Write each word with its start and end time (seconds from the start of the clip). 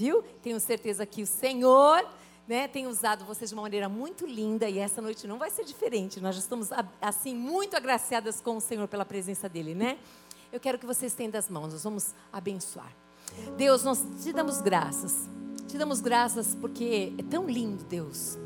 Viu? 0.00 0.22
Tenho 0.40 0.60
certeza 0.60 1.04
que 1.04 1.24
o 1.24 1.26
Senhor 1.26 2.08
né, 2.46 2.68
tem 2.68 2.86
usado 2.86 3.24
vocês 3.24 3.50
de 3.50 3.56
uma 3.56 3.62
maneira 3.62 3.88
muito 3.88 4.24
linda 4.24 4.68
e 4.70 4.78
essa 4.78 5.02
noite 5.02 5.26
não 5.26 5.38
vai 5.38 5.50
ser 5.50 5.64
diferente. 5.64 6.20
Nós 6.20 6.36
já 6.36 6.40
estamos, 6.40 6.68
assim, 7.00 7.34
muito 7.34 7.76
agraciadas 7.76 8.40
com 8.40 8.58
o 8.58 8.60
Senhor 8.60 8.86
pela 8.86 9.04
presença 9.04 9.48
dEle, 9.48 9.74
né? 9.74 9.98
Eu 10.52 10.60
quero 10.60 10.78
que 10.78 10.86
vocês 10.86 11.10
estendam 11.10 11.36
as 11.36 11.48
mãos, 11.48 11.72
nós 11.72 11.82
vamos 11.82 12.14
abençoar. 12.32 12.94
Deus, 13.56 13.82
nós 13.82 14.00
te 14.22 14.32
damos 14.32 14.60
graças. 14.60 15.28
Te 15.66 15.76
damos 15.76 16.00
graças 16.00 16.54
porque 16.54 17.12
é 17.18 17.22
tão 17.24 17.48
lindo, 17.48 17.82
Deus. 17.82 18.38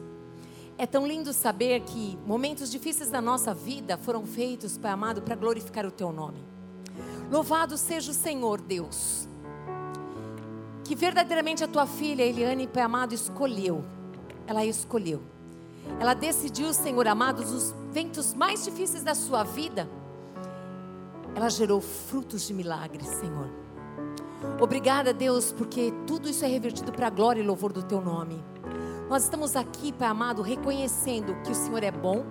É 0.78 0.86
tão 0.86 1.06
lindo 1.06 1.34
saber 1.34 1.82
que 1.82 2.16
momentos 2.26 2.70
difíceis 2.70 3.10
da 3.10 3.20
nossa 3.20 3.52
vida 3.52 3.98
foram 3.98 4.24
feitos, 4.24 4.78
Pai 4.78 4.90
amado, 4.90 5.20
para 5.20 5.36
glorificar 5.36 5.84
o 5.84 5.90
Teu 5.90 6.12
nome. 6.12 6.42
Louvado 7.30 7.76
seja 7.76 8.10
o 8.10 8.14
Senhor, 8.14 8.58
Deus 8.58 9.30
que 10.84 10.94
verdadeiramente 10.94 11.62
a 11.62 11.68
tua 11.68 11.86
filha 11.86 12.22
Eliane, 12.22 12.66
Pai 12.66 12.82
amado, 12.82 13.14
escolheu. 13.14 13.84
Ela 14.46 14.64
escolheu. 14.64 15.22
Ela 16.00 16.14
decidiu, 16.14 16.72
Senhor 16.72 17.06
amado, 17.06 17.40
os 17.40 17.74
ventos 17.90 18.34
mais 18.34 18.64
difíceis 18.64 19.02
da 19.02 19.14
sua 19.14 19.42
vida. 19.42 19.88
Ela 21.34 21.48
gerou 21.48 21.80
frutos 21.80 22.46
de 22.46 22.54
milagres, 22.54 23.06
Senhor. 23.06 23.48
Obrigada, 24.60 25.12
Deus, 25.12 25.52
porque 25.52 25.92
tudo 26.06 26.28
isso 26.28 26.44
é 26.44 26.48
revertido 26.48 26.92
para 26.92 27.06
a 27.06 27.10
glória 27.10 27.40
e 27.40 27.46
louvor 27.46 27.72
do 27.72 27.82
teu 27.82 28.00
nome. 28.00 28.42
Nós 29.08 29.24
estamos 29.24 29.56
aqui, 29.56 29.92
Pai 29.92 30.08
amado, 30.08 30.42
reconhecendo 30.42 31.34
que 31.42 31.52
o 31.52 31.54
Senhor 31.54 31.82
é 31.82 31.90
bom 31.90 32.24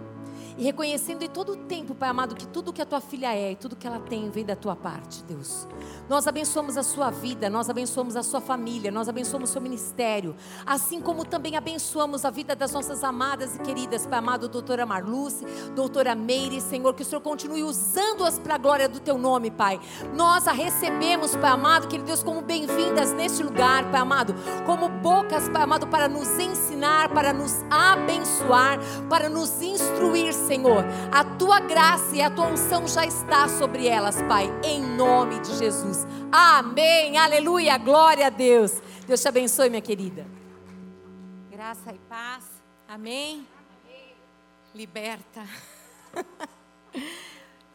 e 0.57 0.63
reconhecendo 0.63 1.23
em 1.23 1.29
todo 1.29 1.53
o 1.53 1.57
tempo, 1.57 1.95
Pai 1.95 2.09
amado, 2.09 2.35
que 2.35 2.47
tudo 2.47 2.73
que 2.73 2.81
a 2.81 2.85
tua 2.85 3.01
filha 3.01 3.35
é 3.35 3.51
e 3.51 3.55
tudo 3.55 3.75
que 3.75 3.87
ela 3.87 3.99
tem 3.99 4.29
vem 4.29 4.45
da 4.45 4.55
tua 4.55 4.75
parte, 4.75 5.23
Deus. 5.23 5.67
Nós 6.09 6.27
abençoamos 6.27 6.77
a 6.77 6.83
sua 6.83 7.09
vida, 7.09 7.49
nós 7.49 7.69
abençoamos 7.69 8.15
a 8.15 8.23
sua 8.23 8.41
família, 8.41 8.91
nós 8.91 9.07
abençoamos 9.07 9.49
o 9.49 9.53
seu 9.53 9.61
ministério, 9.61 10.35
assim 10.65 10.99
como 10.99 11.25
também 11.25 11.55
abençoamos 11.55 12.25
a 12.25 12.29
vida 12.29 12.55
das 12.55 12.71
nossas 12.71 13.03
amadas 13.03 13.55
e 13.55 13.59
queridas, 13.59 14.05
Pai 14.05 14.19
amado, 14.19 14.47
doutora 14.49 14.85
Marluce, 14.85 15.45
doutora 15.75 16.15
Meire, 16.15 16.59
Senhor, 16.59 16.93
que 16.93 17.03
o 17.03 17.05
Senhor 17.05 17.21
continue 17.21 17.63
usando-as 17.63 18.37
para 18.39 18.55
a 18.55 18.57
glória 18.57 18.89
do 18.89 18.99
teu 18.99 19.17
nome, 19.17 19.51
Pai. 19.51 19.79
Nós 20.15 20.47
a 20.47 20.51
recebemos, 20.51 21.35
Pai 21.35 21.51
amado, 21.51 21.87
querido 21.87 22.07
Deus, 22.07 22.23
como 22.23 22.41
bem-vindas 22.41 23.13
neste 23.13 23.41
lugar, 23.43 23.89
Pai 23.91 24.01
amado, 24.01 24.33
como 24.65 24.89
bocas, 24.89 25.47
Pai 25.49 25.63
amado, 25.63 25.87
para 25.87 26.07
nos 26.07 26.27
ensinar, 26.39 27.09
para 27.09 27.33
nos 27.33 27.61
abençoar, 27.69 28.79
para 29.09 29.29
nos 29.29 29.61
instruir, 29.61 30.33
Senhor. 30.47 30.83
A 31.11 31.23
tua 31.23 31.59
graça 31.59 32.15
e 32.15 32.21
a 32.21 32.29
tua 32.29 32.47
unção 32.47 32.87
já 32.87 33.05
está 33.05 33.47
sobre 33.47 33.87
elas, 33.87 34.21
Pai, 34.23 34.49
em 34.63 34.81
nome 34.81 35.39
de 35.39 35.57
Jesus. 35.57 36.05
Amém. 36.31 37.17
Aleluia. 37.17 37.77
Glória 37.77 38.27
a 38.27 38.29
Deus. 38.29 38.81
Deus 39.07 39.21
te 39.21 39.27
abençoe, 39.27 39.69
minha 39.69 39.81
querida. 39.81 40.25
Graça 41.49 41.93
e 41.93 41.99
paz. 42.09 42.45
Amém. 42.87 43.47
Liberta. 44.73 45.45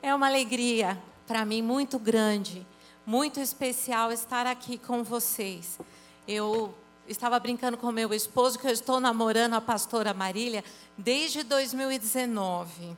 É 0.02 0.14
uma 0.14 0.28
alegria 0.28 1.02
para 1.26 1.44
mim 1.44 1.60
muito 1.62 1.98
grande, 1.98 2.64
muito 3.04 3.40
especial 3.40 4.12
estar 4.12 4.46
aqui 4.46 4.78
com 4.78 5.02
vocês. 5.02 5.80
Eu 6.28 6.72
estava 7.08 7.40
brincando 7.40 7.76
com 7.76 7.90
meu 7.90 8.12
esposo 8.14 8.58
que 8.58 8.66
eu 8.66 8.70
estou 8.70 9.00
namorando 9.00 9.54
a 9.54 9.60
pastora 9.60 10.14
Marília 10.14 10.62
desde 10.96 11.42
2019. 11.42 12.96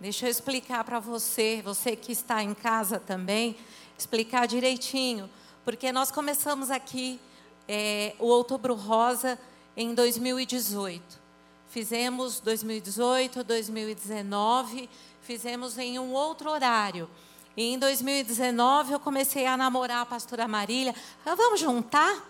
Deixa 0.00 0.26
eu 0.26 0.30
explicar 0.30 0.84
para 0.84 0.98
você, 0.98 1.62
você 1.64 1.94
que 1.94 2.12
está 2.12 2.42
em 2.42 2.54
casa 2.54 2.98
também, 2.98 3.56
explicar 3.96 4.46
direitinho, 4.46 5.30
porque 5.64 5.92
nós 5.92 6.10
começamos 6.10 6.70
aqui 6.70 7.20
é, 7.68 8.14
o 8.18 8.26
Outubro 8.26 8.74
Rosa 8.74 9.38
em 9.76 9.94
2018. 9.94 11.20
Fizemos 11.68 12.40
2018, 12.40 13.44
2019, 13.44 14.90
fizemos 15.22 15.78
em 15.78 15.98
um 15.98 16.12
outro 16.12 16.50
horário. 16.50 17.08
E 17.56 17.72
em 17.72 17.78
2019 17.78 18.92
eu 18.92 19.00
comecei 19.00 19.46
a 19.46 19.56
namorar 19.56 20.02
a 20.02 20.06
pastora 20.06 20.48
Marília. 20.48 20.94
Vamos 21.24 21.60
juntar? 21.60 22.28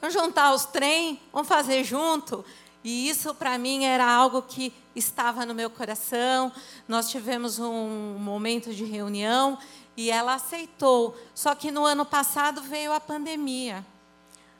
Vamos 0.00 0.14
juntar 0.14 0.54
os 0.54 0.64
trem, 0.66 1.20
vamos 1.32 1.48
fazer 1.48 1.82
junto. 1.82 2.44
E 2.88 3.06
isso 3.06 3.34
para 3.34 3.58
mim 3.58 3.84
era 3.84 4.10
algo 4.10 4.40
que 4.40 4.72
estava 4.96 5.44
no 5.44 5.54
meu 5.54 5.68
coração. 5.68 6.50
Nós 6.88 7.10
tivemos 7.10 7.58
um 7.58 8.16
momento 8.18 8.72
de 8.72 8.82
reunião 8.82 9.58
e 9.94 10.10
ela 10.10 10.32
aceitou. 10.32 11.14
Só 11.34 11.54
que 11.54 11.70
no 11.70 11.84
ano 11.84 12.06
passado 12.06 12.62
veio 12.62 12.90
a 12.94 12.98
pandemia. 12.98 13.84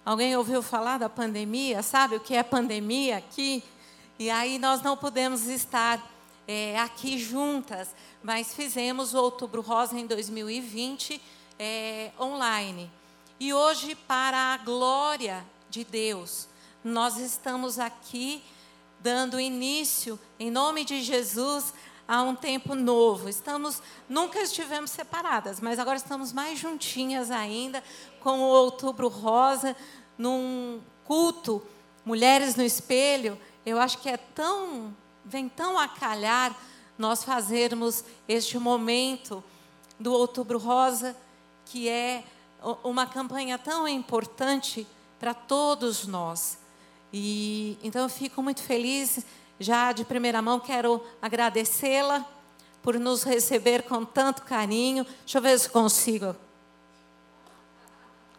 Alguém 0.05 0.37
ouviu 0.37 0.62
falar 0.62 0.99
da 0.99 1.09
pandemia? 1.09 1.83
Sabe 1.83 2.17
o 2.17 2.21
que 2.21 2.34
é 2.34 2.43
pandemia 2.43 3.17
aqui? 3.17 3.65
E 4.19 4.28
aí 4.28 4.59
nós 4.59 4.83
não 4.83 4.94
pudemos 4.94 5.47
estar 5.47 5.99
é, 6.47 6.78
aqui 6.78 7.17
juntas, 7.17 7.94
mas 8.22 8.55
fizemos 8.55 9.15
o 9.15 9.22
Outubro 9.22 9.62
Rosa 9.62 9.99
em 9.99 10.06
2020 10.06 11.19
é, 11.59 12.11
online. 12.21 12.91
E 13.41 13.55
hoje, 13.55 13.94
para 13.94 14.53
a 14.53 14.59
glória 14.59 15.43
de 15.71 15.83
Deus, 15.83 16.47
nós 16.84 17.19
estamos 17.19 17.78
aqui 17.78 18.43
dando 19.00 19.41
início, 19.41 20.19
em 20.39 20.50
nome 20.50 20.84
de 20.84 21.03
Jesus, 21.03 21.72
a 22.06 22.22
um 22.22 22.34
tempo 22.34 22.75
novo. 22.75 23.28
Estamos, 23.28 23.83
nunca 24.09 24.41
estivemos 24.41 24.91
separadas, 24.91 25.61
mas 25.61 25.78
agora 25.78 25.97
estamos 25.97 26.33
mais 26.33 26.59
juntinhas 26.59 27.31
ainda 27.31 27.83
com 28.21 28.41
o 28.41 28.47
Outubro 28.49 29.09
Rosa, 29.09 29.77
num 30.17 30.81
culto, 31.05 31.62
Mulheres 32.05 32.56
no 32.56 32.62
Espelho. 32.62 33.38
Eu 33.67 33.78
acho 33.78 33.99
que 33.99 34.09
é 34.09 34.17
tão, 34.17 34.97
vem 35.25 35.49
tão 35.49 35.78
a 35.78 35.87
calhar 35.87 36.56
nós 36.97 37.22
fazermos 37.22 38.03
este 38.27 38.59
momento 38.59 39.44
do 40.00 40.12
Outubro 40.12 40.59
Rosa, 40.59 41.15
que 41.67 41.88
é 41.88 42.25
uma 42.83 43.06
campanha 43.06 43.59
tão 43.59 43.87
importante 43.87 44.87
para 45.21 45.34
todos 45.34 46.06
nós. 46.06 46.59
E 47.12 47.78
então 47.82 48.02
eu 48.02 48.08
fico 48.08 48.42
muito 48.42 48.62
feliz, 48.62 49.24
já 49.58 49.92
de 49.92 50.04
primeira 50.04 50.42
mão 50.42 50.60
quero 50.60 51.02
agradecê-la 51.20 52.24
por 52.82 52.98
nos 52.98 53.22
receber 53.22 53.82
com 53.82 54.04
tanto 54.04 54.42
carinho. 54.42 55.04
Deixa 55.04 55.38
eu 55.38 55.42
ver 55.42 55.58
se 55.58 55.69
consigo. 55.69 56.34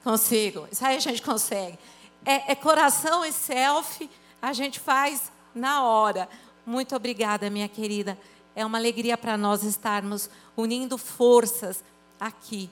Consigo. 0.03 0.67
Isso 0.71 0.85
aí 0.85 0.95
a 0.95 0.99
gente 0.99 1.21
consegue. 1.21 1.77
É, 2.25 2.51
é 2.51 2.55
coração 2.55 3.25
e 3.25 3.31
selfie, 3.31 4.09
a 4.41 4.53
gente 4.53 4.79
faz 4.79 5.31
na 5.53 5.83
hora. 5.83 6.29
Muito 6.65 6.95
obrigada, 6.95 7.49
minha 7.49 7.67
querida. 7.67 8.17
É 8.55 8.65
uma 8.65 8.77
alegria 8.77 9.17
para 9.17 9.37
nós 9.37 9.63
estarmos 9.63 10.29
unindo 10.55 10.97
forças 10.97 11.83
aqui. 12.19 12.69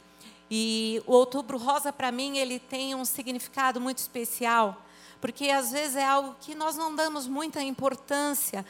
E 0.49 1.01
o 1.05 1.13
Outubro 1.13 1.57
Rosa, 1.57 1.91
para 1.91 2.11
mim, 2.11 2.37
ele 2.37 2.59
tem 2.59 2.95
um 2.95 3.03
significado 3.03 3.81
muito 3.81 3.97
especial, 3.97 4.81
porque 5.19 5.50
às 5.50 5.72
vezes 5.72 5.95
é 5.95 6.05
algo 6.05 6.35
que 6.39 6.53
nós 6.53 6.75
não 6.75 6.95
damos 6.95 7.28
muita 7.28 7.61
importância, 7.61 8.66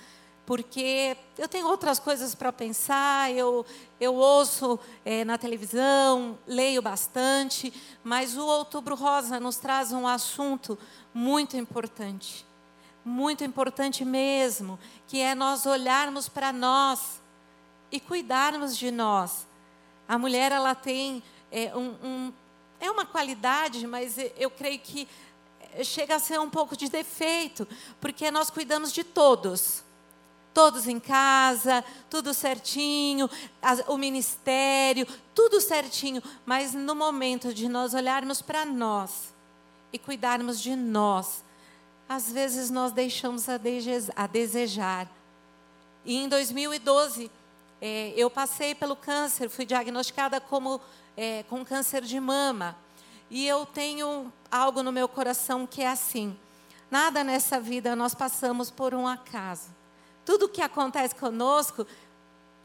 porque 0.45 1.17
eu 1.37 1.47
tenho 1.47 1.67
outras 1.67 1.99
coisas 1.99 2.33
para 2.33 2.53
pensar, 2.53 3.29
eu, 3.33 3.65
eu 3.99 4.15
ouço 4.15 4.79
é, 5.03 5.25
na 5.25 5.37
televisão, 5.37 6.39
leio 6.47 6.81
bastante, 6.81 7.73
mas 8.01 8.37
o 8.37 8.45
Outubro 8.45 8.95
Rosa 8.95 9.41
nos 9.41 9.57
traz 9.57 9.91
um 9.91 10.07
assunto 10.07 10.79
muito 11.13 11.57
importante, 11.57 12.45
muito 13.03 13.43
importante 13.43 14.05
mesmo, 14.05 14.79
que 15.05 15.19
é 15.19 15.35
nós 15.35 15.65
olharmos 15.65 16.29
para 16.29 16.53
nós 16.53 17.21
e 17.91 17.99
cuidarmos 17.99 18.77
de 18.77 18.89
nós. 18.89 19.45
A 20.07 20.17
mulher, 20.17 20.53
ela 20.53 20.73
tem 20.73 21.21
é, 21.51 21.75
um, 21.75 21.89
um, 22.01 22.33
é 22.79 22.89
uma 22.89 23.05
qualidade, 23.05 23.85
mas 23.85 24.15
eu 24.37 24.49
creio 24.49 24.79
que 24.79 25.09
chega 25.83 26.15
a 26.15 26.19
ser 26.19 26.39
um 26.39 26.49
pouco 26.49 26.75
de 26.75 26.89
defeito, 26.89 27.67
porque 27.99 28.29
nós 28.31 28.49
cuidamos 28.49 28.91
de 28.91 29.03
todos. 29.03 29.83
Todos 30.53 30.87
em 30.87 30.99
casa, 30.99 31.83
tudo 32.09 32.33
certinho, 32.33 33.29
o 33.87 33.97
ministério, 33.97 35.05
tudo 35.35 35.61
certinho, 35.61 36.21
mas 36.45 36.73
no 36.73 36.95
momento 36.95 37.53
de 37.53 37.69
nós 37.69 37.93
olharmos 37.93 38.41
para 38.41 38.65
nós 38.65 39.33
e 39.93 39.99
cuidarmos 39.99 40.59
de 40.59 40.75
nós, 40.75 41.43
às 42.09 42.31
vezes 42.31 42.71
nós 42.71 42.91
deixamos 42.91 43.47
a 43.49 44.27
desejar. 44.27 45.07
E 46.03 46.15
em 46.15 46.27
2012, 46.27 47.29
é, 47.79 48.13
eu 48.15 48.29
passei 48.29 48.73
pelo 48.73 48.95
câncer, 48.95 49.49
fui 49.49 49.65
diagnosticada 49.65 50.41
como 50.41 50.81
é, 51.15 51.43
com 51.43 51.65
câncer 51.65 52.01
de 52.01 52.19
mama. 52.19 52.75
E 53.29 53.45
eu 53.47 53.65
tenho 53.65 54.31
algo 54.49 54.81
no 54.81 54.91
meu 54.91 55.07
coração 55.07 55.67
que 55.67 55.81
é 55.81 55.89
assim: 55.89 56.37
nada 56.89 57.23
nessa 57.23 57.59
vida 57.59 57.95
nós 57.95 58.15
passamos 58.15 58.69
por 58.71 58.93
um 58.93 59.07
acaso. 59.07 59.69
Tudo 60.25 60.49
que 60.49 60.61
acontece 60.61 61.15
conosco 61.15 61.85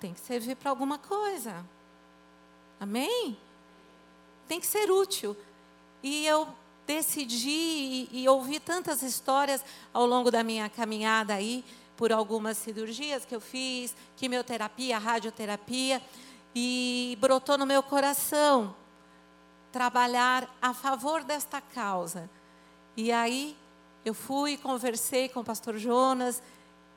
tem 0.01 0.13
que 0.13 0.21
servir 0.21 0.57
para 0.57 0.71
alguma 0.71 0.99
coisa. 0.99 1.65
Amém? 2.81 3.37
Tem 4.49 4.61
que 4.61 4.67
ser 4.67 4.91
útil. 4.91 5.37
E 6.03 6.27
eu 6.27 6.49
decidi 6.87 8.09
e, 8.13 8.23
e 8.23 8.29
ouvi 8.29 8.59
tantas 8.59 9.03
histórias 9.03 9.65
ao 9.95 10.05
longo 10.05 10.31
da 10.31 10.43
minha 10.43 10.69
caminhada 10.69 11.35
aí, 11.35 11.65
por 11.97 12.13
algumas 12.13 12.57
cirurgias 12.57 13.25
que 13.25 13.35
eu 13.35 13.41
fiz, 13.41 13.95
quimioterapia, 14.17 14.99
radioterapia, 14.99 16.03
e 16.55 17.17
brotou 17.21 17.57
no 17.57 17.65
meu 17.65 17.83
coração 17.83 18.75
trabalhar 19.73 20.49
a 20.61 20.75
favor 20.75 21.25
desta 21.25 21.61
causa. 21.61 22.29
E 22.97 23.11
aí 23.11 23.57
eu 24.05 24.13
fui, 24.13 24.57
conversei 24.57 25.29
com 25.29 25.41
o 25.41 25.45
pastor 25.45 25.79
Jonas 25.79 26.43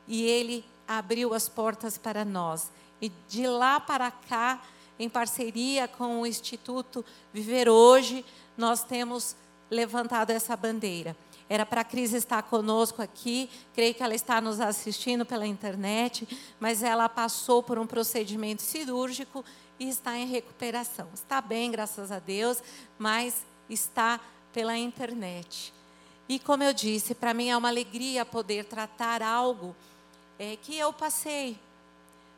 e 0.07 0.23
ele 0.23 0.65
abriu 0.87 1.33
as 1.33 1.47
portas 1.47 1.97
para 1.97 2.25
nós. 2.25 2.69
E 3.01 3.09
de 3.29 3.47
lá 3.47 3.79
para 3.79 4.11
cá, 4.11 4.61
em 4.99 5.09
parceria 5.09 5.87
com 5.87 6.21
o 6.21 6.25
Instituto 6.25 7.03
Viver 7.33 7.69
Hoje, 7.69 8.25
nós 8.57 8.83
temos 8.83 9.35
levantado 9.69 10.29
essa 10.29 10.55
bandeira. 10.55 11.15
Era 11.47 11.65
para 11.65 11.81
a 11.81 11.83
Cris 11.83 12.11
estar 12.13 12.41
conosco 12.43 13.01
aqui, 13.01 13.49
creio 13.73 13.93
que 13.93 14.01
ela 14.01 14.15
está 14.15 14.41
nos 14.41 14.59
assistindo 14.59 15.25
pela 15.25 15.45
internet, 15.45 16.27
mas 16.59 16.81
ela 16.81 17.07
passou 17.07 17.61
por 17.61 17.77
um 17.77 17.85
procedimento 17.85 18.63
cirúrgico 18.63 19.45
e 19.79 19.89
está 19.89 20.17
em 20.17 20.25
recuperação. 20.25 21.07
Está 21.13 21.41
bem, 21.41 21.71
graças 21.71 22.11
a 22.11 22.19
Deus, 22.19 22.61
mas 22.97 23.45
está 23.69 24.19
pela 24.53 24.77
internet. 24.77 25.73
E 26.27 26.39
como 26.39 26.63
eu 26.63 26.73
disse, 26.73 27.13
para 27.13 27.33
mim 27.33 27.49
é 27.49 27.57
uma 27.57 27.69
alegria 27.69 28.25
poder 28.25 28.65
tratar 28.65 29.21
algo 29.21 29.75
é, 30.39 30.55
que 30.55 30.75
eu 30.77 30.91
passei, 30.91 31.57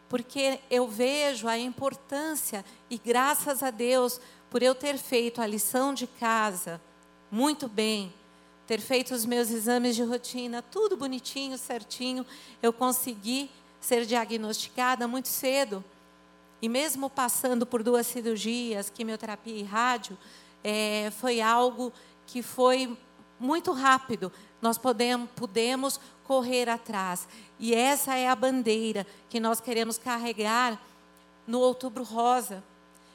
porque 0.10 0.60
eu 0.70 0.88
vejo 0.88 1.48
a 1.48 1.58
importância 1.58 2.66
e 2.90 2.98
graças 2.98 3.64
a 3.64 3.72
Deus 3.72 4.20
por 4.50 4.62
eu 4.62 4.76
ter 4.76 4.98
feito 4.98 5.42
a 5.42 5.48
lição 5.48 5.94
de 5.94 6.08
casa 6.08 6.82
muito 7.30 7.68
bem, 7.68 8.14
ter 8.66 8.80
feito 8.82 9.14
os 9.14 9.26
meus 9.26 9.50
exames 9.50 9.96
de 9.96 10.04
rotina, 10.04 10.62
tudo 10.62 10.98
bonitinho, 10.98 11.58
certinho, 11.58 12.26
eu 12.62 12.74
consegui 12.74 13.50
ser 13.80 14.06
diagnosticada 14.06 15.08
muito 15.08 15.28
cedo. 15.28 15.84
E 16.62 16.68
mesmo 16.68 17.10
passando 17.10 17.66
por 17.66 17.84
duas 17.84 18.08
cirurgias, 18.08 18.90
quimioterapia 18.90 19.56
e 19.56 19.64
rádio, 19.64 20.18
é, 20.64 21.12
foi 21.20 21.40
algo 21.40 21.94
que 22.26 22.42
foi 22.42 22.98
muito 23.40 23.72
rápido. 23.72 24.32
Nós 24.62 24.78
podemos, 24.78 25.30
pudemos 25.36 26.00
correr 26.24 26.68
atrás. 26.68 27.28
E 27.60 27.74
essa 27.74 28.16
é 28.16 28.28
a 28.28 28.36
bandeira 28.36 29.06
que 29.30 29.40
nós 29.40 29.62
queremos 29.62 29.98
carregar 29.98 30.82
no 31.46 31.60
Outubro 31.60 32.04
Rosa. 32.04 32.64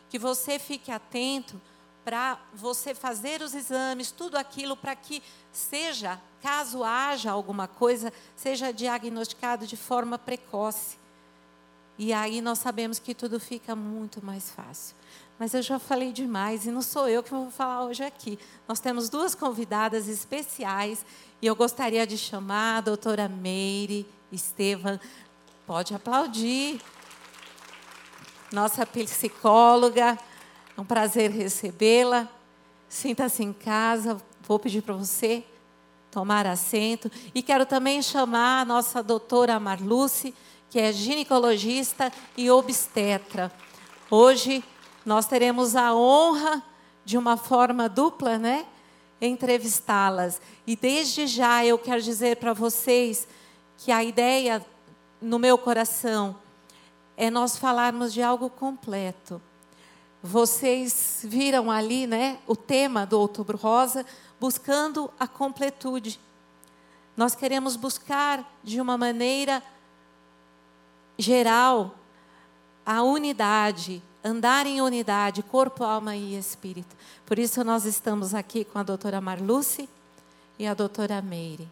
Que 0.09 0.19
você 0.19 0.59
fique 0.59 0.91
atento 0.91 1.61
para 2.05 2.39
você 2.55 2.95
fazer 2.95 3.43
os 3.43 3.55
exames, 3.55 4.11
tudo 4.11 4.37
aquilo 4.37 4.77
para 4.77 4.95
que 4.97 5.23
seja, 5.53 6.21
caso 6.41 6.83
haja 6.83 7.31
alguma 7.31 7.69
coisa, 7.69 8.13
seja 8.35 8.73
diagnosticado 8.73 9.67
de 9.67 9.77
forma 9.77 10.19
precoce. 10.19 11.02
E 11.99 12.13
aí 12.13 12.41
nós 12.41 12.59
sabemos 12.59 12.99
que 12.99 13.15
tudo 13.15 13.39
fica 13.39 13.77
muito 13.77 14.25
mais 14.25 14.51
fácil. 14.51 14.97
Mas 15.39 15.55
eu 15.55 15.63
já 15.63 15.79
falei 15.79 16.13
demais 16.13 16.67
e 16.67 16.71
não 16.71 16.83
sou 16.83 17.09
eu 17.09 17.23
que 17.23 17.31
vou 17.31 17.51
falar 17.51 17.85
hoje 17.85 18.03
aqui. 18.03 18.39
Nós 18.69 18.81
temos 18.81 19.09
duas 19.09 19.35
convidadas 19.35 20.09
especiais 20.09 21.05
e 21.41 21.47
eu 21.47 21.57
gostaria 21.57 22.07
de 22.07 22.17
chamar 22.17 22.79
a 22.79 22.81
doutora 22.81 23.29
Meire 23.29 24.07
Estevam. 24.31 24.99
Pode 25.67 25.95
aplaudir. 25.95 26.81
Nossa 28.53 28.87
psicóloga. 28.87 30.19
É 30.77 30.81
um 30.81 30.85
prazer 30.85 31.31
recebê-la. 31.31 32.29
Sinta-se 32.89 33.43
em 33.43 33.53
casa. 33.53 34.21
Vou 34.43 34.59
pedir 34.59 34.83
para 34.83 34.95
você 34.95 35.45
tomar 36.13 36.47
assento. 36.47 37.11
E 37.35 37.43
quero 37.43 37.67
também 37.67 38.03
chamar 38.03 38.61
a 38.61 38.65
nossa 38.65 39.03
doutora 39.03 39.59
Marluce, 39.59 40.35
que 40.73 40.81
é 40.81 40.91
ginecologista 40.91 42.11
e 42.35 42.51
obstetra. 42.51 43.53
Hoje 44.11 44.65
nós 45.05 45.27
teremos 45.27 45.77
a 45.77 45.95
honra 45.95 46.63
de 47.05 47.19
uma 47.19 47.37
forma 47.37 47.91
dupla, 47.91 48.39
né? 48.39 48.65
Entrevistá-las. 49.21 50.41
E 50.67 50.75
desde 50.75 51.27
já 51.27 51.63
eu 51.63 51.77
quero 51.79 52.01
dizer 52.01 52.39
para 52.39 52.55
vocês 52.55 53.29
que 53.77 53.93
a 53.93 54.03
ideia 54.03 54.65
no 55.21 55.39
meu 55.39 55.59
coração 55.59 56.37
é 57.19 57.29
nós 57.29 57.59
falarmos 57.59 58.11
de 58.11 58.23
algo 58.23 58.49
completo. 58.49 59.43
Vocês 60.23 61.21
viram 61.23 61.71
ali, 61.71 62.07
né, 62.07 62.39
o 62.47 62.57
tema 62.57 63.05
do 63.05 63.21
Outubro 63.21 63.59
Rosa, 63.59 64.07
buscando 64.41 65.11
a 65.21 65.29
completude. 65.29 66.19
Nós 67.15 67.35
queremos 67.35 67.77
buscar 67.77 68.43
de 68.65 68.81
uma 68.81 68.97
maneira 68.97 69.63
geral 71.19 71.95
a 72.85 73.03
unidade, 73.03 74.03
andar 74.25 74.67
em 74.67 74.81
unidade, 74.81 75.43
corpo, 75.43 75.85
alma 75.85 76.17
e 76.17 76.37
espírito. 76.37 76.97
Por 77.25 77.39
isso 77.39 77.63
nós 77.63 77.85
estamos 77.85 78.35
aqui 78.35 78.65
com 78.65 78.79
a 78.79 78.83
doutora 78.83 79.21
Marluce 79.21 79.89
e 80.59 80.67
a 80.67 80.75
doutora 80.75 81.23
Meire. 81.23 81.69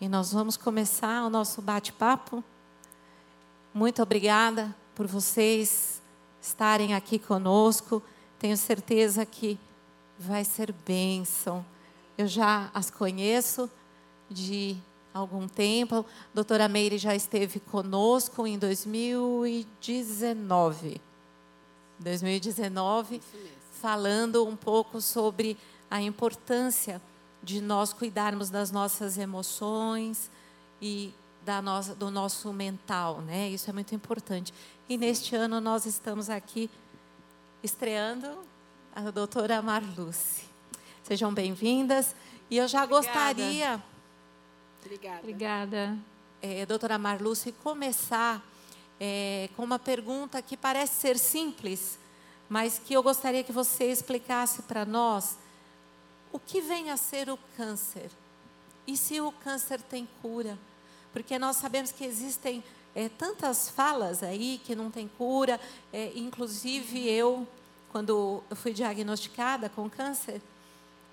E 0.00 0.08
nós 0.08 0.32
vamos 0.32 0.56
começar 0.56 1.24
o 1.24 1.30
nosso 1.30 1.60
bate-papo. 1.60 2.42
Muito 3.72 4.02
obrigada 4.02 4.74
por 4.94 5.06
vocês 5.06 6.00
estarem 6.40 6.94
aqui 6.94 7.18
conosco. 7.18 8.02
Tenho 8.38 8.56
certeza 8.56 9.26
que 9.26 9.58
vai 10.18 10.44
ser 10.44 10.72
bênção. 10.72 11.64
Eu 12.16 12.26
já 12.26 12.70
as 12.74 12.90
conheço 12.90 13.70
de 14.30 14.76
algum 15.12 15.48
tempo. 15.48 15.98
A 15.98 16.04
doutora 16.34 16.68
Meire 16.68 16.98
já 16.98 17.14
esteve 17.14 17.60
conosco 17.60 18.46
em 18.46 18.58
2019. 18.58 21.00
2019, 21.98 23.20
falando 23.72 24.46
um 24.46 24.56
pouco 24.56 25.00
sobre 25.00 25.56
a 25.90 26.00
importância 26.00 27.02
de 27.42 27.60
nós 27.60 27.92
cuidarmos 27.92 28.50
das 28.50 28.70
nossas 28.70 29.18
emoções 29.18 30.30
e 30.80 31.12
da 31.44 31.60
nossa, 31.60 31.94
do 31.94 32.10
nosso 32.10 32.52
mental, 32.52 33.20
né? 33.22 33.48
Isso 33.48 33.68
é 33.68 33.72
muito 33.72 33.94
importante. 33.94 34.54
E 34.88 34.96
neste 34.96 35.34
ano 35.34 35.60
nós 35.60 35.86
estamos 35.86 36.30
aqui 36.30 36.70
estreando 37.62 38.38
a 38.94 39.10
doutora 39.10 39.60
Marluce. 39.62 40.42
Sejam 41.02 41.32
bem-vindas. 41.32 42.14
E 42.50 42.56
eu 42.56 42.66
já 42.66 42.84
Obrigada. 42.84 43.06
gostaria. 43.06 43.82
Obrigada. 44.84 45.18
Obrigada. 45.18 45.98
É, 46.42 46.64
doutora 46.64 46.98
Marluce, 46.98 47.52
começar 47.52 48.42
é, 48.98 49.48
com 49.56 49.62
uma 49.62 49.78
pergunta 49.78 50.40
que 50.40 50.56
parece 50.56 51.00
ser 51.00 51.18
simples, 51.18 51.98
mas 52.48 52.78
que 52.78 52.94
eu 52.94 53.02
gostaria 53.02 53.44
que 53.44 53.52
você 53.52 53.84
explicasse 53.84 54.62
para 54.62 54.84
nós 54.84 55.38
o 56.32 56.38
que 56.38 56.60
vem 56.60 56.90
a 56.90 56.96
ser 56.96 57.28
o 57.28 57.38
câncer 57.56 58.10
e 58.86 58.96
se 58.96 59.20
o 59.20 59.30
câncer 59.30 59.80
tem 59.82 60.08
cura, 60.22 60.58
porque 61.12 61.38
nós 61.38 61.56
sabemos 61.56 61.92
que 61.92 62.04
existem 62.04 62.64
é, 62.94 63.08
tantas 63.08 63.68
falas 63.68 64.22
aí 64.22 64.60
que 64.64 64.74
não 64.74 64.90
tem 64.90 65.08
cura, 65.08 65.60
é, 65.92 66.12
inclusive 66.16 67.08
eu, 67.08 67.46
quando 67.92 68.42
eu 68.48 68.56
fui 68.56 68.72
diagnosticada 68.72 69.68
com 69.68 69.88
câncer, 69.88 70.40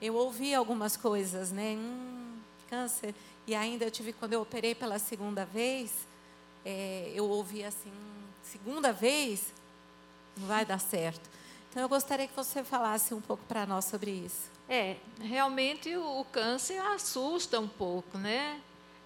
eu 0.01 0.15
ouvi 0.15 0.55
algumas 0.55 0.95
coisas, 0.95 1.51
né? 1.51 1.75
Hum, 1.75 2.37
câncer. 2.69 3.13
E 3.47 3.55
ainda 3.55 3.85
eu 3.85 3.91
tive, 3.91 4.11
quando 4.11 4.33
eu 4.33 4.41
operei 4.41 4.75
pela 4.75 4.99
segunda 4.99 5.45
vez, 5.45 6.05
é, 6.65 7.11
eu 7.15 7.29
ouvi 7.29 7.63
assim, 7.63 7.93
segunda 8.43 8.91
vez, 8.91 9.53
não 10.35 10.47
vai 10.47 10.65
dar 10.65 10.79
certo. 10.79 11.29
Então 11.69 11.81
eu 11.81 11.87
gostaria 11.87 12.27
que 12.27 12.35
você 12.35 12.61
falasse 12.61 13.13
um 13.13 13.21
pouco 13.21 13.43
para 13.45 13.65
nós 13.65 13.85
sobre 13.85 14.11
isso. 14.11 14.51
É, 14.67 14.97
realmente 15.21 15.95
o, 15.95 16.19
o 16.19 16.25
câncer 16.25 16.77
assusta 16.77 17.57
um 17.57 17.69
pouco, 17.69 18.17
né? 18.17 18.59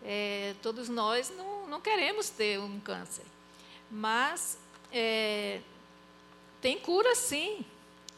É, 0.04 0.56
todos 0.64 0.90
nós 0.90 1.32
não, 1.38 1.68
não 1.68 1.80
queremos 1.80 2.30
ter 2.30 2.60
um 2.60 2.80
câncer, 2.80 3.26
mas 3.92 4.58
é, 4.92 5.62
tem 6.60 6.80
cura 6.80 7.14
sim. 7.14 7.64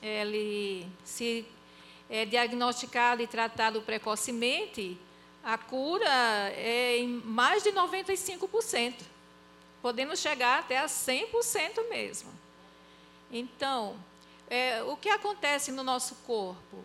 Ele 0.01 0.87
se 1.03 1.45
é 2.09 2.25
diagnosticado 2.25 3.21
e 3.21 3.27
tratado 3.27 3.81
precocemente, 3.81 4.97
a 5.43 5.57
cura 5.57 6.07
é 6.55 6.97
em 6.97 7.07
mais 7.07 7.63
de 7.63 7.71
95% 7.71 9.13
podendo 9.83 10.15
chegar 10.15 10.59
até 10.59 10.77
a 10.77 10.85
100% 10.85 11.89
mesmo. 11.89 12.31
Então, 13.29 13.97
é, 14.49 14.81
o 14.81 14.95
que 14.95 15.09
acontece 15.09 15.73
no 15.73 15.83
nosso 15.83 16.15
corpo? 16.25 16.77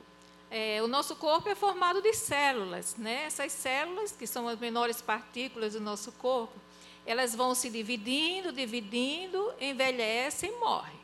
É, 0.50 0.82
o 0.82 0.88
nosso 0.88 1.14
corpo 1.14 1.48
é 1.48 1.54
formado 1.54 2.02
de 2.02 2.12
células, 2.12 2.96
né? 2.96 3.22
Essas 3.26 3.52
células, 3.52 4.10
que 4.10 4.26
são 4.26 4.48
as 4.48 4.58
menores 4.58 5.00
partículas 5.00 5.74
do 5.74 5.80
nosso 5.80 6.10
corpo, 6.12 6.58
elas 7.06 7.36
vão 7.36 7.54
se 7.54 7.70
dividindo, 7.70 8.50
dividindo, 8.50 9.54
envelhecem 9.60 10.50
e 10.50 10.58
morrem. 10.58 10.98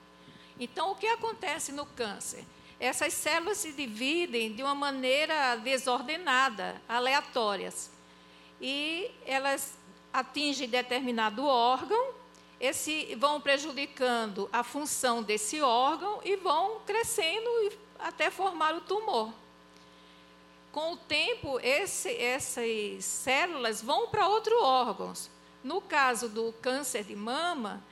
Então, 0.58 0.90
o 0.90 0.96
que 0.96 1.06
acontece 1.06 1.70
no 1.70 1.86
câncer? 1.86 2.44
Essas 2.78 3.12
células 3.12 3.58
se 3.58 3.72
dividem 3.72 4.52
de 4.52 4.62
uma 4.62 4.74
maneira 4.74 5.56
desordenada, 5.56 6.80
aleatórias. 6.88 7.90
E 8.60 9.10
elas 9.26 9.76
atingem 10.12 10.68
determinado 10.68 11.44
órgão, 11.44 12.14
esse, 12.60 13.14
vão 13.16 13.40
prejudicando 13.40 14.48
a 14.52 14.62
função 14.62 15.22
desse 15.22 15.60
órgão 15.60 16.20
e 16.24 16.36
vão 16.36 16.80
crescendo 16.86 17.48
até 17.98 18.30
formar 18.30 18.74
o 18.74 18.80
tumor. 18.80 19.32
Com 20.72 20.92
o 20.92 20.96
tempo, 20.96 21.60
esse, 21.60 22.10
essas 22.16 23.04
células 23.04 23.82
vão 23.82 24.08
para 24.08 24.28
outros 24.28 24.60
órgãos. 24.60 25.30
No 25.62 25.80
caso 25.80 26.28
do 26.28 26.52
câncer 26.60 27.04
de 27.04 27.14
mama, 27.14 27.82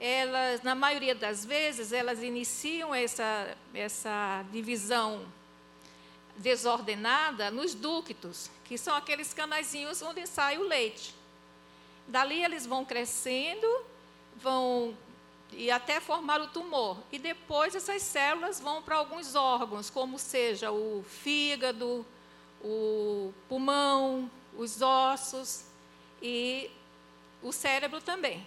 elas, 0.00 0.62
na 0.62 0.74
maioria 0.74 1.14
das 1.14 1.44
vezes, 1.44 1.92
elas 1.92 2.22
iniciam 2.22 2.94
essa, 2.94 3.54
essa 3.74 4.42
divisão 4.50 5.26
desordenada 6.38 7.50
nos 7.50 7.74
ductos, 7.74 8.50
que 8.64 8.78
são 8.78 8.96
aqueles 8.96 9.34
canaizinhos 9.34 10.00
onde 10.00 10.26
sai 10.26 10.56
o 10.56 10.62
leite. 10.62 11.14
Dali 12.08 12.42
eles 12.42 12.64
vão 12.64 12.82
crescendo, 12.82 13.68
vão 14.36 14.96
e 15.52 15.70
até 15.70 16.00
formar 16.00 16.40
o 16.40 16.48
tumor. 16.48 16.96
E 17.12 17.18
depois 17.18 17.74
essas 17.74 18.00
células 18.02 18.58
vão 18.58 18.82
para 18.82 18.96
alguns 18.96 19.34
órgãos, 19.34 19.90
como 19.90 20.18
seja 20.18 20.70
o 20.70 21.04
fígado, 21.06 22.06
o 22.62 23.34
pulmão, 23.48 24.30
os 24.56 24.80
ossos 24.80 25.64
e 26.22 26.70
o 27.42 27.52
cérebro 27.52 28.00
também. 28.00 28.46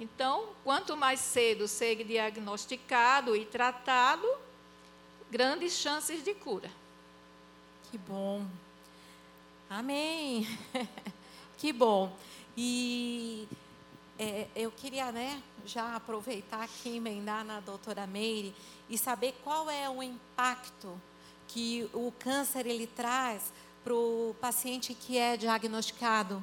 Então, 0.00 0.48
quanto 0.64 0.96
mais 0.96 1.20
cedo 1.20 1.68
ser 1.68 2.02
diagnosticado 2.04 3.36
e 3.36 3.44
tratado, 3.44 4.26
grandes 5.30 5.74
chances 5.74 6.24
de 6.24 6.32
cura. 6.32 6.70
Que 7.90 7.98
bom. 7.98 8.46
Amém. 9.68 10.48
que 11.58 11.70
bom. 11.70 12.16
E 12.56 13.46
é, 14.18 14.46
eu 14.56 14.70
queria, 14.70 15.12
né, 15.12 15.42
já 15.66 15.94
aproveitar 15.96 16.62
aqui, 16.62 16.96
emendar 16.96 17.44
na 17.44 17.60
doutora 17.60 18.06
Meire 18.06 18.54
e 18.88 18.96
saber 18.96 19.38
qual 19.44 19.68
é 19.68 19.86
o 19.90 20.02
impacto 20.02 20.98
que 21.46 21.90
o 21.92 22.10
câncer 22.18 22.66
ele 22.66 22.86
traz 22.86 23.52
para 23.84 23.92
o 23.92 24.34
paciente 24.40 24.94
que 24.94 25.18
é 25.18 25.36
diagnosticado 25.36 26.42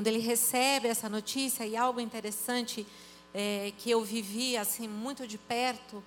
quando 0.00 0.06
ele 0.06 0.20
recebe 0.20 0.88
essa 0.88 1.10
notícia, 1.10 1.66
e 1.66 1.76
algo 1.76 2.00
interessante 2.00 2.86
é, 3.34 3.70
que 3.76 3.90
eu 3.90 4.02
vivi 4.02 4.56
assim 4.56 4.88
muito 4.88 5.26
de 5.26 5.36
perto, 5.36 6.02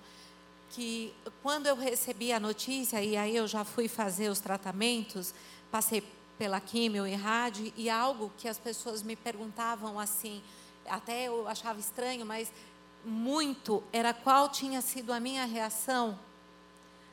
que 0.70 1.14
quando 1.44 1.68
eu 1.68 1.76
recebi 1.76 2.32
a 2.32 2.40
notícia, 2.40 3.00
e 3.00 3.16
aí 3.16 3.36
eu 3.36 3.46
já 3.46 3.64
fui 3.64 3.86
fazer 3.86 4.30
os 4.30 4.40
tratamentos, 4.40 5.32
passei 5.70 6.02
pela 6.36 6.58
químio 6.60 7.06
e 7.06 7.14
rádio, 7.14 7.72
e 7.76 7.88
algo 7.88 8.32
que 8.36 8.48
as 8.48 8.58
pessoas 8.58 9.00
me 9.00 9.14
perguntavam 9.14 9.96
assim, 9.96 10.42
até 10.86 11.28
eu 11.28 11.46
achava 11.46 11.78
estranho, 11.78 12.26
mas 12.26 12.52
muito, 13.04 13.80
era 13.92 14.12
qual 14.12 14.48
tinha 14.48 14.82
sido 14.82 15.12
a 15.12 15.20
minha 15.20 15.44
reação 15.44 16.18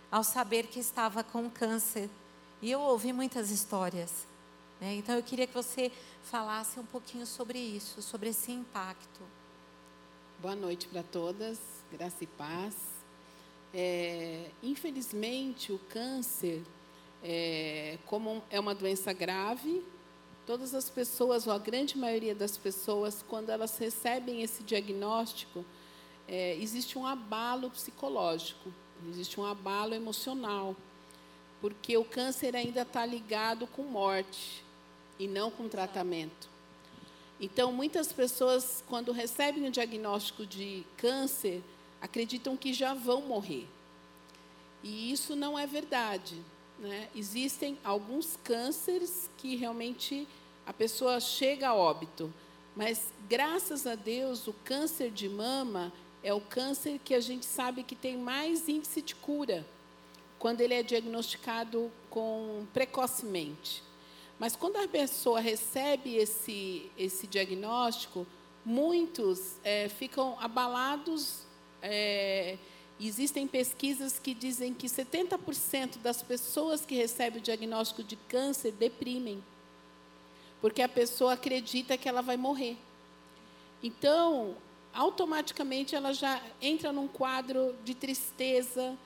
ao 0.10 0.24
saber 0.24 0.66
que 0.66 0.80
estava 0.80 1.24
com 1.24 1.48
câncer. 1.48 2.10
E 2.60 2.72
eu 2.72 2.80
ouvi 2.80 3.14
muitas 3.14 3.52
histórias. 3.52 4.32
Né? 4.82 4.96
Então 4.96 5.14
eu 5.14 5.22
queria 5.22 5.46
que 5.46 5.54
você 5.54 5.92
falasse 6.24 6.80
um 6.80 6.86
pouquinho 6.86 7.26
sobre 7.26 7.60
isso, 7.60 8.02
sobre 8.02 8.30
esse 8.30 8.52
impacto. 8.52 9.22
Boa 10.40 10.56
noite 10.56 10.88
para 10.88 11.04
todas, 11.04 11.60
graça 11.92 12.24
e 12.24 12.28
paz. 12.28 12.76
É, 13.74 14.50
infelizmente, 14.62 15.72
o 15.72 15.80
câncer, 15.80 16.62
é, 17.24 17.98
como 18.06 18.44
é 18.50 18.60
uma 18.60 18.76
doença 18.76 19.14
grave, 19.14 19.84
todas 20.46 20.74
as 20.74 20.90
pessoas, 20.90 21.48
ou 21.48 21.54
a 21.54 21.58
grande 21.58 21.98
maioria 21.98 22.36
das 22.36 22.58
pessoas, 22.58 23.24
quando 23.28 23.50
elas 23.50 23.78
recebem 23.78 24.42
esse 24.42 24.64
diagnóstico, 24.64 25.66
é, 26.28 26.56
existe 26.56 26.98
um 26.98 27.06
abalo 27.06 27.70
psicológico, 27.70 28.72
existe 29.10 29.40
um 29.40 29.46
abalo 29.46 29.94
emocional, 29.94 30.76
porque 31.60 31.96
o 31.98 32.04
câncer 32.04 32.56
ainda 32.56 32.82
está 32.82 33.06
ligado 33.06 33.68
com 33.68 33.84
morte 33.84 34.64
e 35.22 35.28
não 35.28 35.52
com 35.52 35.70
tratamento. 35.70 36.50
Então, 37.40 37.72
muitas 37.72 38.12
pessoas, 38.12 38.84
quando 38.88 39.12
recebem 39.12 39.68
o 39.68 39.72
diagnóstico 39.72 40.48
de 40.48 40.84
câncer, 40.98 41.64
acreditam 42.02 42.58
que 42.58 42.74
já 42.74 42.96
vão 42.96 43.22
morrer. 43.22 43.68
E 44.84 45.12
isso 45.12 45.36
não 45.36 45.58
é 45.58 45.68
verdade. 45.68 46.42
Né? 46.80 47.08
Existem 47.16 47.78
alguns 47.84 48.36
cânceres 48.44 49.30
que 49.38 49.56
realmente 49.56 50.28
a 50.66 50.74
pessoa 50.74 51.20
chega 51.20 51.70
a 51.70 51.76
óbito. 51.76 52.34
Mas, 52.76 53.14
graças 53.30 53.86
a 53.86 53.94
Deus, 53.94 54.48
o 54.48 54.54
câncer 54.66 55.12
de 55.12 55.30
mama 55.30 55.94
é 56.24 56.34
o 56.34 56.42
câncer 56.42 57.00
que 57.04 57.14
a 57.14 57.20
gente 57.20 57.46
sabe 57.46 57.84
que 57.84 57.96
tem 57.96 58.18
mais 58.18 58.68
índice 58.68 59.04
de 59.04 59.14
cura 59.14 59.66
quando 60.40 60.62
ele 60.62 60.74
é 60.74 60.82
diagnosticado 60.82 61.92
com 62.10 62.66
precocemente. 62.74 63.84
Mas 64.42 64.56
quando 64.56 64.78
a 64.78 64.88
pessoa 64.88 65.40
recebe 65.40 66.16
esse, 66.16 66.90
esse 66.98 67.28
diagnóstico, 67.28 68.26
muitos 68.66 69.58
é, 69.64 69.88
ficam 69.88 70.36
abalados. 70.40 71.44
É, 71.80 72.58
existem 73.00 73.46
pesquisas 73.46 74.18
que 74.18 74.34
dizem 74.34 74.74
que 74.74 74.88
70% 74.88 76.00
das 76.00 76.24
pessoas 76.24 76.84
que 76.84 76.96
recebem 76.96 77.40
o 77.40 77.44
diagnóstico 77.44 78.02
de 78.02 78.16
câncer 78.16 78.72
deprimem, 78.72 79.44
porque 80.60 80.82
a 80.82 80.90
pessoa 80.90 81.34
acredita 81.34 81.96
que 81.96 82.10
ela 82.10 82.24
vai 82.24 82.36
morrer. 82.36 82.80
Então, 83.84 84.58
automaticamente 84.92 85.94
ela 85.94 86.14
já 86.14 86.42
entra 86.60 86.92
num 86.92 87.08
quadro 87.08 87.76
de 87.86 87.94
tristeza, 87.94 88.98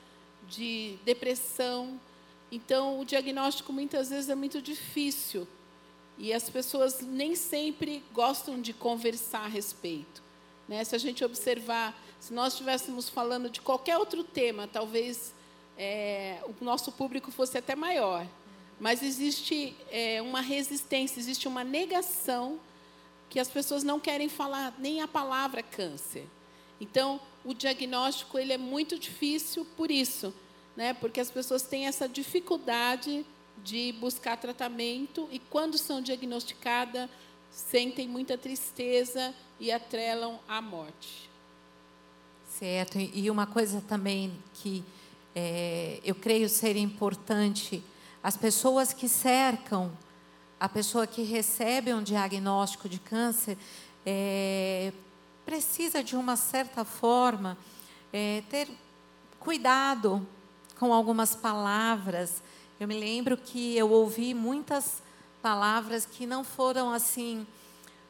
de 0.48 0.98
depressão, 1.04 2.00
então, 2.52 3.00
o 3.00 3.06
diagnóstico 3.06 3.74
muitas 3.74 4.10
vezes 4.10 4.30
é 4.30 4.36
muito 4.36 4.62
difícil 4.62 5.48
e 6.18 6.32
as 6.32 6.50
pessoas 6.50 7.02
nem 7.02 7.36
sempre 7.36 8.04
gostam 8.14 8.62
de 8.62 8.74
conversar 8.74 9.46
a 9.46 9.48
respeito. 9.48 10.24
Né? 10.68 10.84
Se 10.84 10.96
a 10.96 11.00
gente 11.00 11.24
observar, 11.24 12.00
se 12.20 12.34
nós 12.34 12.54
estivéssemos 12.54 13.10
falando 13.10 13.50
de 13.50 13.62
qualquer 13.62 13.98
outro 13.98 14.24
tema, 14.24 14.68
talvez 14.68 15.34
é, 15.78 16.40
o 16.46 16.64
nosso 16.64 16.92
público 16.92 17.32
fosse 17.32 17.58
até 17.58 17.76
maior. 17.76 18.26
Mas 18.80 19.02
existe 19.02 19.76
é, 19.90 20.22
uma 20.22 20.42
resistência, 20.42 21.20
existe 21.20 21.48
uma 21.48 21.64
negação 21.64 22.60
que 23.30 23.40
as 23.40 23.50
pessoas 23.50 23.84
não 23.84 24.00
querem 24.00 24.30
falar 24.30 24.74
nem 24.78 25.02
a 25.02 25.08
palavra 25.08 25.64
câncer. 25.64 26.28
Então, 26.80 27.20
o 27.44 27.54
diagnóstico 27.54 28.38
ele 28.38 28.54
é 28.54 28.58
muito 28.58 28.98
difícil 29.00 29.66
por 29.76 29.90
isso 29.90 30.34
né? 30.76 30.94
Porque 30.94 31.20
as 31.20 31.32
pessoas 31.32 31.64
têm 31.64 31.88
essa 31.88 32.08
dificuldade 32.08 33.26
de 33.64 33.94
buscar 33.94 34.38
tratamento 34.38 35.28
e 35.32 35.40
quando 35.40 35.78
são 35.78 36.02
diagnosticadas 36.02 37.10
sentem 37.50 38.08
muita 38.08 38.38
tristeza 38.38 39.34
e 39.60 39.72
atrelam 39.72 40.40
à 40.48 40.62
morte. 40.62 41.30
Certo. 42.50 43.00
E 43.00 43.30
uma 43.30 43.48
coisa 43.48 43.82
também 43.82 44.38
que 44.56 44.84
é, 45.34 46.00
eu 46.04 46.16
creio 46.16 46.48
ser 46.48 46.76
importante, 46.78 47.84
as 48.22 48.38
pessoas 48.38 48.94
que 48.94 49.08
cercam 49.08 49.92
a 50.60 50.70
pessoa 50.70 51.06
que 51.06 51.22
recebe 51.24 51.94
um 51.94 52.02
diagnóstico 52.02 52.88
de 52.88 52.98
câncer 52.98 53.58
é, 54.06 54.94
precisa 55.46 56.04
de 56.04 56.16
uma 56.16 56.36
certa 56.36 56.86
forma 56.86 57.58
é, 58.12 58.42
ter 58.50 58.70
cuidado 59.40 60.26
com 60.80 60.94
algumas 60.94 61.36
palavras. 61.36 62.42
Eu 62.80 62.88
me 62.88 63.00
lembro 63.00 63.38
que 63.38 63.78
eu 63.78 63.90
ouvi 63.90 64.34
muitas 64.34 65.02
palavras 65.42 66.06
que 66.06 66.26
não 66.26 66.44
foram 66.44 66.92
assim 66.92 67.46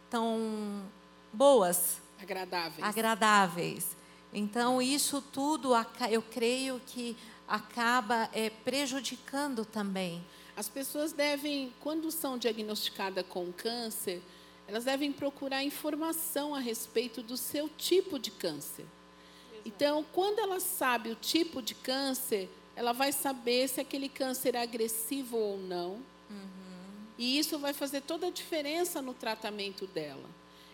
tão 0.09 0.83
boas, 1.31 1.97
agradáveis. 2.21 2.87
Agradáveis. 2.87 3.97
Então 4.33 4.81
isso 4.81 5.21
tudo 5.21 5.71
eu 6.09 6.21
creio 6.21 6.81
que 6.85 7.15
acaba 7.47 8.29
é, 8.33 8.49
prejudicando 8.49 9.63
também. 9.65 10.25
As 10.57 10.69
pessoas 10.69 11.11
devem, 11.11 11.73
quando 11.81 12.09
são 12.09 12.37
diagnosticadas 12.37 13.25
com 13.27 13.51
câncer, 13.51 14.21
elas 14.67 14.85
devem 14.85 15.11
procurar 15.11 15.63
informação 15.63 16.55
a 16.55 16.59
respeito 16.59 17.21
do 17.21 17.37
seu 17.37 17.69
tipo 17.69 18.17
de 18.17 18.31
câncer. 18.31 18.85
Então, 19.65 20.05
quando 20.13 20.39
ela 20.39 20.59
sabe 20.59 21.09
o 21.09 21.15
tipo 21.15 21.59
de 21.59 21.73
câncer, 21.73 22.47
ela 22.75 22.93
vai 22.93 23.11
saber 23.11 23.67
se 23.67 23.81
aquele 23.81 24.07
câncer 24.07 24.53
é 24.53 24.61
agressivo 24.61 25.37
ou 25.37 25.57
não. 25.57 25.93
Uhum. 26.29 27.07
E 27.17 27.39
isso 27.39 27.57
vai 27.57 27.73
fazer 27.73 28.01
toda 28.01 28.27
a 28.27 28.31
diferença 28.31 29.01
no 29.01 29.13
tratamento 29.13 29.87
dela. 29.87 30.29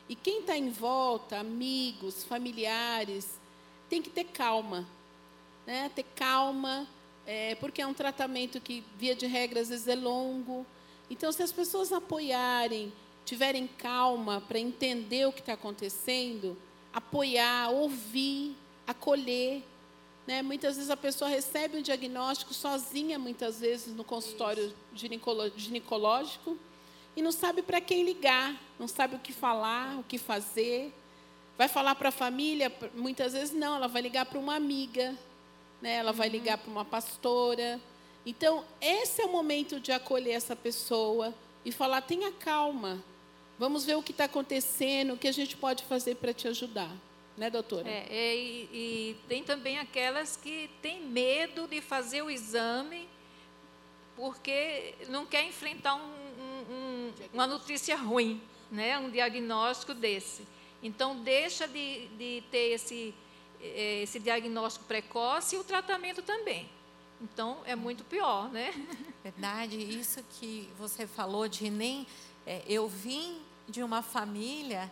E 0.09 0.15
quem 0.15 0.41
está 0.41 0.57
em 0.57 0.69
volta, 0.69 1.39
amigos, 1.39 2.23
familiares, 2.25 3.39
tem 3.89 4.01
que 4.01 4.09
ter 4.09 4.25
calma. 4.25 4.85
né? 5.65 5.89
ter 5.95 6.05
calma, 6.15 6.85
é, 7.25 7.55
porque 7.55 7.81
é 7.81 7.87
um 7.87 7.93
tratamento 7.93 8.59
que, 8.59 8.83
via 8.97 9.15
de 9.15 9.25
regra, 9.25 9.61
às 9.61 9.69
vezes 9.69 9.87
é 9.87 9.95
longo. 9.95 10.65
Então, 11.09 11.31
se 11.31 11.41
as 11.41 11.51
pessoas 11.51 11.93
apoiarem, 11.93 12.91
tiverem 13.23 13.67
calma 13.67 14.41
para 14.41 14.59
entender 14.59 15.27
o 15.27 15.31
que 15.31 15.39
está 15.39 15.53
acontecendo, 15.53 16.57
apoiar, 16.91 17.69
ouvir, 17.69 18.55
acolher. 18.85 19.63
Né? 20.25 20.41
Muitas 20.41 20.75
vezes 20.75 20.89
a 20.89 20.97
pessoa 20.97 21.29
recebe 21.29 21.77
um 21.77 21.81
diagnóstico 21.81 22.53
sozinha, 22.53 23.17
muitas 23.17 23.59
vezes, 23.59 23.93
no 23.93 24.03
consultório 24.03 24.73
ginecológico, 24.93 26.57
e 27.15 27.21
não 27.21 27.31
sabe 27.31 27.61
para 27.61 27.81
quem 27.81 28.03
ligar, 28.03 28.55
não 28.79 28.87
sabe 28.87 29.15
o 29.15 29.19
que 29.19 29.33
falar, 29.33 29.99
o 29.99 30.03
que 30.03 30.17
fazer. 30.17 30.93
Vai 31.57 31.67
falar 31.67 31.95
para 31.95 32.09
a 32.09 32.11
família? 32.11 32.71
Muitas 32.93 33.33
vezes 33.33 33.53
não, 33.53 33.75
ela 33.75 33.87
vai 33.87 34.01
ligar 34.01 34.25
para 34.25 34.39
uma 34.39 34.55
amiga, 34.55 35.15
né? 35.81 35.95
ela 35.95 36.13
vai 36.13 36.29
ligar 36.29 36.57
para 36.57 36.71
uma 36.71 36.85
pastora. 36.85 37.79
Então, 38.25 38.63
esse 38.79 39.21
é 39.21 39.25
o 39.25 39.31
momento 39.31 39.79
de 39.79 39.91
acolher 39.91 40.33
essa 40.33 40.55
pessoa 40.55 41.33
e 41.65 41.71
falar: 41.71 42.01
tenha 42.01 42.31
calma, 42.31 43.03
vamos 43.57 43.83
ver 43.83 43.95
o 43.95 44.03
que 44.03 44.11
está 44.11 44.25
acontecendo, 44.25 45.13
o 45.13 45.17
que 45.17 45.27
a 45.27 45.33
gente 45.33 45.57
pode 45.57 45.83
fazer 45.83 46.15
para 46.15 46.33
te 46.33 46.47
ajudar. 46.47 46.91
Né, 47.41 47.49
doutora? 47.49 47.89
É, 47.89 48.35
e, 48.35 48.69
e, 48.71 49.17
tem 49.27 49.43
também 49.43 49.79
aquelas 49.79 50.37
que 50.37 50.69
têm 50.79 51.01
medo 51.01 51.67
de 51.67 51.81
fazer 51.81 52.21
o 52.21 52.29
exame 52.29 53.09
porque 54.15 54.93
não 55.09 55.25
quer 55.25 55.43
enfrentar 55.47 55.95
um, 55.95 56.01
um, 56.01 56.61
um, 56.69 57.13
uma 57.33 57.47
notícia 57.47 57.95
ruim, 57.95 58.39
né, 58.69 58.99
um 58.99 59.09
diagnóstico 59.09 59.95
desse. 59.95 60.47
Então, 60.83 61.19
deixa 61.23 61.67
de, 61.67 62.09
de 62.09 62.43
ter 62.51 62.73
esse, 62.73 63.11
eh, 63.59 64.03
esse 64.03 64.19
diagnóstico 64.19 64.85
precoce 64.85 65.55
e 65.55 65.57
o 65.57 65.63
tratamento 65.63 66.21
também. 66.21 66.69
Então, 67.19 67.57
é 67.65 67.75
muito 67.75 68.03
pior, 68.03 68.51
né? 68.51 68.71
Verdade. 69.23 69.77
Isso 69.77 70.23
que 70.39 70.69
você 70.77 71.07
falou 71.07 71.47
de 71.47 71.71
nem... 71.71 72.05
É, 72.45 72.61
eu 72.67 72.87
vim 72.87 73.41
de 73.67 73.81
uma 73.81 74.03
família 74.03 74.91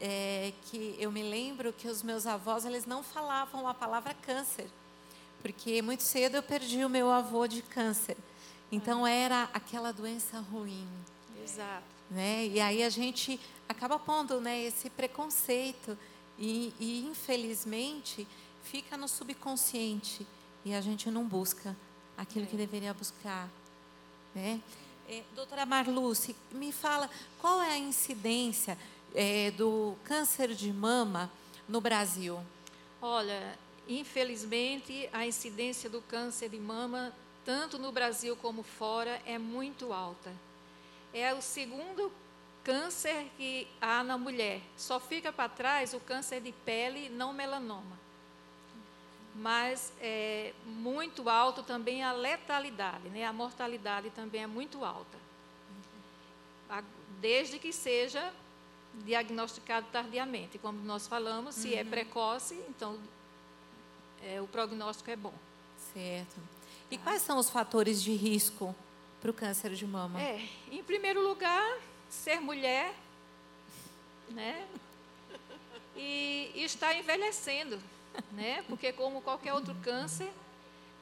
é, 0.00 0.52
que 0.66 0.96
eu 0.98 1.12
me 1.12 1.22
lembro 1.22 1.72
que 1.72 1.86
os 1.86 2.02
meus 2.02 2.26
avós, 2.26 2.64
eles 2.64 2.86
não 2.86 3.02
falavam 3.02 3.68
a 3.68 3.74
palavra 3.74 4.14
câncer. 4.14 4.68
Porque 5.42 5.82
muito 5.82 6.02
cedo 6.02 6.36
eu 6.36 6.42
perdi 6.42 6.84
o 6.84 6.88
meu 6.88 7.10
avô 7.10 7.46
de 7.46 7.62
câncer. 7.62 8.16
Então, 8.72 9.06
era 9.06 9.44
aquela 9.52 9.92
doença 9.92 10.40
ruim. 10.40 10.88
Exato. 11.42 11.84
Né? 12.10 12.46
E 12.46 12.60
aí 12.60 12.82
a 12.82 12.88
gente 12.88 13.38
acaba 13.68 13.98
pondo 13.98 14.40
né, 14.40 14.60
esse 14.62 14.88
preconceito 14.90 15.96
e, 16.38 16.74
e, 16.80 17.06
infelizmente 17.06 18.26
fica 18.64 18.96
no 18.96 19.06
subconsciente 19.06 20.26
e 20.64 20.74
a 20.74 20.80
gente 20.80 21.10
não 21.10 21.24
busca 21.24 21.76
aquilo 22.16 22.46
é. 22.46 22.48
que 22.48 22.56
deveria 22.56 22.92
buscar, 22.92 23.48
né? 24.34 24.60
É, 25.08 25.22
doutora 25.34 25.66
Marluce, 25.66 26.36
me 26.52 26.70
fala 26.70 27.10
qual 27.40 27.60
é 27.60 27.72
a 27.72 27.78
incidência 27.78 28.78
é, 29.14 29.50
do 29.50 29.96
câncer 30.04 30.54
de 30.54 30.72
mama 30.72 31.30
no 31.68 31.80
Brasil? 31.80 32.38
Olha, 33.00 33.58
infelizmente 33.88 35.08
a 35.12 35.26
incidência 35.26 35.88
do 35.88 36.02
câncer 36.02 36.48
de 36.48 36.58
mama 36.58 37.12
tanto 37.44 37.78
no 37.78 37.90
Brasil 37.90 38.36
como 38.36 38.62
fora 38.62 39.20
é 39.24 39.38
muito 39.38 39.92
alta. 39.92 40.32
É 41.12 41.34
o 41.34 41.40
segundo 41.40 42.12
câncer 42.62 43.30
que 43.36 43.66
há 43.80 44.04
na 44.04 44.18
mulher. 44.18 44.60
Só 44.76 45.00
fica 45.00 45.32
para 45.32 45.48
trás 45.48 45.94
o 45.94 46.00
câncer 46.00 46.40
de 46.40 46.52
pele 46.52 47.08
não 47.08 47.32
melanoma. 47.32 47.98
Mas 49.34 49.92
é 50.00 50.52
muito 50.66 51.28
alto 51.28 51.62
também 51.62 52.02
a 52.02 52.12
letalidade, 52.12 53.08
né? 53.08 53.24
a 53.24 53.32
mortalidade 53.32 54.10
também 54.10 54.42
é 54.42 54.46
muito 54.46 54.84
alta. 54.84 55.18
Desde 57.20 57.58
que 57.58 57.72
seja 57.72 58.32
diagnosticado 59.04 59.86
tardiamente. 59.92 60.58
Como 60.58 60.80
nós 60.82 61.06
falamos, 61.06 61.54
se 61.54 61.74
é 61.74 61.80
uhum. 61.80 61.80
é 61.80 61.84
precoce, 61.84 62.54
então 62.68 62.98
é, 64.22 64.40
o 64.40 64.46
prognóstico 64.46 65.10
é 65.10 65.16
bom. 65.16 65.34
Certo. 65.92 66.36
E 66.90 66.98
quais 66.98 67.22
são 67.22 67.38
os 67.38 67.48
fatores 67.48 68.02
de 68.02 68.12
risco 68.12 68.74
para 69.20 69.30
o 69.30 69.34
câncer 69.34 69.74
de 69.74 69.86
mama? 69.86 70.20
É, 70.20 70.48
em 70.70 70.82
primeiro 70.82 71.26
lugar, 71.26 71.78
ser 72.08 72.40
mulher, 72.40 72.92
né? 74.28 74.66
E, 75.96 76.50
e 76.54 76.64
estar 76.64 76.96
envelhecendo, 76.96 77.78
né? 78.32 78.64
Porque 78.68 78.92
como 78.92 79.20
qualquer 79.20 79.52
outro 79.52 79.74
câncer, 79.82 80.30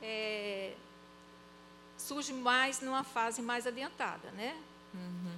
é, 0.02 0.74
surge 1.96 2.32
mais 2.32 2.80
numa 2.80 3.04
fase 3.04 3.42
mais 3.42 3.66
adiantada, 3.66 4.30
né? 4.32 4.56
Uhum. 4.94 5.37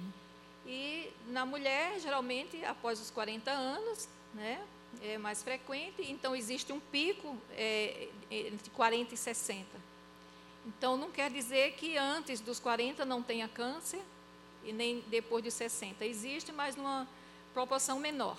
E 0.73 1.11
na 1.27 1.45
mulher, 1.45 1.99
geralmente, 1.99 2.63
após 2.63 3.01
os 3.01 3.11
40 3.11 3.51
anos, 3.51 4.07
né? 4.33 4.65
É 5.01 5.17
mais 5.17 5.43
frequente, 5.43 6.01
então 6.09 6.33
existe 6.33 6.71
um 6.71 6.79
pico 6.79 7.37
é, 7.51 8.07
entre 8.29 8.69
40 8.69 9.13
e 9.13 9.17
60. 9.17 9.65
Então, 10.65 10.95
não 10.95 11.11
quer 11.11 11.29
dizer 11.29 11.73
que 11.73 11.97
antes 11.97 12.39
dos 12.39 12.57
40 12.57 13.03
não 13.03 13.21
tenha 13.21 13.49
câncer, 13.49 14.01
e 14.63 14.71
nem 14.71 15.01
depois 15.07 15.43
de 15.43 15.51
60. 15.51 16.05
Existe, 16.05 16.53
mas 16.53 16.77
numa 16.77 17.05
proporção 17.53 17.99
menor. 17.99 18.37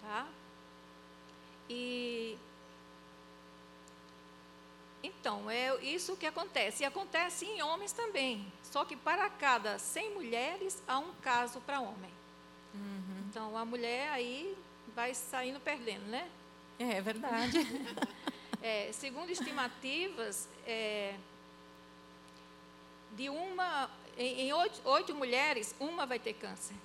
Tá? 0.00 0.26
E 1.68 2.38
então, 5.06 5.50
é 5.50 5.76
isso 5.82 6.16
que 6.16 6.26
acontece. 6.26 6.82
E 6.82 6.86
acontece 6.86 7.44
em 7.44 7.62
homens 7.62 7.92
também. 7.92 8.50
Só 8.62 8.84
que 8.84 8.96
para 8.96 9.28
cada 9.30 9.78
100 9.78 10.14
mulheres, 10.14 10.82
há 10.86 10.98
um 10.98 11.12
caso 11.22 11.60
para 11.60 11.80
homem. 11.80 12.10
Uhum. 12.74 13.24
Então, 13.28 13.56
a 13.56 13.64
mulher 13.64 14.08
aí 14.10 14.56
vai 14.94 15.14
saindo 15.14 15.60
perdendo, 15.60 16.06
né? 16.06 16.28
É, 16.78 16.94
é 16.96 17.00
verdade. 17.00 17.58
é, 18.62 18.90
segundo 18.92 19.30
estimativas, 19.30 20.48
é, 20.66 21.14
de 23.12 23.28
uma 23.28 23.90
em, 24.16 24.42
em 24.42 24.52
oito, 24.52 24.80
oito, 24.84 25.14
mulheres, 25.14 25.74
uma 25.78 26.06
vai 26.06 26.18
ter 26.18 26.32
câncer. 26.34 26.76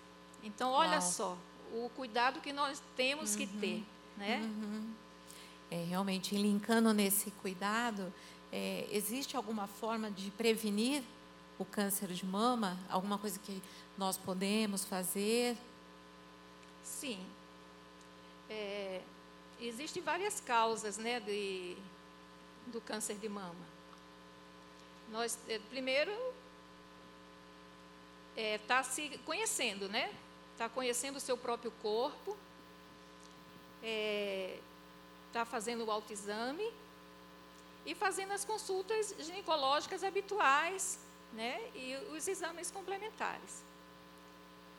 Então, 0.44 0.72
olha 0.72 1.00
Uau. 1.00 1.02
só, 1.02 1.38
o 1.72 1.90
cuidado 1.96 2.42
que 2.42 2.52
nós 2.52 2.82
temos 2.96 3.32
uhum. 3.32 3.38
que 3.38 3.48
ter. 3.48 3.84
Né? 4.18 4.40
Uhum. 4.44 4.94
É, 5.72 5.86
realmente, 5.86 6.36
linkando 6.36 6.94
nesse 6.94 7.32
cuidado, 7.32 8.14
é, 8.52 8.86
existe 8.92 9.38
alguma 9.38 9.66
forma 9.68 10.12
de 10.12 10.30
prevenir 10.32 11.02
o 11.58 11.64
câncer 11.64 12.10
de 12.10 12.26
mama? 12.26 12.78
Alguma 12.90 13.18
coisa 13.18 13.40
que 13.40 13.64
nós 13.98 14.18
podemos 14.18 14.84
fazer? 14.84 15.56
Sim. 16.84 17.26
É, 18.50 19.02
existem 19.62 20.04
várias 20.04 20.42
causas 20.42 20.98
né, 20.98 21.22
de, 21.22 21.78
do 22.68 22.82
câncer 22.82 23.16
de 23.16 23.30
mama. 23.30 23.72
Nós, 25.10 25.40
é, 25.48 25.58
primeiro, 25.70 26.12
está 28.36 28.42
é, 28.42 28.58
tá 28.58 28.84
se 28.84 29.18
conhecendo, 29.26 29.88
né? 29.88 30.14
Está 30.52 30.68
conhecendo 30.68 31.16
o 31.16 31.20
seu 31.20 31.38
próprio 31.38 31.72
corpo, 31.82 32.38
é, 33.82 34.60
tá 35.32 35.46
fazendo 35.46 35.86
o 35.86 35.92
autoexame 35.92 36.72
e 37.86 37.96
fazendo 37.96 38.32
as 38.32 38.46
consultas 38.46 39.16
ginecológicas 39.20 40.04
habituais, 40.04 41.00
né? 41.34 41.60
E 41.74 41.96
os 42.16 42.28
exames 42.28 42.70
complementares. 42.70 43.64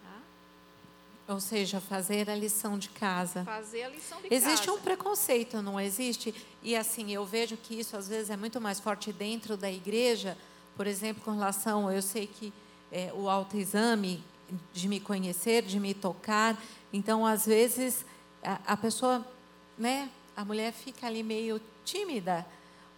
Tá? 0.03 1.35
Ou 1.35 1.41
seja, 1.41 1.81
fazer 1.81 2.31
a 2.31 2.35
lição 2.35 2.79
de 2.79 2.89
casa. 2.91 3.45
Fazer 3.45 3.85
a 3.85 3.89
lição 3.89 4.21
de 4.21 4.27
existe 4.27 4.41
casa. 4.41 4.53
Existe 4.53 4.71
um 4.71 4.81
preconceito, 4.81 5.63
não 5.63 5.81
existe? 5.81 6.35
E 6.63 6.77
assim, 6.77 7.13
eu 7.13 7.25
vejo 7.25 7.57
que 7.57 7.79
isso 7.79 7.97
às 7.97 8.09
vezes 8.09 8.31
é 8.31 8.37
muito 8.37 8.61
mais 8.61 8.79
forte 8.79 9.13
dentro 9.13 9.57
da 9.57 9.71
igreja, 9.71 10.37
por 10.77 10.87
exemplo, 10.87 11.23
com 11.25 11.33
relação, 11.33 11.91
eu 11.91 12.01
sei 12.01 12.27
que 12.27 12.53
é, 12.91 13.13
o 13.15 13.29
autoexame 13.29 14.23
de 14.73 14.89
me 14.89 15.01
conhecer, 15.01 15.63
de 15.63 15.81
me 15.81 15.95
tocar. 15.95 16.61
Então, 16.93 17.27
às 17.27 17.47
vezes, 17.47 18.05
a, 18.43 18.61
a 18.67 18.77
pessoa, 18.77 19.27
né, 19.79 20.11
a 20.37 20.45
mulher 20.45 20.73
fica 20.73 21.07
ali 21.07 21.23
meio 21.23 21.61
tímida, 21.85 22.47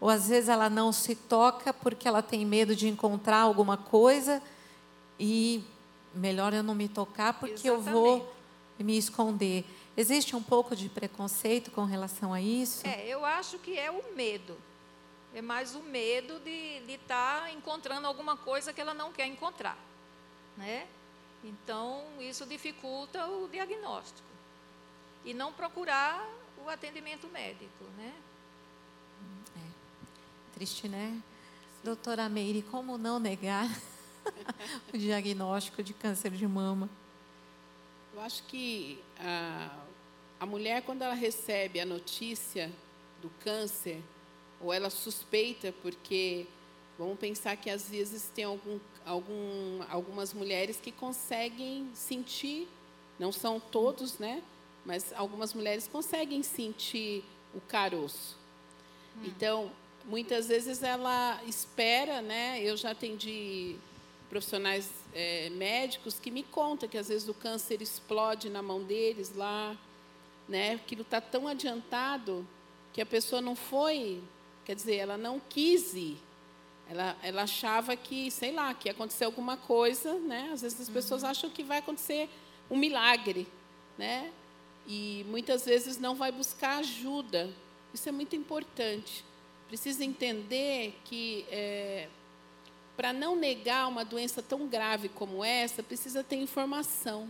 ou 0.00 0.08
às 0.08 0.28
vezes 0.28 0.48
ela 0.48 0.68
não 0.68 0.92
se 0.92 1.14
toca 1.14 1.72
porque 1.72 2.06
ela 2.06 2.22
tem 2.22 2.44
medo 2.44 2.76
de 2.76 2.88
encontrar 2.88 3.38
alguma 3.38 3.76
coisa 3.76 4.42
e 5.18 5.62
melhor 6.14 6.52
eu 6.52 6.62
não 6.62 6.74
me 6.74 6.88
tocar 6.88 7.34
porque 7.34 7.68
Exatamente. 7.68 7.86
eu 7.86 7.92
vou 7.92 8.34
me 8.78 8.96
esconder. 8.96 9.64
Existe 9.96 10.34
um 10.34 10.42
pouco 10.42 10.74
de 10.74 10.88
preconceito 10.88 11.70
com 11.70 11.84
relação 11.84 12.32
a 12.32 12.40
isso? 12.40 12.86
É, 12.86 13.06
eu 13.06 13.24
acho 13.24 13.58
que 13.58 13.78
é 13.78 13.90
o 13.90 14.14
medo. 14.14 14.56
É 15.32 15.40
mais 15.40 15.74
o 15.74 15.80
medo 15.80 16.38
de 16.40 16.82
estar 16.92 17.42
tá 17.42 17.50
encontrando 17.52 18.06
alguma 18.06 18.36
coisa 18.36 18.72
que 18.72 18.80
ela 18.80 18.94
não 18.94 19.12
quer 19.12 19.26
encontrar. 19.26 19.78
Né? 20.56 20.86
Então, 21.42 22.02
isso 22.20 22.46
dificulta 22.46 23.26
o 23.26 23.48
diagnóstico. 23.48 24.28
E 25.24 25.34
não 25.34 25.52
procurar 25.52 26.24
o 26.64 26.68
atendimento 26.68 27.28
médico. 27.28 27.84
Né? 27.96 28.14
triste, 30.54 30.88
né? 30.88 31.20
Doutora 31.82 32.28
Meire, 32.28 32.62
como 32.62 32.96
não 32.96 33.18
negar 33.18 33.68
o 34.94 34.96
diagnóstico 34.96 35.82
de 35.82 35.92
câncer 35.92 36.30
de 36.30 36.46
mama? 36.46 36.88
Eu 38.14 38.20
acho 38.20 38.44
que 38.44 39.02
a, 39.18 39.76
a 40.38 40.46
mulher, 40.46 40.82
quando 40.82 41.02
ela 41.02 41.14
recebe 41.14 41.80
a 41.80 41.84
notícia 41.84 42.72
do 43.20 43.28
câncer, 43.42 44.00
ou 44.60 44.72
ela 44.72 44.88
suspeita, 44.88 45.74
porque 45.82 46.46
vamos 46.96 47.18
pensar 47.18 47.56
que 47.56 47.68
às 47.68 47.90
vezes 47.90 48.30
tem 48.32 48.44
algum, 48.44 48.78
algum, 49.04 49.82
algumas 49.90 50.32
mulheres 50.32 50.78
que 50.80 50.92
conseguem 50.92 51.90
sentir, 51.94 52.68
não 53.18 53.32
são 53.32 53.58
todos, 53.58 54.18
né? 54.18 54.40
Mas 54.84 55.12
algumas 55.14 55.54
mulheres 55.54 55.88
conseguem 55.88 56.42
sentir 56.42 57.24
o 57.54 57.60
caroço. 57.60 58.36
Hum. 59.16 59.22
Então, 59.24 59.72
muitas 60.04 60.48
vezes 60.48 60.82
ela 60.82 61.40
espera, 61.46 62.20
né? 62.20 62.60
Eu 62.62 62.76
já 62.76 62.90
atendi 62.90 63.76
profissionais 64.28 64.90
é, 65.12 65.48
médicos 65.50 66.18
que 66.18 66.30
me 66.30 66.42
contam 66.42 66.88
que 66.88 66.98
às 66.98 67.08
vezes 67.08 67.28
o 67.28 67.34
câncer 67.34 67.80
explode 67.80 68.50
na 68.50 68.62
mão 68.62 68.82
deles 68.82 69.34
lá, 69.34 69.76
né? 70.48 70.74
Aquilo 70.74 71.02
está 71.02 71.20
tão 71.20 71.46
adiantado 71.46 72.46
que 72.92 73.00
a 73.00 73.06
pessoa 73.06 73.40
não 73.40 73.56
foi, 73.56 74.22
quer 74.64 74.74
dizer, 74.74 74.96
ela 74.96 75.16
não 75.16 75.40
quis 75.40 75.94
ir. 75.94 76.16
Ela, 76.88 77.16
ela 77.22 77.42
achava 77.42 77.96
que, 77.96 78.30
sei 78.30 78.52
lá, 78.52 78.74
que 78.74 78.88
ia 78.88 78.92
acontecer 78.92 79.24
alguma 79.24 79.56
coisa, 79.56 80.14
né? 80.18 80.50
Às 80.52 80.62
vezes 80.62 80.80
as 80.80 80.88
pessoas 80.88 81.22
uhum. 81.22 81.30
acham 81.30 81.50
que 81.50 81.62
vai 81.62 81.78
acontecer 81.78 82.28
um 82.70 82.76
milagre, 82.76 83.46
né? 83.96 84.30
E 84.86 85.24
muitas 85.28 85.64
vezes 85.64 85.98
não 85.98 86.14
vai 86.14 86.30
buscar 86.30 86.78
ajuda. 86.78 87.50
Isso 87.92 88.08
é 88.08 88.12
muito 88.12 88.36
importante 88.36 89.24
precisa 89.74 90.04
entender 90.04 90.96
que 91.04 91.44
é, 91.50 92.08
para 92.96 93.12
não 93.12 93.34
negar 93.34 93.88
uma 93.88 94.04
doença 94.04 94.42
tão 94.42 94.68
grave 94.68 95.08
como 95.08 95.44
essa, 95.44 95.82
precisa 95.82 96.22
ter 96.22 96.36
informação. 96.36 97.28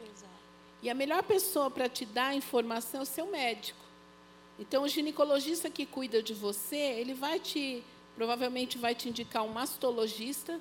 Exato. 0.00 0.32
E 0.82 0.90
a 0.90 0.94
melhor 0.94 1.22
pessoa 1.22 1.70
para 1.70 1.88
te 1.88 2.04
dar 2.04 2.34
informação 2.34 3.00
é 3.00 3.02
o 3.02 3.06
seu 3.06 3.26
médico. 3.26 3.80
Então, 4.58 4.82
o 4.82 4.88
ginecologista 4.88 5.70
que 5.70 5.86
cuida 5.86 6.22
de 6.22 6.34
você, 6.34 6.76
ele 6.76 7.14
vai 7.14 7.40
te, 7.40 7.82
provavelmente 8.14 8.76
vai 8.76 8.94
te 8.94 9.08
indicar 9.08 9.42
um 9.42 9.48
mastologista 9.48 10.60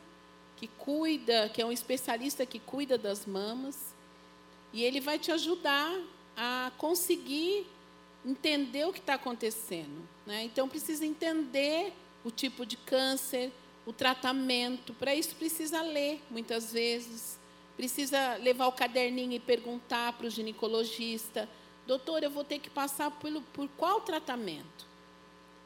que 0.55 0.67
cuida, 0.67 1.49
que 1.49 1.61
é 1.61 1.65
um 1.65 1.73
especialista 1.73 2.45
que 2.45 2.59
cuida 2.59 2.97
das 2.97 3.25
mamas, 3.25 3.90
e 4.73 4.83
ele 4.83 4.99
vai 4.99 5.19
te 5.19 5.31
ajudar 5.31 5.91
a 6.35 6.71
conseguir 6.77 7.67
entender 8.25 8.85
o 8.85 8.93
que 8.93 8.99
está 8.99 9.15
acontecendo. 9.15 10.07
Né? 10.25 10.43
Então, 10.43 10.69
precisa 10.69 11.05
entender 11.05 11.93
o 12.23 12.31
tipo 12.31 12.65
de 12.65 12.77
câncer, 12.77 13.51
o 13.85 13.91
tratamento. 13.91 14.93
Para 14.93 15.13
isso, 15.15 15.35
precisa 15.35 15.81
ler, 15.81 16.21
muitas 16.29 16.71
vezes. 16.71 17.39
Precisa 17.75 18.35
levar 18.35 18.67
o 18.67 18.71
caderninho 18.71 19.33
e 19.33 19.39
perguntar 19.39 20.13
para 20.13 20.27
o 20.27 20.29
ginecologista: 20.29 21.49
doutor, 21.87 22.23
eu 22.23 22.29
vou 22.29 22.43
ter 22.43 22.59
que 22.59 22.69
passar 22.69 23.09
por, 23.11 23.31
por 23.53 23.67
qual 23.69 24.01
tratamento? 24.01 24.91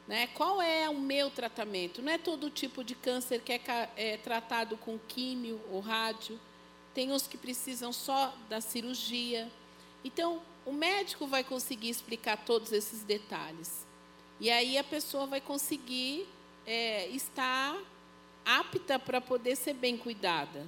Né? 0.06 0.28
Qual 0.28 0.62
é 0.62 0.88
o 0.88 0.98
meu 0.98 1.30
tratamento? 1.30 2.00
Não 2.00 2.12
é 2.12 2.16
todo 2.16 2.48
tipo 2.48 2.84
de 2.84 2.94
câncer 2.94 3.40
que 3.40 3.52
é, 3.52 3.60
é 3.96 4.16
tratado 4.16 4.76
com 4.76 4.98
químio 4.98 5.60
ou 5.70 5.80
rádio. 5.80 6.38
Tem 6.96 7.12
uns 7.12 7.26
que 7.26 7.36
precisam 7.36 7.92
só 7.92 8.34
da 8.48 8.58
cirurgia. 8.58 9.52
Então, 10.02 10.40
o 10.64 10.72
médico 10.72 11.26
vai 11.26 11.44
conseguir 11.44 11.90
explicar 11.90 12.38
todos 12.38 12.72
esses 12.72 13.02
detalhes. 13.02 13.86
E 14.40 14.50
aí 14.50 14.78
a 14.78 14.82
pessoa 14.82 15.26
vai 15.26 15.38
conseguir 15.38 16.26
é, 16.64 17.06
estar 17.08 17.76
apta 18.46 18.98
para 18.98 19.20
poder 19.20 19.56
ser 19.56 19.74
bem 19.74 19.98
cuidada. 19.98 20.66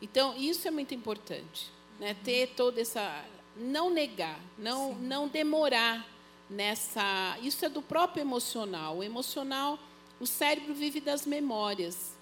Então, 0.00 0.34
isso 0.34 0.66
é 0.66 0.70
muito 0.70 0.94
importante. 0.94 1.70
Né? 2.00 2.16
Ter 2.24 2.54
toda 2.56 2.80
essa. 2.80 3.22
Não 3.54 3.90
negar, 3.90 4.40
não, 4.56 4.94
não 4.94 5.28
demorar 5.28 6.08
nessa. 6.48 7.36
Isso 7.42 7.66
é 7.66 7.68
do 7.68 7.82
próprio 7.82 8.22
emocional. 8.22 8.96
O 8.96 9.04
emocional, 9.04 9.78
o 10.18 10.26
cérebro 10.26 10.72
vive 10.72 11.02
das 11.02 11.26
memórias. 11.26 12.16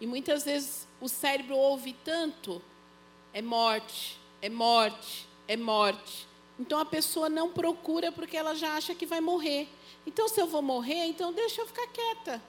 E 0.00 0.06
muitas 0.06 0.44
vezes 0.44 0.86
o 1.00 1.08
cérebro 1.08 1.56
ouve 1.56 1.96
tanto: 2.04 2.62
é 3.32 3.42
morte, 3.42 4.18
é 4.40 4.48
morte, 4.48 5.28
é 5.48 5.56
morte. 5.56 6.26
Então 6.58 6.78
a 6.78 6.84
pessoa 6.84 7.28
não 7.28 7.50
procura 7.50 8.12
porque 8.12 8.36
ela 8.36 8.54
já 8.54 8.74
acha 8.74 8.94
que 8.94 9.06
vai 9.06 9.20
morrer. 9.20 9.68
Então, 10.06 10.28
se 10.28 10.40
eu 10.40 10.46
vou 10.46 10.62
morrer, 10.62 11.06
então 11.06 11.32
deixa 11.32 11.60
eu 11.60 11.66
ficar 11.66 11.86
quieta. 11.88 12.42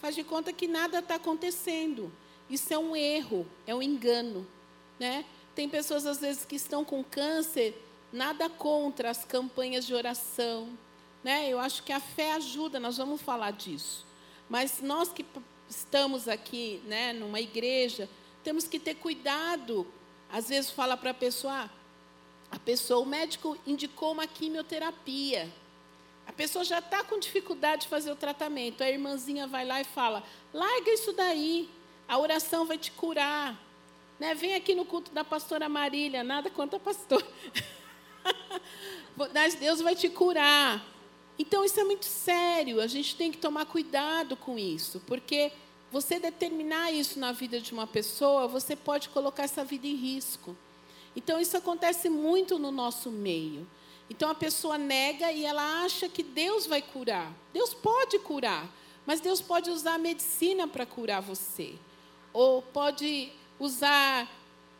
Faz 0.00 0.14
de 0.14 0.22
conta 0.22 0.52
que 0.52 0.68
nada 0.68 0.98
está 0.98 1.16
acontecendo. 1.16 2.12
Isso 2.48 2.72
é 2.72 2.78
um 2.78 2.94
erro, 2.94 3.46
é 3.66 3.74
um 3.74 3.82
engano. 3.82 4.46
Né? 4.98 5.24
Tem 5.54 5.68
pessoas, 5.68 6.06
às 6.06 6.20
vezes, 6.20 6.44
que 6.44 6.56
estão 6.56 6.84
com 6.84 7.02
câncer, 7.02 7.74
nada 8.12 8.48
contra 8.48 9.10
as 9.10 9.24
campanhas 9.24 9.86
de 9.86 9.94
oração. 9.94 10.68
Né? 11.22 11.48
Eu 11.48 11.58
acho 11.58 11.82
que 11.82 11.92
a 11.92 12.00
fé 12.00 12.32
ajuda, 12.32 12.78
nós 12.78 12.96
vamos 12.96 13.20
falar 13.22 13.50
disso. 13.52 14.06
Mas 14.48 14.80
nós 14.80 15.12
que 15.12 15.24
estamos 15.68 16.28
aqui 16.28 16.80
né, 16.86 17.12
numa 17.12 17.40
igreja, 17.40 18.08
temos 18.42 18.68
que 18.68 18.78
ter 18.78 18.94
cuidado. 18.94 19.86
Às 20.34 20.48
vezes 20.48 20.68
fala 20.68 20.96
para 20.96 21.10
a 21.10 21.14
pessoa, 21.14 21.52
ah, 21.52 21.68
a 22.50 22.58
pessoa, 22.58 22.98
o 22.98 23.06
médico 23.06 23.56
indicou 23.64 24.10
uma 24.10 24.26
quimioterapia. 24.26 25.48
A 26.26 26.32
pessoa 26.32 26.64
já 26.64 26.80
está 26.80 27.04
com 27.04 27.20
dificuldade 27.20 27.82
de 27.82 27.88
fazer 27.88 28.10
o 28.10 28.16
tratamento. 28.16 28.82
A 28.82 28.90
irmãzinha 28.90 29.46
vai 29.46 29.64
lá 29.64 29.80
e 29.80 29.84
fala: 29.84 30.24
larga 30.52 30.90
isso 30.90 31.12
daí, 31.12 31.70
a 32.08 32.18
oração 32.18 32.66
vai 32.66 32.76
te 32.76 32.90
curar. 32.90 33.56
Né? 34.18 34.34
Vem 34.34 34.56
aqui 34.56 34.74
no 34.74 34.84
culto 34.84 35.12
da 35.12 35.22
pastora 35.22 35.68
Marília, 35.68 36.24
nada 36.24 36.50
contra 36.50 36.78
a 36.78 36.80
pastora. 36.80 37.24
Mas 39.32 39.54
Deus 39.54 39.80
vai 39.80 39.94
te 39.94 40.08
curar. 40.08 40.84
Então 41.38 41.64
isso 41.64 41.78
é 41.78 41.84
muito 41.84 42.06
sério, 42.06 42.80
a 42.80 42.88
gente 42.88 43.14
tem 43.14 43.30
que 43.30 43.38
tomar 43.38 43.66
cuidado 43.66 44.36
com 44.36 44.58
isso, 44.58 45.00
porque 45.06 45.52
você 45.90 46.18
determinar 46.18 46.90
isso 46.90 47.18
na 47.18 47.32
vida 47.32 47.60
de 47.60 47.72
uma 47.72 47.86
pessoa, 47.86 48.48
você 48.48 48.74
pode 48.74 49.08
colocar 49.10 49.44
essa 49.44 49.64
vida 49.64 49.86
em 49.86 49.94
risco. 49.94 50.56
Então, 51.16 51.40
isso 51.40 51.56
acontece 51.56 52.08
muito 52.08 52.58
no 52.58 52.70
nosso 52.70 53.10
meio. 53.10 53.66
Então, 54.10 54.28
a 54.28 54.34
pessoa 54.34 54.76
nega 54.76 55.30
e 55.32 55.44
ela 55.44 55.84
acha 55.84 56.08
que 56.08 56.22
Deus 56.22 56.66
vai 56.66 56.82
curar. 56.82 57.32
Deus 57.52 57.72
pode 57.72 58.18
curar, 58.18 58.68
mas 59.06 59.20
Deus 59.20 59.40
pode 59.40 59.70
usar 59.70 59.94
a 59.94 59.98
medicina 59.98 60.66
para 60.66 60.84
curar 60.84 61.22
você. 61.22 61.74
Ou 62.32 62.60
pode 62.60 63.32
usar 63.58 64.28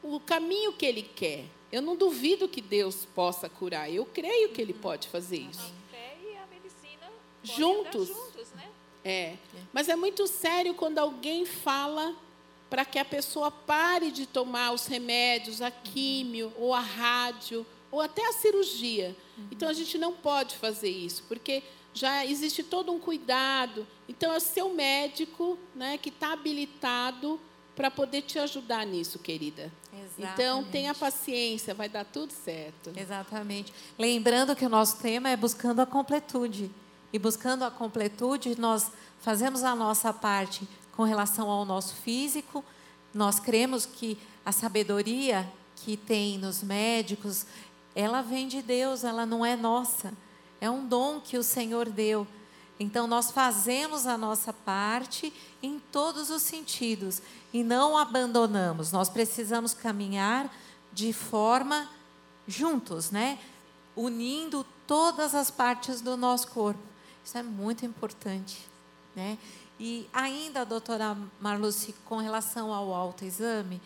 o 0.03 0.19
caminho 0.21 0.73
que 0.73 0.85
Ele 0.85 1.03
quer. 1.03 1.45
Eu 1.71 1.81
não 1.81 1.97
duvido 1.97 2.49
que 2.49 2.61
Deus 2.61 3.07
possa 3.15 3.49
curar. 3.49 3.91
Eu 3.91 4.05
creio 4.05 4.51
que 4.51 4.61
Ele 4.61 4.75
pode 4.75 5.09
fazer 5.09 5.39
isso. 5.39 5.73
A 5.89 5.91
fé 5.91 6.17
e 6.23 6.37
a 6.37 6.47
medicina 6.47 7.13
juntos. 7.43 8.11
Né? 9.05 9.11
É. 9.11 9.37
Mas 9.73 9.89
é 9.89 9.97
muito 9.97 10.27
sério 10.27 10.75
quando 10.75 10.99
alguém 10.99 11.45
fala 11.45 12.15
para 12.71 12.85
que 12.85 12.99
a 12.99 13.05
pessoa 13.05 13.51
pare 13.51 14.11
de 14.11 14.27
tomar 14.27 14.73
os 14.73 14.87
remédios, 14.87 15.63
a 15.63 15.71
químio, 15.71 16.53
ou 16.59 16.75
a 16.75 16.81
rádio, 16.81 17.65
ou 17.91 18.01
até 18.01 18.27
a 18.27 18.33
cirurgia. 18.33 19.15
Uhum. 19.39 19.47
Então 19.53 19.69
a 19.69 19.73
gente 19.73 19.97
não 19.97 20.13
pode 20.13 20.57
fazer 20.57 20.91
isso, 20.91 21.23
porque 21.29 21.63
já 21.93 22.27
existe 22.27 22.65
todo 22.65 22.93
um 22.93 22.99
cuidado. 22.99 23.87
Então 24.09 24.33
é 24.33 24.37
o 24.37 24.41
seu 24.41 24.71
médico 24.71 25.57
né, 25.75 25.97
que 25.97 26.09
está 26.09 26.33
habilitado 26.33 27.41
para 27.77 27.91
poder 27.91 28.23
te 28.23 28.39
ajudar 28.39 28.85
nisso, 28.85 29.19
querida. 29.19 29.73
Exatamente. 29.93 30.33
Então 30.33 30.65
tenha 30.65 30.95
paciência, 30.95 31.75
vai 31.75 31.89
dar 31.89 32.05
tudo 32.05 32.33
certo. 32.33 32.93
Exatamente. 32.97 33.73
Lembrando 33.99 34.57
que 34.57 34.67
o 34.67 34.69
nosso 34.69 34.99
tema 34.99 35.29
é 35.29 35.37
buscando 35.37 35.81
a 35.81 35.87
completude. 35.87 36.71
E 37.15 37.19
buscando 37.21 37.63
a 37.63 37.71
completude, 37.71 38.61
nós 38.61 38.91
fazemos 39.21 39.63
a 39.63 39.73
nossa 39.73 40.13
parte 40.13 40.69
com 40.97 41.05
relação 41.05 41.49
ao 41.49 41.65
nosso 41.65 41.95
físico. 41.95 42.65
Nós 43.15 43.39
cremos 43.39 43.87
que 43.87 44.19
a 44.45 44.51
sabedoria 44.51 45.49
que 45.77 45.97
tem 45.97 46.39
nos 46.39 46.61
médicos, 46.61 47.47
ela 47.95 48.21
vem 48.21 48.49
de 48.49 48.61
Deus, 48.61 49.05
ela 49.05 49.25
não 49.25 49.47
é 49.47 49.55
nossa. 49.55 50.13
É 50.61 50.69
um 50.69 50.85
dom 50.85 51.21
que 51.21 51.39
o 51.39 51.45
Senhor 51.45 51.89
deu. 51.89 52.27
Então 52.81 53.07
nós 53.07 53.31
fazemos 53.31 54.09
a 54.09 54.19
nossa 54.19 54.53
parte 54.53 55.33
em 55.63 55.79
todos 55.93 56.31
os 56.31 56.43
sentidos 56.43 57.23
e 57.53 57.63
não 57.63 57.97
abandonamos. 57.97 58.91
Nós 58.91 59.09
precisamos 59.09 59.73
caminhar 59.73 60.53
de 60.93 61.13
forma 61.13 61.89
juntos, 62.49 63.13
né? 63.13 63.39
Unindo 63.95 64.67
todas 64.85 65.33
as 65.33 65.49
partes 65.49 66.01
do 66.01 66.17
nosso 66.17 66.49
corpo. 66.49 66.94
Isso 67.25 67.39
é 67.39 67.43
muito 67.43 67.87
importante, 67.87 68.69
né? 69.17 69.39
E 69.79 70.09
ainda, 70.13 70.65
doutora 70.65 71.17
Marluce, 71.41 71.95
com 72.05 72.19
relação 72.19 72.73
ao 72.73 72.93
autoexame, 72.93 73.81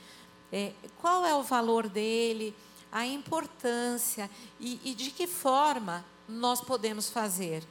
é, 0.53 0.72
qual 1.01 1.24
é 1.24 1.35
o 1.35 1.42
valor 1.42 1.88
dele, 1.88 2.55
a 2.90 3.07
importância 3.07 4.31
e, 4.59 4.81
e 4.85 4.94
de 4.94 5.11
que 5.11 5.27
forma 5.27 6.05
nós 6.29 6.61
podemos 6.61 7.09
fazer? 7.09 7.62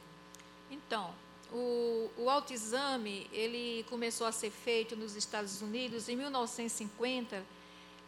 Então, 0.70 1.10
o, 1.52 2.10
o 2.18 2.30
autoexame 2.30 3.28
ele 3.32 3.84
começou 3.88 4.26
a 4.26 4.32
ser 4.32 4.50
feito 4.50 4.96
nos 4.96 5.14
Estados 5.16 5.62
Unidos 5.62 6.08
em 6.08 6.16
1950, 6.16 7.44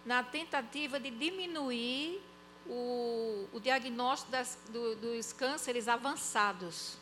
na 0.05 0.23
tentativa 0.23 0.99
de 0.99 1.11
diminuir 1.11 2.21
o, 2.67 3.47
o 3.53 3.61
diagnóstico 3.61 4.31
das, 4.31 4.59
do, 4.71 4.97
dos 4.97 5.33
cânceres 5.33 5.89
avançados. 5.89 6.97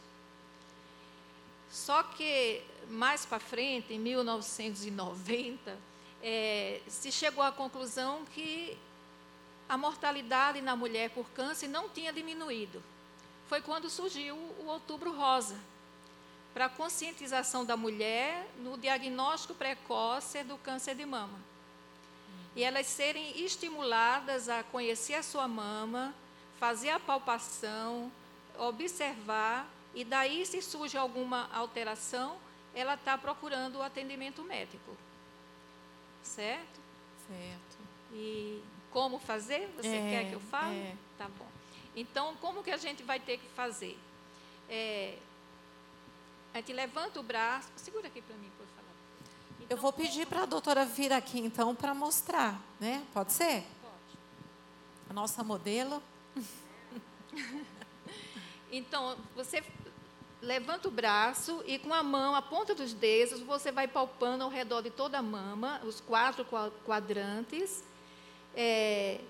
Só 1.71 2.03
que 2.03 2.63
mais 2.89 3.27
para 3.27 3.39
frente, 3.39 3.93
em 3.93 3.99
1990, 3.99 5.77
é, 6.23 6.81
se 6.89 7.13
chegou 7.13 7.43
à 7.43 7.53
conclusão 7.53 8.25
que 8.35 8.77
a 9.69 9.77
mortalidade 9.77 10.61
na 10.63 10.75
mulher 10.75 11.11
por 11.11 11.29
câncer 11.31 11.69
não 11.69 11.89
tinha 11.89 12.13
diminuído. 12.13 12.83
Foi 13.49 13.61
quando 13.61 13.91
surgiu 13.91 14.35
o 14.37 14.67
Outubro 14.67 15.15
Rosa, 15.15 15.57
para 16.55 16.65
a 16.65 16.69
conscientização 16.69 17.65
da 17.65 17.77
mulher 17.77 18.49
no 18.59 18.77
diagnóstico 18.77 19.55
precoce 19.55 20.43
do 20.43 20.57
câncer 20.59 20.95
de 20.95 21.05
mama. 21.05 21.39
E 22.57 22.65
elas 22.65 22.87
serem 22.87 23.45
estimuladas 23.45 24.49
a 24.49 24.63
conhecer 24.65 25.15
a 25.15 25.23
sua 25.23 25.47
mama, 25.47 26.15
fazer 26.59 26.91
a 26.91 26.99
palpação, 26.99 28.11
observar, 28.59 29.69
e 30.01 30.05
daí, 30.05 30.47
se 30.47 30.63
surge 30.63 30.97
alguma 30.97 31.49
alteração, 31.53 32.37
ela 32.73 32.95
está 32.95 33.19
procurando 33.19 33.77
o 33.79 33.83
atendimento 33.83 34.43
médico. 34.45 34.97
Certo? 36.23 36.81
Certo. 37.27 37.77
E 38.13 38.63
como 38.93 39.19
fazer? 39.19 39.69
Você 39.77 39.89
É, 39.89 40.11
quer 40.11 40.29
que 40.29 40.35
eu 40.35 40.41
fale? 40.41 40.77
é. 40.77 40.97
Tá 41.19 41.27
bom. 41.37 41.49
Então, 41.97 42.37
como 42.37 42.63
que 42.63 42.71
a 42.71 42.77
gente 42.77 43.03
vai 43.03 43.19
ter 43.19 43.39
que 43.39 43.49
fazer? 43.57 43.99
É, 44.69 45.19
a 46.55 46.59
gente 46.59 46.73
levanta 46.73 47.19
o 47.19 47.23
braço. 47.25 47.69
Segura 47.77 48.07
aqui 48.07 48.23
para 48.23 48.37
mim, 48.37 48.51
por 48.57 48.67
favor. 48.67 48.93
Eu 49.59 49.65
Então, 49.65 49.79
vou 49.79 49.93
pedir 49.93 50.27
para 50.29 50.43
a 50.45 50.47
doutora 50.47 50.85
vir 50.85 51.13
aqui 51.13 51.41
então 51.41 51.75
para 51.75 51.93
mostrar, 51.93 52.61
né? 52.79 53.05
Pode 53.13 53.33
ser? 53.33 53.65
Pode. 53.83 54.19
A 55.11 55.13
nossa 55.13 55.43
modelo. 55.43 56.01
Então, 58.71 59.17
você 59.35 59.63
levanta 60.41 60.89
o 60.89 60.91
braço 60.91 61.63
e 61.67 61.79
com 61.79 61.93
a 61.93 62.03
mão, 62.03 62.35
a 62.35 62.43
ponta 62.43 62.75
dos 62.75 62.93
dedos, 62.93 63.41
você 63.41 63.73
vai 63.73 63.89
palpando 63.89 64.45
ao 64.45 64.51
redor 64.51 64.83
de 64.83 64.91
toda 64.91 65.19
a 65.19 65.23
mama, 65.23 65.81
os 65.85 66.01
quatro 66.01 66.45
qua- 66.45 66.71
quadrantes. 66.85 67.83
É, 68.55 69.21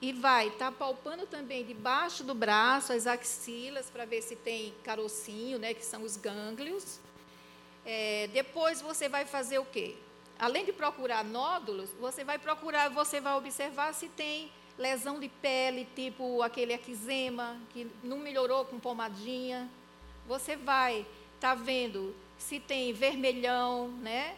e 0.00 0.12
vai 0.12 0.48
estar 0.48 0.72
palpando 0.72 1.26
também 1.26 1.64
debaixo 1.64 2.24
do 2.24 2.34
braço, 2.34 2.92
as 2.92 3.06
axilas, 3.06 3.88
para 3.88 4.04
ver 4.04 4.20
se 4.20 4.34
tem 4.34 4.74
carocinho, 4.82 5.60
né, 5.60 5.74
que 5.74 5.84
são 5.84 6.02
os 6.02 6.16
gânglios. 6.16 6.98
É, 7.84 8.28
depois 8.32 8.82
você 8.82 9.08
vai 9.08 9.24
fazer 9.24 9.60
o 9.60 9.64
quê? 9.64 9.94
Além 10.38 10.64
de 10.64 10.72
procurar 10.72 11.24
nódulos, 11.24 11.90
você 12.00 12.24
vai 12.24 12.36
procurar, 12.36 12.88
você 12.90 13.20
vai 13.20 13.34
observar 13.34 13.94
se 13.94 14.08
tem 14.08 14.50
lesão 14.76 15.20
de 15.20 15.28
pele, 15.28 15.86
tipo 15.94 16.42
aquele 16.42 16.72
eczema, 16.72 17.56
que 17.70 17.88
não 18.02 18.18
melhorou 18.18 18.64
com 18.64 18.80
pomadinha. 18.80 19.70
Você 20.26 20.56
vai 20.56 21.06
estar 21.34 21.54
vendo 21.54 22.14
se 22.38 22.60
tem 22.60 22.92
vermelhão, 22.92 23.88
né? 23.88 24.36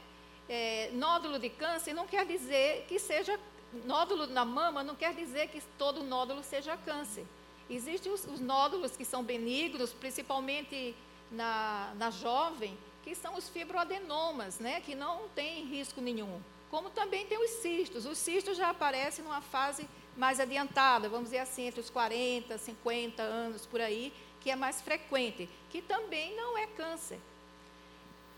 É, 0.48 0.90
nódulo 0.92 1.38
de 1.38 1.48
câncer 1.48 1.94
não 1.94 2.06
quer 2.06 2.26
dizer 2.26 2.84
que 2.86 2.98
seja 2.98 3.38
nódulo 3.84 4.26
na 4.26 4.44
mama, 4.44 4.82
não 4.82 4.94
quer 4.94 5.14
dizer 5.14 5.48
que 5.48 5.60
todo 5.78 6.02
nódulo 6.02 6.42
seja 6.42 6.76
câncer. 6.76 7.26
Existem 7.68 8.12
os, 8.12 8.24
os 8.26 8.40
nódulos 8.40 8.96
que 8.96 9.04
são 9.04 9.22
benignos, 9.22 9.92
principalmente 9.92 10.94
na, 11.30 11.92
na 11.96 12.10
jovem, 12.10 12.76
que 13.02 13.14
são 13.14 13.36
os 13.36 13.48
fibroadenomas, 13.48 14.58
né? 14.58 14.80
Que 14.80 14.94
não 14.94 15.28
tem 15.34 15.64
risco 15.64 16.00
nenhum. 16.00 16.40
Como 16.70 16.90
também 16.90 17.26
tem 17.26 17.38
os 17.38 17.50
cistos. 17.50 18.04
Os 18.04 18.18
cistos 18.18 18.56
já 18.56 18.70
aparecem 18.70 19.24
numa 19.24 19.40
fase 19.40 19.88
mais 20.16 20.38
adiantada, 20.38 21.08
vamos 21.08 21.26
dizer 21.26 21.38
assim, 21.38 21.66
entre 21.66 21.80
os 21.80 21.90
40, 21.90 22.56
50 22.56 23.22
anos 23.22 23.66
por 23.66 23.80
aí, 23.80 24.12
que 24.44 24.50
é 24.50 24.56
mais 24.56 24.82
frequente, 24.82 25.48
que 25.70 25.80
também 25.80 26.36
não 26.36 26.56
é 26.58 26.66
câncer. 26.66 27.18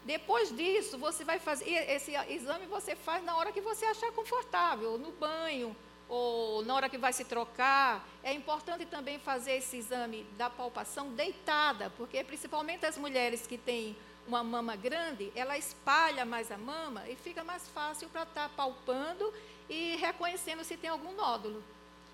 Depois 0.05 0.57
disso, 0.57 0.97
você 0.97 1.25
vai 1.25 1.41
fazer. 1.41 1.69
Esse 1.69 2.13
exame 2.29 2.65
você 2.67 2.95
faz 2.95 3.25
na 3.25 3.37
hora 3.37 3.51
que 3.51 3.61
você 3.61 3.85
achar 3.87 4.13
confortável, 4.13 4.97
no 4.97 5.11
banho, 5.11 5.75
ou 6.09 6.65
na 6.65 6.77
hora 6.77 6.89
que 6.89 6.97
vai 6.97 7.13
se 7.13 7.25
trocar. 7.25 8.09
É 8.23 8.33
importante 8.33 8.87
também 8.87 9.19
fazer 9.19 9.57
esse 9.57 9.79
exame 9.79 10.23
da 10.39 10.49
palpação 10.49 11.09
deitada, 11.13 11.91
porque 11.97 12.23
principalmente 12.23 12.87
as 12.87 12.97
mulheres 12.97 13.45
que 13.45 13.59
têm 13.59 13.97
uma 14.29 14.45
mama 14.45 14.77
grande, 14.77 15.33
ela 15.35 15.59
espalha 15.59 16.25
mais 16.25 16.53
a 16.53 16.57
mama 16.57 17.03
e 17.09 17.17
fica 17.17 17.43
mais 17.43 17.69
fácil 17.71 18.09
para 18.11 18.23
estar 18.23 18.49
palpando 18.51 19.35
e 19.69 19.97
reconhecendo 19.97 20.63
se 20.63 20.77
tem 20.77 20.89
algum 20.89 21.13
nódulo. 21.15 21.65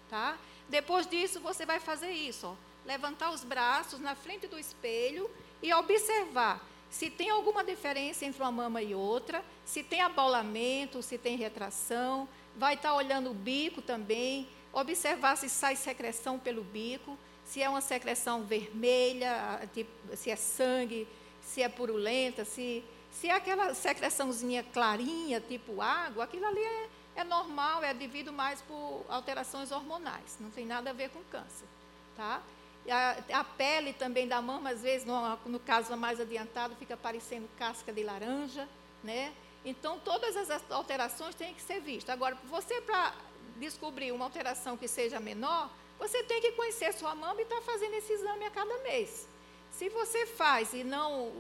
Tá? 0.09 0.39
Depois 0.67 1.07
disso, 1.07 1.41
você 1.41 1.67
vai 1.67 1.79
fazer 1.79 2.11
isso: 2.11 2.47
ó, 2.47 2.72
levantar 2.85 3.31
os 3.31 3.45
braços 3.45 4.01
na 4.01 4.15
frente 4.15 4.47
do 4.47 4.59
espelho 4.59 5.31
e 5.63 5.73
observar 5.73 6.61
se 6.93 7.09
tem 7.09 7.31
alguma 7.31 7.65
diferença 7.65 8.27
entre 8.27 8.43
uma 8.43 8.53
mama 8.53 8.83
e 8.83 8.95
outra, 8.95 9.43
se 9.65 9.83
tem 9.83 10.03
abaulamento, 10.03 11.03
se 11.03 11.17
tem 11.17 11.39
retração. 11.39 12.29
Vai 12.55 12.75
estar 12.75 12.95
olhando 12.95 13.31
o 13.31 13.35
bico 13.35 13.81
também, 13.81 14.47
observar 14.71 15.37
se 15.37 15.49
sai 15.49 15.75
secreção 15.75 16.39
pelo 16.39 16.63
bico, 16.63 17.17
se 17.47 17.63
é 17.63 17.69
uma 17.69 17.81
secreção 17.81 18.45
vermelha, 18.45 19.67
tipo, 19.73 19.91
se 20.15 20.31
é 20.31 20.37
sangue, 20.37 21.09
se 21.41 21.63
é 21.63 21.69
purulenta, 21.69 22.45
se, 22.45 22.85
se 23.11 23.29
é 23.29 23.33
aquela 23.33 23.75
secreçãozinha 23.75 24.63
clarinha, 24.63 25.41
tipo 25.41 25.81
água, 25.81 26.25
aquilo 26.25 26.45
ali 26.45 26.61
é, 26.61 26.89
é 27.17 27.25
normal, 27.25 27.83
é 27.83 27.95
devido 27.95 28.35
mais 28.35 28.61
por 28.61 29.07
alterações 29.09 29.73
hormonais, 29.73 30.37
não 30.39 30.51
tem 30.51 30.67
nada 30.67 30.91
a 30.91 30.93
ver 30.93 31.09
com 31.09 31.23
câncer. 31.25 31.67
Tá? 32.15 32.43
A, 32.91 33.41
a 33.41 33.45
pele 33.45 33.93
também 33.93 34.27
da 34.27 34.43
mama, 34.43 34.71
às 34.71 34.83
vezes, 34.83 35.07
no, 35.07 35.37
no 35.47 35.61
caso 35.61 35.97
mais 35.97 36.19
adiantado, 36.19 36.75
fica 36.77 36.97
parecendo 36.97 37.49
casca 37.57 37.93
de 37.93 38.03
laranja, 38.03 38.69
né? 39.05 39.33
Então, 39.65 40.01
todas 40.01 40.37
as 40.37 40.71
alterações 40.71 41.35
têm 41.35 41.55
que 41.55 41.63
ser 41.63 41.81
vistas. 41.81 42.13
Agora, 42.13 42.37
você, 42.49 42.81
para 42.81 43.15
descobrir 43.57 44.11
uma 44.11 44.25
alteração 44.25 44.77
que 44.77 44.89
seja 44.89 45.21
menor, 45.21 45.71
você 45.99 46.25
tem 46.25 46.41
que 46.41 46.53
conhecer 46.53 46.93
sua 46.93 47.15
mama 47.15 47.41
e 47.41 47.45
estar 47.45 47.61
fazendo 47.63 47.95
esse 47.95 48.13
exame 48.13 48.45
a 48.45 48.51
cada 48.51 48.77
mês. 48.79 49.29
Se 49.71 49.89
você 49.89 50.27
faz 50.27 50.75
e 50.75 50.83
não. 50.83 51.33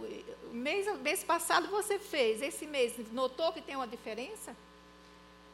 Mês, 0.52 0.86
mês 1.00 1.24
passado 1.24 1.68
você 1.68 1.98
fez, 1.98 2.40
esse 2.40 2.66
mês 2.66 2.94
notou 3.12 3.52
que 3.52 3.60
tem 3.60 3.74
uma 3.74 3.86
diferença, 3.86 4.56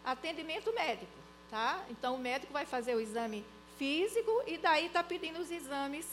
atendimento 0.05 0.73
médico, 0.73 1.11
tá? 1.51 1.85
Então, 1.89 2.17
o 2.17 2.19
médico 2.19 2.53
vai 2.53 2.67
fazer 2.67 2.95
o 2.95 3.01
exame 3.01 3.45
físico 3.79 4.43
e 4.47 4.59
daí 4.59 4.87
está 4.87 5.03
pedindo 5.03 5.39
os 5.39 5.51
exames 5.51 6.07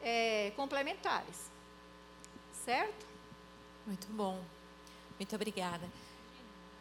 é, 0.00 0.52
complementares. 0.56 1.50
Certo? 2.64 3.06
Muito 3.86 4.06
bom. 4.08 4.42
Muito 5.18 5.34
obrigada. 5.36 5.86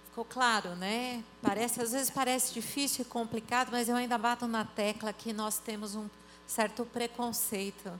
Ficou 0.09 0.25
claro, 0.25 0.75
né? 0.75 1.23
Parece, 1.41 1.81
às 1.81 1.91
vezes 1.91 2.09
parece 2.09 2.53
difícil 2.53 3.03
e 3.03 3.05
complicado, 3.05 3.69
mas 3.71 3.87
eu 3.87 3.95
ainda 3.95 4.17
bato 4.17 4.47
na 4.47 4.65
tecla 4.65 5.13
que 5.13 5.31
nós 5.31 5.57
temos 5.57 5.95
um 5.95 6.09
certo 6.47 6.85
preconceito. 6.85 7.99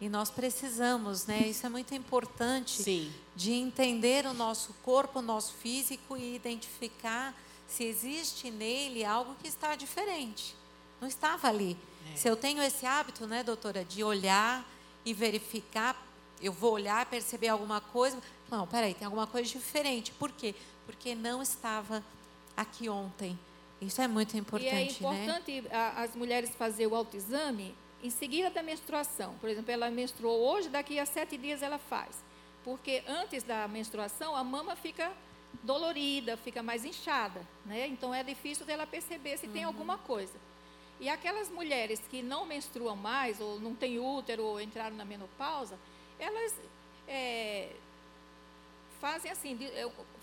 E 0.00 0.08
nós 0.08 0.30
precisamos, 0.30 1.26
né? 1.26 1.46
Isso 1.46 1.64
é 1.64 1.68
muito 1.68 1.94
importante 1.94 2.82
Sim. 2.82 3.12
de 3.36 3.52
entender 3.52 4.26
o 4.26 4.34
nosso 4.34 4.74
corpo, 4.82 5.20
o 5.20 5.22
nosso 5.22 5.54
físico 5.54 6.16
e 6.16 6.34
identificar 6.34 7.34
se 7.68 7.84
existe 7.84 8.50
nele 8.50 9.04
algo 9.04 9.34
que 9.36 9.46
está 9.46 9.76
diferente. 9.76 10.56
Não 11.04 11.08
estava 11.08 11.48
ali. 11.48 11.76
Se 12.16 12.26
eu 12.26 12.34
tenho 12.34 12.62
esse 12.62 12.86
hábito, 12.86 13.26
né, 13.26 13.42
doutora, 13.42 13.84
de 13.84 14.02
olhar 14.02 14.64
e 15.04 15.12
verificar, 15.12 15.94
eu 16.40 16.50
vou 16.50 16.72
olhar, 16.72 17.04
perceber 17.04 17.48
alguma 17.48 17.78
coisa. 17.78 18.16
Não, 18.50 18.66
peraí, 18.66 18.94
tem 18.94 19.04
alguma 19.04 19.26
coisa 19.26 19.46
diferente. 19.50 20.12
Por 20.12 20.32
quê? 20.32 20.54
Porque 20.86 21.14
não 21.14 21.42
estava 21.42 22.02
aqui 22.56 22.88
ontem. 22.88 23.38
Isso 23.82 24.00
é 24.00 24.08
muito 24.08 24.34
importante, 24.34 24.72
e 25.02 25.04
é 25.06 25.10
né? 25.10 25.24
importante 25.24 25.64
a- 25.70 26.02
as 26.04 26.16
mulheres 26.16 26.48
fazer 26.56 26.86
o 26.86 26.94
autoexame 26.94 27.74
em 28.02 28.08
seguida 28.08 28.48
da 28.48 28.62
menstruação. 28.62 29.34
Por 29.38 29.50
exemplo, 29.50 29.70
ela 29.70 29.90
menstruou 29.90 30.40
hoje, 30.40 30.70
daqui 30.70 30.98
a 30.98 31.04
sete 31.04 31.36
dias 31.36 31.60
ela 31.60 31.76
faz. 31.78 32.16
Porque 32.64 33.02
antes 33.06 33.42
da 33.42 33.68
menstruação, 33.68 34.34
a 34.34 34.42
mama 34.42 34.74
fica 34.74 35.12
dolorida, 35.62 36.34
fica 36.38 36.62
mais 36.62 36.82
inchada. 36.82 37.42
Né? 37.66 37.88
Então, 37.88 38.14
é 38.14 38.22
difícil 38.22 38.64
dela 38.64 38.86
perceber 38.86 39.36
se 39.36 39.48
tem 39.48 39.64
alguma 39.64 39.98
coisa. 39.98 40.32
E 41.00 41.08
aquelas 41.08 41.48
mulheres 41.50 42.00
que 42.10 42.22
não 42.22 42.46
menstruam 42.46 42.96
mais, 42.96 43.40
ou 43.40 43.60
não 43.60 43.74
têm 43.74 43.98
útero, 43.98 44.44
ou 44.44 44.60
entraram 44.60 44.96
na 44.96 45.04
menopausa, 45.04 45.78
elas 46.18 46.54
é, 47.08 47.70
fazem 49.00 49.30
assim, 49.30 49.58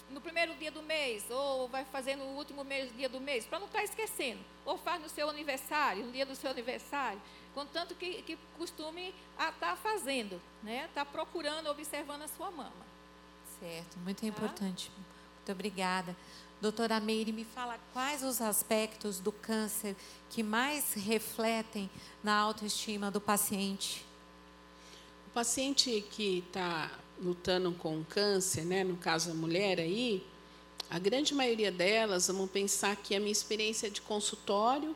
no 0.10 0.22
primeiro 0.22 0.56
dia 0.56 0.72
do 0.72 0.82
mês, 0.82 1.24
ou 1.30 1.68
vai 1.68 1.86
fazer 1.86 2.16
no 2.16 2.26
último 2.36 2.64
mês, 2.64 2.92
dia 2.96 3.10
do 3.10 3.20
mês, 3.20 3.46
para 3.46 3.60
não 3.60 3.68
estar 3.68 3.84
esquecendo. 3.84 4.40
Ou 4.66 4.78
faz 4.78 5.02
no 5.02 5.10
seu 5.10 5.30
aniversário, 5.30 6.06
no 6.06 6.12
dia 6.12 6.26
do 6.26 6.36
seu 6.36 6.52
aniversário. 6.52 7.22
Contanto 7.54 7.96
que, 7.96 8.22
que 8.22 8.38
costume 8.58 9.14
a 9.38 9.50
estar 9.50 9.72
tá 9.72 9.76
fazendo, 9.76 10.42
né? 10.64 10.86
Está 10.86 11.06
procurando, 11.06 11.68
observando 11.70 12.22
a 12.24 12.28
sua 12.28 12.50
mama. 12.50 12.86
Certo, 13.60 14.00
muito 14.00 14.22
tá? 14.22 14.28
importante. 14.28 14.92
Muito 15.38 15.52
obrigada. 15.52 16.16
Doutora 16.62 17.00
Meire, 17.00 17.32
me 17.32 17.44
fala 17.44 17.80
quais 17.92 18.22
os 18.22 18.40
aspectos 18.40 19.20
do 19.20 19.32
câncer 19.32 19.96
que 20.30 20.44
mais 20.44 20.94
refletem 20.94 21.90
na 22.24 22.36
autoestima 22.36 23.10
do 23.10 23.20
paciente? 23.20 24.06
O 25.26 25.32
paciente 25.32 26.06
que 26.12 26.44
está 26.48 26.92
lutando 27.20 27.72
com 27.72 28.04
câncer, 28.04 28.64
né, 28.64 28.84
no 28.84 28.96
caso 28.96 29.32
a 29.32 29.34
mulher 29.34 29.80
aí, 29.80 30.24
a 30.88 31.00
grande 31.00 31.34
maioria 31.34 31.72
delas, 31.72 32.28
vamos 32.28 32.52
pensar 32.52 32.96
que 32.96 33.16
a 33.16 33.20
minha 33.20 33.32
experiência 33.32 33.88
é 33.88 33.90
de 33.90 34.02
consultório, 34.02 34.96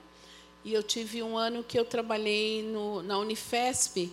e 0.64 0.72
eu 0.72 0.84
tive 0.84 1.24
um 1.24 1.36
ano 1.36 1.64
que 1.64 1.80
eu 1.80 1.86
trabalhei 1.86 2.62
no, 2.62 3.02
na 3.02 3.18
Unifesp, 3.18 4.12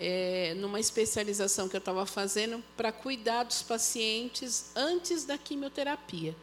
é, 0.00 0.52
numa 0.54 0.80
especialização 0.80 1.68
que 1.68 1.76
eu 1.76 1.78
estava 1.78 2.04
fazendo 2.04 2.60
para 2.76 2.90
cuidar 2.90 3.44
dos 3.44 3.62
pacientes 3.62 4.72
antes 4.74 5.24
da 5.24 5.38
quimioterapia. 5.38 6.34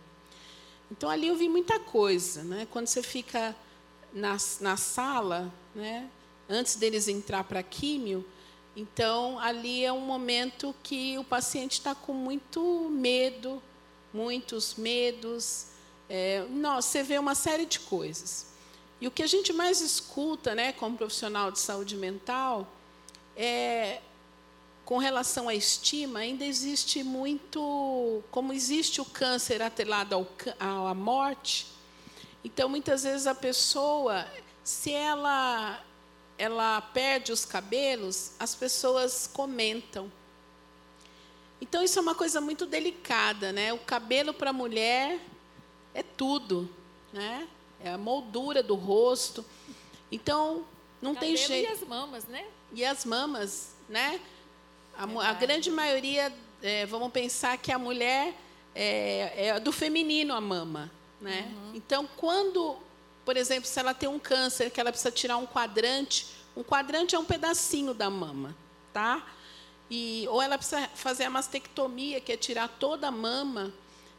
Então 0.91 1.09
ali 1.09 1.27
eu 1.27 1.35
vi 1.35 1.49
muita 1.49 1.79
coisa, 1.79 2.43
né? 2.43 2.67
Quando 2.71 2.87
você 2.87 3.01
fica 3.01 3.55
na, 4.13 4.37
na 4.61 4.77
sala, 4.77 5.51
né? 5.73 6.09
Antes 6.47 6.75
deles 6.75 7.07
entrar 7.07 7.43
para 7.43 7.63
químio, 7.63 8.23
então 8.75 9.39
ali 9.39 9.83
é 9.83 9.91
um 9.91 10.01
momento 10.01 10.75
que 10.83 11.17
o 11.17 11.23
paciente 11.23 11.73
está 11.73 11.95
com 11.95 12.13
muito 12.13 12.89
medo, 12.91 13.61
muitos 14.13 14.75
medos. 14.75 15.67
É, 16.07 16.45
nossa, 16.49 16.89
você 16.89 17.03
vê 17.03 17.17
uma 17.17 17.33
série 17.33 17.65
de 17.65 17.79
coisas. 17.79 18.47
E 19.01 19.07
o 19.07 19.11
que 19.11 19.23
a 19.23 19.27
gente 19.27 19.51
mais 19.51 19.81
escuta, 19.81 20.53
né, 20.53 20.71
como 20.73 20.97
profissional 20.97 21.51
de 21.51 21.59
saúde 21.59 21.95
mental, 21.95 22.67
é 23.35 24.01
com 24.85 24.99
relação 24.99 25.49
à 25.49 25.55
estima, 25.55 26.19
ainda 26.19 26.45
existe 26.45 27.03
muito, 27.03 28.23
como 28.29 28.53
existe 28.53 29.01
o 29.01 29.05
câncer 29.05 29.61
atrelado 29.61 30.15
ao, 30.59 30.87
à 30.87 30.93
morte, 30.93 31.65
então 32.43 32.69
muitas 32.69 33.03
vezes 33.03 33.25
a 33.25 33.33
pessoa, 33.33 34.25
se 34.63 34.93
ela 34.93 35.83
ela 36.37 36.81
perde 36.81 37.31
os 37.31 37.45
cabelos, 37.45 38.33
as 38.37 38.53
pessoas 38.53 39.25
comentam. 39.25 40.11
Então 41.61 41.81
isso 41.81 41.97
é 41.97 42.01
uma 42.01 42.13
coisa 42.13 42.41
muito 42.41 42.65
delicada, 42.65 43.53
né? 43.53 43.71
O 43.71 43.79
cabelo 43.79 44.33
para 44.33 44.49
a 44.49 44.53
mulher 44.53 45.17
é 45.93 46.03
tudo, 46.03 46.69
né? 47.13 47.47
É 47.79 47.89
a 47.89 47.97
moldura 47.97 48.61
do 48.61 48.75
rosto. 48.75 49.45
Então 50.11 50.65
não 51.01 51.15
cabelo 51.15 51.35
tem 51.35 51.47
jeito. 51.47 51.69
E 51.69 51.73
as 51.73 51.87
mamas, 51.87 52.25
né? 52.25 52.45
E 52.73 52.85
as 52.85 53.05
mamas, 53.05 53.75
né? 53.87 54.19
A, 54.97 55.29
a 55.29 55.33
grande 55.33 55.69
maioria, 55.71 56.33
é, 56.61 56.85
vamos 56.85 57.11
pensar 57.11 57.57
que 57.57 57.71
a 57.71 57.79
mulher 57.79 58.33
é, 58.73 59.47
é, 59.47 59.59
do 59.59 59.71
feminino 59.71 60.33
a 60.33 60.41
mama. 60.41 60.91
Né? 61.21 61.51
Uhum. 61.55 61.71
Então, 61.73 62.07
quando, 62.17 62.77
por 63.23 63.37
exemplo, 63.37 63.67
se 63.67 63.79
ela 63.79 63.93
tem 63.93 64.09
um 64.09 64.19
câncer 64.19 64.69
que 64.69 64.79
ela 64.79 64.91
precisa 64.91 65.11
tirar 65.11 65.37
um 65.37 65.47
quadrante, 65.47 66.27
um 66.55 66.63
quadrante 66.63 67.15
é 67.15 67.19
um 67.19 67.25
pedacinho 67.25 67.93
da 67.93 68.09
mama, 68.09 68.55
tá? 68.93 69.25
E, 69.89 70.25
ou 70.29 70.41
ela 70.41 70.57
precisa 70.57 70.89
fazer 70.95 71.25
a 71.25 71.29
mastectomia, 71.29 72.19
que 72.19 72.31
é 72.31 72.37
tirar 72.37 72.67
toda 72.67 73.07
a 73.07 73.11
mama. 73.11 73.73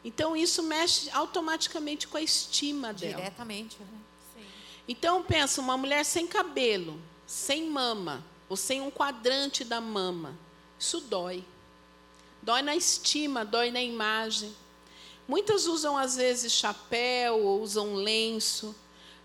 Então, 0.05 0.37
isso 0.37 0.63
mexe 0.63 1.11
automaticamente 1.11 2.07
com 2.07 2.17
a 2.17 2.23
estima 2.23 2.93
dela. 2.93 3.17
Diretamente, 3.17 3.77
né? 3.81 3.87
Sim. 4.35 4.45
Então, 4.87 5.23
pensa, 5.23 5.61
uma 5.61 5.77
mulher 5.77 6.05
sem 6.05 6.27
cabelo, 6.27 7.01
sem 7.27 7.69
mama, 7.69 8.25
ou 8.49 8.57
sem 8.57 8.81
um 8.81 8.91
quadrante 8.91 9.65
da 9.65 9.81
mama. 9.81 10.39
Isso 10.79 11.01
dói. 11.01 11.45
Dói 12.43 12.63
na 12.63 12.77
estima, 12.77 13.45
dói 13.45 13.71
na 13.71 13.83
imagem. 13.83 14.55
Muitas 15.27 15.67
usam, 15.67 15.97
às 15.97 16.17
vezes, 16.17 16.53
chapéu, 16.53 17.45
ou 17.45 17.61
usam 17.61 17.95
lenço, 17.95 18.75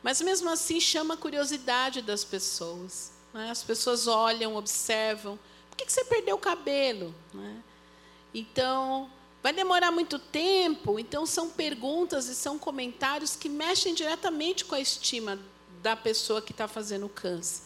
mas 0.02 0.20
mesmo 0.22 0.50
assim 0.50 0.80
chama 0.80 1.14
a 1.14 1.18
curiosidade 1.18 2.02
das 2.02 2.24
pessoas. 2.24 3.12
Né? 3.34 3.52
As 3.52 3.64
pessoas 3.64 4.08
olham, 4.08 4.56
observam. 4.56 5.38
Por 5.70 5.78
que 5.78 5.92
você 5.92 6.04
perdeu 6.04 6.36
o 6.36 6.40
cabelo? 6.40 7.14
Né? 7.34 7.62
Então, 8.34 9.12
vai 9.44 9.54
demorar 9.54 9.92
muito 9.92 10.18
tempo. 10.18 11.00
Então, 11.00 11.26
são 11.26 11.50
perguntas 11.50 12.28
e 12.28 12.34
são 12.34 12.58
comentários 12.58 13.36
que 13.36 13.48
mexem 13.48 13.94
diretamente 13.94 14.66
com 14.66 14.74
a 14.74 14.80
estima 14.80 15.40
da 15.84 15.96
pessoa 15.96 16.42
que 16.42 16.52
está 16.52 16.68
fazendo 16.68 17.06
o 17.06 17.10
câncer. 17.10 17.62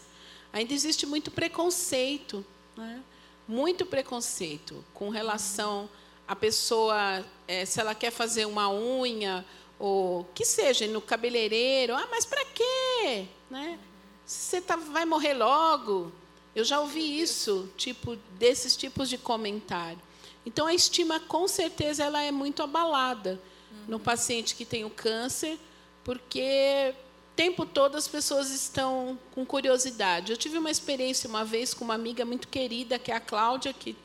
Ainda 0.51 0.73
existe 0.73 1.05
muito 1.05 1.31
preconceito. 1.31 2.45
Né? 2.75 3.01
Muito 3.47 3.85
preconceito 3.85 4.83
com 4.93 5.09
relação 5.09 5.89
à 6.27 6.35
pessoa, 6.35 7.23
é, 7.47 7.65
se 7.65 7.79
ela 7.79 7.93
quer 7.93 8.11
fazer 8.11 8.45
uma 8.45 8.71
unha, 8.71 9.45
ou 9.77 10.23
que 10.33 10.45
seja, 10.45 10.87
no 10.87 11.01
cabeleireiro. 11.01 11.93
Ah, 11.93 12.07
mas 12.09 12.25
para 12.25 12.43
quê? 12.45 13.25
Né? 13.49 13.79
Você 14.25 14.61
tá, 14.61 14.75
vai 14.75 15.05
morrer 15.05 15.33
logo. 15.33 16.11
Eu 16.55 16.63
já 16.63 16.79
ouvi 16.79 17.19
isso, 17.19 17.69
tipo 17.77 18.15
desses 18.39 18.75
tipos 18.75 19.09
de 19.09 19.17
comentário. 19.17 19.99
Então, 20.45 20.67
a 20.67 20.73
estima, 20.73 21.19
com 21.19 21.47
certeza, 21.47 22.03
ela 22.03 22.21
é 22.21 22.31
muito 22.31 22.61
abalada 22.63 23.41
no 23.87 23.99
paciente 23.99 24.55
que 24.55 24.65
tem 24.65 24.85
o 24.85 24.89
câncer, 24.89 25.59
porque 26.03 26.93
tempo 27.35 27.65
todo 27.65 27.95
as 27.95 28.07
pessoas 28.07 28.49
estão 28.49 29.19
com 29.33 29.45
curiosidade. 29.45 30.31
Eu 30.31 30.37
tive 30.37 30.57
uma 30.57 30.71
experiência 30.71 31.27
uma 31.29 31.43
vez 31.43 31.73
com 31.73 31.83
uma 31.83 31.93
amiga 31.93 32.23
muito 32.23 32.47
querida, 32.47 32.97
que 32.97 33.11
é 33.11 33.15
a 33.15 33.19
Cláudia, 33.19 33.73
que 33.73 33.95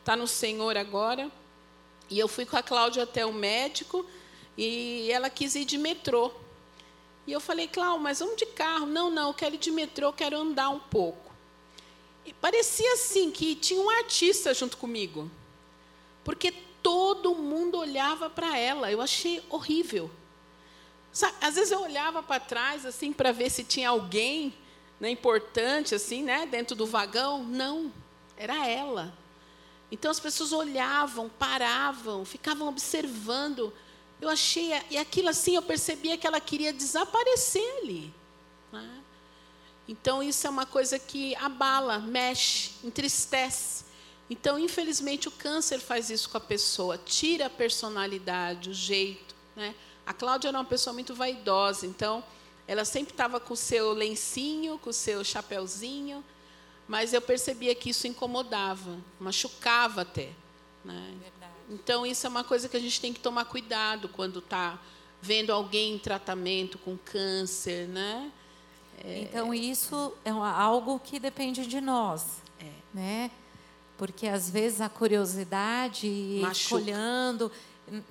está 0.00 0.14
no 0.16 0.26
Senhor 0.26 0.76
agora. 0.76 1.30
E 2.08 2.18
eu 2.18 2.28
fui 2.28 2.46
com 2.46 2.56
a 2.56 2.62
Cláudia 2.62 3.02
até 3.02 3.26
o 3.26 3.32
médico 3.32 4.06
e 4.56 5.10
ela 5.10 5.28
quis 5.28 5.54
ir 5.56 5.64
de 5.64 5.76
metrô. 5.76 6.32
E 7.26 7.32
eu 7.32 7.40
falei, 7.40 7.66
Cláudia, 7.66 8.00
mas 8.00 8.20
vamos 8.20 8.36
de 8.36 8.46
carro. 8.46 8.86
Não, 8.86 9.10
não, 9.10 9.28
eu 9.28 9.34
quero 9.34 9.56
ir 9.56 9.58
de 9.58 9.72
metrô, 9.72 10.12
quero 10.12 10.36
andar 10.36 10.68
um 10.68 10.78
pouco. 10.78 11.34
E 12.24 12.32
parecia 12.32 12.92
assim 12.92 13.30
que 13.30 13.56
tinha 13.56 13.80
um 13.80 13.90
artista 13.90 14.54
junto 14.54 14.76
comigo. 14.76 15.28
Porque 16.22 16.52
todo 16.82 17.34
mundo 17.34 17.78
olhava 17.78 18.30
para 18.30 18.56
ela. 18.56 18.90
Eu 18.90 19.00
achei 19.00 19.42
horrível. 19.50 20.08
Sabe, 21.16 21.34
às 21.40 21.54
vezes 21.54 21.70
eu 21.70 21.80
olhava 21.80 22.22
para 22.22 22.38
trás 22.38 22.84
assim 22.84 23.10
para 23.10 23.32
ver 23.32 23.48
se 23.48 23.64
tinha 23.64 23.88
alguém 23.88 24.52
né, 25.00 25.08
importante 25.08 25.94
assim, 25.94 26.22
né, 26.22 26.44
dentro 26.44 26.76
do 26.76 26.84
vagão. 26.84 27.42
Não, 27.42 27.90
era 28.36 28.68
ela. 28.68 29.16
Então 29.90 30.10
as 30.10 30.20
pessoas 30.20 30.52
olhavam, 30.52 31.30
paravam, 31.30 32.22
ficavam 32.26 32.68
observando. 32.68 33.72
Eu 34.20 34.28
achei 34.28 34.72
e 34.90 34.98
aquilo 34.98 35.30
assim 35.30 35.56
eu 35.56 35.62
percebia 35.62 36.18
que 36.18 36.26
ela 36.26 36.38
queria 36.38 36.70
desaparecer 36.70 37.78
ali. 37.78 38.12
Né? 38.70 39.02
Então 39.88 40.22
isso 40.22 40.46
é 40.46 40.50
uma 40.50 40.66
coisa 40.66 40.98
que 40.98 41.34
abala, 41.36 41.98
mexe, 41.98 42.72
entristece. 42.84 43.86
Então 44.28 44.58
infelizmente 44.58 45.28
o 45.28 45.32
câncer 45.32 45.80
faz 45.80 46.10
isso 46.10 46.28
com 46.28 46.36
a 46.36 46.40
pessoa, 46.40 46.98
tira 46.98 47.46
a 47.46 47.50
personalidade, 47.50 48.68
o 48.68 48.74
jeito, 48.74 49.34
né? 49.56 49.74
A 50.06 50.14
Cláudia 50.14 50.48
era 50.48 50.58
uma 50.58 50.64
pessoa 50.64 50.94
muito 50.94 51.14
vaidosa, 51.14 51.86
então 51.86 52.22
ela 52.66 52.84
sempre 52.84 53.12
estava 53.12 53.40
com 53.40 53.54
o 53.54 53.56
seu 53.56 53.92
lencinho, 53.92 54.78
com 54.78 54.90
o 54.90 54.92
seu 54.92 55.24
chapéuzinho, 55.24 56.24
mas 56.86 57.12
eu 57.12 57.20
percebia 57.20 57.74
que 57.74 57.90
isso 57.90 58.06
incomodava, 58.06 58.98
machucava 59.18 60.02
até. 60.02 60.30
Né? 60.84 61.14
Então 61.68 62.06
isso 62.06 62.26
é 62.26 62.30
uma 62.30 62.44
coisa 62.44 62.68
que 62.68 62.76
a 62.76 62.80
gente 62.80 63.00
tem 63.00 63.12
que 63.12 63.20
tomar 63.20 63.44
cuidado 63.46 64.08
quando 64.08 64.38
está 64.38 64.78
vendo 65.20 65.52
alguém 65.52 65.94
em 65.94 65.98
tratamento 65.98 66.78
com 66.78 66.96
câncer, 66.96 67.88
né? 67.88 68.30
É... 69.02 69.22
Então 69.22 69.52
isso 69.52 70.12
é 70.24 70.30
algo 70.30 71.00
que 71.00 71.18
depende 71.18 71.66
de 71.66 71.80
nós, 71.80 72.42
é. 72.60 72.70
né? 72.94 73.30
Porque 73.98 74.28
às 74.28 74.48
vezes 74.48 74.80
a 74.80 74.88
curiosidade, 74.88 76.38
Machuca. 76.40 76.76
olhando, 76.76 77.50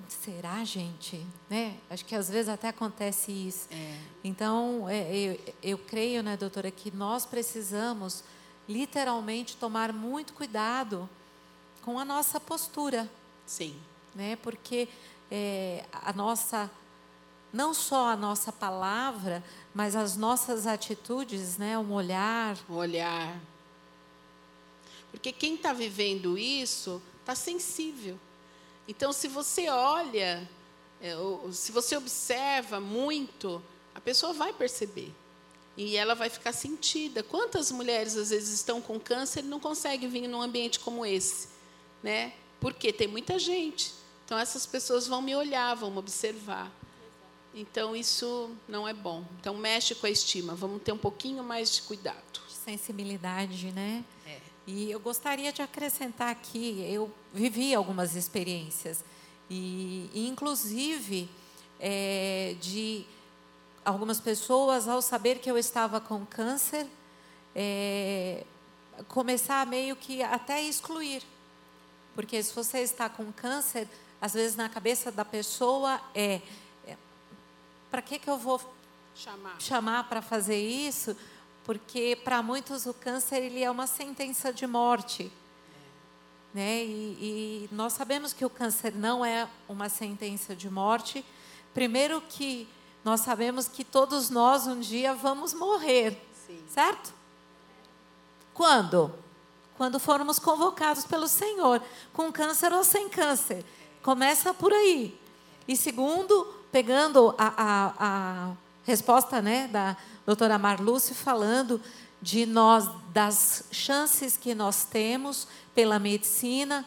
será, 0.08 0.64
gente? 0.64 1.26
Né? 1.50 1.78
Acho 1.90 2.06
que 2.06 2.16
às 2.16 2.30
vezes 2.30 2.50
até 2.50 2.70
acontece 2.70 3.32
isso. 3.32 3.68
É. 3.72 4.00
Então, 4.24 4.88
é, 4.90 5.14
eu, 5.14 5.40
eu 5.62 5.78
creio, 5.78 6.24
né, 6.24 6.38
doutora, 6.38 6.72
que 6.72 6.92
nós 6.92 7.26
precisamos 7.26 8.24
literalmente 8.68 9.58
tomar 9.58 9.94
muito 9.94 10.34
cuidado 10.34 11.10
com 11.82 12.00
a 12.00 12.06
nossa 12.06 12.40
postura. 12.40 13.10
Sim. 13.46 13.76
Né? 14.14 14.38
Porque 14.38 14.88
é, 15.30 15.84
a 15.92 16.14
nossa, 16.14 16.70
não 17.52 17.74
só 17.74 18.10
a 18.10 18.16
nossa 18.16 18.52
palavra, 18.52 19.44
mas 19.74 19.96
as 19.96 20.16
nossas 20.16 20.66
atitudes, 20.66 21.58
né? 21.58 21.78
um 21.78 21.92
olhar. 21.92 22.58
Um 22.70 22.76
olhar. 22.76 23.40
Porque 25.12 25.32
quem 25.32 25.56
está 25.56 25.74
vivendo 25.74 26.38
isso 26.38 27.02
está 27.22 27.36
sensível. 27.36 28.20
Então, 28.88 29.12
se 29.12 29.28
você 29.28 29.70
olha, 29.70 30.48
é, 31.02 31.16
se 31.52 31.72
você 31.72 31.98
observa 31.98 32.80
muito, 32.80 33.62
a 33.94 34.00
pessoa 34.00 34.34
vai 34.34 34.54
perceber. 34.54 35.12
E 35.78 35.98
ela 35.98 36.16
vai 36.16 36.30
ficar 36.30 36.54
sentida. 36.54 37.22
Quantas 37.22 37.72
mulheres, 37.72 38.16
às 38.16 38.30
vezes, 38.30 38.54
estão 38.54 38.82
com 38.82 39.00
câncer 39.00 39.42
e 39.42 39.48
não 39.48 39.60
conseguem 39.60 40.08
vir 40.08 40.28
num 40.28 40.42
ambiente 40.42 40.80
como 40.80 41.06
esse? 41.06 41.50
Né? 42.02 42.34
Porque 42.60 42.94
tem 42.94 43.08
muita 43.08 43.38
gente. 43.38 43.94
Então, 44.24 44.38
essas 44.38 44.66
pessoas 44.66 45.06
vão 45.08 45.22
me 45.22 45.36
olhar, 45.36 45.76
vão 45.76 45.92
me 45.92 45.98
observar. 45.98 46.72
Então, 47.54 47.96
isso 47.96 48.50
não 48.68 48.88
é 48.88 48.94
bom. 48.94 49.26
Então, 49.40 49.56
mexe 49.56 49.96
com 49.96 50.06
a 50.06 50.10
estima. 50.10 50.56
Vamos 50.56 50.82
ter 50.82 50.92
um 50.92 50.98
pouquinho 50.98 51.44
mais 51.44 51.74
de 51.74 51.82
cuidado. 51.82 52.42
Sensibilidade, 52.50 53.72
né? 53.72 54.04
É. 54.68 54.72
E 54.72 54.92
eu 54.92 55.00
gostaria 55.00 55.52
de 55.52 55.62
acrescentar 55.62 56.30
aqui, 56.30 56.86
eu 56.90 57.12
vivi 57.34 57.74
algumas 57.74 58.16
experiências. 58.16 59.04
E, 59.50 60.10
e 60.14 60.28
inclusive, 60.28 61.30
é, 61.80 62.56
de 62.60 63.06
algumas 63.84 64.20
pessoas, 64.20 64.88
ao 64.88 65.02
saber 65.02 65.40
que 65.40 65.50
eu 65.50 65.58
estava 65.58 66.02
com 66.02 66.26
câncer, 66.26 66.88
é, 67.56 68.44
começar 69.08 69.66
meio 69.68 69.96
que 69.96 70.24
até 70.24 70.62
excluir. 70.62 71.22
Porque 72.16 72.42
se 72.42 72.54
você 72.54 72.80
está 72.80 73.10
com 73.10 73.32
câncer, 73.32 73.88
às 74.20 74.34
vezes 74.34 74.56
na 74.56 74.70
cabeça 74.70 75.12
da 75.12 75.26
pessoa 75.26 76.02
é 76.14 76.42
para 77.96 78.02
que, 78.02 78.20
que 78.20 78.30
eu 78.30 78.38
vou 78.38 78.60
chamar, 79.16 79.56
chamar 79.58 80.10
para 80.10 80.22
fazer 80.22 80.60
isso? 80.60 81.16
Porque 81.66 82.18
para 82.24 82.42
muitos 82.44 82.86
o 82.86 82.94
câncer 82.94 83.44
ele 83.44 83.64
é 83.64 83.70
uma 83.70 83.88
sentença 83.88 84.54
de 84.54 84.68
morte. 84.68 85.32
Né? 86.54 86.86
E, 86.86 87.68
e 87.70 87.70
nós 87.72 87.94
sabemos 87.94 88.32
que 88.32 88.46
o 88.46 88.50
câncer 88.50 88.94
não 88.94 89.26
é 89.26 89.50
uma 89.68 89.90
sentença 89.90 90.56
de 90.56 90.70
morte. 90.70 91.26
Primeiro 91.74 92.22
que 92.22 92.68
nós 93.04 93.22
sabemos 93.22 93.68
que 93.68 93.84
todos 93.84 94.30
nós 94.30 94.68
um 94.68 94.80
dia 94.80 95.14
vamos 95.14 95.54
morrer, 95.54 96.18
Sim. 96.48 96.64
certo? 96.70 97.14
Quando? 98.54 99.14
Quando 99.76 100.00
formos 100.00 100.40
convocados 100.40 101.04
pelo 101.04 101.28
Senhor, 101.28 101.82
com 102.14 102.32
câncer 102.32 102.72
ou 102.72 102.84
sem 102.84 103.10
câncer. 103.10 103.66
Começa 104.02 104.54
por 104.54 104.72
aí. 104.72 105.20
E 105.68 105.76
segundo, 105.76 106.46
pegando 106.72 107.36
a, 107.38 107.48
a, 107.48 107.94
a 108.00 108.52
resposta 108.86 109.42
né, 109.42 109.68
da 109.68 109.98
doutora 110.26 110.58
Marluce 110.58 111.14
falando 111.14 111.82
de 112.22 112.46
nós, 112.46 112.90
das 113.12 113.66
chances 113.72 114.38
que 114.38 114.56
nós 114.56 114.86
temos 114.86 115.48
pela 115.74 116.00
medicina, 116.00 116.86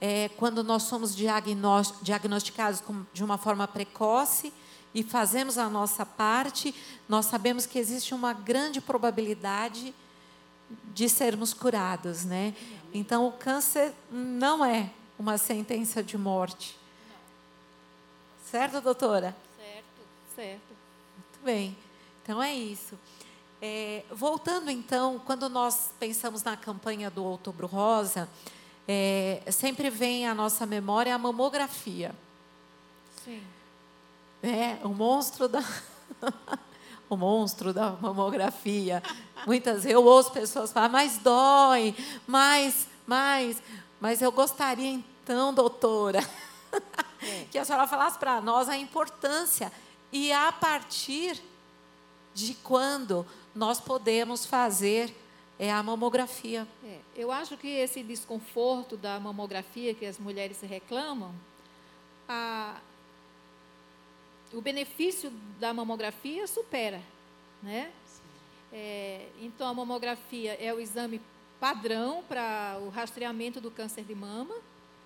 é, 0.00 0.30
quando 0.30 0.64
nós 0.64 0.84
somos 0.84 1.14
diagnosticados 1.14 2.82
de 3.12 3.22
uma 3.22 3.36
forma 3.36 3.68
precoce 3.68 4.52
e 4.94 5.02
fazemos 5.02 5.58
a 5.58 5.68
nossa 5.68 6.06
parte, 6.06 6.74
nós 7.08 7.26
sabemos 7.26 7.66
que 7.66 7.78
existe 7.78 8.14
uma 8.14 8.32
grande 8.32 8.80
probabilidade 8.80 9.94
de 10.94 11.08
sermos 11.08 11.52
curados, 11.52 12.24
né? 12.24 12.54
Então, 12.92 13.26
o 13.26 13.32
câncer 13.32 13.92
não 14.10 14.64
é 14.64 14.90
uma 15.18 15.36
sentença 15.36 16.02
de 16.02 16.16
morte. 16.16 16.76
Certo, 18.50 18.80
doutora? 18.80 19.36
Certo, 19.56 19.84
certo. 20.34 20.79
Bem. 21.42 21.76
Então 22.22 22.42
é 22.42 22.54
isso. 22.54 22.98
É, 23.62 24.04
voltando 24.10 24.70
então, 24.70 25.20
quando 25.24 25.48
nós 25.48 25.92
pensamos 25.98 26.42
na 26.42 26.56
campanha 26.56 27.10
do 27.10 27.24
Outubro 27.24 27.66
Rosa, 27.66 28.28
é, 28.86 29.42
sempre 29.50 29.90
vem 29.90 30.26
à 30.26 30.34
nossa 30.34 30.66
memória 30.66 31.14
a 31.14 31.18
mamografia. 31.18 32.14
Sim. 33.24 33.42
É, 34.42 34.78
o 34.84 34.88
monstro 34.90 35.48
da. 35.48 35.62
o 37.08 37.16
monstro 37.16 37.72
da 37.72 37.90
mamografia. 37.92 39.02
Muitas 39.46 39.84
eu 39.84 40.04
ouço 40.04 40.30
pessoas 40.32 40.72
falar, 40.72 40.88
mas 40.88 41.18
dói, 41.18 41.94
mais, 42.26 42.86
mais. 43.06 43.62
Mas 44.00 44.22
eu 44.22 44.32
gostaria 44.32 44.90
então, 44.90 45.52
doutora. 45.54 46.20
É. 47.22 47.44
que 47.50 47.58
a 47.58 47.64
senhora 47.66 47.86
falasse 47.86 48.18
para 48.18 48.40
nós 48.40 48.66
a 48.66 48.78
importância 48.78 49.70
e 50.12 50.32
a 50.32 50.50
partir 50.52 51.40
de 52.34 52.54
quando 52.54 53.26
nós 53.54 53.80
podemos 53.80 54.46
fazer 54.46 55.14
é, 55.58 55.70
a 55.70 55.82
mamografia. 55.82 56.66
É, 56.84 56.98
eu 57.14 57.30
acho 57.30 57.56
que 57.56 57.68
esse 57.68 58.02
desconforto 58.02 58.96
da 58.96 59.20
mamografia 59.20 59.92
que 59.94 60.06
as 60.06 60.18
mulheres 60.18 60.60
reclamam, 60.62 61.34
a, 62.28 62.80
o 64.52 64.60
benefício 64.60 65.30
da 65.58 65.74
mamografia 65.74 66.46
supera, 66.46 67.02
né? 67.62 67.92
É, 68.72 69.28
então 69.40 69.66
a 69.66 69.74
mamografia 69.74 70.54
é 70.54 70.72
o 70.72 70.80
exame 70.80 71.20
padrão 71.58 72.24
para 72.28 72.78
o 72.80 72.88
rastreamento 72.88 73.60
do 73.60 73.70
câncer 73.70 74.04
de 74.04 74.14
mama, 74.14 74.54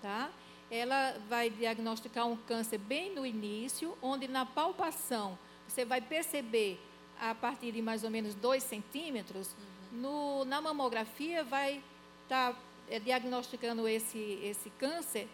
tá? 0.01 0.29
Ela 0.69 1.15
vai 1.29 1.49
diagnosticar 1.49 2.27
um 2.27 2.35
câncer 2.35 2.77
bem 2.77 3.13
no 3.13 3.25
início, 3.25 3.97
onde 4.01 4.27
na 4.27 4.45
palpação 4.45 5.37
você 5.67 5.85
vai 5.85 6.01
perceber 6.01 6.79
a 7.19 7.33
partir 7.33 7.71
de 7.71 7.81
mais 7.81 8.03
ou 8.03 8.09
menos 8.09 8.35
2 8.35 8.63
centímetros, 8.63 9.53
uhum. 9.53 9.99
no, 9.99 10.45
na 10.45 10.59
mamografia 10.59 11.43
vai 11.43 11.81
estar 12.23 12.53
tá, 12.53 12.59
é, 12.89 12.99
diagnosticando 12.99 13.87
esse, 13.87 14.39
esse 14.43 14.69
câncer 14.71 15.27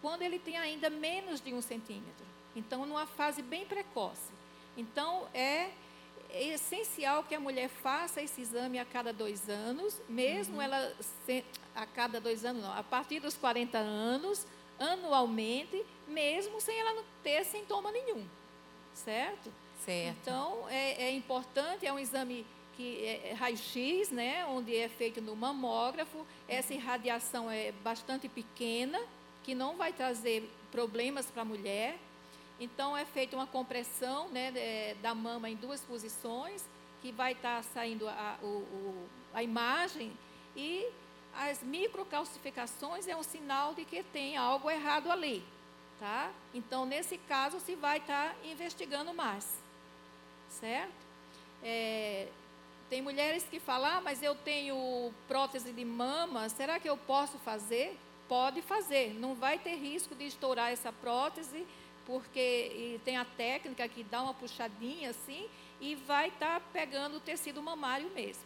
quando 0.00 0.22
ele 0.22 0.38
tem 0.38 0.56
ainda 0.56 0.90
menos 0.90 1.40
de 1.40 1.54
um 1.54 1.62
centímetro. 1.62 2.26
Então, 2.56 2.84
numa 2.84 3.06
fase 3.06 3.40
bem 3.40 3.64
precoce. 3.64 4.32
Então, 4.76 5.28
é, 5.32 5.70
é 6.30 6.48
essencial 6.48 7.22
que 7.22 7.34
a 7.34 7.40
mulher 7.40 7.68
faça 7.68 8.20
esse 8.20 8.40
exame 8.40 8.78
a 8.78 8.84
cada 8.84 9.12
dois 9.12 9.48
anos, 9.48 10.00
mesmo 10.08 10.56
uhum. 10.56 10.62
ela 10.62 10.92
a 11.74 11.86
cada 11.86 12.20
dois 12.20 12.44
anos, 12.44 12.62
não, 12.62 12.72
a 12.72 12.82
partir 12.82 13.20
dos 13.20 13.36
40 13.36 13.78
anos, 13.78 14.46
anualmente, 14.82 15.84
mesmo 16.06 16.60
sem 16.60 16.78
ela 16.78 16.94
não 16.94 17.04
ter 17.22 17.44
sintoma 17.44 17.90
nenhum. 17.90 18.26
Certo? 18.94 19.52
Certo. 19.84 20.16
Então, 20.20 20.68
é, 20.68 21.04
é 21.04 21.10
importante, 21.12 21.86
é 21.86 21.92
um 21.92 21.98
exame 21.98 22.46
que 22.76 23.04
é, 23.04 23.30
é 23.30 23.32
raio-x, 23.32 24.10
né, 24.10 24.46
onde 24.46 24.76
é 24.76 24.88
feito 24.88 25.20
no 25.20 25.34
mamógrafo. 25.34 26.26
Essa 26.48 26.74
irradiação 26.74 27.50
é 27.50 27.72
bastante 27.72 28.28
pequena, 28.28 29.00
que 29.42 29.54
não 29.54 29.76
vai 29.76 29.92
trazer 29.92 30.48
problemas 30.70 31.26
para 31.26 31.42
a 31.42 31.44
mulher. 31.44 31.98
Então, 32.60 32.96
é 32.96 33.04
feita 33.04 33.36
uma 33.36 33.46
compressão 33.46 34.28
né, 34.28 34.94
da 35.02 35.14
mama 35.14 35.50
em 35.50 35.56
duas 35.56 35.80
posições, 35.80 36.64
que 37.00 37.10
vai 37.10 37.32
estar 37.32 37.56
tá 37.56 37.62
saindo 37.62 38.08
a, 38.08 38.38
o, 38.42 39.08
a 39.34 39.42
imagem 39.42 40.12
e 40.56 40.86
as 41.38 41.62
microcalcificações 41.62 43.06
é 43.06 43.16
um 43.16 43.22
sinal 43.22 43.74
de 43.74 43.84
que 43.84 44.02
tem 44.02 44.36
algo 44.36 44.70
errado 44.70 45.10
ali. 45.10 45.42
Tá? 45.98 46.30
Então, 46.52 46.84
nesse 46.84 47.16
caso, 47.16 47.60
se 47.60 47.74
vai 47.74 47.98
estar 47.98 48.30
tá 48.30 48.36
investigando 48.44 49.14
mais. 49.14 49.46
Certo? 50.48 50.92
É, 51.62 52.28
tem 52.90 53.00
mulheres 53.00 53.44
que 53.44 53.58
falam, 53.60 53.90
ah, 53.90 54.00
mas 54.02 54.22
eu 54.22 54.34
tenho 54.34 55.14
prótese 55.26 55.72
de 55.72 55.84
mama, 55.84 56.48
será 56.48 56.78
que 56.78 56.88
eu 56.88 56.96
posso 56.96 57.38
fazer? 57.38 57.96
Pode 58.28 58.60
fazer, 58.62 59.14
não 59.14 59.34
vai 59.34 59.58
ter 59.58 59.76
risco 59.76 60.14
de 60.14 60.26
estourar 60.26 60.72
essa 60.72 60.92
prótese, 60.92 61.66
porque 62.04 63.00
tem 63.04 63.16
a 63.16 63.24
técnica 63.24 63.86
que 63.88 64.02
dá 64.02 64.22
uma 64.22 64.34
puxadinha 64.34 65.10
assim 65.10 65.48
e 65.80 65.94
vai 65.94 66.28
estar 66.28 66.60
tá 66.60 66.66
pegando 66.72 67.16
o 67.16 67.20
tecido 67.20 67.62
mamário 67.62 68.10
mesmo. 68.10 68.44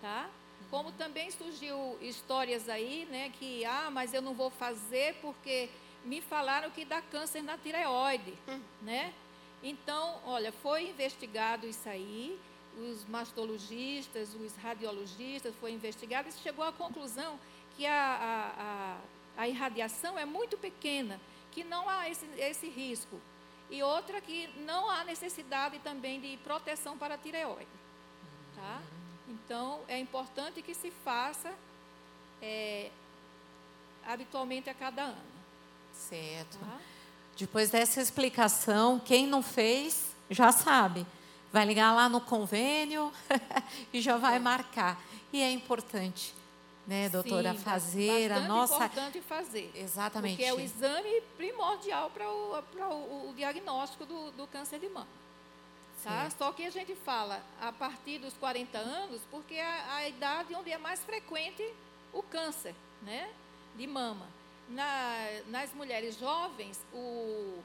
Tá? 0.00 0.30
Como 0.70 0.92
também 0.92 1.30
surgiu 1.30 1.96
histórias 2.00 2.68
aí, 2.68 3.06
né, 3.10 3.30
que 3.38 3.64
ah, 3.64 3.90
mas 3.92 4.12
eu 4.12 4.20
não 4.20 4.34
vou 4.34 4.50
fazer 4.50 5.14
porque 5.20 5.68
me 6.04 6.20
falaram 6.20 6.70
que 6.70 6.84
dá 6.84 7.00
câncer 7.00 7.42
na 7.42 7.56
tireoide, 7.56 8.34
hum. 8.48 8.60
né? 8.82 9.14
Então, 9.62 10.20
olha, 10.26 10.52
foi 10.52 10.90
investigado 10.90 11.66
isso 11.66 11.88
aí, 11.88 12.38
os 12.76 13.04
mastologistas, 13.06 14.34
os 14.34 14.54
radiologistas, 14.56 15.54
foi 15.60 15.72
investigado 15.72 16.28
e 16.28 16.32
chegou 16.32 16.64
à 16.64 16.72
conclusão 16.72 17.38
que 17.76 17.86
a, 17.86 17.94
a, 17.94 18.62
a, 19.38 19.42
a 19.42 19.48
irradiação 19.48 20.18
é 20.18 20.24
muito 20.24 20.58
pequena, 20.58 21.20
que 21.50 21.64
não 21.64 21.88
há 21.88 22.08
esse, 22.10 22.26
esse 22.36 22.68
risco. 22.68 23.20
E 23.70 23.82
outra 23.82 24.20
que 24.20 24.48
não 24.58 24.90
há 24.90 25.04
necessidade 25.04 25.78
também 25.78 26.20
de 26.20 26.36
proteção 26.38 26.98
para 26.98 27.14
a 27.14 27.18
tireoide. 27.18 27.66
Tá? 28.54 28.82
Então, 29.44 29.80
é 29.88 29.98
importante 29.98 30.62
que 30.62 30.74
se 30.74 30.90
faça 30.90 31.52
é, 32.40 32.90
habitualmente 34.06 34.70
a 34.70 34.74
cada 34.74 35.02
ano. 35.02 35.34
Certo. 35.92 36.58
Tá? 36.58 36.80
Depois 37.36 37.70
dessa 37.70 38.00
explicação, 38.00 38.98
quem 38.98 39.26
não 39.26 39.42
fez, 39.42 40.14
já 40.30 40.50
sabe. 40.52 41.06
Vai 41.52 41.64
ligar 41.64 41.92
lá 41.94 42.08
no 42.08 42.20
convênio 42.20 43.12
e 43.92 44.00
já 44.00 44.16
vai 44.16 44.36
é. 44.36 44.38
marcar. 44.38 45.00
E 45.32 45.42
é 45.42 45.50
importante. 45.50 46.34
né, 46.86 47.08
doutora, 47.08 47.52
Sim, 47.52 47.58
fazer 47.58 48.32
a 48.32 48.40
nossa. 48.40 48.76
importante 48.76 49.20
fazer. 49.20 49.70
Exatamente. 49.74 50.36
Porque 50.36 50.44
é 50.44 50.54
o 50.54 50.60
exame 50.60 51.22
primordial 51.36 52.10
para 52.10 52.28
o, 52.30 52.62
para 52.62 52.88
o, 52.88 53.30
o 53.30 53.34
diagnóstico 53.34 54.04
do, 54.04 54.30
do 54.32 54.46
câncer 54.46 54.78
de 54.78 54.88
mama. 54.88 55.06
Tá? 56.04 56.28
Só 56.36 56.52
que 56.52 56.66
a 56.66 56.70
gente 56.70 56.94
fala 56.94 57.42
a 57.58 57.72
partir 57.72 58.18
dos 58.18 58.34
40 58.34 58.76
anos, 58.76 59.22
porque 59.30 59.54
é 59.54 59.64
a, 59.64 59.94
a 59.94 60.08
idade 60.08 60.54
onde 60.54 60.70
é 60.70 60.76
mais 60.76 61.02
frequente 61.02 61.64
o 62.12 62.22
câncer 62.22 62.74
né, 63.00 63.30
de 63.74 63.86
mama. 63.86 64.28
Na, 64.68 65.16
nas 65.48 65.72
mulheres 65.72 66.18
jovens, 66.18 66.78
o, 66.92 67.58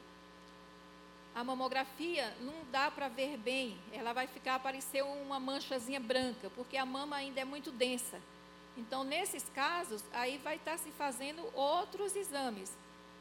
a 1.36 1.44
mamografia 1.44 2.34
não 2.40 2.54
dá 2.72 2.90
para 2.90 3.10
ver 3.10 3.38
bem, 3.38 3.78
ela 3.92 4.14
vai 4.14 4.26
ficar 4.26 4.56
aparecer 4.56 5.04
uma 5.04 5.40
manchazinha 5.40 6.00
branca, 6.00 6.50
porque 6.56 6.78
a 6.78 6.86
mama 6.86 7.18
ainda 7.18 7.42
é 7.42 7.46
muito 7.46 7.72
densa. 7.72 8.22
Então, 8.78 9.04
nesses 9.04 9.44
casos, 9.50 10.02
aí 10.14 10.38
vai 10.38 10.56
estar 10.56 10.78
se 10.78 10.92
fazendo 10.92 11.46
outros 11.54 12.16
exames, 12.16 12.72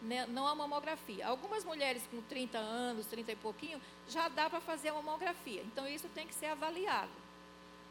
né, 0.02 0.26
não 0.26 0.46
a 0.46 0.54
mamografia. 0.54 1.26
Algumas 1.26 1.64
mulheres 1.64 2.02
com 2.10 2.20
30 2.22 2.58
anos, 2.58 3.06
30 3.06 3.32
e 3.32 3.36
pouquinho, 3.36 3.80
já 4.08 4.28
dá 4.28 4.48
para 4.48 4.60
fazer 4.60 4.88
a 4.88 4.94
mamografia. 4.94 5.62
Então, 5.62 5.86
isso 5.86 6.08
tem 6.14 6.26
que 6.26 6.34
ser 6.34 6.46
avaliado. 6.46 7.10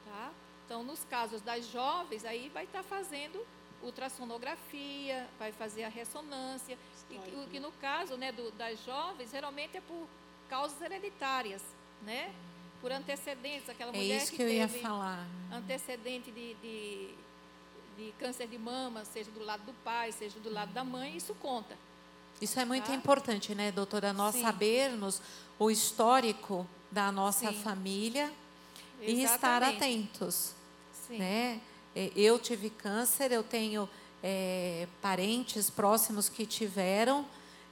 Tá? 0.05 0.31
Então, 0.65 0.83
nos 0.83 1.03
casos 1.05 1.41
das 1.41 1.67
jovens, 1.67 2.25
aí 2.25 2.49
vai 2.49 2.65
estar 2.65 2.83
fazendo 2.83 3.45
ultrassonografia, 3.81 5.27
vai 5.37 5.51
fazer 5.51 5.83
a 5.83 5.89
ressonância. 5.89 6.77
E, 7.09 7.15
o 7.15 7.47
que 7.47 7.59
no 7.59 7.71
caso 7.73 8.17
né, 8.17 8.31
do, 8.31 8.51
das 8.51 8.83
jovens, 8.83 9.31
geralmente 9.31 9.77
é 9.77 9.81
por 9.81 10.07
causas 10.49 10.81
hereditárias, 10.81 11.61
né? 12.01 12.33
Por 12.81 12.91
antecedentes, 12.91 13.69
aquela 13.69 13.91
É 13.91 13.97
mulher 13.97 14.17
isso 14.17 14.31
que, 14.31 14.37
que 14.37 14.43
eu 14.43 14.49
ia 14.49 14.67
teve 14.67 14.81
falar. 14.81 15.25
antecedente 15.51 16.31
de, 16.31 16.53
de, 16.55 17.15
de 17.97 18.11
câncer 18.19 18.47
de 18.47 18.57
mama, 18.57 19.03
seja 19.05 19.31
do 19.31 19.43
lado 19.43 19.63
do 19.63 19.73
pai, 19.83 20.11
seja 20.11 20.39
do 20.39 20.51
lado 20.51 20.71
da 20.73 20.83
mãe, 20.83 21.15
isso 21.15 21.33
conta. 21.35 21.77
Isso 22.41 22.59
é 22.59 22.65
muito 22.65 22.87
Tá? 22.87 22.93
importante, 22.95 23.53
né, 23.55 23.71
doutora? 23.71 24.13
Nós 24.13 24.35
Sim. 24.35 24.41
sabermos 24.43 25.21
o 25.57 25.71
histórico 25.71 26.67
da 26.91 27.11
nossa 27.11 27.51
Sim. 27.51 27.61
família 27.63 28.31
e 29.01 29.23
estar 29.23 29.61
Exatamente. 29.63 29.77
atentos. 29.77 30.53
Sim. 31.07 31.17
né? 31.17 31.61
É, 31.95 32.11
Eu 32.15 32.37
tive 32.37 32.69
câncer, 32.69 33.31
eu 33.31 33.41
tenho 33.43 33.89
é, 34.21 34.87
parentes 35.01 35.69
próximos 35.69 36.27
que 36.29 36.45
tiveram, 36.45 37.25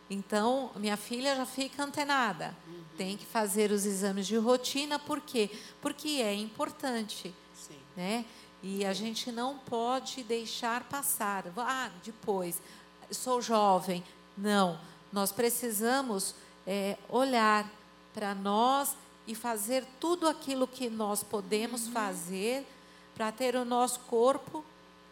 então 0.10 0.72
minha 0.78 0.96
filha 0.98 1.36
já 1.36 1.46
fica 1.46 1.84
antenada. 1.84 2.56
Tem 2.98 3.18
que 3.18 3.26
fazer 3.26 3.72
os 3.72 3.86
exames 3.86 4.26
de 4.26 4.38
rotina, 4.38 4.98
por 4.98 5.20
quê? 5.22 5.50
Porque 5.82 6.08
é 6.24 6.34
importante, 6.34 7.34
Sim. 7.56 7.78
né? 7.96 8.26
E 8.64 8.86
a 8.86 8.94
gente 8.94 9.32
não 9.32 9.58
pode 9.60 10.24
deixar 10.24 10.84
passar. 10.86 11.44
Ah, 11.58 11.92
depois, 12.04 12.60
sou 13.12 13.42
jovem. 13.42 14.04
Não, 14.38 14.80
nós 15.12 15.32
precisamos 15.32 16.36
é, 16.68 16.98
olhar 17.10 17.70
para 18.14 18.36
nós 18.36 18.96
e 19.28 19.34
fazer 19.34 19.86
tudo 20.00 20.28
aquilo 20.28 20.68
que 20.68 20.90
nós 20.90 21.24
podemos 21.24 21.88
fazer 21.88 22.66
para 23.16 23.32
ter 23.32 23.56
o 23.56 23.66
nosso 23.66 24.00
corpo 24.02 24.64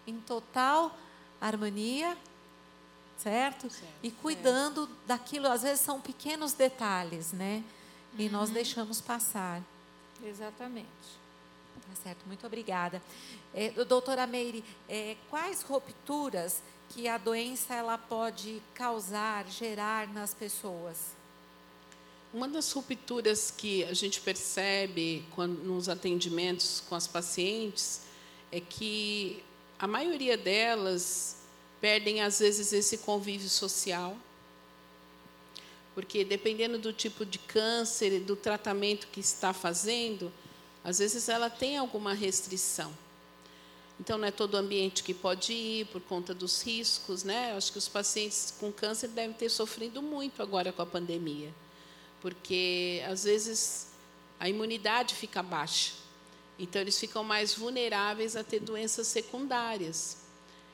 em 0.06 0.20
total 0.20 0.96
harmonia, 1.40 2.18
certo? 3.18 3.70
Certo. 3.70 3.94
E 4.02 4.12
cuidando 4.12 4.90
daquilo, 5.06 5.48
às 5.48 5.64
vezes 5.64 5.82
são 5.82 6.00
pequenos 6.00 6.54
detalhes, 6.54 7.34
né? 7.34 7.64
E 8.18 8.30
nós 8.30 8.50
deixamos 8.50 9.02
passar. 9.02 9.62
Exatamente. 10.24 10.88
Tá 11.82 11.96
certo, 12.04 12.26
muito 12.26 12.46
obrigada. 12.46 13.02
É, 13.54 13.70
doutora 13.86 14.26
Meire, 14.26 14.64
é, 14.90 15.16
quais 15.30 15.62
rupturas 15.62 16.62
que 16.90 17.08
a 17.08 17.18
doença 17.18 17.74
ela 17.74 17.98
pode 17.98 18.62
causar, 18.74 19.48
gerar 19.48 20.08
nas 20.14 20.34
pessoas? 20.34 21.14
Uma 22.34 22.48
das 22.48 22.72
rupturas 22.72 23.52
que 23.52 23.84
a 23.84 23.94
gente 23.94 24.20
percebe 24.20 25.24
quando, 25.36 25.64
nos 25.64 25.88
atendimentos 25.88 26.84
com 26.90 26.96
as 26.96 27.06
pacientes 27.06 28.02
é 28.52 28.60
que 28.60 29.44
a 29.78 29.88
maioria 29.88 30.38
delas 30.38 31.38
perdem, 31.82 32.22
às 32.22 32.40
vezes, 32.40 32.72
esse 32.72 33.00
convívio 33.00 33.50
social. 33.50 34.18
Porque, 35.94 36.24
dependendo 36.24 36.80
do 36.80 36.94
tipo 36.94 37.26
de 37.26 37.38
câncer 37.38 38.14
e 38.14 38.20
do 38.20 38.36
tratamento 38.36 39.08
que 39.12 39.20
está 39.20 39.54
fazendo, 39.54 40.32
às 40.84 41.00
vezes 41.00 41.30
ela 41.30 41.50
tem 41.50 41.78
alguma 41.78 42.14
restrição. 42.14 42.94
Então, 44.00 44.18
não 44.18 44.28
é 44.28 44.32
todo 44.32 44.56
ambiente 44.56 45.04
que 45.04 45.14
pode 45.14 45.54
ir 45.54 45.86
por 45.88 46.02
conta 46.02 46.34
dos 46.34 46.62
riscos, 46.62 47.24
né? 47.24 47.52
Eu 47.52 47.58
acho 47.58 47.72
que 47.72 47.78
os 47.78 47.88
pacientes 47.88 48.54
com 48.60 48.72
câncer 48.72 49.08
devem 49.10 49.34
ter 49.34 49.50
sofrido 49.50 50.02
muito 50.02 50.42
agora 50.42 50.74
com 50.74 50.82
a 50.82 50.86
pandemia 50.86 51.54
porque 52.24 53.04
às 53.06 53.26
vezes 53.26 53.88
a 54.40 54.48
imunidade 54.48 55.14
fica 55.14 55.44
baixa. 55.44 55.92
Então 56.58 56.82
eles 56.82 56.98
ficam 56.98 57.22
mais 57.22 57.54
vulneráveis 57.54 58.38
a 58.38 58.44
ter 58.46 58.62
doenças 58.62 59.08
secundárias. 59.08 60.20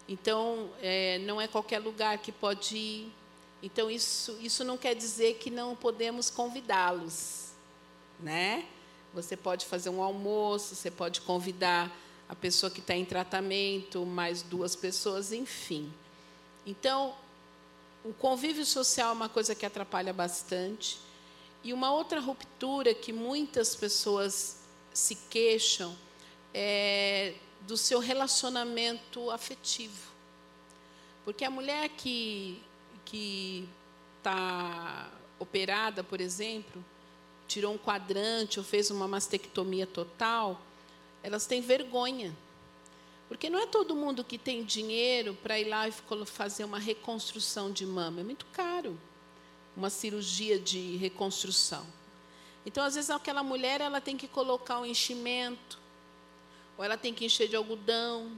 Então 0.07 0.70
é, 0.80 1.18
não 1.18 1.41
é 1.41 1.47
qualquer 1.47 1.80
lugar 1.80 2.20
que 2.20 2.32
pode 2.32 2.78
ir. 2.78 3.12
Então 3.64 3.89
isso 3.89 4.38
isso 4.39 4.64
não 4.64 4.78
quer 4.78 4.93
dizer 4.93 5.38
que 5.38 5.49
não 5.49 5.76
podemos 5.76 6.30
convidá-los, 6.30 7.47
né? 8.20 8.66
Você 9.14 9.36
pode 9.36 9.66
fazer 9.66 9.89
um 9.89 10.01
almoço, 10.01 10.76
você 10.76 10.91
pode 10.91 11.22
convidar 11.22 11.91
a 12.28 12.36
pessoa 12.36 12.70
que 12.70 12.80
está 12.80 12.93
em 12.93 13.05
tratamento, 13.05 14.05
mais 14.05 14.41
duas 14.43 14.76
pessoas, 14.76 15.32
enfim. 15.32 15.91
Então 16.66 17.16
o 18.03 18.14
convívio 18.14 18.66
social 18.66 19.10
é 19.10 19.14
uma 19.14 19.30
coisa 19.30 19.55
que 19.55 19.66
atrapalha 19.66 20.14
bastante. 20.14 20.99
E 21.64 21.74
uma 21.74 21.91
outra 21.91 22.20
ruptura 22.20 22.93
que 22.93 23.12
muitas 23.12 23.76
pessoas 23.76 24.60
se 24.93 25.16
queixam 25.16 25.97
é 26.53 27.34
do 27.62 27.76
seu 27.76 27.99
relacionamento 27.99 29.30
afetivo. 29.30 30.07
Porque 31.26 31.43
a 31.43 31.49
mulher 31.49 31.89
que 31.89 32.64
está 34.18 35.12
operada, 35.38 36.03
por 36.03 36.22
exemplo, 36.22 36.84
tirou 37.49 37.73
um 37.73 37.77
quadrante 37.77 38.59
ou 38.59 38.63
fez 38.63 38.91
uma 38.91 39.07
mastectomia 39.07 39.87
total, 39.87 40.61
elas 41.23 41.47
têm 41.47 41.61
vergonha. 41.61 42.33
Porque 43.27 43.49
não 43.49 43.59
é 43.59 43.65
todo 43.65 43.95
mundo 43.95 44.23
que 44.23 44.37
tem 44.37 44.63
dinheiro 44.63 45.35
para 45.43 45.59
ir 45.59 45.65
lá 45.65 45.87
e 45.87 45.91
fazer 46.25 46.63
uma 46.63 46.79
reconstrução 46.79 47.71
de 47.71 47.85
mama, 47.85 48.21
é 48.21 48.23
muito 48.23 48.45
caro 48.53 48.97
uma 49.75 49.89
cirurgia 49.89 50.59
de 50.59 50.97
reconstrução. 50.97 51.85
Então, 52.65 52.83
às 52.83 52.95
vezes, 52.95 53.09
aquela 53.09 53.41
mulher 53.41 53.81
ela 53.81 54.01
tem 54.01 54.17
que 54.17 54.27
colocar 54.27 54.79
um 54.79 54.85
enchimento, 54.85 55.79
ou 56.77 56.83
ela 56.83 56.97
tem 56.97 57.13
que 57.13 57.25
encher 57.25 57.47
de 57.47 57.55
algodão, 57.55 58.31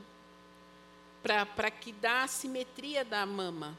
para 1.23 1.71
que 1.71 1.91
dá 1.91 2.23
a 2.23 2.27
simetria 2.27 3.03
da 3.03 3.25
mama. 3.25 3.77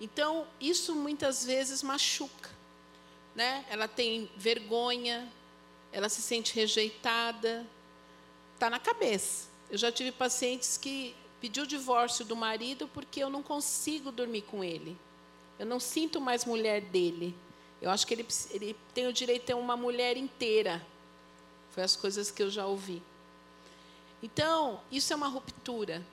Então, 0.00 0.46
isso 0.60 0.94
muitas 0.94 1.44
vezes 1.44 1.82
machuca. 1.82 2.57
Né? 3.38 3.64
Ela 3.70 3.86
tem 3.86 4.28
vergonha, 4.36 5.32
ela 5.92 6.08
se 6.08 6.20
sente 6.20 6.52
rejeitada, 6.56 7.64
está 8.54 8.68
na 8.68 8.80
cabeça. 8.80 9.46
Eu 9.70 9.78
já 9.78 9.92
tive 9.92 10.10
pacientes 10.10 10.76
que 10.76 11.14
pediu 11.40 11.62
o 11.62 11.66
divórcio 11.66 12.24
do 12.24 12.34
marido 12.34 12.88
porque 12.88 13.22
eu 13.22 13.30
não 13.30 13.40
consigo 13.40 14.10
dormir 14.10 14.42
com 14.42 14.64
ele. 14.64 14.98
Eu 15.56 15.66
não 15.66 15.78
sinto 15.78 16.20
mais 16.20 16.44
mulher 16.44 16.80
dele. 16.80 17.32
Eu 17.80 17.90
acho 17.90 18.04
que 18.08 18.14
ele, 18.14 18.26
ele 18.50 18.76
tem 18.92 19.06
o 19.06 19.12
direito 19.12 19.42
de 19.42 19.46
ter 19.46 19.54
uma 19.54 19.76
mulher 19.76 20.16
inteira. 20.16 20.84
Foi 21.70 21.84
as 21.84 21.94
coisas 21.94 22.32
que 22.32 22.42
eu 22.42 22.50
já 22.50 22.66
ouvi. 22.66 23.00
Então, 24.20 24.80
isso 24.90 25.12
é 25.12 25.16
uma 25.16 25.28
ruptura. 25.28 26.04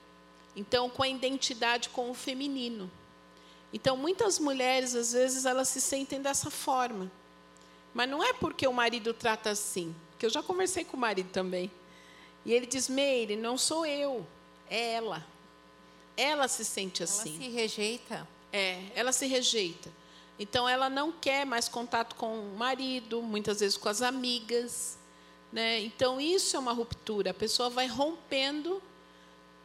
Então, 0.54 0.88
com 0.88 1.02
a 1.02 1.08
identidade 1.08 1.88
com 1.88 2.08
o 2.08 2.14
feminino. 2.14 2.88
Então, 3.76 3.94
muitas 3.94 4.38
mulheres, 4.38 4.94
às 4.94 5.12
vezes, 5.12 5.44
elas 5.44 5.68
se 5.68 5.82
sentem 5.82 6.18
dessa 6.18 6.50
forma. 6.50 7.12
Mas 7.92 8.08
não 8.08 8.24
é 8.24 8.32
porque 8.32 8.66
o 8.66 8.72
marido 8.72 9.12
trata 9.12 9.50
assim. 9.50 9.94
Porque 10.12 10.24
eu 10.24 10.30
já 10.30 10.42
conversei 10.42 10.82
com 10.82 10.96
o 10.96 11.00
marido 11.00 11.28
também. 11.28 11.70
E 12.42 12.54
ele 12.54 12.64
diz: 12.64 12.88
Meire, 12.88 13.36
não 13.36 13.58
sou 13.58 13.84
eu, 13.84 14.26
é 14.70 14.94
ela. 14.94 15.22
Ela 16.16 16.48
se 16.48 16.64
sente 16.64 17.02
assim. 17.02 17.34
Ela 17.34 17.44
se 17.44 17.50
rejeita. 17.50 18.28
É, 18.50 18.82
ela 18.94 19.12
se 19.12 19.26
rejeita. 19.26 19.92
Então, 20.38 20.66
ela 20.66 20.88
não 20.88 21.12
quer 21.12 21.44
mais 21.44 21.68
contato 21.68 22.16
com 22.16 22.34
o 22.34 22.56
marido, 22.56 23.20
muitas 23.20 23.60
vezes 23.60 23.76
com 23.76 23.90
as 23.90 24.00
amigas. 24.00 24.96
Né? 25.52 25.80
Então, 25.80 26.18
isso 26.18 26.56
é 26.56 26.58
uma 26.58 26.72
ruptura. 26.72 27.32
A 27.32 27.34
pessoa 27.34 27.68
vai 27.68 27.86
rompendo 27.86 28.82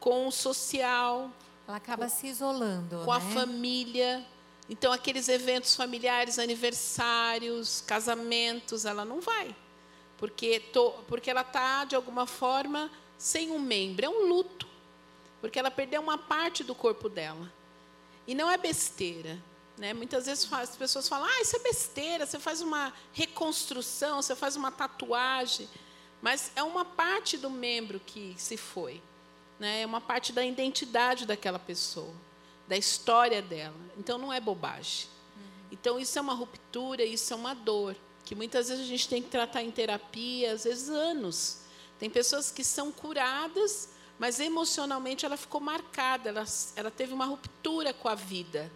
com 0.01 0.27
o 0.27 0.31
social, 0.33 1.31
Ela 1.67 1.77
acaba 1.77 2.09
se 2.09 2.27
isolando. 2.27 3.03
com 3.05 3.11
a 3.11 3.19
né? 3.19 3.33
família. 3.33 4.25
Então, 4.69 4.91
aqueles 4.91 5.27
eventos 5.27 5.75
familiares, 5.75 6.39
aniversários, 6.39 7.81
casamentos, 7.81 8.85
ela 8.85 9.03
não 9.03 9.19
vai. 9.19 9.55
Porque, 10.17 10.59
to, 10.59 10.93
porque 11.07 11.29
ela 11.29 11.41
está, 11.41 11.83
de 11.85 11.95
alguma 11.95 12.27
forma, 12.27 12.91
sem 13.17 13.51
um 13.51 13.59
membro. 13.59 14.05
É 14.05 14.09
um 14.09 14.27
luto. 14.27 14.67
porque 15.39 15.57
ela 15.57 15.71
perdeu 15.71 16.01
uma 16.01 16.17
parte 16.17 16.63
do 16.63 16.75
corpo 16.75 17.09
dela. 17.09 17.51
E 18.27 18.35
não 18.35 18.49
é 18.49 18.57
besteira. 18.57 19.41
Né? 19.77 19.93
Muitas 19.93 20.27
vezes 20.27 20.51
as 20.53 20.75
pessoas 20.75 21.09
falam: 21.09 21.27
ah, 21.27 21.41
isso 21.41 21.55
é 21.55 21.59
besteira, 21.59 22.25
você 22.25 22.39
faz 22.39 22.61
uma 22.61 22.93
reconstrução, 23.13 24.21
você 24.21 24.35
faz 24.35 24.55
uma 24.55 24.71
tatuagem. 24.71 25.67
Mas 26.21 26.51
é 26.55 26.61
uma 26.61 26.85
parte 26.85 27.35
do 27.35 27.49
membro 27.49 27.99
que 27.99 28.35
se 28.37 28.55
foi. 28.55 29.01
Né? 29.61 29.83
É 29.83 29.85
uma 29.85 30.01
parte 30.01 30.33
da 30.33 30.43
identidade 30.43 31.23
daquela 31.23 31.59
pessoa, 31.59 32.11
da 32.67 32.75
história 32.75 33.43
dela. 33.43 33.75
Então 33.95 34.17
não 34.17 34.33
é 34.33 34.39
bobagem. 34.39 35.07
Então 35.71 35.99
isso 35.99 36.17
é 36.17 36.21
uma 36.21 36.33
ruptura, 36.33 37.03
isso 37.03 37.31
é 37.31 37.35
uma 37.35 37.53
dor, 37.53 37.95
que 38.25 38.33
muitas 38.33 38.69
vezes 38.69 38.83
a 38.83 38.87
gente 38.87 39.07
tem 39.07 39.21
que 39.21 39.29
tratar 39.29 39.61
em 39.61 39.69
terapia, 39.69 40.51
às 40.51 40.63
vezes 40.63 40.89
anos. 40.89 41.59
Tem 41.99 42.09
pessoas 42.09 42.51
que 42.51 42.63
são 42.63 42.91
curadas, 42.91 43.89
mas 44.17 44.39
emocionalmente 44.39 45.27
ela 45.27 45.37
ficou 45.37 45.61
marcada, 45.61 46.29
ela, 46.29 46.43
ela 46.75 46.89
teve 46.89 47.13
uma 47.13 47.25
ruptura 47.25 47.93
com 47.93 48.09
a 48.09 48.15
vida. 48.15 48.71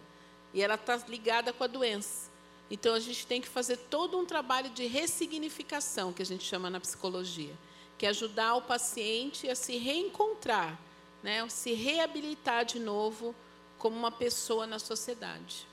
E 0.54 0.62
ela 0.62 0.76
está 0.76 0.96
ligada 1.08 1.52
com 1.52 1.64
a 1.64 1.66
doença. 1.66 2.30
Então 2.70 2.94
a 2.94 3.00
gente 3.00 3.26
tem 3.26 3.40
que 3.40 3.48
fazer 3.48 3.76
todo 3.76 4.16
um 4.16 4.24
trabalho 4.24 4.70
de 4.70 4.86
ressignificação, 4.86 6.12
que 6.12 6.22
a 6.22 6.26
gente 6.26 6.44
chama 6.44 6.70
na 6.70 6.78
psicologia, 6.78 7.54
que 7.98 8.06
é 8.06 8.10
ajudar 8.10 8.54
o 8.56 8.62
paciente 8.62 9.48
a 9.48 9.54
se 9.54 9.76
reencontrar, 9.76 10.78
né, 11.22 11.42
a 11.42 11.48
se 11.48 11.72
reabilitar 11.72 12.64
de 12.64 12.78
novo 12.78 13.34
como 13.78 13.96
uma 13.96 14.10
pessoa 14.10 14.66
na 14.66 14.78
sociedade. 14.78 15.66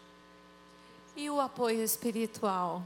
E 1.16 1.30
o 1.30 1.40
apoio 1.40 1.84
espiritual? 1.84 2.84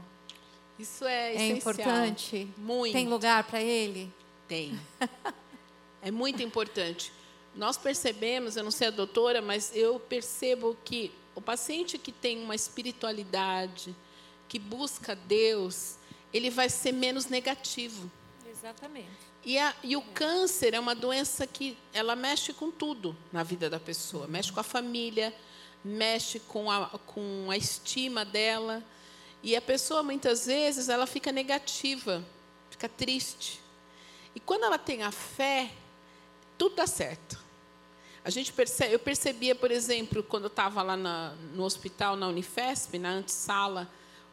Isso 0.78 1.04
é, 1.04 1.34
é 1.34 1.48
importante? 1.48 2.48
Muito. 2.56 2.92
Tem 2.92 3.08
lugar 3.08 3.44
para 3.44 3.60
ele? 3.60 4.12
Tem. 4.46 4.78
é 6.02 6.10
muito 6.10 6.42
importante. 6.42 7.12
Nós 7.54 7.76
percebemos, 7.76 8.56
eu 8.56 8.62
não 8.62 8.70
sei 8.70 8.88
a 8.88 8.90
doutora, 8.90 9.42
mas 9.42 9.74
eu 9.74 9.98
percebo 9.98 10.76
que 10.84 11.12
o 11.34 11.40
paciente 11.40 11.98
que 11.98 12.12
tem 12.12 12.42
uma 12.42 12.54
espiritualidade, 12.54 13.94
que 14.48 14.58
busca 14.58 15.16
Deus, 15.16 15.96
ele 16.32 16.50
vai 16.50 16.68
ser 16.68 16.92
menos 16.92 17.26
negativo. 17.26 18.10
Exatamente. 18.48 19.27
E, 19.44 19.58
a, 19.58 19.74
e 19.82 19.96
o 19.96 20.02
câncer 20.02 20.74
é 20.74 20.80
uma 20.80 20.94
doença 20.94 21.46
que 21.46 21.76
ela 21.92 22.16
mexe 22.16 22.52
com 22.52 22.70
tudo 22.70 23.16
na 23.32 23.42
vida 23.42 23.70
da 23.70 23.78
pessoa. 23.78 24.26
Mexe 24.26 24.52
com 24.52 24.60
a 24.60 24.64
família, 24.64 25.34
mexe 25.84 26.40
com 26.40 26.70
a, 26.70 26.86
com 27.06 27.50
a 27.50 27.56
estima 27.56 28.24
dela. 28.24 28.82
E 29.42 29.54
a 29.54 29.62
pessoa, 29.62 30.02
muitas 30.02 30.46
vezes, 30.46 30.88
ela 30.88 31.06
fica 31.06 31.30
negativa, 31.30 32.24
fica 32.70 32.88
triste. 32.88 33.60
E 34.34 34.40
quando 34.40 34.64
ela 34.64 34.78
tem 34.78 35.02
a 35.02 35.12
fé, 35.12 35.70
tudo 36.56 36.76
dá 36.76 36.86
certo. 36.86 37.38
A 38.24 38.30
gente 38.30 38.52
percebe, 38.52 38.92
eu 38.92 38.98
percebia, 38.98 39.54
por 39.54 39.70
exemplo, 39.70 40.22
quando 40.22 40.44
eu 40.44 40.48
estava 40.48 40.82
lá 40.82 40.96
na, 40.96 41.30
no 41.54 41.64
hospital, 41.64 42.16
na 42.16 42.28
Unifesp, 42.28 42.98
na 42.98 43.10
antessala, 43.10 43.90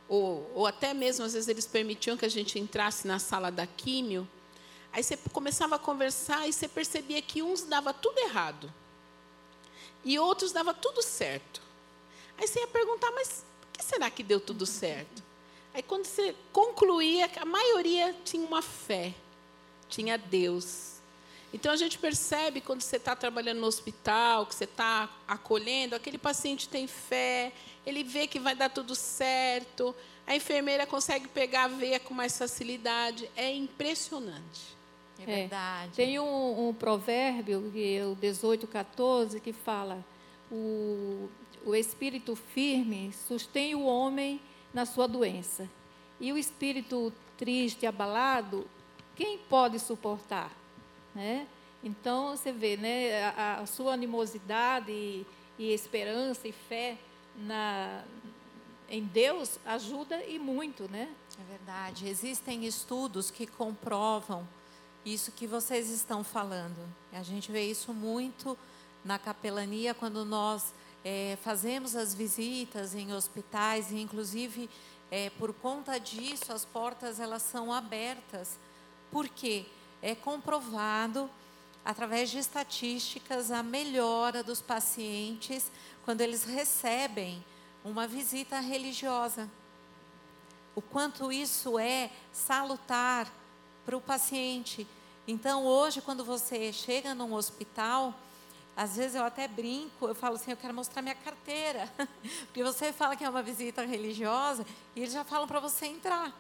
ou, 0.10 0.52
ou 0.54 0.68
até 0.68 0.94
mesmo, 0.94 1.24
às 1.24 1.34
vezes, 1.34 1.48
eles 1.48 1.66
permitiam 1.66 2.18
que 2.18 2.26
a 2.26 2.30
gente 2.30 2.60
entrasse 2.60 3.08
na 3.08 3.20
sala 3.20 3.50
da 3.50 3.66
químio. 3.66 4.28
Aí 4.96 5.04
você 5.04 5.18
começava 5.34 5.76
a 5.76 5.80
conversar 5.80 6.48
e 6.48 6.54
você 6.54 6.70
percebia 6.70 7.22
que 7.22 7.44
uns 7.44 7.64
dava 7.64 7.94
tudo 7.94 8.18
errado. 8.18 8.74
E 10.06 10.18
outros 10.18 10.54
dava 10.54 10.74
tudo 10.74 11.02
certo. 11.02 11.62
Aí 12.38 12.48
você 12.48 12.62
ia 12.62 12.68
perguntar, 12.68 13.12
mas 13.12 13.44
por 13.60 13.68
que 13.74 13.84
será 13.84 14.10
que 14.10 14.24
deu 14.24 14.40
tudo 14.40 14.66
certo? 14.66 15.22
Aí 15.74 15.84
quando 15.84 16.06
você 16.06 16.34
concluía, 16.54 17.30
a 17.36 17.44
maioria 17.44 18.16
tinha 18.24 18.48
uma 18.48 18.62
fé, 18.62 19.14
tinha 19.90 20.18
Deus. 20.18 20.94
Então 21.54 21.74
a 21.74 21.76
gente 21.76 21.98
percebe 21.98 22.62
quando 22.62 22.80
você 22.80 22.96
está 22.96 23.18
trabalhando 23.18 23.60
no 23.60 23.68
hospital, 23.68 24.46
que 24.46 24.56
você 24.56 24.64
está 24.64 25.10
acolhendo, 25.28 25.94
aquele 25.94 26.18
paciente 26.18 26.70
tem 26.70 26.88
fé, 26.88 27.52
ele 27.86 28.02
vê 28.02 28.28
que 28.28 28.40
vai 28.40 28.56
dar 28.56 28.70
tudo 28.70 28.96
certo, 28.96 29.94
a 30.26 30.34
enfermeira 30.34 30.88
consegue 30.88 31.28
pegar 31.28 31.66
a 31.66 31.68
veia 31.68 32.00
com 32.00 32.14
mais 32.14 32.38
facilidade. 32.38 33.30
É 33.36 33.54
impressionante. 33.54 34.75
É, 35.20 35.24
é 35.24 35.26
verdade. 35.26 36.02
É, 36.02 36.06
tem 36.06 36.20
um, 36.20 36.70
um, 36.70 36.74
provérbio, 36.74 37.70
que 37.72 37.98
é 37.98 38.06
o 38.06 38.16
18, 38.16 38.68
14, 38.68 39.40
que 39.40 39.54
fala: 39.54 40.04
o, 40.52 41.30
o 41.66 41.76
espírito 41.76 42.36
firme 42.36 43.14
sustém 43.28 43.76
o 43.76 43.86
homem 43.86 44.40
na 44.74 44.86
sua 44.86 45.08
doença, 45.08 45.70
e 46.20 46.32
o 46.34 46.38
espírito 46.38 47.14
triste, 47.38 47.86
abalado, 47.86 48.68
quem 49.16 49.38
pode 49.38 49.80
suportar? 49.80 50.52
Né? 51.14 51.48
Então, 51.84 52.36
você 52.36 52.52
vê, 52.52 52.76
né, 52.76 53.24
a, 53.24 53.60
a 53.62 53.66
sua 53.66 53.94
animosidade 53.94 54.92
e, 54.92 55.26
e, 55.58 55.72
esperança 55.72 56.48
e 56.48 56.52
fé 56.52 56.98
na, 57.38 58.04
em 58.90 59.04
Deus 59.04 59.60
ajuda 59.66 60.24
e 60.26 60.40
muito, 60.40 60.90
né? 60.90 61.10
É 61.40 61.44
verdade. 61.44 62.08
Existem 62.08 62.66
estudos 62.66 63.30
que 63.30 63.46
comprovam 63.46 64.48
isso 65.06 65.32
que 65.32 65.46
vocês 65.46 65.90
estão 65.90 66.24
falando. 66.24 66.78
A 67.14 67.24
gente 67.24 67.52
vê 67.52 67.70
isso 67.70 67.94
muito 67.94 68.58
na 69.04 69.20
capelania 69.20 69.94
quando 69.94 70.26
nós 70.26 70.74
é, 71.04 71.38
fazemos 71.44 71.96
as 71.96 72.14
visitas 72.14 72.96
em 72.96 73.14
hospitais 73.14 73.92
e, 73.92 74.02
inclusive, 74.02 74.70
é, 75.12 75.30
por 75.32 75.54
conta 75.54 76.00
disso, 76.00 76.52
as 76.52 76.66
portas 76.66 77.20
elas 77.20 77.44
são 77.44 77.72
abertas. 77.72 78.58
Por 79.12 79.30
quê? 79.30 79.66
é 80.06 80.14
comprovado, 80.14 81.28
através 81.84 82.30
de 82.30 82.38
estatísticas, 82.38 83.50
a 83.50 83.64
melhora 83.64 84.44
dos 84.44 84.62
pacientes 84.62 85.72
quando 86.04 86.22
eles 86.22 86.44
recebem 86.44 87.44
uma 87.84 88.08
visita 88.08 88.60
religiosa. 88.60 89.50
O 90.76 90.82
quanto 90.82 91.32
isso 91.32 91.80
é 91.80 92.12
salutar 92.32 93.32
para 93.86 93.96
o 93.96 94.02
paciente. 94.02 94.88
Então, 95.28 95.66
hoje, 95.66 96.02
quando 96.02 96.24
você 96.24 96.74
chega 96.74 97.14
num 97.14 97.34
hospital, 97.34 98.14
às 98.76 98.96
vezes 98.96 99.16
eu 99.16 99.24
até 99.24 99.48
brinco, 99.48 100.08
eu 100.08 100.16
falo 100.16 100.36
assim, 100.36 100.52
eu 100.52 100.58
quero 100.58 100.74
mostrar 100.74 101.02
minha 101.02 101.16
carteira. 101.16 101.92
Porque 102.46 102.64
você 102.64 102.92
fala 102.92 103.16
que 103.16 103.24
é 103.24 103.30
uma 103.30 103.44
visita 103.44 103.86
religiosa 103.86 104.66
e 104.96 105.02
eles 105.02 105.14
já 105.14 105.24
falam 105.24 105.48
para 105.48 105.60
você 105.60 105.86
entrar 105.86 106.34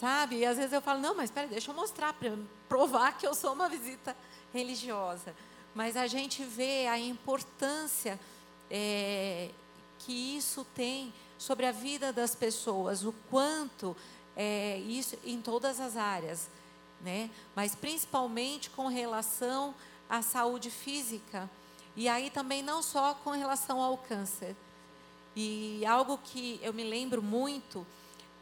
sabe? 0.00 0.36
E 0.36 0.46
às 0.46 0.56
vezes 0.56 0.72
eu 0.72 0.80
falo, 0.80 0.98
não, 0.98 1.14
mas 1.14 1.24
espera, 1.24 1.46
deixa 1.46 1.70
eu 1.70 1.74
mostrar 1.74 2.14
para 2.14 2.32
provar 2.66 3.18
que 3.18 3.26
eu 3.26 3.34
sou 3.34 3.52
uma 3.52 3.68
visita 3.68 4.16
religiosa. 4.52 5.34
Mas 5.74 5.94
a 5.94 6.06
gente 6.06 6.42
vê 6.42 6.86
a 6.86 6.98
importância 6.98 8.18
é, 8.70 9.50
que 9.98 10.36
isso 10.36 10.64
tem 10.74 11.12
sobre 11.36 11.66
a 11.66 11.72
vida 11.72 12.12
das 12.12 12.34
pessoas, 12.34 13.04
o 13.04 13.12
quanto 13.30 13.94
é, 14.36 14.78
isso 14.78 15.16
em 15.24 15.40
todas 15.40 15.80
as 15.80 15.96
áreas, 15.96 16.48
né? 17.00 17.30
Mas 17.54 17.74
principalmente 17.74 18.70
com 18.70 18.86
relação 18.86 19.74
à 20.08 20.22
saúde 20.22 20.70
física 20.70 21.48
e 21.96 22.08
aí 22.08 22.30
também 22.30 22.62
não 22.62 22.82
só 22.82 23.14
com 23.14 23.30
relação 23.30 23.80
ao 23.80 23.98
câncer. 23.98 24.56
E 25.34 25.84
algo 25.86 26.18
que 26.18 26.58
eu 26.62 26.72
me 26.72 26.84
lembro 26.84 27.22
muito 27.22 27.86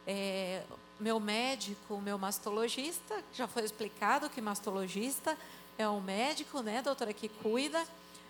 é, 0.05 0.63
meu 0.99 1.19
médico, 1.19 1.99
meu 2.01 2.17
mastologista, 2.17 3.23
já 3.33 3.47
foi 3.47 3.63
explicado 3.63 4.29
que 4.29 4.41
mastologista 4.41 5.37
é 5.77 5.87
um 5.87 6.01
médico, 6.01 6.61
né, 6.61 6.81
doutora, 6.81 7.13
que 7.13 7.29
cuida 7.29 7.79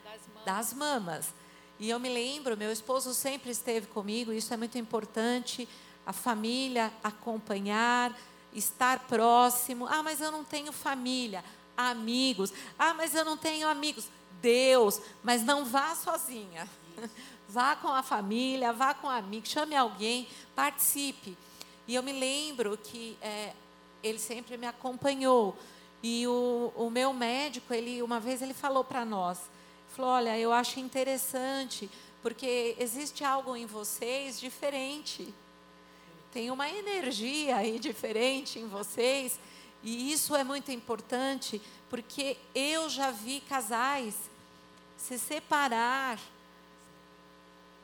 das 0.04 0.22
mamas. 0.28 0.46
das 0.46 0.74
mamas. 0.74 1.34
E 1.80 1.90
eu 1.90 2.00
me 2.00 2.10
lembro, 2.10 2.58
meu 2.58 2.72
esposo 2.72 3.14
sempre 3.14 3.50
esteve 3.50 3.88
comigo, 3.88 4.32
isso 4.32 4.54
é 4.54 4.58
muito 4.58 4.78
importante, 4.78 5.68
a 6.10 6.14
família 6.14 6.92
acompanhar, 7.04 8.18
estar 8.52 8.98
próximo. 9.02 9.86
Ah, 9.86 10.02
mas 10.02 10.20
eu 10.20 10.32
não 10.32 10.44
tenho 10.44 10.72
família, 10.72 11.46
amigos. 11.78 12.52
Ah, 12.80 12.96
mas 12.96 13.14
eu 13.14 13.24
não 13.24 13.38
tenho 13.38 13.68
amigos. 13.68 14.10
Deus, 14.42 15.00
mas 15.24 15.44
não 15.44 15.64
vá 15.66 15.94
sozinha. 15.94 16.68
Vá 17.48 17.76
com 17.76 17.88
a 17.88 18.04
família, 18.04 18.72
vá 18.72 18.94
com 18.94 19.10
amigos, 19.10 19.50
chame 19.50 19.76
alguém, 19.76 20.28
participe. 20.56 21.36
E 21.88 21.96
eu 21.96 22.04
me 22.04 22.14
lembro 22.14 22.78
que 22.78 23.18
é, 23.20 23.54
ele 24.04 24.20
sempre 24.20 24.56
me 24.56 24.68
acompanhou. 24.68 25.58
E 26.04 26.28
o, 26.28 26.72
o 26.76 26.92
meu 26.92 27.12
médico, 27.12 27.74
ele 27.74 28.04
uma 28.04 28.20
vez 28.20 28.44
ele 28.44 28.54
falou 28.54 28.84
para 28.84 29.04
nós, 29.04 29.40
falou, 29.96 30.12
olha, 30.12 30.38
eu 30.38 30.54
acho 30.54 30.80
interessante, 30.80 31.90
porque 32.22 32.76
existe 32.78 33.24
algo 33.24 33.56
em 33.56 33.66
vocês 33.66 34.40
diferente. 34.40 35.34
Tem 36.32 36.52
uma 36.52 36.70
energia 36.70 37.58
aí 37.58 37.80
diferente 37.80 38.60
em 38.60 38.68
vocês. 38.68 39.40
E 39.82 40.12
isso 40.12 40.36
é 40.36 40.44
muito 40.44 40.72
importante, 40.72 41.62
porque 41.90 42.38
eu 42.54 42.90
já 42.90 43.12
vi 43.12 43.42
casais 43.42 44.16
se 44.98 45.18
separar, 45.18 46.20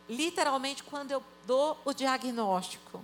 literalmente, 0.07 0.83
quando 0.83 1.11
eu 1.11 1.23
dou 1.47 1.77
o 1.85 1.93
diagnóstico. 1.93 3.03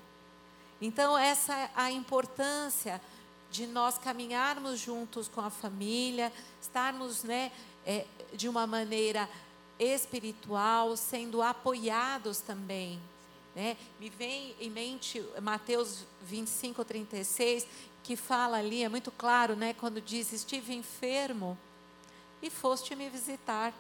Então, 0.82 1.18
essa 1.18 1.56
é 1.56 1.72
a 1.76 1.90
importância 1.90 3.02
de 3.50 3.68
nós 3.68 3.98
caminharmos 3.98 4.80
juntos 4.80 5.28
com 5.28 5.42
a 5.42 5.50
família, 5.50 6.32
estarmos 6.62 7.24
né, 7.24 7.52
é, 7.86 8.06
de 8.34 8.50
uma 8.50 8.68
maneira 8.68 9.30
espiritual, 9.80 10.96
sendo 10.98 11.42
apoiados 11.42 12.40
também. 12.40 13.00
Né? 13.56 13.76
Me 14.00 14.10
vem 14.10 14.56
em 14.60 14.70
mente 14.70 15.24
Mateus 15.42 16.06
25, 16.24 16.86
36, 16.86 17.68
que 18.04 18.16
fala 18.16 18.58
ali, 18.58 18.84
é 18.84 18.90
muito 18.90 19.12
claro, 19.12 19.56
né, 19.56 19.74
quando 19.74 20.02
diz: 20.02 20.32
Estive 20.32 20.74
enfermo 20.74 21.58
e 22.42 22.50
foste 22.50 22.96
me 22.96 23.10
visitar. 23.10 23.74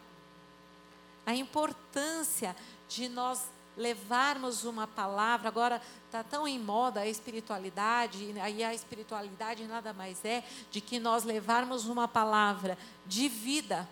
A 1.26 1.34
importância 1.36 2.56
de 2.90 3.08
nós 3.08 3.50
levarmos 3.78 4.64
uma 4.66 4.86
palavra, 4.86 5.48
agora 5.48 5.82
está 6.06 6.24
tão 6.24 6.48
em 6.48 6.60
moda 6.60 7.02
a 7.02 7.08
espiritualidade, 7.08 8.34
aí 8.42 8.64
a 8.64 8.74
espiritualidade 8.74 9.66
nada 9.66 9.94
mais 9.94 10.24
é 10.26 10.44
de 10.70 10.82
que 10.82 11.00
nós 11.00 11.24
levarmos 11.24 11.86
uma 11.86 12.08
palavra 12.08 12.78
de 13.06 13.30
vida, 13.30 13.88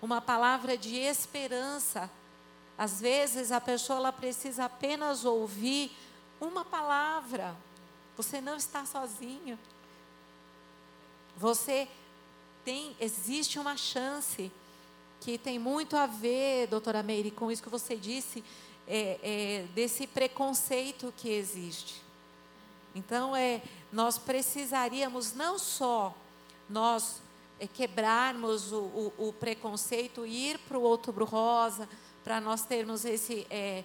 uma 0.00 0.20
palavra 0.20 0.76
de 0.76 0.96
esperança. 0.96 2.10
Às 2.80 2.98
vezes 2.98 3.52
a 3.52 3.60
pessoa 3.60 3.98
ela 3.98 4.10
precisa 4.10 4.64
apenas 4.64 5.26
ouvir 5.26 5.94
uma 6.40 6.64
palavra. 6.64 7.54
Você 8.16 8.40
não 8.40 8.56
está 8.56 8.86
sozinho. 8.86 9.58
Você 11.36 11.86
tem, 12.64 12.96
existe 12.98 13.58
uma 13.58 13.76
chance 13.76 14.50
que 15.20 15.36
tem 15.36 15.58
muito 15.58 15.94
a 15.94 16.06
ver, 16.06 16.68
doutora 16.68 17.02
Meire, 17.02 17.30
com 17.30 17.52
isso 17.52 17.62
que 17.62 17.68
você 17.68 17.96
disse, 17.96 18.42
é, 18.88 19.18
é, 19.22 19.66
desse 19.74 20.06
preconceito 20.06 21.12
que 21.18 21.28
existe. 21.28 22.02
Então, 22.94 23.36
é, 23.36 23.60
nós 23.92 24.16
precisaríamos 24.16 25.34
não 25.34 25.58
só 25.58 26.14
nós 26.66 27.20
é, 27.58 27.66
quebrarmos 27.66 28.72
o, 28.72 28.78
o, 28.78 29.28
o, 29.28 29.32
preconceito, 29.34 30.24
ir 30.24 30.58
para 30.60 30.78
o 30.78 30.82
outubro 30.82 31.26
rosa, 31.26 31.86
para 32.24 32.40
nós 32.40 32.62
termos 32.62 33.04
esse 33.04 33.46
é, 33.50 33.84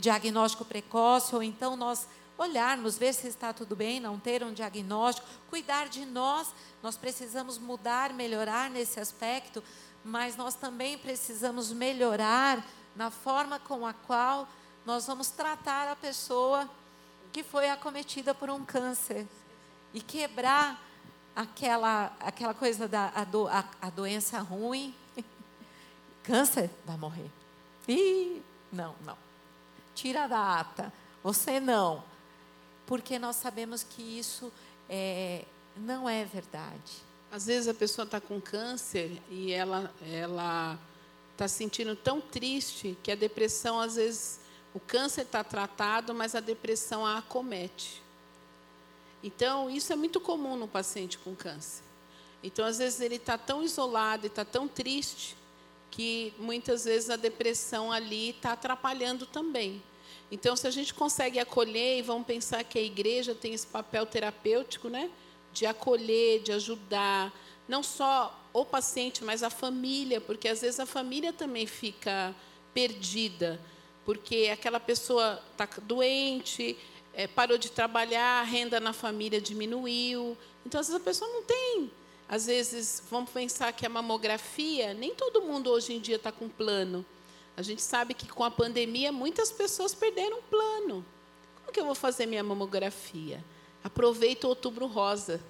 diagnóstico 0.00 0.64
precoce, 0.64 1.34
ou 1.34 1.42
então 1.42 1.76
nós 1.76 2.06
olharmos, 2.36 2.98
ver 2.98 3.12
se 3.12 3.28
está 3.28 3.52
tudo 3.52 3.76
bem, 3.76 4.00
não 4.00 4.18
ter 4.18 4.42
um 4.42 4.52
diagnóstico, 4.52 5.26
cuidar 5.48 5.88
de 5.88 6.04
nós, 6.04 6.52
nós 6.82 6.96
precisamos 6.96 7.58
mudar, 7.58 8.12
melhorar 8.12 8.68
nesse 8.70 8.98
aspecto, 8.98 9.62
mas 10.04 10.36
nós 10.36 10.54
também 10.54 10.98
precisamos 10.98 11.72
melhorar 11.72 12.64
na 12.94 13.10
forma 13.10 13.58
com 13.58 13.86
a 13.86 13.92
qual 13.92 14.48
nós 14.84 15.06
vamos 15.06 15.30
tratar 15.30 15.88
a 15.88 15.96
pessoa 15.96 16.68
que 17.32 17.42
foi 17.42 17.70
acometida 17.70 18.34
por 18.34 18.50
um 18.50 18.64
câncer 18.64 19.26
e 19.92 20.00
quebrar 20.00 20.80
aquela 21.34 22.12
aquela 22.20 22.54
coisa 22.54 22.86
da 22.86 23.10
a, 23.14 23.24
do, 23.24 23.48
a, 23.48 23.64
a 23.80 23.90
doença 23.90 24.38
ruim. 24.40 24.94
câncer 26.22 26.70
vai 26.84 26.96
morrer. 26.96 27.43
Ih, 27.88 28.42
não, 28.72 28.94
não. 29.04 29.16
Tira 29.94 30.26
da 30.26 30.60
ata. 30.60 30.92
Você 31.22 31.60
não. 31.60 32.04
Porque 32.86 33.18
nós 33.18 33.36
sabemos 33.36 33.82
que 33.82 34.02
isso 34.02 34.52
é, 34.88 35.44
não 35.76 36.08
é 36.08 36.24
verdade. 36.24 37.02
Às 37.30 37.46
vezes 37.46 37.68
a 37.68 37.74
pessoa 37.74 38.04
está 38.04 38.20
com 38.20 38.40
câncer 38.40 39.20
e 39.30 39.52
ela 39.52 39.92
ela 40.12 40.78
está 41.34 41.48
se 41.48 41.56
sentindo 41.56 41.96
tão 41.96 42.20
triste 42.20 42.96
que 43.02 43.10
a 43.10 43.16
depressão, 43.16 43.80
às 43.80 43.96
vezes, 43.96 44.40
o 44.72 44.80
câncer 44.80 45.22
está 45.22 45.42
tratado, 45.42 46.14
mas 46.14 46.34
a 46.34 46.40
depressão 46.40 47.04
a 47.04 47.18
acomete. 47.18 48.02
Então, 49.22 49.68
isso 49.68 49.92
é 49.92 49.96
muito 49.96 50.20
comum 50.20 50.56
no 50.56 50.68
paciente 50.68 51.18
com 51.18 51.34
câncer. 51.34 51.82
Então, 52.42 52.64
às 52.64 52.78
vezes, 52.78 53.00
ele 53.00 53.16
está 53.16 53.36
tão 53.36 53.62
isolado 53.62 54.26
e 54.26 54.28
está 54.28 54.44
tão 54.44 54.68
triste 54.68 55.36
que 55.94 56.34
muitas 56.40 56.84
vezes 56.84 57.08
a 57.08 57.14
depressão 57.14 57.92
ali 57.92 58.30
está 58.30 58.52
atrapalhando 58.52 59.26
também. 59.26 59.80
Então, 60.28 60.56
se 60.56 60.66
a 60.66 60.70
gente 60.70 60.92
consegue 60.92 61.38
acolher, 61.38 61.98
e 61.98 62.02
vamos 62.02 62.26
pensar 62.26 62.64
que 62.64 62.76
a 62.76 62.82
igreja 62.82 63.32
tem 63.32 63.54
esse 63.54 63.66
papel 63.66 64.04
terapêutico, 64.04 64.88
né? 64.88 65.08
De 65.52 65.64
acolher, 65.66 66.42
de 66.42 66.50
ajudar, 66.50 67.32
não 67.68 67.80
só 67.80 68.36
o 68.52 68.64
paciente, 68.64 69.22
mas 69.22 69.44
a 69.44 69.50
família, 69.50 70.20
porque 70.20 70.48
às 70.48 70.62
vezes 70.62 70.80
a 70.80 70.86
família 70.86 71.32
também 71.32 71.64
fica 71.64 72.34
perdida, 72.72 73.60
porque 74.04 74.50
aquela 74.52 74.80
pessoa 74.80 75.40
está 75.52 75.68
doente, 75.80 76.76
é, 77.12 77.28
parou 77.28 77.56
de 77.56 77.70
trabalhar, 77.70 78.40
a 78.40 78.42
renda 78.42 78.80
na 78.80 78.92
família 78.92 79.40
diminuiu. 79.40 80.36
Então, 80.66 80.80
às 80.80 80.88
vezes, 80.88 81.00
a 81.00 81.04
pessoa 81.04 81.30
não 81.30 81.44
tem. 81.44 81.88
Às 82.28 82.46
vezes, 82.46 83.02
vamos 83.10 83.30
pensar 83.30 83.72
que 83.72 83.84
a 83.84 83.88
mamografia, 83.88 84.94
nem 84.94 85.14
todo 85.14 85.42
mundo 85.42 85.70
hoje 85.70 85.92
em 85.92 86.00
dia 86.00 86.16
está 86.16 86.32
com 86.32 86.48
plano. 86.48 87.04
A 87.56 87.62
gente 87.62 87.82
sabe 87.82 88.14
que 88.14 88.26
com 88.26 88.42
a 88.42 88.50
pandemia, 88.50 89.12
muitas 89.12 89.52
pessoas 89.52 89.94
perderam 89.94 90.42
plano. 90.42 91.04
Como 91.56 91.72
que 91.72 91.78
eu 91.78 91.84
vou 91.84 91.94
fazer 91.94 92.26
minha 92.26 92.42
mamografia? 92.42 93.44
Aproveita 93.82 94.46
o 94.46 94.50
outubro 94.50 94.86
rosa. 94.86 95.40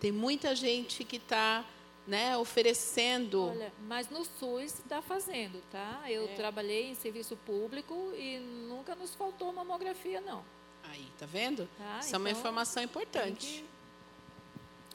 Tem 0.00 0.12
muita 0.12 0.54
gente 0.54 1.04
que 1.04 1.16
está 1.16 1.64
né, 2.06 2.36
oferecendo. 2.36 3.48
Olha, 3.48 3.72
mas 3.88 4.08
no 4.10 4.24
SUS 4.24 4.78
está 4.78 5.00
fazendo, 5.00 5.62
tá? 5.70 6.02
Eu 6.08 6.24
é. 6.24 6.34
trabalhei 6.34 6.90
em 6.90 6.94
serviço 6.94 7.36
público 7.36 8.12
e 8.16 8.38
nunca 8.68 8.94
nos 8.94 9.14
faltou 9.14 9.52
mamografia, 9.52 10.20
não. 10.20 10.44
Aí, 10.84 11.06
tá 11.18 11.26
vendo? 11.26 11.68
Tá, 11.78 11.98
Isso 11.98 12.08
então, 12.08 12.18
é 12.18 12.22
uma 12.22 12.30
então, 12.30 12.40
informação 12.40 12.82
importante. 12.82 13.64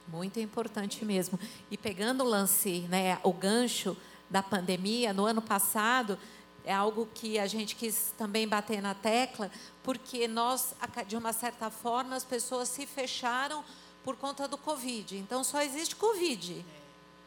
Muito 0.08 0.40
importante 0.40 1.04
mesmo. 1.04 1.38
E 1.70 1.76
pegando 1.76 2.24
o 2.24 2.26
lance, 2.26 2.80
né, 2.88 3.18
o 3.22 3.32
gancho 3.32 3.96
da 4.28 4.42
pandemia, 4.42 5.12
no 5.12 5.24
ano 5.26 5.42
passado, 5.42 6.18
é 6.64 6.72
algo 6.72 7.08
que 7.14 7.38
a 7.38 7.46
gente 7.46 7.74
quis 7.74 8.14
também 8.16 8.46
bater 8.46 8.80
na 8.80 8.94
tecla, 8.94 9.50
porque 9.82 10.28
nós, 10.28 10.74
de 11.06 11.16
uma 11.16 11.32
certa 11.32 11.70
forma, 11.70 12.16
as 12.16 12.24
pessoas 12.24 12.68
se 12.68 12.86
fecharam 12.86 13.64
por 14.04 14.16
conta 14.16 14.46
do 14.48 14.56
Covid. 14.56 15.16
Então, 15.16 15.44
só 15.44 15.60
existe 15.62 15.96
Covid. 15.96 16.64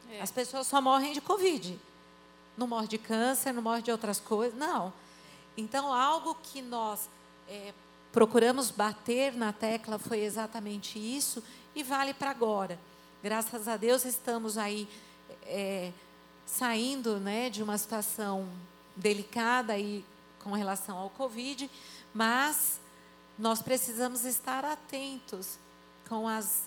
É. 0.09 0.21
As 0.21 0.31
pessoas 0.31 0.67
só 0.67 0.81
morrem 0.81 1.13
de 1.13 1.21
Covid. 1.21 1.79
Não 2.57 2.67
morre 2.67 2.87
de 2.87 2.97
câncer, 2.97 3.53
não 3.53 3.61
morre 3.61 3.81
de 3.81 3.91
outras 3.91 4.19
coisas, 4.19 4.57
não. 4.57 4.93
Então, 5.57 5.93
algo 5.93 6.35
que 6.43 6.61
nós 6.61 7.09
é, 7.47 7.73
procuramos 8.11 8.71
bater 8.71 9.33
na 9.33 9.51
tecla 9.51 9.99
foi 9.99 10.19
exatamente 10.21 10.97
isso 10.97 11.43
e 11.75 11.83
vale 11.83 12.13
para 12.13 12.31
agora. 12.31 12.79
Graças 13.21 13.67
a 13.67 13.75
Deus 13.77 14.05
estamos 14.05 14.57
aí 14.57 14.87
é, 15.43 15.91
saindo 16.45 17.19
né, 17.19 17.49
de 17.49 17.61
uma 17.61 17.77
situação 17.77 18.47
delicada 18.95 19.73
aí 19.73 20.05
com 20.39 20.53
relação 20.53 20.97
ao 20.97 21.09
Covid, 21.09 21.69
mas 22.13 22.79
nós 23.37 23.61
precisamos 23.61 24.23
estar 24.23 24.63
atentos 24.63 25.57
com 26.07 26.27
as 26.27 26.63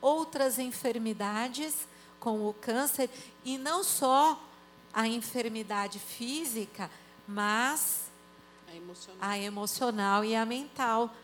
outras 0.00 0.58
enfermidades 0.58 1.86
com 2.18 2.48
o 2.48 2.54
câncer 2.54 3.10
e 3.44 3.58
não 3.58 3.84
só 3.84 4.42
a 4.92 5.06
enfermidade 5.06 5.98
física, 5.98 6.90
mas 7.28 8.10
a 8.66 8.74
emocional. 8.74 9.18
a 9.20 9.38
emocional 9.38 10.24
e 10.24 10.34
a 10.34 10.46
mental. 10.46 11.14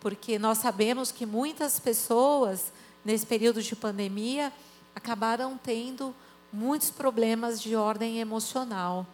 Porque 0.00 0.38
nós 0.38 0.58
sabemos 0.58 1.12
que 1.12 1.26
muitas 1.26 1.78
pessoas, 1.78 2.72
nesse 3.08 3.24
período 3.24 3.62
de 3.62 3.74
pandemia, 3.74 4.52
acabaram 4.94 5.56
tendo 5.56 6.14
muitos 6.52 6.90
problemas 6.90 7.58
de 7.58 7.74
ordem 7.74 8.20
emocional. 8.20 9.06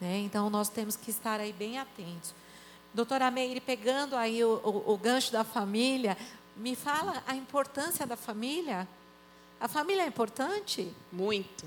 Né? 0.00 0.20
Então, 0.20 0.48
nós 0.48 0.70
temos 0.70 0.96
que 0.96 1.10
estar 1.10 1.38
aí 1.38 1.52
bem 1.52 1.78
atentos. 1.78 2.34
Doutora 2.94 3.30
Meire, 3.30 3.60
pegando 3.60 4.16
aí 4.16 4.42
o, 4.42 4.62
o, 4.64 4.94
o 4.94 4.96
gancho 4.96 5.30
da 5.30 5.44
família, 5.44 6.16
me 6.56 6.74
fala 6.74 7.22
a 7.26 7.36
importância 7.36 8.06
da 8.06 8.16
família. 8.16 8.88
A 9.60 9.68
família 9.68 10.02
é 10.02 10.06
importante? 10.06 10.90
Muito. 11.12 11.66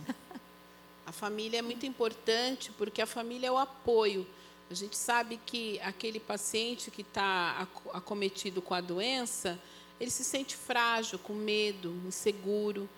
A 1.05 1.11
família 1.11 1.59
é 1.59 1.61
muito 1.61 1.85
importante 1.85 2.71
porque 2.71 3.03
a 3.03 3.05
família 3.05 3.47
é 3.47 3.51
o 3.51 3.57
apoio. 3.59 4.27
A 4.69 4.73
gente 4.73 4.97
sabe 4.97 5.39
que 5.45 5.79
aquele 5.81 6.19
paciente 6.19 6.89
que 6.89 7.01
está 7.01 7.67
acometido 7.93 8.63
com 8.63 8.73
a 8.73 8.81
doença, 8.81 9.59
ele 9.99 10.09
se 10.09 10.23
sente 10.23 10.55
frágil, 10.55 11.19
com 11.19 11.33
medo, 11.33 11.95
inseguro. 12.07 12.89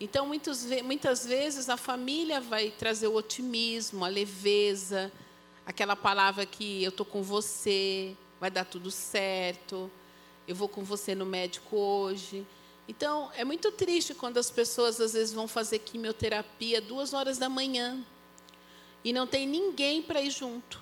Então, 0.00 0.26
muitas, 0.26 0.64
muitas 0.82 1.26
vezes, 1.26 1.68
a 1.68 1.76
família 1.76 2.40
vai 2.40 2.70
trazer 2.70 3.06
o 3.06 3.14
otimismo, 3.14 4.04
a 4.04 4.08
leveza, 4.08 5.12
aquela 5.64 5.96
palavra 5.96 6.46
que 6.46 6.82
eu 6.82 6.90
estou 6.90 7.04
com 7.04 7.22
você, 7.22 8.16
vai 8.40 8.50
dar 8.50 8.64
tudo 8.64 8.90
certo, 8.90 9.90
eu 10.46 10.54
vou 10.54 10.68
com 10.68 10.84
você 10.84 11.14
no 11.14 11.26
médico 11.26 11.76
hoje. 11.76 12.46
Então, 12.88 13.30
é 13.34 13.44
muito 13.44 13.72
triste 13.72 14.14
quando 14.14 14.38
as 14.38 14.50
pessoas 14.50 15.00
às 15.00 15.12
vezes 15.12 15.32
vão 15.32 15.48
fazer 15.48 15.80
quimioterapia 15.80 16.80
duas 16.80 17.12
horas 17.12 17.36
da 17.36 17.48
manhã 17.48 18.04
e 19.04 19.12
não 19.12 19.26
tem 19.26 19.46
ninguém 19.46 20.02
para 20.02 20.20
ir 20.20 20.30
junto. 20.30 20.80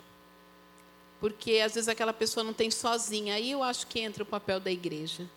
Porque 1.18 1.60
às 1.64 1.74
vezes 1.74 1.88
aquela 1.88 2.12
pessoa 2.12 2.44
não 2.44 2.52
tem 2.52 2.70
sozinha. 2.70 3.36
Aí 3.36 3.50
eu 3.50 3.62
acho 3.62 3.86
que 3.86 4.00
entra 4.00 4.22
o 4.22 4.26
papel 4.26 4.60
da 4.60 4.70
igreja. 4.70 5.28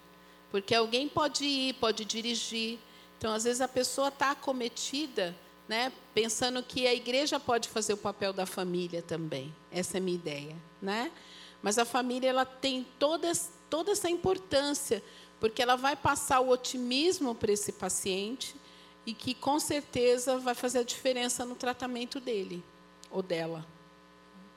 Porque 0.52 0.74
alguém 0.74 1.08
pode 1.08 1.45
ir, 1.45 1.74
pode 1.74 2.06
dirigir. 2.06 2.80
Então, 3.18 3.34
às 3.34 3.43
vezes 3.43 3.62
a 3.62 3.68
pessoa 3.68 4.10
está 4.10 4.32
acometida 4.32 5.36
né, 5.68 5.91
pensando 6.14 6.64
que 6.64 6.88
a 6.88 6.93
igreja 6.93 7.39
pode 7.39 7.68
fazer 7.68 7.93
o 7.93 7.98
papel 7.98 8.32
da 8.32 8.45
família 8.45 9.02
também. 9.02 9.54
Essa 9.72 9.98
é 9.98 10.00
a 10.00 10.02
minha 10.02 10.16
ideia, 10.16 10.56
né? 10.82 11.12
Mas 11.62 11.78
a 11.78 11.86
família 11.86 12.30
ela 12.30 12.45
tem 12.45 12.86
toda, 12.98 13.32
toda 13.70 13.91
essa 13.91 14.10
importância, 14.10 15.04
porque 15.39 15.62
ela 15.62 15.76
vai 15.76 15.95
passar 15.95 16.39
o 16.39 16.50
otimismo 16.50 17.36
para 17.36 17.52
esse 17.52 17.72
paciente 17.72 18.56
e 19.06 19.14
que 19.14 19.34
com 19.34 19.60
certeza 19.60 20.38
vai 20.38 20.56
fazer 20.56 20.80
a 20.80 20.84
diferença 20.84 21.45
no 21.45 21.56
tratamento 21.56 22.20
dele 22.20 22.64
ou 23.12 23.22
dela. 23.22 23.66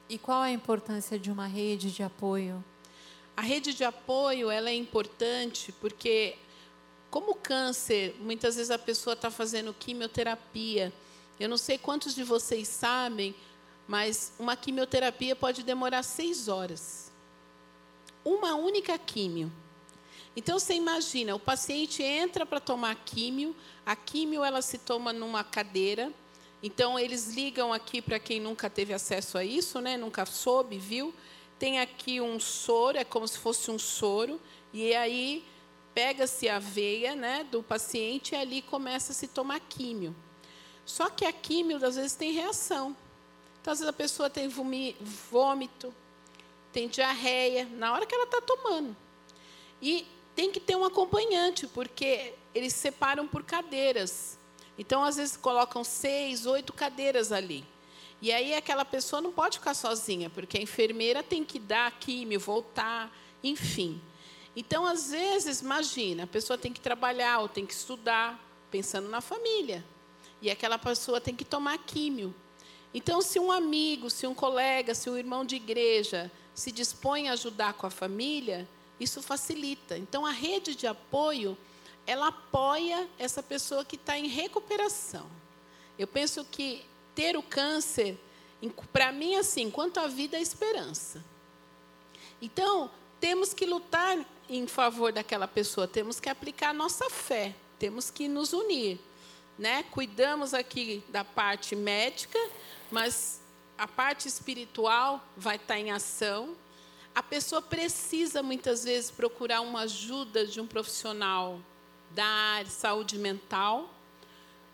E 0.09 0.19
qual 0.19 0.43
a 0.43 0.51
importância 0.51 1.19
de 1.19 1.31
uma 1.31 1.47
rede 1.47 1.91
de 1.91 2.03
apoio? 2.03 2.65
A 3.41 3.43
rede 3.43 3.73
de 3.73 3.85
apoio 3.85 4.51
ela 4.51 4.69
é 4.69 4.75
importante 4.75 5.73
porque, 5.73 6.37
como 7.11 7.35
câncer, 7.35 8.15
muitas 8.21 8.57
vezes 8.57 8.71
a 8.71 8.79
pessoa 8.79 9.15
está 9.15 9.31
fazendo 9.31 9.73
quimioterapia. 9.73 10.93
Eu 11.39 11.49
não 11.49 11.57
sei 11.57 11.79
quantos 11.79 12.15
de 12.15 12.23
vocês 12.23 12.69
sabem, 12.69 13.35
mas 13.89 14.35
uma 14.39 14.55
quimioterapia 14.57 15.35
pode 15.35 15.63
demorar 15.63 16.03
seis 16.03 16.49
horas. 16.49 17.11
Uma 18.23 18.57
única 18.57 18.99
químio. 18.99 19.51
Então 20.37 20.59
você 20.59 20.75
imagina, 20.75 21.35
o 21.35 21.41
paciente 21.41 22.03
entra 22.03 22.45
para 22.45 22.61
tomar 22.61 22.95
químio, 22.95 23.57
a 23.87 23.97
químio 23.97 24.45
ela 24.45 24.61
se 24.61 24.77
toma 24.77 25.15
numa 25.15 25.43
cadeira. 25.43 26.13
Então 26.63 26.99
eles 26.99 27.29
ligam 27.29 27.73
aqui 27.73 28.03
para 28.03 28.19
quem 28.19 28.39
nunca 28.39 28.69
teve 28.69 28.93
acesso 28.93 29.39
a 29.39 29.45
isso, 29.47 29.81
né? 29.81 29.97
Nunca 29.97 30.27
soube, 30.27 30.77
viu? 30.77 31.15
Tem 31.61 31.79
aqui 31.79 32.23
um 32.23 32.41
soro, 32.41 32.97
é 32.97 33.05
como 33.05 33.29
se 33.29 33.39
fosse 33.39 33.71
um 33.71 33.79
soro, 33.79 34.41
e 34.73 34.95
aí 34.95 35.45
pega-se 35.95 36.49
a 36.49 36.59
veia, 36.59 37.15
né, 37.15 37.47
do 37.51 37.63
paciente 37.63 38.35
e 38.35 38.37
ali 38.37 38.63
começa 38.63 39.13
a 39.13 39.15
se 39.15 39.29
tomar 39.29 39.61
químio. 39.61 40.17
Só 40.87 41.11
que 41.11 41.27
a 41.27 41.33
químio 41.33 41.77
às 41.85 41.97
vezes 41.97 42.15
tem 42.15 42.33
reação. 42.33 42.97
Então, 43.61 43.75
às 43.75 43.79
vezes 43.79 43.91
a 43.91 43.93
pessoa 43.93 44.31
tem 44.31 44.49
vômito, 44.49 45.95
tem 46.73 46.89
diarreia, 46.89 47.67
na 47.73 47.93
hora 47.93 48.07
que 48.07 48.15
ela 48.15 48.25
está 48.25 48.41
tomando. 48.41 48.97
E 49.83 50.07
tem 50.35 50.51
que 50.51 50.61
ter 50.61 50.77
um 50.77 50.85
acompanhante, 50.85 51.67
porque 51.67 52.33
eles 52.55 52.73
separam 52.73 53.29
por 53.29 53.45
cadeiras. 53.45 54.39
Então, 54.79 55.05
às 55.05 55.17
vezes, 55.17 55.37
colocam 55.37 55.85
seis, 55.85 56.47
oito 56.47 56.73
cadeiras 56.73 57.33
ali. 57.33 57.67
E 58.23 58.31
aí, 58.33 58.55
aquela 58.55 58.85
pessoa 58.85 59.23
não 59.23 59.33
pode 59.33 59.59
ficar 59.59 59.75
sozinha, 59.75 60.29
porque 60.29 60.59
a 60.59 60.63
enfermeira 60.63 61.23
tem 61.23 61.43
que 61.43 61.59
dar 61.59 61.91
químio, 61.99 62.39
voltar, 62.39 63.11
enfim. 63.43 64.01
Então, 64.55 64.85
às 64.85 65.11
vezes, 65.11 65.61
imagina, 65.61 66.25
a 66.25 66.27
pessoa 66.27 66.59
tem 66.59 66.73
que 66.73 66.81
trabalhar 66.81 67.39
ou 67.39 67.49
tem 67.49 67.65
que 67.65 67.73
estudar, 67.73 68.39
pensando 68.71 69.09
na 69.09 69.21
família. 69.21 69.85
E 70.43 70.51
aquela 70.51 70.79
pessoa 70.79 71.21
tem 71.21 71.35
que 71.35 71.45
tomar 71.45 71.79
químio. 71.79 72.35
Então, 72.93 73.23
se 73.23 73.39
um 73.39 73.53
amigo, 73.53 74.11
se 74.11 74.27
um 74.27 74.35
colega, 74.35 74.95
se 74.95 75.09
um 75.09 75.17
irmão 75.17 75.45
de 75.45 75.57
igreja 75.57 76.31
se 76.55 76.73
dispõe 76.73 77.29
a 77.29 77.33
ajudar 77.33 77.75
com 77.75 77.87
a 77.87 77.91
família, 77.91 78.69
isso 78.99 79.23
facilita. 79.23 79.97
Então, 79.97 80.27
a 80.27 80.31
rede 80.31 80.75
de 80.75 80.87
apoio, 80.87 81.57
ela 82.07 82.29
apoia 82.29 83.09
essa 83.19 83.43
pessoa 83.43 83.85
que 83.85 83.97
está 83.97 84.19
em 84.19 84.27
recuperação. 84.27 85.27
Eu 85.99 86.07
penso 86.07 86.45
que 86.45 86.85
ter 87.21 87.37
o 87.37 87.43
câncer, 87.43 88.19
para 88.95 89.13
mim, 89.13 89.37
assim, 89.37 89.65
enquanto 89.65 90.01
a 90.01 90.07
vida 90.07 90.39
é 90.39 90.41
esperança. 90.41 91.23
Então, 92.41 92.91
temos 93.21 93.53
que 93.53 93.67
lutar 93.67 94.25
em 94.49 94.67
favor 94.67 95.13
daquela 95.13 95.47
pessoa, 95.47 95.87
temos 95.87 96.19
que 96.19 96.31
aplicar 96.31 96.71
a 96.71 96.73
nossa 96.73 97.11
fé, 97.11 97.55
temos 97.79 98.11
que 98.11 98.27
nos 98.27 98.55
unir. 98.55 98.99
Né? 99.59 99.83
Cuidamos 99.91 100.55
aqui 100.55 101.05
da 101.11 101.23
parte 101.23 101.77
médica, 101.77 102.39
mas 102.91 103.43
a 103.77 103.87
parte 103.87 104.27
espiritual 104.27 105.23
vai 105.37 105.57
estar 105.57 105.79
em 105.79 105.91
ação. 105.91 106.57
A 107.15 107.23
pessoa 107.23 107.61
precisa 107.61 108.43
muitas 108.43 108.85
vezes 108.85 109.11
procurar 109.11 109.61
uma 109.61 109.81
ajuda 109.81 110.47
de 110.47 110.59
um 110.59 110.67
profissional 110.67 111.61
da 112.13 112.25
área 112.25 112.65
de 112.65 112.73
saúde 112.73 113.19
mental, 113.19 113.93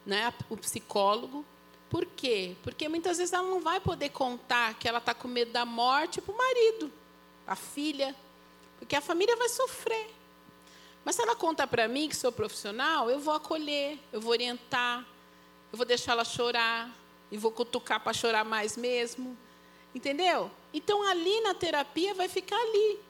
né, 0.07 0.33
o 0.49 0.57
psicólogo. 0.57 1.45
Por 1.89 2.05
quê? 2.05 2.57
Porque 2.63 2.89
muitas 2.89 3.19
vezes 3.19 3.33
ela 3.33 3.49
não 3.49 3.61
vai 3.61 3.81
poder 3.81 4.09
contar 4.11 4.75
que 4.75 4.89
ela 4.89 4.99
está 4.99 5.15
com 5.15 5.29
medo 5.29 5.53
da 5.53 5.65
morte 5.65 6.21
para 6.21 6.35
o 6.35 6.37
marido, 6.37 6.93
a 7.47 7.55
filha, 7.55 8.15
porque 8.79 8.97
a 8.97 9.01
família 9.01 9.37
vai 9.37 9.49
sofrer. 9.49 10.11
Mas 11.05 11.15
se 11.15 11.23
ela 11.23 11.37
conta 11.37 11.67
para 11.67 11.87
mim 11.87 12.09
que 12.09 12.17
sou 12.17 12.33
profissional, 12.33 13.09
eu 13.09 13.21
vou 13.21 13.35
acolher, 13.35 13.99
eu 14.13 14.21
vou 14.21 14.33
orientar, 14.33 15.07
eu 15.73 15.77
vou 15.77 15.87
deixar 15.87 16.13
ela 16.13 16.25
chorar, 16.25 16.91
e 17.31 17.37
vou 17.37 17.51
cutucar 17.51 18.01
para 18.01 18.13
chorar 18.13 18.45
mais 18.45 18.77
mesmo. 18.77 19.37
Entendeu? 19.95 20.51
Então 20.73 21.03
ali 21.09 21.41
na 21.41 21.55
terapia 21.55 22.15
vai 22.15 22.29
ficar 22.29 22.57
ali. 22.57 23.01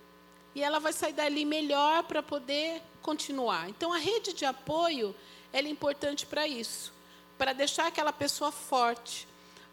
E 0.55 0.63
ela 0.63 0.79
vai 0.79 0.93
sair 0.93 1.13
dali 1.13 1.45
melhor 1.45 2.05
para 2.05 2.23
poder 2.23 2.81
continuar. 3.03 3.69
Então 3.69 3.93
a 3.93 3.99
rede 3.99 4.33
de 4.33 4.45
apoio 4.45 5.15
é 5.53 5.61
importante 5.61 6.27
para 6.27 6.47
isso, 6.47 6.93
para 7.39 7.53
deixar 7.53 7.87
aquela 7.87 8.13
pessoa 8.13 8.51
forte. 8.51 9.27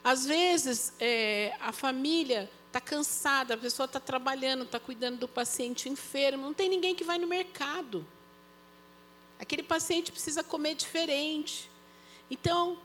Às 0.03 0.25
vezes 0.25 0.93
é, 0.99 1.55
a 1.59 1.71
família 1.71 2.49
está 2.67 2.81
cansada, 2.81 3.53
a 3.53 3.57
pessoa 3.57 3.85
está 3.85 3.99
trabalhando, 3.99 4.63
está 4.63 4.79
cuidando 4.79 5.19
do 5.19 5.27
paciente 5.27 5.87
enfermo, 5.87 6.43
não 6.43 6.53
tem 6.53 6.67
ninguém 6.67 6.95
que 6.95 7.03
vai 7.03 7.17
no 7.17 7.27
mercado. 7.27 8.05
Aquele 9.39 9.63
paciente 9.63 10.11
precisa 10.11 10.43
comer 10.43 10.75
diferente. 10.75 11.69
Então, 12.29 12.77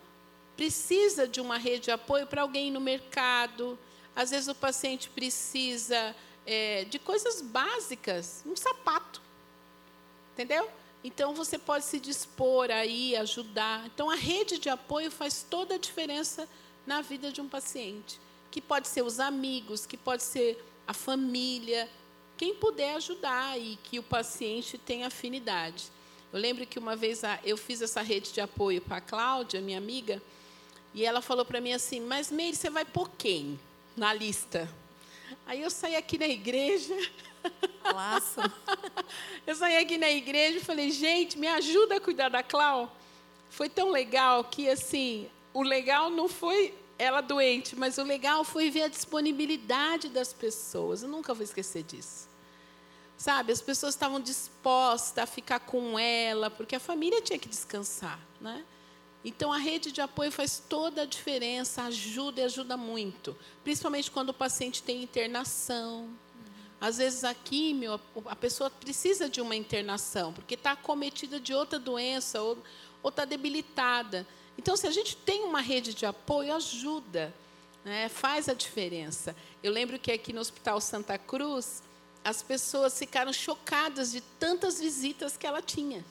precisa 0.56 1.26
de 1.26 1.40
uma 1.40 1.56
rede 1.56 1.84
de 1.84 1.90
apoio 1.90 2.26
para 2.26 2.42
alguém 2.42 2.70
no 2.70 2.80
mercado. 2.80 3.78
Às 4.14 4.30
vezes 4.30 4.48
o 4.48 4.54
paciente 4.54 5.08
precisa 5.08 6.14
é, 6.44 6.84
de 6.84 6.98
coisas 6.98 7.40
básicas, 7.40 8.42
um 8.44 8.56
sapato. 8.56 9.22
Entendeu? 10.34 10.68
Então 11.08 11.34
você 11.34 11.56
pode 11.56 11.86
se 11.86 11.98
dispor 11.98 12.70
aí, 12.70 13.16
ajudar. 13.16 13.86
Então 13.86 14.10
a 14.10 14.14
rede 14.14 14.58
de 14.58 14.68
apoio 14.68 15.10
faz 15.10 15.42
toda 15.42 15.76
a 15.76 15.78
diferença 15.78 16.46
na 16.86 17.00
vida 17.00 17.32
de 17.32 17.40
um 17.40 17.48
paciente. 17.48 18.20
Que 18.50 18.60
pode 18.60 18.88
ser 18.88 19.02
os 19.02 19.18
amigos, 19.18 19.86
que 19.86 19.96
pode 19.96 20.22
ser 20.22 20.62
a 20.86 20.92
família, 20.92 21.88
quem 22.36 22.54
puder 22.54 22.96
ajudar 22.96 23.58
e 23.58 23.78
que 23.84 23.98
o 23.98 24.02
paciente 24.02 24.76
tenha 24.76 25.06
afinidade. 25.06 25.86
Eu 26.30 26.38
lembro 26.38 26.66
que 26.66 26.78
uma 26.78 26.94
vez 26.94 27.22
eu 27.42 27.56
fiz 27.56 27.80
essa 27.80 28.02
rede 28.02 28.30
de 28.30 28.42
apoio 28.42 28.82
para 28.82 28.98
a 28.98 29.00
Cláudia, 29.00 29.62
minha 29.62 29.78
amiga, 29.78 30.22
e 30.92 31.06
ela 31.06 31.22
falou 31.22 31.44
para 31.46 31.58
mim 31.58 31.72
assim: 31.72 32.00
Mas 32.00 32.30
Meire, 32.30 32.54
você 32.54 32.68
vai 32.68 32.84
pôr 32.84 33.10
quem 33.16 33.58
na 33.96 34.12
lista? 34.12 34.68
Aí 35.46 35.62
eu 35.62 35.70
saí 35.70 35.96
aqui 35.96 36.18
na 36.18 36.28
igreja. 36.28 36.94
Laço. 37.94 38.40
eu 39.46 39.54
saí 39.54 39.76
aqui 39.76 39.98
na 39.98 40.10
igreja 40.10 40.58
e 40.58 40.64
falei: 40.64 40.90
Gente, 40.90 41.38
me 41.38 41.46
ajuda 41.46 41.96
a 41.96 42.00
cuidar 42.00 42.28
da 42.28 42.42
Clau. 42.42 42.94
Foi 43.50 43.68
tão 43.68 43.90
legal 43.90 44.44
que, 44.44 44.68
assim, 44.68 45.28
o 45.54 45.62
legal 45.62 46.10
não 46.10 46.28
foi 46.28 46.74
ela 46.98 47.20
doente, 47.20 47.76
mas 47.76 47.96
o 47.96 48.02
legal 48.02 48.44
foi 48.44 48.70
ver 48.70 48.82
a 48.82 48.88
disponibilidade 48.88 50.08
das 50.08 50.32
pessoas. 50.32 51.02
Eu 51.02 51.08
nunca 51.08 51.32
vou 51.32 51.44
esquecer 51.44 51.82
disso. 51.84 52.28
Sabe, 53.16 53.52
as 53.52 53.60
pessoas 53.60 53.94
estavam 53.94 54.20
dispostas 54.20 55.24
a 55.24 55.26
ficar 55.26 55.60
com 55.60 55.98
ela, 55.98 56.50
porque 56.50 56.76
a 56.76 56.80
família 56.80 57.20
tinha 57.20 57.38
que 57.38 57.48
descansar, 57.48 58.20
né? 58.40 58.64
Então, 59.24 59.52
a 59.52 59.58
rede 59.58 59.90
de 59.90 60.00
apoio 60.00 60.30
faz 60.30 60.62
toda 60.68 61.02
a 61.02 61.04
diferença, 61.04 61.82
ajuda 61.82 62.40
e 62.40 62.44
ajuda 62.44 62.76
muito. 62.76 63.36
Principalmente 63.64 64.10
quando 64.10 64.30
o 64.30 64.34
paciente 64.34 64.82
tem 64.82 65.02
internação. 65.02 66.08
Às 66.80 66.98
vezes, 66.98 67.24
a 67.24 67.34
químio, 67.34 68.00
a 68.26 68.36
pessoa 68.36 68.70
precisa 68.70 69.28
de 69.28 69.40
uma 69.40 69.56
internação, 69.56 70.32
porque 70.32 70.54
está 70.54 70.72
acometida 70.72 71.40
de 71.40 71.52
outra 71.52 71.78
doença 71.78 72.40
ou 72.40 72.58
está 73.04 73.24
debilitada. 73.24 74.26
Então, 74.56 74.76
se 74.76 74.86
a 74.86 74.90
gente 74.90 75.16
tem 75.16 75.44
uma 75.44 75.60
rede 75.60 75.92
de 75.92 76.06
apoio, 76.06 76.54
ajuda, 76.54 77.34
né? 77.84 78.08
faz 78.08 78.48
a 78.48 78.54
diferença. 78.54 79.34
Eu 79.62 79.72
lembro 79.72 79.98
que 79.98 80.12
aqui 80.12 80.32
no 80.32 80.40
Hospital 80.40 80.80
Santa 80.80 81.18
Cruz, 81.18 81.82
as 82.24 82.42
pessoas 82.42 82.98
ficaram 82.98 83.32
chocadas 83.32 84.12
de 84.12 84.20
tantas 84.20 84.80
visitas 84.80 85.36
que 85.36 85.46
ela 85.46 85.62
tinha. 85.62 86.04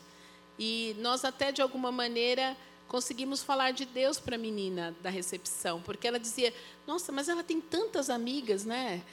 E 0.60 0.96
nós, 1.00 1.24
até 1.24 1.52
de 1.52 1.62
alguma 1.62 1.92
maneira, 1.92 2.58
conseguimos 2.88 3.44
falar 3.44 3.72
de 3.72 3.86
Deus 3.86 4.20
para 4.20 4.36
a 4.36 4.40
menina 4.40 4.96
da 5.02 5.10
recepção, 5.10 5.82
porque 5.82 6.08
ela 6.08 6.20
dizia: 6.20 6.54
Nossa, 6.88 7.12
mas 7.12 7.30
ela 7.30 7.44
tem 7.44 7.62
tantas 7.62 8.10
amigas, 8.10 8.66
né? 8.66 9.04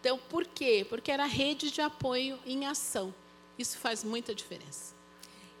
Então, 0.00 0.18
por 0.18 0.46
quê? 0.46 0.86
Porque 0.88 1.10
era 1.10 1.26
rede 1.26 1.70
de 1.70 1.80
apoio 1.80 2.38
em 2.46 2.66
ação. 2.66 3.14
Isso 3.58 3.78
faz 3.78 4.02
muita 4.02 4.34
diferença. 4.34 4.94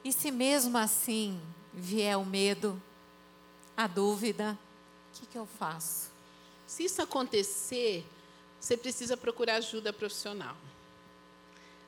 E 0.02 0.12
se 0.12 0.30
mesmo 0.30 0.78
assim 0.78 1.38
vier 1.72 2.16
o 2.16 2.24
medo, 2.24 2.80
a 3.76 3.86
dúvida, 3.86 4.58
o 5.12 5.20
que, 5.20 5.26
que 5.26 5.38
eu 5.38 5.46
faço? 5.46 6.10
Se 6.66 6.84
isso 6.84 7.02
acontecer, 7.02 8.04
você 8.58 8.76
precisa 8.76 9.16
procurar 9.16 9.56
ajuda 9.56 9.92
profissional. 9.92 10.56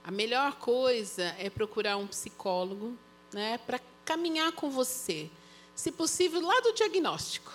A 0.05 0.11
melhor 0.11 0.57
coisa 0.57 1.35
é 1.39 1.49
procurar 1.49 1.97
um 1.97 2.07
psicólogo, 2.07 2.97
né, 3.33 3.59
para 3.59 3.81
caminhar 4.05 4.53
com 4.53 4.71
você 4.71 5.31
se 5.75 5.91
possível, 5.91 6.41
lá 6.41 6.61
do 6.61 6.73
diagnóstico. 6.73 7.53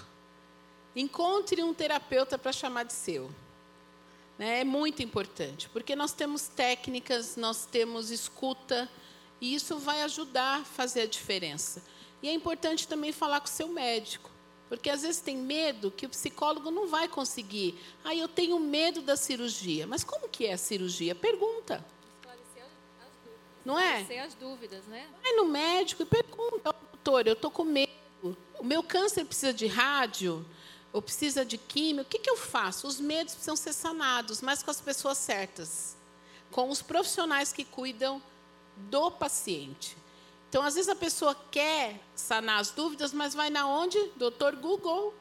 Encontre 0.95 1.61
um 1.61 1.73
terapeuta 1.73 2.37
para 2.37 2.51
chamar 2.51 2.83
de 2.83 2.93
seu. 2.93 3.29
Né? 4.37 4.61
É 4.61 4.63
muito 4.63 5.01
importante, 5.01 5.69
porque 5.69 5.95
nós 5.95 6.13
temos 6.13 6.47
técnicas, 6.47 7.35
nós 7.35 7.65
temos 7.65 8.11
escuta, 8.11 8.89
e 9.41 9.53
isso 9.53 9.77
vai 9.77 10.01
ajudar 10.03 10.61
a 10.61 10.65
fazer 10.65 11.01
a 11.01 11.07
diferença. 11.07 11.83
E 12.21 12.27
é 12.27 12.33
importante 12.33 12.87
também 12.87 13.11
falar 13.11 13.39
com 13.39 13.47
o 13.47 13.49
seu 13.49 13.67
médico, 13.67 14.29
porque 14.67 14.89
às 14.89 15.01
vezes 15.01 15.21
tem 15.21 15.37
medo 15.37 15.91
que 15.91 16.05
o 16.05 16.09
psicólogo 16.09 16.71
não 16.71 16.87
vai 16.87 17.07
conseguir. 17.07 17.79
Ah, 18.03 18.15
eu 18.15 18.27
tenho 18.27 18.59
medo 18.59 19.01
da 19.01 19.15
cirurgia. 19.15 19.87
Mas 19.87 20.03
como 20.03 20.27
que 20.27 20.45
é 20.45 20.53
a 20.53 20.57
cirurgia? 20.57 21.15
Pergunta. 21.15 21.85
Esclarecer 22.17 22.63
as 22.63 23.13
dúvidas. 23.23 23.39
Não 23.63 23.79
é? 23.79 24.01
Esclarecer 24.01 24.23
as 24.25 24.33
dúvidas, 24.33 24.85
né? 24.87 25.07
Vai 25.23 25.33
no 25.33 25.45
médico 25.45 26.03
e 26.03 26.05
pergunta, 26.05 26.75
doutor, 26.91 27.27
eu 27.27 27.33
estou 27.33 27.49
com 27.49 27.63
medo. 27.63 27.87
O 28.59 28.63
meu 28.63 28.83
câncer 28.83 29.23
precisa 29.23 29.53
de 29.53 29.67
rádio? 29.67 30.45
Ou 30.97 31.01
precisa 31.01 31.45
de 31.45 31.59
químio, 31.59 32.01
o 32.01 32.05
que, 32.05 32.17
que 32.17 32.29
eu 32.29 32.35
faço? 32.35 32.87
Os 32.87 32.99
medos 32.99 33.35
precisam 33.35 33.55
ser 33.55 33.71
sanados, 33.71 34.41
mas 34.41 34.63
com 34.63 34.71
as 34.71 34.81
pessoas 34.81 35.19
certas, 35.19 35.95
com 36.49 36.71
os 36.71 36.81
profissionais 36.81 37.53
que 37.53 37.63
cuidam 37.63 38.19
do 38.75 39.11
paciente. 39.11 39.95
Então, 40.49 40.63
às 40.63 40.73
vezes 40.73 40.89
a 40.89 40.95
pessoa 40.95 41.35
quer 41.51 42.01
sanar 42.15 42.59
as 42.59 42.71
dúvidas, 42.71 43.13
mas 43.13 43.35
vai 43.35 43.51
na 43.51 43.67
onde? 43.67 43.99
Doutor 44.15 44.55
Google, 44.55 45.13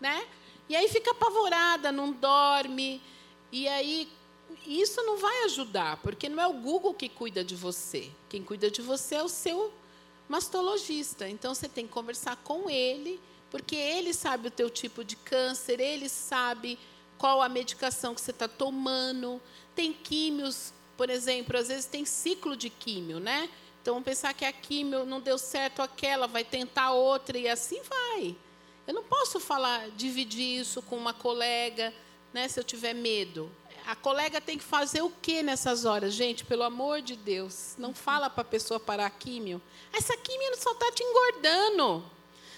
né? 0.00 0.26
E 0.68 0.74
aí 0.74 0.88
fica 0.88 1.12
apavorada, 1.12 1.92
não 1.92 2.10
dorme, 2.10 3.00
e 3.52 3.68
aí 3.68 4.10
isso 4.66 5.00
não 5.04 5.16
vai 5.16 5.44
ajudar, 5.44 5.98
porque 5.98 6.28
não 6.28 6.42
é 6.42 6.48
o 6.48 6.54
Google 6.54 6.92
que 6.92 7.08
cuida 7.08 7.44
de 7.44 7.54
você. 7.54 8.10
Quem 8.28 8.42
cuida 8.42 8.68
de 8.68 8.82
você 8.82 9.14
é 9.14 9.22
o 9.22 9.28
seu 9.28 9.72
mastologista. 10.28 11.28
Então 11.28 11.54
você 11.54 11.68
tem 11.68 11.86
que 11.86 11.92
conversar 11.92 12.34
com 12.38 12.68
ele 12.68 13.20
porque 13.50 13.76
ele 13.76 14.14
sabe 14.14 14.48
o 14.48 14.50
teu 14.50 14.70
tipo 14.70 15.04
de 15.04 15.16
câncer, 15.16 15.80
ele 15.80 16.08
sabe 16.08 16.78
qual 17.18 17.42
a 17.42 17.48
medicação 17.48 18.14
que 18.14 18.20
você 18.20 18.30
está 18.30 18.48
tomando. 18.48 19.40
Tem 19.74 19.92
químios, 19.92 20.72
por 20.96 21.10
exemplo, 21.10 21.58
às 21.58 21.68
vezes 21.68 21.84
tem 21.84 22.04
ciclo 22.04 22.56
de 22.56 22.70
químio, 22.70 23.18
né? 23.20 23.48
Então, 23.82 23.94
vamos 23.94 24.04
pensar 24.04 24.34
que 24.34 24.44
a 24.44 24.52
químio 24.52 25.06
não 25.06 25.20
deu 25.20 25.38
certo 25.38 25.80
aquela, 25.80 26.26
vai 26.26 26.44
tentar 26.44 26.92
outra 26.92 27.38
e 27.38 27.48
assim 27.48 27.80
vai. 27.82 28.36
Eu 28.86 28.94
não 28.94 29.02
posso 29.02 29.40
falar, 29.40 29.88
dividir 29.90 30.60
isso 30.60 30.82
com 30.82 30.96
uma 30.96 31.14
colega, 31.14 31.92
né, 32.32 32.46
se 32.46 32.60
eu 32.60 32.64
tiver 32.64 32.94
medo. 32.94 33.50
A 33.86 33.96
colega 33.96 34.40
tem 34.40 34.58
que 34.58 34.64
fazer 34.64 35.00
o 35.02 35.10
que 35.10 35.42
nessas 35.42 35.84
horas? 35.84 36.12
Gente, 36.12 36.44
pelo 36.44 36.62
amor 36.62 37.00
de 37.00 37.16
Deus, 37.16 37.74
não 37.78 37.94
fala 37.94 38.28
para 38.28 38.42
a 38.42 38.44
pessoa 38.44 38.78
parar 38.78 39.06
a 39.06 39.10
químio. 39.10 39.60
Essa 39.92 40.16
químio 40.16 40.56
só 40.56 40.72
está 40.72 40.92
te 40.92 41.02
engordando. 41.02 42.04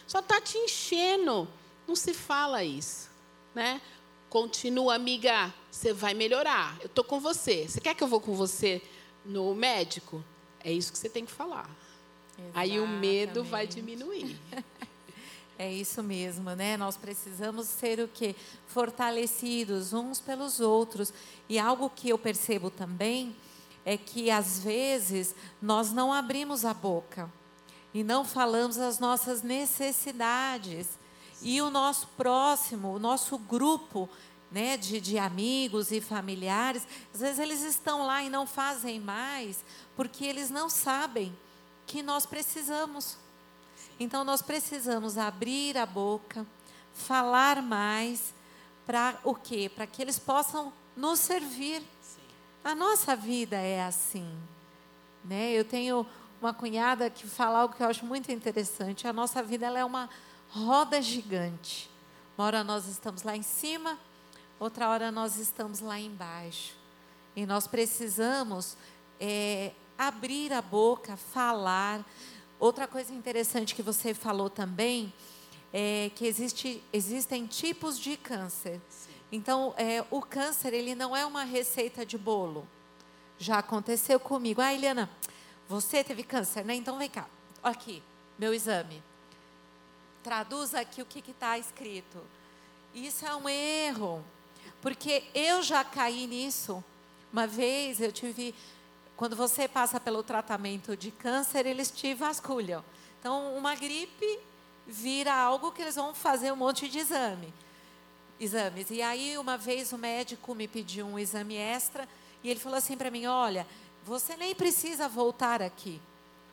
Só 0.06 0.18
está 0.20 0.40
te 0.40 0.58
enchendo. 0.58 1.48
Não 1.86 1.96
se 1.96 2.12
fala 2.12 2.64
isso. 2.64 3.10
Né? 3.54 3.80
Continua, 4.28 4.94
amiga, 4.94 5.52
você 5.70 5.92
vai 5.92 6.14
melhorar. 6.14 6.76
Eu 6.80 6.86
estou 6.86 7.04
com 7.04 7.20
você. 7.20 7.68
Você 7.68 7.80
quer 7.80 7.94
que 7.94 8.02
eu 8.02 8.08
vou 8.08 8.20
com 8.20 8.34
você 8.34 8.82
no 9.24 9.54
médico? 9.54 10.24
É 10.64 10.72
isso 10.72 10.92
que 10.92 10.98
você 10.98 11.08
tem 11.08 11.24
que 11.24 11.32
falar. 11.32 11.68
Exatamente. 12.38 12.52
Aí 12.54 12.80
o 12.80 12.88
medo 12.88 13.44
vai 13.44 13.66
diminuir. 13.66 14.38
É 15.58 15.70
isso 15.70 16.02
mesmo, 16.02 16.50
né? 16.56 16.76
Nós 16.76 16.96
precisamos 16.96 17.68
ser 17.68 18.00
o 18.00 18.08
quê? 18.08 18.34
Fortalecidos 18.66 19.92
uns 19.92 20.18
pelos 20.18 20.58
outros. 20.58 21.12
E 21.48 21.56
algo 21.56 21.88
que 21.88 22.08
eu 22.08 22.18
percebo 22.18 22.68
também 22.68 23.36
é 23.84 23.96
que 23.96 24.28
às 24.28 24.58
vezes 24.58 25.36
nós 25.60 25.92
não 25.92 26.12
abrimos 26.12 26.64
a 26.64 26.74
boca 26.74 27.30
e 27.94 28.02
não 28.02 28.24
falamos 28.24 28.78
as 28.78 28.98
nossas 28.98 29.42
necessidades. 29.42 30.88
E 31.40 31.60
o 31.60 31.70
nosso 31.70 32.06
próximo, 32.16 32.94
o 32.94 32.98
nosso 32.98 33.36
grupo 33.36 34.08
né, 34.50 34.76
de, 34.76 35.00
de 35.00 35.18
amigos 35.18 35.90
e 35.90 36.00
familiares, 36.00 36.86
às 37.12 37.20
vezes 37.20 37.38
eles 37.38 37.62
estão 37.62 38.06
lá 38.06 38.22
e 38.22 38.30
não 38.30 38.46
fazem 38.46 39.00
mais, 39.00 39.64
porque 39.96 40.24
eles 40.24 40.50
não 40.50 40.68
sabem 40.68 41.36
que 41.86 42.02
nós 42.02 42.26
precisamos. 42.26 43.16
Então 43.98 44.24
nós 44.24 44.40
precisamos 44.40 45.18
abrir 45.18 45.76
a 45.76 45.86
boca, 45.86 46.46
falar 46.94 47.60
mais, 47.62 48.32
para 48.86 49.18
o 49.24 49.34
quê? 49.34 49.70
Para 49.74 49.86
que 49.86 50.02
eles 50.02 50.18
possam 50.18 50.72
nos 50.96 51.18
servir. 51.20 51.82
A 52.64 52.74
nossa 52.74 53.16
vida 53.16 53.56
é 53.56 53.84
assim. 53.84 54.28
Né? 55.24 55.52
Eu 55.52 55.64
tenho 55.64 56.06
uma 56.42 56.52
cunhada 56.52 57.08
que 57.08 57.24
fala 57.24 57.60
algo 57.60 57.74
que 57.74 57.82
eu 57.82 57.86
acho 57.86 58.04
muito 58.04 58.32
interessante. 58.32 59.06
A 59.06 59.12
nossa 59.12 59.40
vida 59.42 59.66
ela 59.66 59.78
é 59.78 59.84
uma 59.84 60.10
roda 60.50 61.00
gigante. 61.00 61.88
Uma 62.36 62.46
hora 62.46 62.64
nós 62.64 62.88
estamos 62.88 63.22
lá 63.22 63.36
em 63.36 63.42
cima, 63.42 63.96
outra 64.58 64.88
hora 64.88 65.12
nós 65.12 65.36
estamos 65.36 65.78
lá 65.78 66.00
embaixo. 66.00 66.74
E 67.36 67.46
nós 67.46 67.68
precisamos 67.68 68.76
é, 69.20 69.70
abrir 69.96 70.52
a 70.52 70.60
boca, 70.60 71.16
falar. 71.16 72.04
Outra 72.58 72.88
coisa 72.88 73.14
interessante 73.14 73.72
que 73.72 73.82
você 73.82 74.12
falou 74.12 74.50
também 74.50 75.12
é 75.72 76.10
que 76.16 76.26
existe, 76.26 76.82
existem 76.92 77.46
tipos 77.46 77.98
de 78.00 78.16
câncer. 78.16 78.80
Então, 79.30 79.74
é, 79.76 80.04
o 80.10 80.20
câncer 80.20 80.74
ele 80.74 80.96
não 80.96 81.16
é 81.16 81.24
uma 81.24 81.44
receita 81.44 82.04
de 82.04 82.18
bolo. 82.18 82.66
Já 83.38 83.58
aconteceu 83.58 84.18
comigo. 84.18 84.60
Ah, 84.60 84.74
Eliana, 84.74 85.08
você 85.72 86.04
teve 86.04 86.22
câncer, 86.22 86.66
né? 86.66 86.74
Então 86.74 86.98
vem 86.98 87.08
cá. 87.08 87.26
Aqui, 87.62 88.02
meu 88.38 88.52
exame. 88.52 89.02
Traduza 90.22 90.80
aqui 90.80 91.00
o 91.00 91.06
que 91.06 91.30
está 91.30 91.56
escrito. 91.56 92.18
Isso 92.94 93.24
é 93.24 93.34
um 93.34 93.48
erro. 93.48 94.22
Porque 94.82 95.24
eu 95.34 95.62
já 95.62 95.82
caí 95.82 96.26
nisso. 96.26 96.84
Uma 97.32 97.46
vez 97.46 98.02
eu 98.02 98.12
tive. 98.12 98.54
Quando 99.16 99.34
você 99.34 99.66
passa 99.66 99.98
pelo 99.98 100.22
tratamento 100.22 100.94
de 100.94 101.10
câncer, 101.10 101.64
eles 101.64 101.90
te 101.90 102.12
vasculham. 102.12 102.84
Então, 103.18 103.56
uma 103.56 103.74
gripe 103.74 104.40
vira 104.86 105.32
algo 105.32 105.72
que 105.72 105.80
eles 105.80 105.94
vão 105.94 106.14
fazer 106.14 106.52
um 106.52 106.56
monte 106.56 106.86
de 106.86 106.98
exame. 106.98 107.54
Exames. 108.38 108.90
E 108.90 109.00
aí, 109.00 109.38
uma 109.38 109.56
vez 109.56 109.90
o 109.92 109.96
médico 109.96 110.54
me 110.54 110.68
pediu 110.68 111.06
um 111.06 111.18
exame 111.18 111.56
extra 111.56 112.06
e 112.44 112.50
ele 112.50 112.60
falou 112.60 112.76
assim 112.76 112.96
para 112.96 113.10
mim: 113.10 113.24
Olha, 113.26 113.66
você 114.04 114.36
nem 114.36 114.54
precisa 114.54 115.08
voltar 115.08 115.62
aqui. 115.62 116.00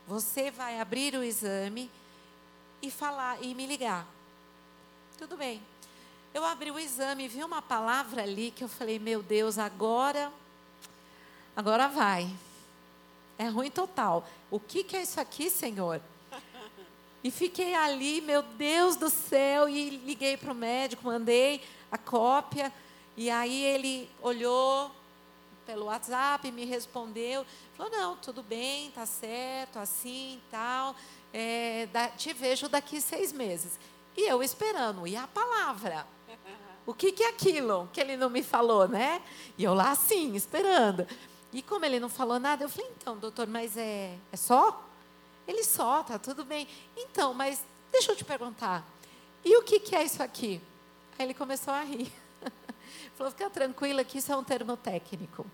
Você 0.08 0.52
vai 0.52 0.80
abrir 0.80 1.16
o 1.16 1.24
exame 1.24 1.89
e 2.82 2.89
falar 2.89 3.41
e 3.43 3.54
me 3.54 3.66
ligar. 3.66 4.08
Tudo 5.18 5.36
bem. 5.36 5.62
Eu 6.34 6.45
abri 6.45 6.72
o 6.72 6.80
exame 6.80 7.28
vi 7.28 7.43
uma 7.43 7.62
palavra 7.62 8.24
ali 8.24 8.52
que 8.52 8.64
eu 8.64 8.70
falei, 8.70 9.00
meu 9.00 9.22
Deus, 9.24 9.58
agora 9.58 10.32
agora 11.56 11.88
vai. 11.88 12.30
É 13.38 13.47
ruim 13.47 13.72
total. 13.72 14.28
O 14.50 14.60
que, 14.60 14.84
que 14.84 14.95
é 14.95 15.02
isso 15.02 15.20
aqui, 15.20 15.50
Senhor? 15.50 16.02
E 17.24 17.30
fiquei 17.32 17.76
ali, 17.76 18.22
meu 18.22 18.41
Deus 18.41 18.95
do 18.95 19.10
céu, 19.10 19.68
e 19.68 19.89
liguei 19.89 20.38
para 20.38 20.54
o 20.54 20.56
médico, 20.56 21.04
mandei 21.06 21.62
a 21.91 21.97
cópia, 21.97 22.72
e 23.18 23.30
aí 23.30 23.64
ele 23.66 24.10
olhou, 24.22 24.89
pelo 25.70 25.86
WhatsApp, 25.86 26.51
me 26.51 26.65
respondeu, 26.65 27.45
falou, 27.76 27.91
não, 27.91 28.15
tudo 28.15 28.41
bem, 28.41 28.89
tá 28.89 29.05
certo, 29.05 29.78
assim, 29.78 30.41
tal, 30.49 30.95
é, 31.32 31.88
da, 31.93 32.07
te 32.07 32.34
vejo 32.34 32.67
daqui 32.67 32.99
seis 32.99 33.32
meses. 33.32 33.80
E 34.17 34.28
eu 34.28 34.41
esperando, 34.41 35.05
e 35.05 35.15
a 35.15 35.28
palavra? 35.28 36.07
O 36.88 36.93
que, 36.95 37.11
que 37.11 37.22
é 37.22 37.30
aquilo 37.30 37.88
que 37.93 38.01
ele 38.01 38.17
não 38.17 38.32
me 38.32 38.41
falou, 38.41 38.88
né? 38.88 39.22
E 39.59 39.63
eu 39.63 39.76
lá 39.76 39.91
assim, 39.91 40.36
esperando. 40.36 41.07
E 41.53 41.61
como 41.61 41.86
ele 41.86 41.99
não 41.99 42.09
falou 42.09 42.39
nada, 42.39 42.63
eu 42.63 42.70
falei, 42.70 42.89
então, 42.97 43.15
doutor, 43.15 43.45
mas 43.45 43.78
é, 43.78 44.17
é 44.32 44.38
só? 44.38 44.84
Ele 45.47 45.63
só, 45.63 46.01
tá 46.01 46.17
tudo 46.17 46.43
bem. 46.43 46.67
Então, 46.97 47.32
mas 47.32 47.63
deixa 47.91 48.11
eu 48.11 48.15
te 48.15 48.26
perguntar, 48.26 48.84
e 49.45 49.55
o 49.55 49.61
que, 49.61 49.80
que 49.80 49.95
é 49.95 50.03
isso 50.03 50.24
aqui? 50.24 50.59
Aí 51.15 51.28
ele 51.28 51.36
começou 51.36 51.72
a 51.72 51.84
rir. 51.84 52.11
Falou, 53.15 53.31
fica 53.31 53.49
tranquila 53.49 54.03
que 54.03 54.17
isso 54.17 54.31
é 54.31 54.37
um 54.37 54.43
termo 54.43 54.75
técnico. 54.77 55.45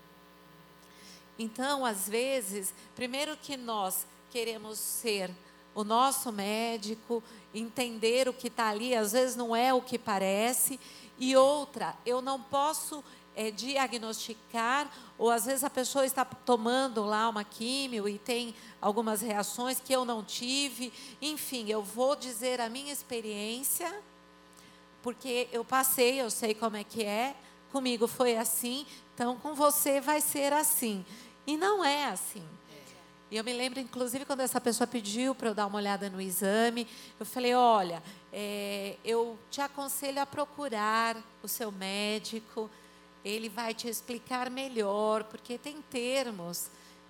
Então, 1.38 1.84
às 1.84 2.08
vezes, 2.08 2.72
primeiro 2.94 3.36
que 3.36 3.56
nós 3.56 4.06
queremos 4.30 4.78
ser 4.78 5.30
o 5.74 5.84
nosso 5.84 6.32
médico, 6.32 7.22
entender 7.54 8.28
o 8.28 8.32
que 8.32 8.48
está 8.48 8.68
ali, 8.68 8.94
às 8.94 9.12
vezes 9.12 9.36
não 9.36 9.54
é 9.54 9.74
o 9.74 9.82
que 9.82 9.98
parece. 9.98 10.80
E 11.18 11.36
outra, 11.36 11.94
eu 12.06 12.22
não 12.22 12.40
posso 12.40 13.04
é, 13.36 13.50
diagnosticar, 13.50 14.90
ou 15.18 15.30
às 15.30 15.44
vezes 15.44 15.62
a 15.62 15.70
pessoa 15.70 16.06
está 16.06 16.24
tomando 16.24 17.04
lá 17.04 17.28
uma 17.28 17.44
químio 17.44 18.08
e 18.08 18.18
tem 18.18 18.54
algumas 18.80 19.20
reações 19.20 19.78
que 19.78 19.92
eu 19.92 20.06
não 20.06 20.24
tive. 20.24 20.90
Enfim, 21.20 21.70
eu 21.70 21.82
vou 21.82 22.16
dizer 22.16 22.58
a 22.60 22.70
minha 22.70 22.92
experiência, 22.92 24.02
porque 25.06 25.48
eu 25.52 25.64
passei, 25.64 26.20
eu 26.20 26.28
sei 26.28 26.52
como 26.52 26.76
é 26.76 26.82
que 26.82 27.04
é, 27.04 27.36
comigo 27.70 28.08
foi 28.08 28.36
assim, 28.36 28.84
então 29.14 29.36
com 29.36 29.54
você 29.54 30.00
vai 30.00 30.20
ser 30.20 30.52
assim. 30.52 31.06
E 31.46 31.56
não 31.56 31.84
é 31.84 32.06
assim. 32.06 32.44
E 33.30 33.36
eu 33.36 33.44
me 33.44 33.52
lembro, 33.52 33.78
inclusive, 33.78 34.24
quando 34.24 34.40
essa 34.40 34.60
pessoa 34.60 34.84
pediu 34.84 35.32
para 35.32 35.50
eu 35.50 35.54
dar 35.54 35.68
uma 35.68 35.78
olhada 35.78 36.10
no 36.10 36.20
exame, 36.20 36.88
eu 37.20 37.24
falei: 37.24 37.54
olha, 37.54 38.02
é, 38.32 38.96
eu 39.04 39.38
te 39.48 39.60
aconselho 39.60 40.20
a 40.20 40.26
procurar 40.26 41.16
o 41.40 41.46
seu 41.46 41.70
médico, 41.70 42.68
ele 43.24 43.48
vai 43.48 43.74
te 43.74 43.86
explicar 43.86 44.50
melhor, 44.50 45.22
porque 45.22 45.56
tem 45.56 45.80
termos 45.82 46.68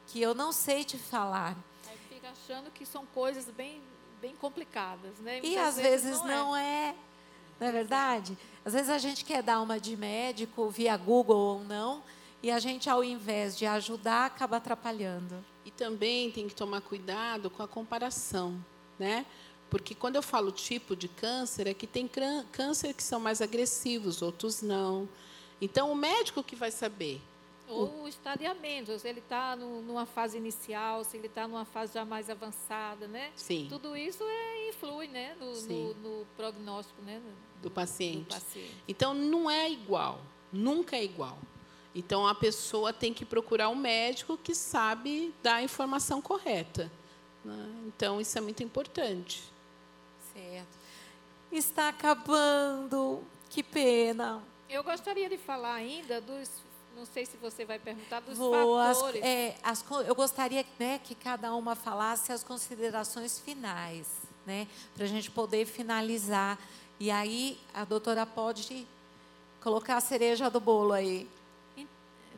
que 0.09 0.21
eu 0.21 0.35
não 0.35 0.53
sei 0.53 0.85
te 0.85 0.99
falar. 0.99 1.57
Aí 1.89 1.97
fica 2.11 2.29
achando 2.29 2.71
que 2.71 2.85
são 2.85 3.07
coisas 3.07 3.47
bem, 3.47 3.81
bem 4.21 4.37
complicadas, 4.37 5.19
né? 5.21 5.41
E, 5.43 5.57
às 5.57 5.77
vezes, 5.77 6.11
vezes 6.11 6.23
não, 6.27 6.55
é. 6.55 6.91
é. 6.91 7.06
Não 7.59 7.67
é 7.67 7.73
verdade? 7.73 8.37
Às 8.65 8.73
vezes 8.73 8.91
a 8.91 8.99
gente 8.99 9.25
quer 9.25 9.43
dar 9.43 9.61
uma 9.61 9.79
de 9.79 9.97
médico 9.97 10.69
via 10.69 10.97
Google 10.97 11.39
ou 11.39 11.65
não, 11.65 12.03
e 12.43 12.51
a 12.51 12.59
gente, 12.59 12.89
ao 12.89 13.03
invés 13.03 13.57
de 13.57 13.67
ajudar, 13.67 14.27
acaba 14.27 14.59
atrapalhando. 14.59 15.45
E 15.65 15.71
também 15.71 16.31
tem 16.31 16.47
que 16.47 16.55
tomar 16.55 16.81
cuidado 16.81 17.51
com 17.51 17.63
a 17.63 17.69
comparação, 17.69 18.63
né? 18.99 19.27
Porque 19.69 19.95
quando 19.95 20.17
eu 20.17 20.23
falo 20.23 20.53
tipo 20.53 20.95
de 20.95 21.09
câncer, 21.09 21.67
é 21.67 21.75
que 21.75 21.87
tem 21.87 22.09
câncer 22.53 22.95
que 22.95 23.03
são 23.03 23.19
mais 23.19 23.41
agressivos, 23.41 24.23
outros 24.23 24.63
não. 24.63 25.09
Então, 25.61 25.91
o 25.91 25.97
médico 25.97 26.43
que 26.43 26.55
vai 26.55 26.71
saber. 26.71 27.21
Ou 27.69 28.05
o 28.05 28.09
estadiamento, 28.09 28.97
se 28.97 29.09
ele 29.09 29.19
está 29.19 29.57
numa 29.57 30.07
fase 30.07 30.37
inicial, 30.37 31.03
se 31.03 31.17
ele 31.17 31.27
está 31.27 31.49
numa 31.49 31.65
fase 31.65 31.95
já 31.95 32.05
mais 32.05 32.31
avançada, 32.31 33.09
né? 33.09 33.33
Sim. 33.35 33.67
Tudo 33.69 33.97
isso 33.97 34.23
é, 34.23 34.69
influi, 34.69 35.09
né? 35.09 35.37
No, 35.41 35.53
no, 35.63 35.95
no 35.95 36.27
prognóstico, 36.37 37.03
né? 37.03 37.21
Do 37.63 37.71
paciente. 37.71 38.29
do 38.29 38.35
paciente. 38.35 38.77
Então, 38.87 39.15
não 39.15 39.51
é 39.51 39.71
igual. 39.71 40.21
Nunca 40.53 40.97
é 40.97 41.05
igual. 41.05 41.39
Então, 41.95 42.27
a 42.27 42.35
pessoa 42.35 42.93
tem 42.93 43.15
que 43.15 43.25
procurar 43.25 43.69
um 43.71 43.75
médico 43.75 44.37
que 44.37 44.55
sabe 44.55 45.35
dar 45.43 45.57
a 45.57 45.63
informação 45.63 46.21
correta. 46.21 46.93
Né? 47.43 47.69
Então, 47.87 48.21
isso 48.21 48.37
é 48.37 48.41
muito 48.41 48.63
importante. 48.63 49.43
Certo. 50.35 50.77
Está 51.51 51.89
acabando. 51.89 53.25
Que 53.49 53.63
pena. 53.63 54.43
Eu 54.69 54.83
gostaria 54.83 55.29
de 55.29 55.39
falar 55.39 55.75
ainda 55.75 56.21
dos. 56.21 56.51
Não 56.95 57.07
sei 57.07 57.25
se 57.25 57.37
você 57.37 57.65
vai 57.65 57.79
perguntar 57.79 58.21
dos 58.21 58.37
Vou, 58.37 58.79
fatores. 58.79 59.23
As, 59.23 59.29
é, 59.29 59.57
as, 59.63 59.85
eu 60.07 60.15
gostaria 60.15 60.65
né, 60.79 60.99
que 61.03 61.15
cada 61.15 61.55
uma 61.55 61.75
falasse 61.75 62.33
as 62.33 62.43
considerações 62.43 63.39
finais, 63.39 64.09
né, 64.47 64.67
para 64.95 65.05
a 65.05 65.09
gente 65.09 65.31
poder 65.31 65.67
finalizar. 65.67 66.59
E 66.99 67.11
aí 67.11 67.59
a 67.75 67.85
doutora 67.85 68.25
pode 68.25 68.87
colocar 69.61 69.97
a 69.97 70.01
cereja 70.01 70.49
do 70.49 70.61
bolo 70.61 70.93
aí. 70.93 71.29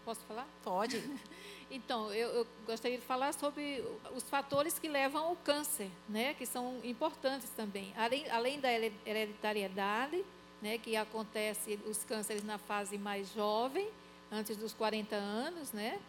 Posso 0.05 0.21
falar? 0.23 0.49
Pode. 0.65 1.03
Então, 1.71 2.11
eu, 2.15 2.29
eu, 2.31 2.47
gostaria 2.67 2.97
de 2.97 3.05
falar 3.05 3.35
sobre 3.35 3.85
os 4.17 4.23
fatores 4.23 4.79
que 4.79 4.89
levam 4.89 5.23
ao 5.23 5.37
câncer, 5.37 5.91
né, 6.09 6.33
que 6.33 6.47
são 6.47 6.81
importantes 6.83 7.51
também. 7.51 7.93
Além, 7.95 8.27
além 8.31 8.59
da 8.59 8.73
hereditariedade, 8.73 10.25
né, 10.63 10.79
que 10.79 10.97
acontece 10.97 11.79
os 11.87 12.05
cânceres 12.05 12.43
na 12.43 12.57
fase 12.57 12.97
mais 12.97 13.31
jovem, 13.35 13.87
antes 14.33 14.57
dos 14.57 14.73
40 14.73 15.15
anos, 15.15 15.71
né, 15.73 16.01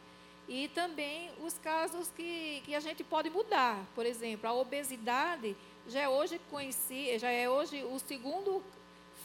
e 0.48 0.70
também 0.70 1.30
os 1.46 1.58
casos 1.58 2.10
que, 2.16 2.62
que 2.66 2.74
a 2.74 2.80
gente 2.80 3.04
pode 3.04 3.30
mudar. 3.30 3.86
Por 3.94 4.06
exemplo, 4.06 4.50
a 4.50 4.54
obesidade 4.54 5.58
já 5.90 6.02
é 6.02 6.10
hoje 6.10 6.40
conheci, 6.50 7.18
já 7.20 7.30
é 7.30 7.50
hoje 7.50 7.84
o 7.84 8.00
segundo 8.00 8.64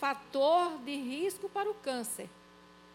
fator 0.00 0.78
de 0.78 0.94
risco 0.96 1.48
para 1.48 1.70
o 1.70 1.74
câncer 1.74 2.28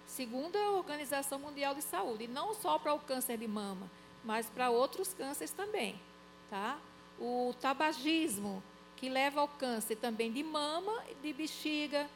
segundo 0.10 0.56
a 0.58 0.72
Organização 0.72 1.40
Mundial 1.40 1.76
de 1.76 1.82
Saúde, 1.82 2.24
e 2.24 2.28
não 2.28 2.54
só 2.56 2.80
para 2.80 2.94
o 2.94 3.00
câncer 3.00 3.38
de 3.38 3.48
mama, 3.48 3.90
mas 4.24 4.50
para 4.50 4.70
outros 4.70 5.14
cânceres 5.14 5.52
também, 5.52 6.00
tá? 6.50 6.80
O 7.20 7.54
tabagismo, 7.62 8.62
que 8.96 9.08
leva 9.08 9.42
ao 9.42 9.48
câncer 9.48 9.96
também 9.96 10.32
de 10.32 10.44
mama, 10.44 11.04
de 11.22 11.32
bexiga, 11.32 12.10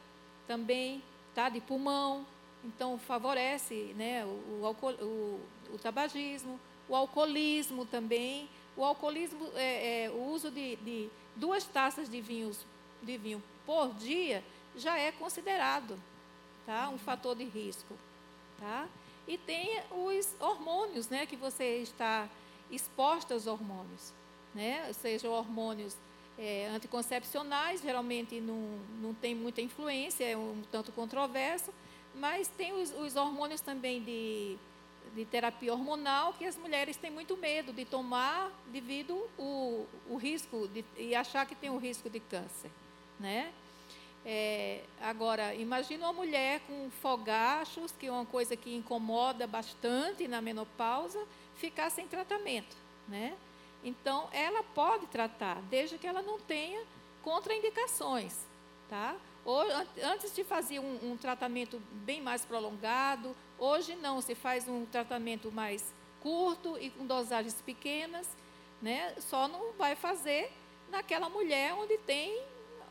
também, 0.46 1.02
tá? 1.34 1.48
De 1.48 1.60
pulmão, 1.60 2.26
então 2.64 2.98
favorece, 2.98 3.94
né? 3.96 4.24
O, 4.24 4.28
o, 4.28 4.76
o, 5.02 5.40
o 5.74 5.78
tabagismo, 5.78 6.58
o 6.88 6.96
alcoolismo 6.96 7.86
também, 7.86 8.48
o 8.76 8.84
alcoolismo, 8.84 9.50
é, 9.54 10.04
é, 10.04 10.10
o 10.10 10.30
uso 10.32 10.50
de, 10.50 10.76
de 10.76 11.08
duas 11.36 11.64
taças 11.64 12.08
de 12.08 12.20
vinhos 12.20 12.58
de 13.02 13.16
vinho 13.18 13.42
por 13.66 13.92
dia 13.94 14.42
já 14.76 14.98
é 14.98 15.12
considerado 15.12 15.98
tá? 16.66 16.88
Um 16.88 16.98
fator 16.98 17.36
de 17.36 17.44
risco, 17.44 17.94
tá? 18.58 18.88
E 19.26 19.38
tem 19.38 19.80
os 19.90 20.34
hormônios, 20.40 21.08
né? 21.08 21.26
Que 21.26 21.36
você 21.36 21.78
está 21.78 22.28
exposto 22.70 23.32
aos 23.32 23.46
hormônios, 23.46 24.12
né? 24.54 24.92
Sejam 24.92 25.32
hormônios 25.32 25.96
é, 26.38 26.68
anticoncepcionais, 26.68 27.80
geralmente 27.80 28.40
não, 28.40 28.78
não 29.00 29.14
tem 29.14 29.34
muita 29.34 29.60
influência, 29.60 30.24
é 30.24 30.36
um 30.36 30.62
tanto 30.70 30.92
controverso, 30.92 31.72
mas 32.14 32.48
tem 32.48 32.72
os, 32.72 32.92
os 32.92 33.16
hormônios 33.16 33.60
também 33.60 34.02
de, 34.02 34.56
de 35.14 35.24
terapia 35.24 35.72
hormonal 35.72 36.32
que 36.32 36.44
as 36.44 36.56
mulheres 36.56 36.96
têm 36.96 37.10
muito 37.10 37.36
medo 37.36 37.72
de 37.72 37.84
tomar 37.84 38.50
devido 38.72 39.14
o, 39.38 39.86
o 40.08 40.16
risco 40.16 40.68
de, 40.68 40.84
e 40.96 41.14
achar 41.14 41.46
que 41.46 41.54
tem 41.54 41.70
o 41.70 41.78
risco 41.78 42.10
de 42.10 42.20
câncer, 42.20 42.70
né? 43.18 43.52
É, 44.26 44.80
agora, 45.02 45.54
imagina 45.54 46.06
uma 46.06 46.12
mulher 46.12 46.60
com 46.60 46.90
fogachos, 47.02 47.92
que 47.92 48.06
é 48.06 48.12
uma 48.12 48.24
coisa 48.24 48.56
que 48.56 48.74
incomoda 48.74 49.46
bastante 49.46 50.26
na 50.26 50.40
menopausa, 50.40 51.22
ficar 51.56 51.90
sem 51.90 52.08
tratamento, 52.08 52.74
né? 53.06 53.36
Então, 53.84 54.28
ela 54.32 54.62
pode 54.62 55.06
tratar, 55.08 55.60
desde 55.62 55.98
que 55.98 56.06
ela 56.06 56.22
não 56.22 56.40
tenha 56.40 56.82
contraindicações, 57.22 58.34
tá? 58.88 59.14
Ou, 59.44 59.62
antes 60.02 60.30
se 60.30 60.42
fazia 60.42 60.80
um, 60.80 61.12
um 61.12 61.16
tratamento 61.18 61.78
bem 61.92 62.22
mais 62.22 62.46
prolongado, 62.46 63.36
hoje 63.64 63.96
não, 63.96 64.20
se 64.20 64.34
faz 64.34 64.68
um 64.68 64.84
tratamento 64.84 65.50
mais 65.50 65.92
curto 66.20 66.78
e 66.78 66.90
com 66.90 67.06
dosagens 67.06 67.60
pequenas, 67.62 68.28
né? 68.80 69.14
Só 69.18 69.48
não 69.48 69.72
vai 69.72 69.94
fazer 69.94 70.52
naquela 70.90 71.28
mulher 71.28 71.74
onde 71.74 71.98
tem 71.98 72.42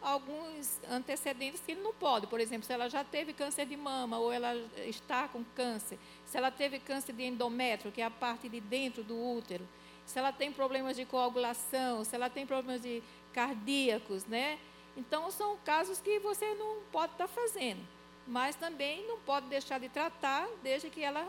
alguns 0.02 0.80
antecedentes 0.90 1.62
que 1.62 1.72
ele 1.72 1.82
não 1.82 1.94
pode. 1.94 2.28
Por 2.28 2.40
exemplo, 2.40 2.66
se 2.66 2.74
ela 2.74 2.90
já 2.90 3.04
teve 3.04 3.32
câncer 3.34 3.66
de 3.66 3.78
mama 3.78 4.18
ou 4.20 4.32
ela 4.32 4.54
está 4.86 5.28
com 5.28 5.44
câncer, 5.56 5.98
se 6.26 6.38
ela 6.38 6.52
teve 6.52 6.80
câncer 6.80 7.14
de 7.14 7.24
endométrio, 7.24 7.92
que 7.92 8.02
é 8.02 8.06
a 8.06 8.12
parte 8.12 8.50
de 8.50 8.60
dentro 8.60 9.04
do 9.04 9.18
útero, 9.18 9.68
se 10.06 10.20
ela 10.20 10.34
tem 10.34 10.52
problemas 10.52 10.98
de 10.98 11.06
coagulação, 11.06 12.04
se 12.04 12.14
ela 12.14 12.30
tem 12.30 12.46
problemas 12.46 12.82
de 12.82 13.02
cardíacos, 13.32 14.26
né? 14.26 14.60
Então 14.98 15.32
são 15.32 15.58
casos 15.64 16.02
que 16.02 16.20
você 16.20 16.54
não 16.56 16.82
pode 16.92 17.14
estar 17.14 17.28
fazendo, 17.28 17.82
mas 18.28 18.56
também 18.56 19.06
não 19.08 19.20
pode 19.20 19.48
deixar 19.48 19.80
de 19.80 19.90
tratar 19.90 20.48
desde 20.62 20.90
que 20.90 21.04
ela 21.04 21.28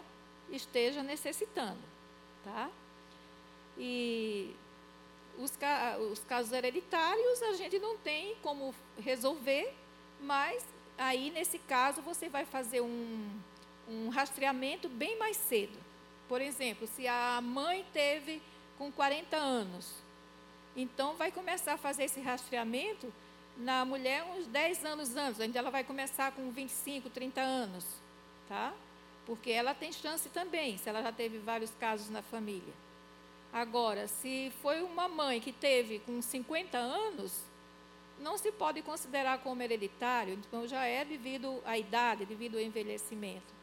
esteja 0.50 1.02
necessitando, 1.02 1.80
tá? 2.44 2.70
E 3.76 4.54
os, 5.38 5.52
os 6.12 6.20
casos 6.20 6.52
hereditários 6.52 7.42
a 7.42 7.52
gente 7.54 7.78
não 7.78 7.96
tem 7.98 8.36
como 8.42 8.74
resolver, 8.98 9.74
mas 10.20 10.64
aí 10.96 11.30
nesse 11.30 11.58
caso 11.58 12.00
você 12.02 12.28
vai 12.28 12.44
fazer 12.44 12.80
um, 12.80 13.40
um 13.88 14.08
rastreamento 14.08 14.88
bem 14.88 15.18
mais 15.18 15.36
cedo. 15.36 15.78
Por 16.28 16.40
exemplo, 16.40 16.86
se 16.86 17.06
a 17.06 17.40
mãe 17.40 17.84
teve 17.92 18.40
com 18.78 18.90
40 18.90 19.36
anos, 19.36 19.94
então 20.76 21.14
vai 21.14 21.30
começar 21.30 21.74
a 21.74 21.78
fazer 21.78 22.04
esse 22.04 22.20
rastreamento 22.20 23.12
na 23.56 23.84
mulher 23.84 24.24
uns 24.36 24.46
10 24.46 24.84
anos 24.84 25.16
antes, 25.16 25.40
ainda 25.40 25.58
ela 25.58 25.70
vai 25.70 25.84
começar 25.84 26.32
com 26.32 26.50
25, 26.50 27.08
30 27.10 27.40
anos, 27.40 27.84
tá? 28.48 28.72
Porque 29.26 29.50
ela 29.50 29.74
tem 29.74 29.92
chance 29.92 30.28
também, 30.28 30.76
se 30.76 30.88
ela 30.88 31.02
já 31.02 31.12
teve 31.12 31.38
vários 31.38 31.70
casos 31.72 32.10
na 32.10 32.22
família. 32.22 32.74
Agora, 33.52 34.08
se 34.08 34.52
foi 34.60 34.82
uma 34.82 35.08
mãe 35.08 35.40
que 35.40 35.52
teve 35.52 36.00
com 36.00 36.20
50 36.20 36.76
anos, 36.76 37.40
não 38.18 38.36
se 38.36 38.50
pode 38.50 38.82
considerar 38.82 39.38
como 39.38 39.62
hereditário, 39.62 40.34
então 40.34 40.66
já 40.66 40.84
é 40.84 41.04
devido 41.04 41.62
à 41.64 41.78
idade, 41.78 42.26
devido 42.26 42.56
ao 42.56 42.60
envelhecimento. 42.62 43.54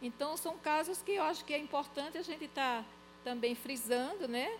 Então, 0.00 0.36
são 0.36 0.56
casos 0.58 1.02
que 1.02 1.12
eu 1.12 1.22
acho 1.24 1.44
que 1.44 1.52
é 1.52 1.58
importante 1.58 2.18
a 2.18 2.22
gente 2.22 2.44
estar 2.44 2.82
tá 2.82 2.88
também 3.24 3.54
frisando, 3.54 4.28
né? 4.28 4.58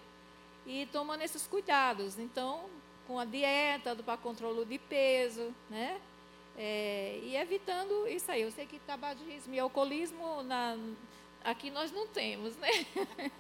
E 0.67 0.87
tomando 0.87 1.23
esses 1.23 1.47
cuidados. 1.47 2.19
Então, 2.19 2.69
com 3.09 3.19
a 3.19 3.25
dieta, 3.25 3.97
para 3.97 4.19
controle 4.19 4.67
de 4.67 4.79
peso, 4.79 5.53
né? 5.71 5.99
É, 6.57 7.19
e 7.23 7.35
evitando 7.37 8.07
isso 8.07 8.31
aí. 8.31 8.43
Eu 8.43 8.53
sei 8.53 8.67
que 8.67 8.79
tabagismo 8.81 9.55
e 9.55 9.59
alcoolismo 9.59 10.43
na, 10.43 10.77
aqui 11.43 11.71
nós 11.71 11.91
não 11.91 12.07
temos, 12.07 12.55
né? 12.57 12.69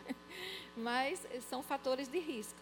mas 0.74 1.20
são 1.50 1.62
fatores 1.62 2.08
de 2.08 2.18
risco. 2.18 2.58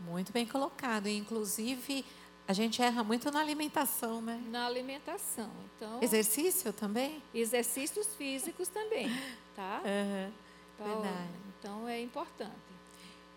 Muito 0.00 0.32
bem 0.32 0.46
colocado. 0.46 1.08
Inclusive, 1.08 2.04
a 2.46 2.52
gente 2.52 2.82
erra 2.82 3.02
muito 3.02 3.30
na 3.30 3.40
alimentação, 3.40 4.20
né? 4.20 4.42
Na 4.48 4.66
alimentação. 4.66 5.50
Então, 5.76 6.02
Exercício 6.02 6.72
também? 6.74 7.22
Exercícios 7.32 8.06
físicos 8.16 8.68
também, 8.68 9.08
tá? 9.56 9.80
Uhum. 9.84 10.32
Então, 10.74 11.02
Verdade. 11.02 11.30
então 11.58 11.88
é 11.88 12.00
importante. 12.00 12.67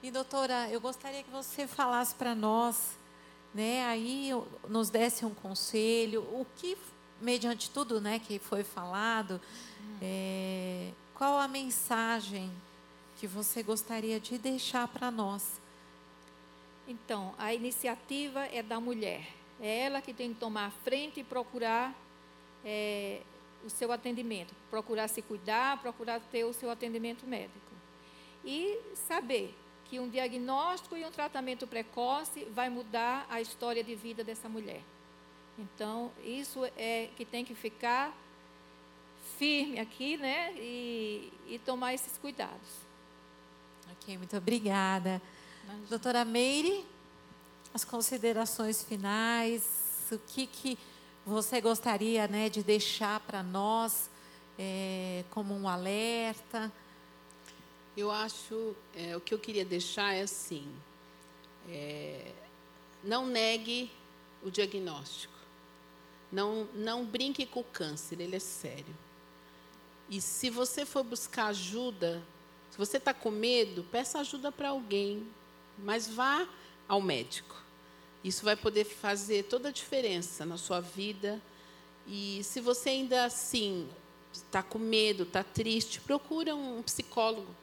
E 0.04 0.10
doutora, 0.10 0.68
eu 0.72 0.82
gostaria 0.82 1.22
que 1.22 1.30
você 1.30 1.68
falasse 1.68 2.16
para 2.16 2.34
nós, 2.34 2.98
né, 3.54 3.86
aí 3.86 4.32
nos 4.68 4.90
desse 4.90 5.24
um 5.24 5.34
conselho, 5.34 6.22
o 6.22 6.44
que, 6.56 6.76
mediante 7.22 7.70
tudo, 7.70 8.02
né, 8.02 8.18
que 8.18 8.40
foi 8.40 8.64
falado, 8.64 9.40
hum. 9.80 9.98
é, 10.02 10.90
qual 11.14 11.38
a 11.38 11.48
mensagem 11.48 12.52
que 13.20 13.28
você 13.28 13.62
gostaria 13.62 14.20
de 14.20 14.40
deixar 14.40 14.88
para 14.88 15.12
nós? 15.12 15.62
Então, 16.88 17.36
a 17.38 17.54
iniciativa 17.54 18.48
é 18.48 18.64
da 18.64 18.80
mulher. 18.80 19.28
É 19.62 19.82
ela 19.82 20.02
que 20.02 20.16
tem 20.16 20.34
que 20.34 20.40
tomar 20.40 20.66
a 20.66 20.72
frente 20.72 21.20
e 21.20 21.24
procurar 21.24 21.94
é, 22.66 23.22
o 23.64 23.70
seu 23.70 23.92
atendimento, 23.92 24.52
procurar 24.72 25.08
se 25.08 25.22
cuidar, 25.22 25.80
procurar 25.80 26.20
ter 26.32 26.44
o 26.44 26.54
seu 26.54 26.72
atendimento 26.72 27.28
médico. 27.28 27.60
E 28.44 28.80
saber 29.08 29.56
que 29.92 30.00
um 30.00 30.08
diagnóstico 30.08 30.96
e 30.96 31.04
um 31.04 31.12
tratamento 31.12 31.68
precoce 31.68 32.46
vai 32.46 32.70
mudar 32.70 33.28
a 33.30 33.42
história 33.42 33.84
de 33.84 33.94
vida 33.94 34.24
dessa 34.24 34.48
mulher. 34.48 34.82
Então, 35.60 36.10
isso 36.24 36.64
é 36.78 37.10
que 37.18 37.26
tem 37.26 37.44
que 37.44 37.54
ficar 37.54 38.16
firme 39.38 39.82
aqui, 39.82 40.16
né? 40.16 40.54
E, 40.54 41.30
e 41.46 41.60
tomar 41.60 41.94
esses 41.94 42.18
cuidados. 42.18 42.70
Ok, 43.92 44.18
muito 44.18 44.38
obrigada. 44.38 45.22
Imagina. 45.66 45.88
Doutora 45.90 46.24
Meire, 46.24 46.86
as 47.74 47.84
considerações 47.84 48.82
finais, 48.82 50.08
o 50.10 50.18
que, 50.20 50.48
que 50.48 50.80
você 51.26 51.60
gostaria 51.60 52.30
né, 52.30 52.50
de 52.50 52.64
deixar 52.64 53.20
para 53.20 53.44
nós 53.44 54.10
é, 54.58 55.26
como 55.32 55.54
um 55.54 55.68
alerta? 55.68 56.72
Eu 57.96 58.10
acho, 58.10 58.74
é, 58.96 59.18
o 59.18 59.22
que 59.22 59.34
eu 59.34 59.40
queria 59.40 59.66
deixar 59.66 60.14
é 60.14 60.22
assim: 60.22 60.66
é, 61.70 62.32
não 63.04 63.26
negue 63.26 63.92
o 64.44 64.50
diagnóstico. 64.50 65.34
Não, 66.32 66.66
não 66.74 67.06
brinque 67.06 67.46
com 67.46 67.60
o 67.60 67.64
câncer, 67.66 68.22
ele 68.22 68.38
é 68.38 68.40
sério. 68.40 68.96
E 70.10 70.22
se 70.22 70.50
você 70.50 70.86
for 70.86 71.04
buscar 71.04 71.48
ajuda, 71.48 72.24
se 72.70 72.78
você 72.78 72.98
está 72.98 73.14
com 73.14 73.30
medo, 73.30 73.84
peça 73.92 74.20
ajuda 74.20 74.52
para 74.52 74.70
alguém, 74.70 75.28
mas 75.78 76.08
vá 76.08 76.48
ao 76.88 77.02
médico. 77.02 77.62
Isso 78.24 78.46
vai 78.46 78.56
poder 78.56 78.86
fazer 78.86 79.44
toda 79.44 79.70
a 79.70 79.72
diferença 79.72 80.46
na 80.46 80.58
sua 80.58 80.80
vida. 80.80 81.42
E 82.08 82.42
se 82.44 82.62
você 82.62 82.90
ainda 82.90 83.26
assim 83.26 83.90
está 84.32 84.64
com 84.64 84.80
medo, 84.80 85.24
está 85.24 85.44
triste, 85.44 86.00
procura 86.00 86.56
um 86.56 86.82
psicólogo 86.82 87.54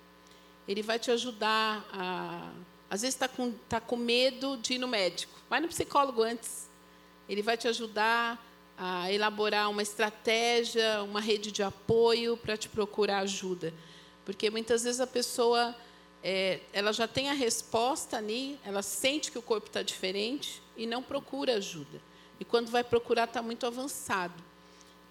ele 0.69 0.83
vai 0.83 0.99
te 0.99 1.11
ajudar 1.11 1.89
a. 1.93 2.53
Às 2.91 3.01
vezes 3.03 3.15
está 3.15 3.27
com, 3.27 3.53
tá 3.69 3.81
com 3.81 3.97
medo 3.97 4.57
de 4.59 4.75
ir 4.75 4.79
no 4.79 4.87
médico. 4.87 5.33
Vai 5.49 5.61
no 5.61 5.69
psicólogo 5.69 6.23
antes. 6.23 6.69
Ele 7.29 7.43
vai 7.43 7.57
te 7.57 7.67
ajudar 7.67 8.43
a 8.77 9.11
elaborar 9.13 9.69
uma 9.71 9.83
estratégia, 9.83 11.03
uma 11.03 11.21
rede 11.21 11.51
de 11.51 11.63
apoio 11.63 12.37
para 12.37 12.57
te 12.57 12.69
procurar 12.69 13.19
ajuda. 13.21 13.75
Porque 14.25 14.49
muitas 14.51 14.85
vezes 14.85 15.01
a 15.01 15.07
pessoa 15.07 15.75
é, 16.23 16.61
ela 16.73 16.93
já 16.93 17.09
tem 17.09 17.29
a 17.29 17.33
resposta 17.33 18.17
ali, 18.17 18.59
ela 18.65 18.83
sente 18.83 19.31
que 19.31 19.39
o 19.39 19.43
corpo 19.43 19.67
está 19.67 19.83
diferente 19.83 20.63
e 20.77 20.87
não 20.87 21.03
procura 21.03 21.57
ajuda. 21.57 22.01
E 22.39 22.45
quando 22.45 22.69
vai 22.69 22.85
procurar, 22.85 23.25
está 23.25 23.43
muito 23.43 23.67
avançado. 23.67 24.43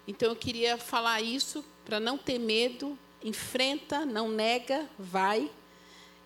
Então, 0.06 0.30
eu 0.30 0.36
queria 0.36 0.78
falar 0.78 1.20
isso 1.20 1.64
para 1.84 2.00
não 2.00 2.16
ter 2.16 2.38
medo, 2.38 2.98
enfrenta, 3.22 4.04
não 4.04 4.28
nega, 4.30 4.88
vai. 4.98 5.50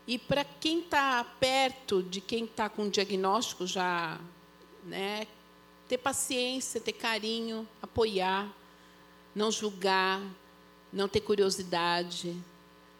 E 0.06 0.19
para 0.19 0.44
quem 0.44 0.81
está 0.81 1.23
perto 1.24 2.02
de 2.02 2.20
quem 2.20 2.44
está 2.44 2.69
com 2.69 2.89
diagnóstico 2.89 3.66
já, 3.66 4.20
né, 4.85 5.27
ter 5.89 5.98
paciência, 5.98 6.81
ter 6.81 6.93
carinho, 6.93 7.69
apoiar, 7.81 8.51
não 9.35 9.51
julgar, 9.51 10.20
não 10.93 11.09
ter 11.09 11.20
curiosidade. 11.20 12.36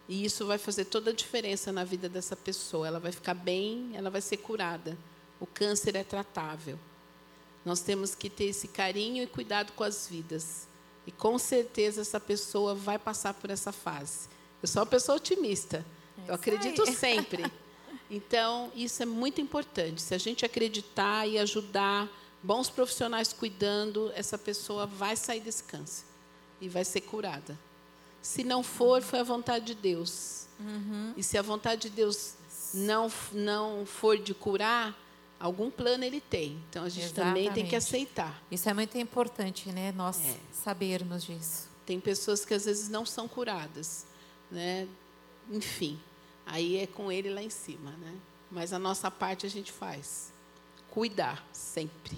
E 0.09 0.24
isso 0.24 0.47
vai 0.47 0.59
fazer 0.59 0.86
toda 0.86 1.10
a 1.10 1.14
diferença 1.14 1.73
na 1.73 1.85
vida 1.85 2.09
dessa 2.09 2.36
pessoa. 2.36 2.86
Ela 2.86 3.01
vai 3.01 3.12
ficar 3.12 3.35
bem, 3.35 3.90
ela 3.94 4.10
vai 4.10 4.20
ser 4.20 4.39
curada. 4.39 4.97
O 5.40 5.47
câncer 5.47 5.97
é 5.97 6.05
tratável. 6.05 6.78
Nós 7.64 7.81
temos 7.81 8.14
que 8.14 8.28
ter 8.28 8.44
esse 8.44 8.69
carinho 8.69 9.23
e 9.23 9.27
cuidado 9.27 9.73
com 9.73 9.85
as 9.85 10.09
vidas. 10.09 10.66
E 11.07 11.12
com 11.12 11.39
certeza 11.39 12.01
essa 12.01 12.20
pessoa 12.20 12.74
vai 12.74 12.99
passar 12.99 13.35
por 13.35 13.51
essa 13.51 13.73
fase. 13.73 14.29
Eu 14.62 14.69
sou 14.69 14.81
uma 14.81 14.87
pessoa 14.87 15.16
otimista. 15.16 15.85
É 16.27 16.31
eu 16.31 16.35
acredito 16.35 16.83
aí. 16.83 16.95
sempre. 16.95 17.51
Então, 18.11 18.70
isso 18.77 19.03
é 19.03 19.07
muito 19.07 19.41
importante. 19.41 20.01
Se 20.01 20.15
a 20.15 20.19
gente 20.19 20.45
acreditar 20.45 21.27
e 21.27 21.39
ajudar 21.39 22.09
bons 22.43 22.69
profissionais 22.69 23.33
cuidando, 23.33 24.12
essa 24.15 24.37
pessoa 24.37 24.87
vai 24.87 25.16
sair 25.16 25.41
desse 25.41 25.65
câncer 25.65 26.05
e 26.61 26.69
vai 26.69 26.85
ser 26.85 27.01
curada. 27.01 27.59
Se 28.20 28.45
não 28.45 28.62
for, 28.62 29.03
foi 29.03 29.20
a 29.20 29.24
vontade 29.24 29.65
de 29.65 29.74
Deus. 29.74 30.47
Uhum. 30.61 31.15
E 31.16 31.23
se 31.23 31.37
a 31.37 31.43
vontade 31.43 31.83
de 31.83 31.91
Deus 31.91 32.35
não, 32.73 33.11
não 33.33 33.85
for 33.85 34.16
de 34.16 34.33
curar, 34.33 34.97
algum 35.43 35.73
plano 35.73 36.05
ele 36.05 36.20
tem. 36.20 36.62
Então 36.70 36.85
a 36.85 36.89
gente 36.89 37.06
Exatamente. 37.06 37.35
também 37.35 37.52
tem 37.52 37.66
que 37.66 37.74
aceitar. 37.74 38.40
Isso 38.48 38.69
é 38.69 38.73
muito 38.73 38.97
importante, 38.97 39.70
né? 39.73 39.90
Nós 39.90 40.20
é. 40.24 40.36
sabermos 40.52 41.24
disso. 41.24 41.69
Tem 41.85 41.98
pessoas 41.98 42.44
que 42.44 42.55
às 42.55 42.64
vezes 42.64 42.89
não 42.89 43.05
são 43.05 43.27
curadas, 43.27 44.06
né? 44.48 44.86
Enfim, 45.51 45.98
aí 46.47 46.77
é 46.77 46.86
com 46.86 47.10
ele 47.10 47.28
lá 47.28 47.43
em 47.43 47.51
cima, 47.51 47.90
né? 47.90 48.14
Mas 48.52 48.73
a 48.73 48.78
nossa 48.78 49.10
parte 49.10 49.44
a 49.44 49.51
gente 49.51 49.73
faz. 49.73 50.32
Cuidar 50.89 51.44
sempre. 51.52 52.16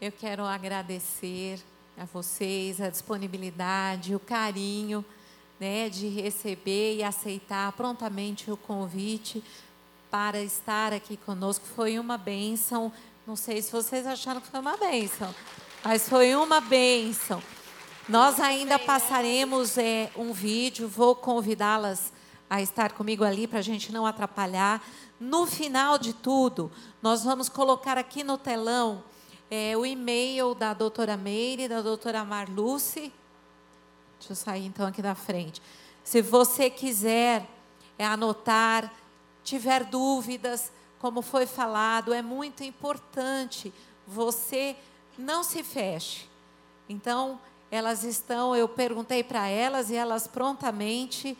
Eu 0.00 0.10
quero 0.10 0.46
agradecer 0.46 1.60
a 1.98 2.06
vocês 2.06 2.80
a 2.80 2.88
disponibilidade, 2.88 4.14
o 4.14 4.20
carinho, 4.20 5.04
né, 5.58 5.90
de 5.90 6.08
receber 6.08 6.96
e 6.96 7.02
aceitar 7.02 7.70
prontamente 7.72 8.50
o 8.50 8.56
convite 8.56 9.44
para 10.10 10.42
estar 10.42 10.92
aqui 10.92 11.16
conosco. 11.16 11.64
Foi 11.74 11.98
uma 11.98 12.18
bênção. 12.18 12.92
Não 13.26 13.36
sei 13.36 13.62
se 13.62 13.70
vocês 13.70 14.06
acharam 14.06 14.40
que 14.40 14.48
foi 14.48 14.60
uma 14.60 14.76
bênção, 14.76 15.32
mas 15.84 16.08
foi 16.08 16.34
uma 16.34 16.60
bênção. 16.60 17.42
Nós 18.08 18.40
ainda 18.40 18.78
passaremos 18.78 19.78
é, 19.78 20.10
um 20.16 20.32
vídeo, 20.32 20.88
vou 20.88 21.14
convidá-las 21.14 22.12
a 22.48 22.60
estar 22.60 22.92
comigo 22.92 23.22
ali 23.22 23.46
para 23.46 23.60
a 23.60 23.62
gente 23.62 23.92
não 23.92 24.04
atrapalhar. 24.04 24.82
No 25.20 25.46
final 25.46 25.96
de 25.96 26.12
tudo, 26.12 26.72
nós 27.00 27.22
vamos 27.22 27.48
colocar 27.48 27.96
aqui 27.96 28.24
no 28.24 28.36
telão 28.36 29.04
é, 29.48 29.76
o 29.76 29.86
e-mail 29.86 30.54
da 30.54 30.74
doutora 30.74 31.16
Meire, 31.16 31.68
da 31.68 31.80
doutora 31.80 32.24
Marluce. 32.24 33.12
Deixa 34.18 34.32
eu 34.32 34.36
sair 34.36 34.66
então 34.66 34.86
aqui 34.88 35.00
da 35.00 35.14
frente. 35.14 35.62
Se 36.02 36.20
você 36.20 36.68
quiser 36.68 37.46
é, 37.96 38.04
anotar, 38.04 38.92
tiver 39.50 39.82
dúvidas, 39.84 40.70
como 41.00 41.22
foi 41.22 41.44
falado, 41.44 42.14
é 42.14 42.22
muito 42.22 42.62
importante 42.62 43.74
você 44.06 44.76
não 45.18 45.42
se 45.42 45.64
feche. 45.64 46.28
Então, 46.88 47.40
elas 47.68 48.04
estão, 48.04 48.54
eu 48.54 48.68
perguntei 48.68 49.24
para 49.24 49.48
elas 49.48 49.90
e 49.90 49.96
elas 49.96 50.28
prontamente 50.28 51.36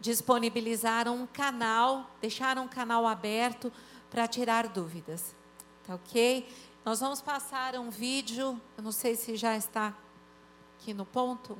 disponibilizaram 0.00 1.14
um 1.14 1.26
canal, 1.26 2.10
deixaram 2.20 2.64
um 2.64 2.68
canal 2.68 3.06
aberto 3.06 3.72
para 4.10 4.26
tirar 4.26 4.66
dúvidas. 4.66 5.32
Tá 5.86 5.94
ok? 5.94 6.48
Nós 6.84 6.98
vamos 6.98 7.20
passar 7.20 7.76
um 7.76 7.90
vídeo, 7.90 8.60
eu 8.76 8.82
não 8.82 8.92
sei 8.92 9.14
se 9.14 9.36
já 9.36 9.56
está 9.56 9.94
aqui 10.78 10.92
no 10.92 11.06
ponto. 11.06 11.56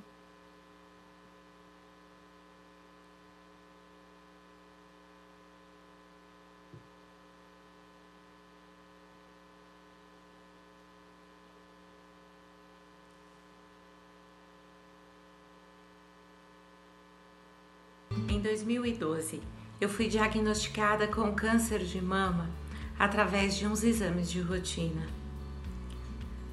Em 18.31 18.39
2012, 18.39 19.43
eu 19.81 19.89
fui 19.89 20.07
diagnosticada 20.07 21.09
com 21.09 21.35
câncer 21.35 21.81
de 21.81 22.01
mama 22.01 22.49
através 22.97 23.57
de 23.57 23.67
uns 23.67 23.83
exames 23.83 24.31
de 24.31 24.41
rotina. 24.41 25.03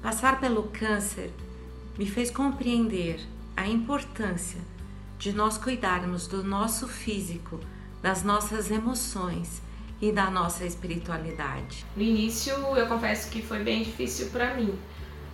Passar 0.02 0.40
pelo 0.40 0.64
câncer 0.64 1.30
me 1.96 2.04
fez 2.04 2.32
compreender 2.32 3.20
a 3.56 3.68
importância 3.68 4.60
de 5.20 5.32
nós 5.32 5.56
cuidarmos 5.56 6.26
do 6.26 6.42
nosso 6.42 6.88
físico, 6.88 7.60
das 8.02 8.24
nossas 8.24 8.72
emoções 8.72 9.62
e 10.02 10.10
da 10.10 10.28
nossa 10.28 10.64
espiritualidade. 10.64 11.86
No 11.96 12.02
início, 12.02 12.54
eu 12.76 12.88
confesso 12.88 13.30
que 13.30 13.40
foi 13.40 13.62
bem 13.62 13.84
difícil 13.84 14.30
para 14.30 14.52
mim, 14.54 14.76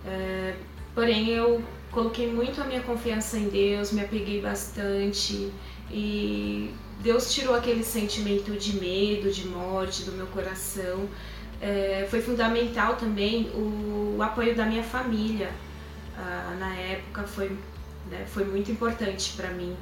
é, 0.05 0.55
porém 0.93 1.27
eu 1.27 1.63
coloquei 1.89 2.31
muito 2.31 2.61
a 2.61 2.65
minha 2.65 2.81
confiança 2.81 3.35
em 3.35 3.49
Deus, 3.49 3.91
me 3.91 4.01
apeguei 4.01 4.39
bastante 4.39 5.51
e 5.97 6.73
Deus 6.99 7.33
tirou 7.33 7.55
aquele 7.55 7.81
sentimento 7.81 8.51
de 8.57 8.75
medo, 8.75 9.31
de 9.31 9.47
morte 9.47 10.03
do 10.03 10.11
meu 10.11 10.27
coração. 10.27 11.07
É, 11.61 12.05
foi 12.09 12.21
fundamental 12.21 12.97
também 12.97 13.49
o, 13.51 14.17
o, 14.17 14.21
apoio 14.21 14.53
da 14.53 14.65
minha 14.65 14.83
família. 14.83 15.49
Ah, 16.17 16.53
na 16.59 16.75
época 16.75 17.23
foi, 17.23 17.57
né, 18.11 18.25
foi 18.27 18.43
muito 18.43 18.69
importante 18.69 19.31
para 19.37 19.51
mim. 19.51 19.73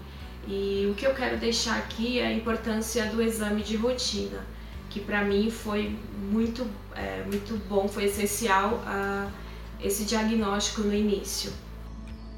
E 0.48 0.88
o 0.92 0.94
que 0.94 1.08
eu 1.08 1.16
quero 1.16 1.38
deixar 1.38 1.80
aqui 1.80 2.20
é 2.20 2.28
a 2.28 2.32
importância 2.32 3.08
do 3.08 3.20
exame 3.20 3.64
de 3.64 3.76
rotina, 3.76 4.46
que 4.92 5.00
para 5.00 5.24
mim 5.24 5.50
foi 5.50 5.98
muito, 6.32 6.68
é, 6.96 7.24
muito 7.26 7.58
bom, 7.68 7.88
foi 7.88 8.04
essencial 8.04 8.84
esse 9.82 10.06
diagnóstico 10.06 10.82
no 10.82 10.94
início. 10.94 11.52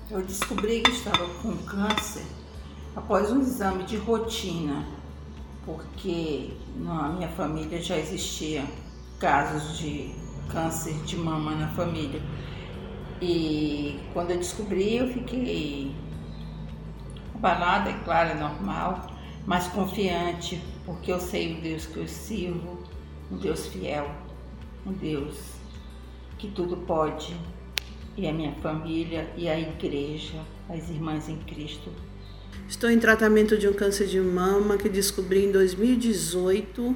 Eu 0.09 0.21
descobri 0.21 0.79
que 0.79 0.91
estava 0.91 1.27
com 1.41 1.57
câncer 1.57 2.23
após 2.95 3.31
um 3.31 3.41
exame 3.41 3.83
de 3.83 3.97
rotina, 3.97 4.85
porque 5.65 6.51
na 6.77 7.09
minha 7.09 7.29
família 7.29 7.81
já 7.81 7.97
existia 7.97 8.63
casos 9.19 9.77
de 9.77 10.11
câncer 10.49 10.93
de 11.03 11.17
mama 11.17 11.51
na 11.55 11.67
família. 11.69 12.21
E 13.21 13.99
quando 14.13 14.31
eu 14.31 14.37
descobri, 14.37 14.97
eu 14.97 15.07
fiquei 15.07 15.95
abalada, 17.33 17.89
é 17.89 17.99
claro, 18.03 18.29
é 18.29 18.35
normal, 18.35 19.07
mas 19.45 19.67
confiante, 19.67 20.61
porque 20.85 21.11
eu 21.11 21.19
sei 21.19 21.57
o 21.57 21.61
Deus 21.61 21.85
que 21.85 21.97
eu 21.97 22.07
sirvo, 22.07 22.83
um 23.31 23.37
Deus 23.37 23.67
fiel, 23.67 24.09
um 24.85 24.93
Deus 24.93 25.55
que 26.37 26.49
tudo 26.49 26.77
pode, 26.77 27.35
e 28.17 28.27
a 28.27 28.33
minha 28.33 28.53
família 28.55 29.29
e 29.35 29.49
a 29.49 29.59
igreja, 29.59 30.39
as 30.69 30.89
irmãs 30.89 31.27
em 31.27 31.37
Cristo. 31.37 31.91
Estou 32.67 32.89
em 32.89 32.97
tratamento 32.97 33.55
de 33.59 33.67
um 33.67 33.73
câncer 33.73 34.07
de 34.07 34.19
mama 34.19 34.75
que 34.75 34.89
descobri 34.89 35.45
em 35.45 35.51
2018. 35.51 36.95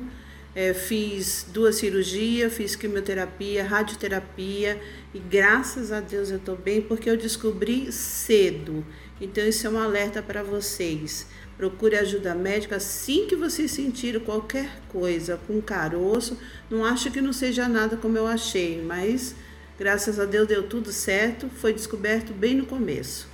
É, 0.55 0.73
fiz 0.73 1.45
duas 1.53 1.75
cirurgias, 1.75 2.51
fiz 2.51 2.75
quimioterapia, 2.75 3.63
radioterapia 3.63 4.81
e 5.13 5.19
graças 5.19 5.91
a 5.91 5.99
Deus 5.99 6.31
eu 6.31 6.37
estou 6.37 6.55
bem 6.55 6.81
porque 6.81 7.07
eu 7.07 7.15
descobri 7.15 7.91
cedo. 7.91 8.83
Então 9.21 9.45
isso 9.45 9.67
é 9.67 9.69
um 9.69 9.77
alerta 9.77 10.23
para 10.23 10.41
vocês. 10.41 11.27
Procure 11.55 11.97
ajuda 11.97 12.33
médica 12.33 12.77
assim 12.77 13.27
que 13.27 13.35
vocês 13.35 13.69
sentirem 13.69 14.19
qualquer 14.19 14.81
coisa 14.89 15.39
com 15.45 15.61
caroço. 15.61 16.35
Não 16.67 16.83
acho 16.83 17.11
que 17.11 17.21
não 17.21 17.31
seja 17.31 17.67
nada 17.67 17.95
como 17.95 18.17
eu 18.17 18.25
achei, 18.25 18.81
mas 18.81 19.35
graças 19.77 20.19
a 20.19 20.25
Deus 20.25 20.47
deu 20.47 20.63
tudo 20.63 20.91
certo. 20.91 21.47
Foi 21.47 21.71
descoberto 21.73 22.33
bem 22.33 22.55
no 22.55 22.65
começo. 22.65 23.28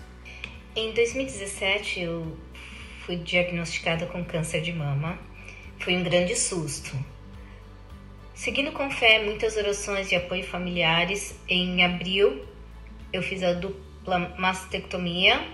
Em 0.77 0.91
2017 0.91 2.01
eu 2.01 2.37
fui 3.05 3.15
diagnosticada 3.15 4.07
com 4.07 4.25
câncer 4.25 4.59
de 4.59 4.73
mama. 4.73 5.17
Foi 5.79 5.95
um 5.95 6.03
grande 6.03 6.35
susto. 6.35 6.91
Seguindo 8.33 8.73
com 8.73 8.91
fé 8.91 9.23
muitas 9.23 9.55
orações 9.55 10.09
de 10.09 10.15
apoio 10.15 10.43
familiares, 10.43 11.33
em 11.47 11.81
abril 11.81 12.45
eu 13.13 13.23
fiz 13.23 13.41
a 13.41 13.53
dupla 13.53 14.35
mastectomia 14.37 15.47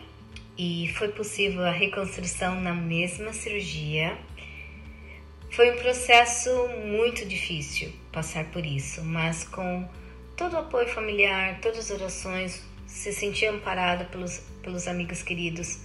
e 0.58 0.92
foi 0.98 1.10
possível 1.10 1.64
a 1.66 1.72
reconstrução 1.72 2.60
na 2.60 2.74
mesma 2.74 3.32
cirurgia. 3.32 4.18
Foi 5.52 5.70
um 5.72 5.78
processo 5.78 6.50
muito 6.84 7.28
difícil 7.28 7.94
passar 8.12 8.46
por 8.46 8.66
isso, 8.66 9.04
mas 9.04 9.44
com 9.44 9.88
todo 10.36 10.54
o 10.54 10.60
apoio 10.60 10.88
familiar, 10.88 11.60
todas 11.62 11.92
as 11.92 12.02
orações, 12.02 12.64
se 12.88 13.14
sentia 13.14 13.52
amparada 13.52 14.06
pelos, 14.06 14.42
pelos 14.62 14.88
amigos 14.88 15.22
queridos, 15.24 15.80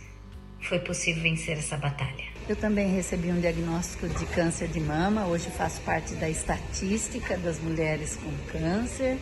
foi 0.60 0.78
possível 0.78 1.22
vencer 1.22 1.58
essa 1.58 1.76
batalha. 1.76 2.24
Eu 2.48 2.56
também 2.56 2.94
recebi 2.94 3.30
um 3.30 3.40
diagnóstico 3.40 4.08
de 4.08 4.24
câncer 4.26 4.68
de 4.68 4.80
mama. 4.80 5.26
Hoje 5.26 5.50
faço 5.50 5.80
parte 5.80 6.14
da 6.14 6.28
estatística 6.28 7.36
das 7.36 7.58
mulheres 7.58 8.16
com 8.16 8.32
câncer. 8.50 9.18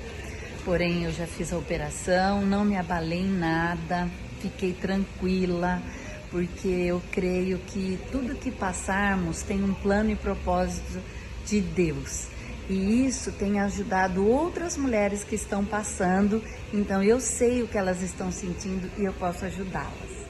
Porém, 0.65 1.05
eu 1.05 1.13
já 1.13 1.27
fiz 1.27 1.53
a 1.53 1.59
operação, 1.59 2.45
não 2.45 2.65
me 2.65 2.77
abalei 2.77 3.21
em 3.21 3.31
nada, 3.31 4.09
fiquei 4.41 4.73
tranquila, 4.73 5.83
porque 6.31 6.69
eu 6.69 7.03
creio 7.13 7.59
que 7.59 7.99
tudo 8.11 8.35
que 8.35 8.51
passarmos 8.51 9.43
tem 9.43 9.63
um 9.63 9.75
plano 9.75 10.11
e 10.11 10.17
propósito 10.17 11.03
de 11.47 11.61
Deus. 11.61 12.34
E 12.69 13.07
isso 13.07 13.31
tem 13.33 13.61
ajudado 13.61 14.27
outras 14.27 14.77
mulheres 14.77 15.23
que 15.23 15.35
estão 15.35 15.65
passando, 15.65 16.43
então 16.73 17.03
eu 17.03 17.21
sei 17.21 17.63
o 17.63 17.69
que 17.69 17.77
elas 17.77 18.03
estão 18.03 18.33
sentindo 18.33 18.91
e 18.99 19.05
eu 19.05 19.13
posso 19.13 19.45
ajudá-las. 19.45 20.25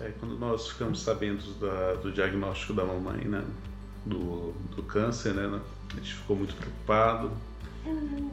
É, 0.00 0.10
quando 0.18 0.36
nós 0.36 0.68
ficamos 0.68 1.00
sabendo 1.02 1.54
da, 1.60 1.94
do 1.94 2.10
diagnóstico 2.10 2.72
da 2.72 2.84
mamãe, 2.84 3.24
né, 3.24 3.44
do, 4.04 4.52
do 4.74 4.82
câncer, 4.82 5.32
né, 5.32 5.60
a 5.92 5.96
gente 5.96 6.14
ficou 6.14 6.36
muito 6.36 6.56
preocupado 6.56 7.30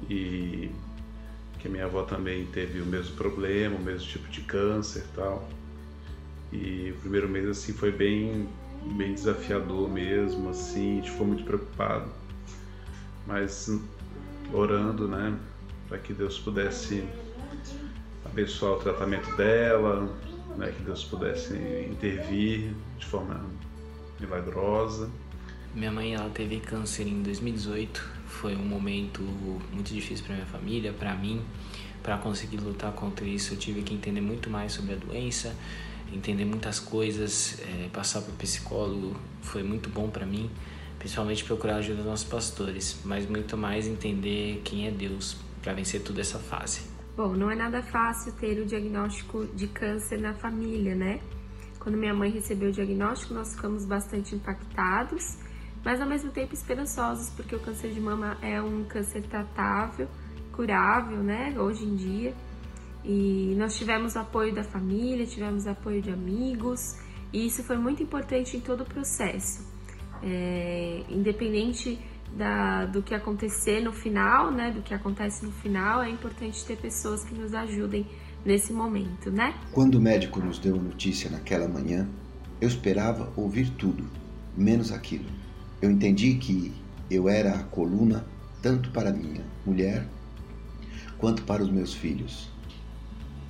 e 0.10 0.72
que 1.60 1.70
minha 1.70 1.86
avó 1.86 2.04
também 2.04 2.46
teve 2.48 2.82
o 2.82 2.86
mesmo 2.86 3.16
problema, 3.16 3.76
o 3.76 3.82
mesmo 3.82 4.08
tipo 4.08 4.28
de 4.30 4.42
câncer 4.42 5.04
e 5.12 5.16
tal. 5.16 5.48
E 6.52 6.94
o 6.98 7.02
primeiro 7.02 7.30
mês 7.30 7.48
assim 7.48 7.74
foi 7.74 7.92
bem 7.92 8.48
bem 8.96 9.14
desafiador 9.14 9.90
mesmo, 9.90 10.50
assim, 10.50 10.94
a 10.94 10.96
gente 10.96 11.12
ficou 11.12 11.28
muito 11.28 11.44
preocupado. 11.44 12.10
Mas 13.30 13.72
orando, 14.52 15.08
né, 15.08 15.34
para 15.88 15.98
que 15.98 16.12
Deus 16.12 16.38
pudesse 16.38 17.08
abençoar 18.26 18.74
o 18.74 18.80
tratamento 18.80 19.34
dela, 19.38 20.10
né, 20.58 20.74
que 20.76 20.84
Deus 20.84 21.06
pudesse 21.06 21.54
intervir 21.90 22.74
de 22.98 23.06
forma 23.06 23.46
milagrosa. 24.20 25.10
Minha 25.74 25.92
mãe 25.92 26.16
ela 26.16 26.30
teve 26.30 26.60
câncer 26.60 27.08
em 27.08 27.22
2018 27.24 28.20
foi 28.30 28.56
um 28.56 28.64
momento 28.64 29.22
muito 29.74 29.94
difícil 29.94 30.24
para 30.24 30.36
minha 30.36 30.46
família, 30.46 30.94
para 30.94 31.14
mim. 31.16 31.42
Para 32.02 32.18
conseguir 32.18 32.58
lutar 32.58 32.94
contra 32.94 33.26
isso, 33.26 33.54
eu 33.54 33.58
tive 33.58 33.82
que 33.82 33.94
entender 33.94 34.22
muito 34.22 34.50
mais 34.50 34.72
sobre 34.72 34.94
a 34.94 34.96
doença, 34.96 35.54
entender 36.14 36.46
muitas 36.46 36.80
coisas, 36.80 37.60
é, 37.60 37.90
passar 37.90 38.20
o 38.20 38.32
psicólogo 38.34 39.20
foi 39.42 39.64
muito 39.64 39.90
bom 39.90 40.10
para 40.10 40.26
mim, 40.26 40.50
principalmente 41.00 41.44
procurar 41.44 41.76
a 41.76 41.78
ajuda 41.78 41.98
dos 41.98 42.06
nossos 42.06 42.28
pastores, 42.28 43.00
mas 43.04 43.28
muito 43.28 43.58
mais 43.58 43.88
entender 43.88 44.62
quem 44.64 44.88
é 44.88 44.92
Deus 44.92 45.38
para 45.64 45.74
vencer 45.74 46.04
toda 46.04 46.22
essa 46.22 46.38
fase. 46.38 46.82
Bom, 47.18 47.34
não 47.34 47.50
é 47.50 47.56
nada 47.56 47.82
fácil 47.82 48.32
ter 48.34 48.62
o 48.62 48.66
diagnóstico 48.66 49.46
de 49.48 49.68
câncer 49.68 50.20
na 50.20 50.34
família, 50.34 50.94
né? 50.94 51.20
Quando 51.80 51.98
minha 51.98 52.14
mãe 52.14 52.30
recebeu 52.30 52.70
o 52.70 52.72
diagnóstico, 52.72 53.34
nós 53.34 53.56
ficamos 53.56 53.86
bastante 53.86 54.36
impactados 54.36 55.38
mas 55.84 56.02
ao 56.02 56.08
mesmo 56.08 56.32
tempo 56.32 56.54
esperançosos, 56.54 57.30
porque 57.30 57.56
o 57.56 57.60
câncer 57.60 57.92
de 57.92 58.02
mama 58.02 58.38
é 58.42 58.62
um 58.62 58.84
câncer 58.84 59.22
tratável, 59.24 60.08
curável, 60.52 61.18
né, 61.18 61.56
hoje 61.58 61.86
em 61.86 61.96
dia. 61.96 62.34
E 63.04 63.56
nós 63.58 63.78
tivemos 63.78 64.18
apoio 64.18 64.54
da 64.54 64.64
família, 64.64 65.26
tivemos 65.26 65.66
apoio 65.66 66.02
de 66.02 66.12
amigos, 66.12 66.98
e 67.32 67.48
isso 67.48 67.64
foi 67.64 67.78
muito 67.78 68.04
importante 68.04 68.58
em 68.58 68.60
todo 68.60 68.82
o 68.82 68.86
processo. 68.86 69.69
É, 70.24 71.04
independente 71.10 72.00
da, 72.36 72.86
do 72.86 73.02
que 73.02 73.14
acontecer 73.14 73.82
no 73.82 73.92
final, 73.92 74.52
né, 74.52 74.72
do 74.72 74.82
que 74.82 74.94
acontece 74.94 75.46
no 75.46 75.52
final, 75.52 76.02
é 76.02 76.10
importante 76.10 76.64
ter 76.66 76.78
pessoas 76.78 77.24
que 77.24 77.34
nos 77.34 77.54
ajudem 77.54 78.06
nesse 78.46 78.72
momento, 78.72 79.32
né? 79.32 79.54
Quando 79.72 79.96
o 79.96 80.02
médico 80.02 80.40
nos 80.40 80.60
deu 80.60 80.76
a 80.76 80.82
notícia 80.82 81.30
naquela 81.30 81.68
manhã, 81.68 82.08
eu 82.62 82.68
esperava 82.68 83.32
ouvir 83.36 83.70
tudo, 83.72 84.06
menos 84.56 84.92
aquilo. 84.92 85.26
Eu 85.82 85.90
entendi 85.90 86.36
que 86.36 86.74
eu 87.10 87.28
era 87.28 87.56
a 87.56 87.64
coluna 87.64 88.26
tanto 88.62 88.92
para 88.92 89.12
minha 89.12 89.44
mulher 89.66 90.06
quanto 91.18 91.44
para 91.44 91.64
os 91.64 91.70
meus 91.70 91.94
filhos. 91.94 92.50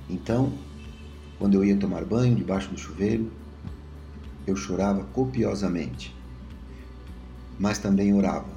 Então, 0.08 0.52
quando 1.38 1.54
eu 1.54 1.64
ia 1.64 1.76
tomar 1.76 2.04
banho 2.04 2.34
debaixo 2.34 2.70
do 2.70 2.78
chuveiro, 2.78 3.30
eu 4.46 4.56
chorava 4.56 5.04
copiosamente, 5.12 6.14
mas 7.60 7.78
também 7.78 8.14
orava, 8.14 8.48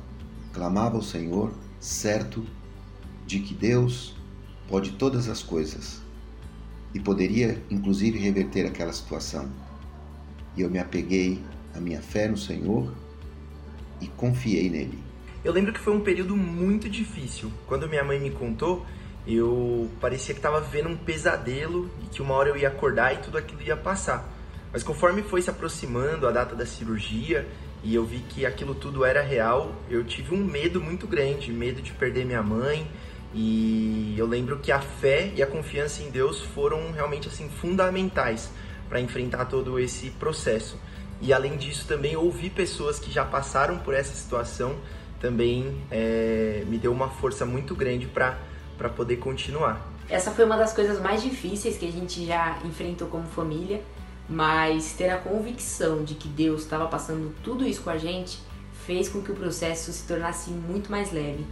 clamava 0.54 0.96
ao 0.96 1.04
Senhor, 1.04 1.52
certo 1.78 2.46
de 3.28 3.40
que 3.40 3.54
Deus 3.54 4.16
pode 4.66 4.94
todas 4.94 5.28
as 5.28 5.44
coisas 5.44 6.02
e 6.94 7.02
poderia 7.02 7.62
inclusive 7.70 8.18
reverter 8.18 8.66
aquela 8.66 8.94
situação. 8.94 9.52
E 10.56 10.62
eu 10.62 10.70
me 10.70 10.80
apeguei 10.80 11.44
à 11.76 11.82
minha 11.82 12.02
fé 12.02 12.30
no 12.30 12.38
Senhor 12.38 12.94
e 14.00 14.08
confiei 14.08 14.70
nele. 14.70 14.98
Eu 15.44 15.52
lembro 15.52 15.74
que 15.74 15.80
foi 15.82 15.94
um 15.94 16.00
período 16.00 16.38
muito 16.38 16.90
difícil. 16.90 17.52
Quando 17.68 17.90
minha 17.90 18.06
mãe 18.06 18.18
me 18.18 18.30
contou, 18.30 18.86
eu 19.28 19.90
parecia 20.00 20.34
que 20.34 20.40
estava 20.40 20.62
vendo 20.62 20.88
um 20.88 20.96
pesadelo 20.96 21.92
e 22.02 22.08
que 22.08 22.22
uma 22.22 22.36
hora 22.36 22.48
eu 22.48 22.56
ia 22.56 22.70
acordar 22.70 23.14
e 23.14 23.18
tudo 23.18 23.38
aquilo 23.38 23.62
ia 23.64 23.76
passar. 23.76 24.32
Mas 24.72 24.82
conforme 24.82 25.22
foi 25.24 25.42
se 25.42 25.50
aproximando 25.50 26.26
a 26.26 26.32
data 26.32 26.56
da 26.56 26.66
cirurgia 26.66 27.50
e 27.84 27.94
eu 27.94 28.06
vi 28.06 28.20
que 28.20 28.46
aquilo 28.46 28.74
tudo 28.74 29.04
era 29.04 29.22
real, 29.22 29.76
eu 29.90 30.04
tive 30.06 30.34
um 30.34 30.44
medo 30.44 30.82
muito 30.82 31.06
grande, 31.06 31.52
medo 31.52 31.82
de 31.82 31.92
perder 31.92 32.26
minha 32.26 32.42
mãe. 32.42 32.88
E 33.36 34.16
eu 34.18 34.28
lembro 34.28 34.60
que 34.60 34.72
a 34.72 34.80
fé 34.80 35.34
e 35.36 35.42
a 35.42 35.48
confiança 35.48 36.04
em 36.04 36.12
Deus 36.12 36.40
foram 36.40 36.92
realmente 36.92 37.28
assim 37.28 37.50
fundamentais 37.50 38.52
para 38.88 39.02
enfrentar 39.02 39.46
todo 39.46 39.80
esse 39.80 40.12
processo. 40.12 40.80
e 41.22 41.32
além 41.32 41.56
disso 41.56 41.88
também 41.88 42.18
ouvir 42.18 42.50
pessoas 42.50 43.00
que 43.00 43.10
já 43.10 43.24
passaram 43.24 43.78
por 43.80 43.94
essa 43.94 44.14
situação 44.14 44.76
também 45.22 45.82
é, 45.90 46.66
me 46.68 46.78
deu 46.78 46.92
uma 46.92 47.10
força 47.10 47.46
muito 47.46 47.74
grande 47.74 48.06
para 48.08 48.90
poder 48.90 49.18
continuar. 49.18 49.82
Essa 50.10 50.32
foi 50.32 50.44
uma 50.44 50.58
das 50.58 50.74
coisas 50.74 51.00
mais 51.00 51.24
difíceis 51.24 51.78
que 51.78 51.88
a 51.88 51.92
gente 51.92 52.26
já 52.26 52.60
enfrentou 52.66 53.08
como 53.08 53.24
família, 53.28 53.82
mas 54.30 54.94
ter 54.94 55.10
a 55.10 55.18
convicção 55.18 56.04
de 56.04 56.16
que 56.16 56.28
Deus 56.28 56.62
estava 56.62 56.88
passando 56.88 57.36
tudo 57.44 57.66
isso 57.66 57.82
com 57.82 57.90
a 57.90 57.98
gente 57.98 58.40
fez 58.86 59.08
com 59.08 59.22
que 59.22 59.32
o 59.32 59.36
processo 59.36 59.92
se 59.92 60.04
tornasse 60.04 60.50
muito 60.50 60.92
mais 60.92 61.12
leve. 61.12 61.46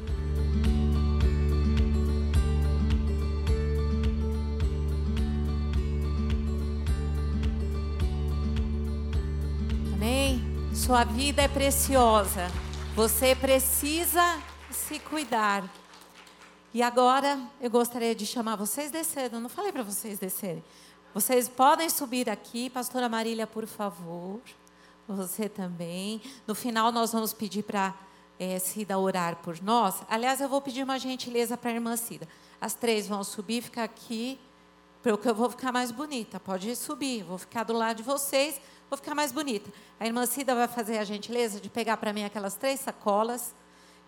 Amém? 9.93 10.41
Sua 10.73 11.03
vida 11.06 11.41
é 11.41 11.48
preciosa. 11.48 12.48
Você 12.95 13.34
precisa 13.35 14.41
se 14.69 14.99
cuidar. 14.99 15.64
E 16.73 16.81
agora 16.81 17.39
eu 17.61 17.69
gostaria 17.69 18.14
de 18.14 18.26
chamar 18.26 18.56
vocês 18.56 18.91
descendo. 18.91 19.39
Não 19.39 19.49
falei 19.49 19.72
para 19.72 19.84
vocês 19.84 20.19
descerem. 20.19 20.64
Vocês 21.13 21.49
podem 21.49 21.89
subir 21.89 22.29
aqui, 22.29 22.69
Pastora 22.69 23.09
Marília, 23.09 23.45
por 23.45 23.67
favor. 23.67 24.39
Você 25.09 25.49
também. 25.49 26.21
No 26.47 26.55
final 26.55 26.89
nós 26.89 27.11
vamos 27.11 27.33
pedir 27.33 27.63
para 27.63 27.93
é, 28.39 28.57
Cida 28.59 28.97
orar 28.97 29.35
por 29.38 29.61
nós. 29.61 30.03
Aliás, 30.09 30.39
eu 30.39 30.47
vou 30.47 30.61
pedir 30.61 30.83
uma 30.83 30.97
gentileza 30.97 31.57
para 31.57 31.69
a 31.69 31.73
irmã 31.73 31.97
Cida. 31.97 32.25
As 32.61 32.73
três 32.73 33.09
vão 33.09 33.25
subir, 33.25 33.61
ficar 33.61 33.83
aqui, 33.83 34.39
porque 35.03 35.27
eu 35.27 35.35
vou 35.35 35.49
ficar 35.49 35.73
mais 35.73 35.91
bonita. 35.91 36.39
Pode 36.39 36.73
subir, 36.77 37.23
vou 37.23 37.38
ficar 37.38 37.65
do 37.65 37.73
lado 37.73 37.97
de 37.97 38.03
vocês, 38.03 38.61
vou 38.89 38.95
ficar 38.95 39.13
mais 39.13 39.33
bonita. 39.33 39.69
A 39.99 40.07
irmã 40.07 40.25
Cida 40.25 40.55
vai 40.55 40.69
fazer 40.69 40.97
a 40.97 41.03
gentileza 41.03 41.59
de 41.59 41.69
pegar 41.69 41.97
para 41.97 42.13
mim 42.13 42.23
aquelas 42.23 42.55
três 42.55 42.79
sacolas. 42.79 43.53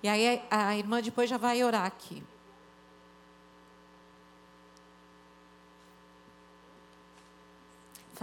E 0.01 0.07
aí 0.07 0.41
a 0.49 0.77
irmã 0.77 1.01
depois 1.01 1.30
já 1.30 1.38
vai 1.38 1.61
orar 1.65 1.85
aqui. 1.85 2.23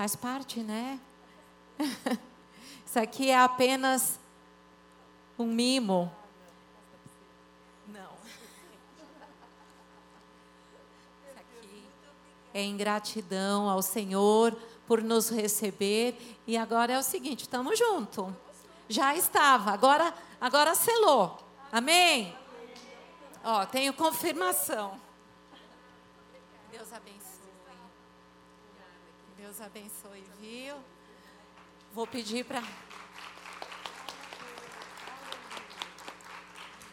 Faz 0.01 0.17
parte, 0.17 0.61
né? 0.61 0.99
Isso 2.87 2.99
aqui 2.99 3.29
é 3.29 3.39
apenas 3.39 4.19
um 5.39 5.45
mimo. 5.45 6.11
Não. 7.87 8.09
Isso 11.29 11.37
aqui 11.37 11.85
é 12.55 12.65
ingratidão 12.65 13.69
ao 13.69 13.83
Senhor 13.83 14.59
por 14.87 15.03
nos 15.03 15.29
receber. 15.29 16.19
E 16.47 16.57
agora 16.57 16.95
é 16.95 16.99
o 16.99 17.03
seguinte, 17.03 17.43
estamos 17.43 17.79
juntos. 17.79 18.33
Já 18.89 19.15
estava, 19.15 19.71
agora, 19.71 20.15
agora 20.41 20.75
selou. 20.75 21.39
Amém? 21.71 22.35
Ó, 23.45 23.67
tenho 23.67 23.93
confirmação. 23.93 24.99
Deus 26.73 26.91
abençoe. 26.91 27.20
Deus 29.51 29.61
abençoe, 29.63 30.25
viu? 30.39 30.77
Vou 31.93 32.07
pedir 32.07 32.45
para. 32.45 32.63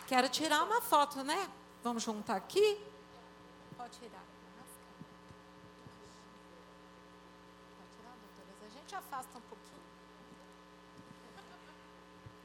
Quero 0.08 0.28
tirar 0.28 0.64
uma 0.64 0.82
foto, 0.82 1.24
né? 1.24 1.52
Vamos 1.84 2.02
juntar 2.02 2.36
aqui? 2.36 2.84
Pode 3.78 4.00
tirar. 4.00 4.24
Pode 7.78 7.92
tirar, 7.96 8.16
doutoras? 8.24 8.56
A 8.66 8.80
gente 8.80 8.96
afasta 8.96 9.38
um 9.38 9.42
pouquinho. 9.42 9.84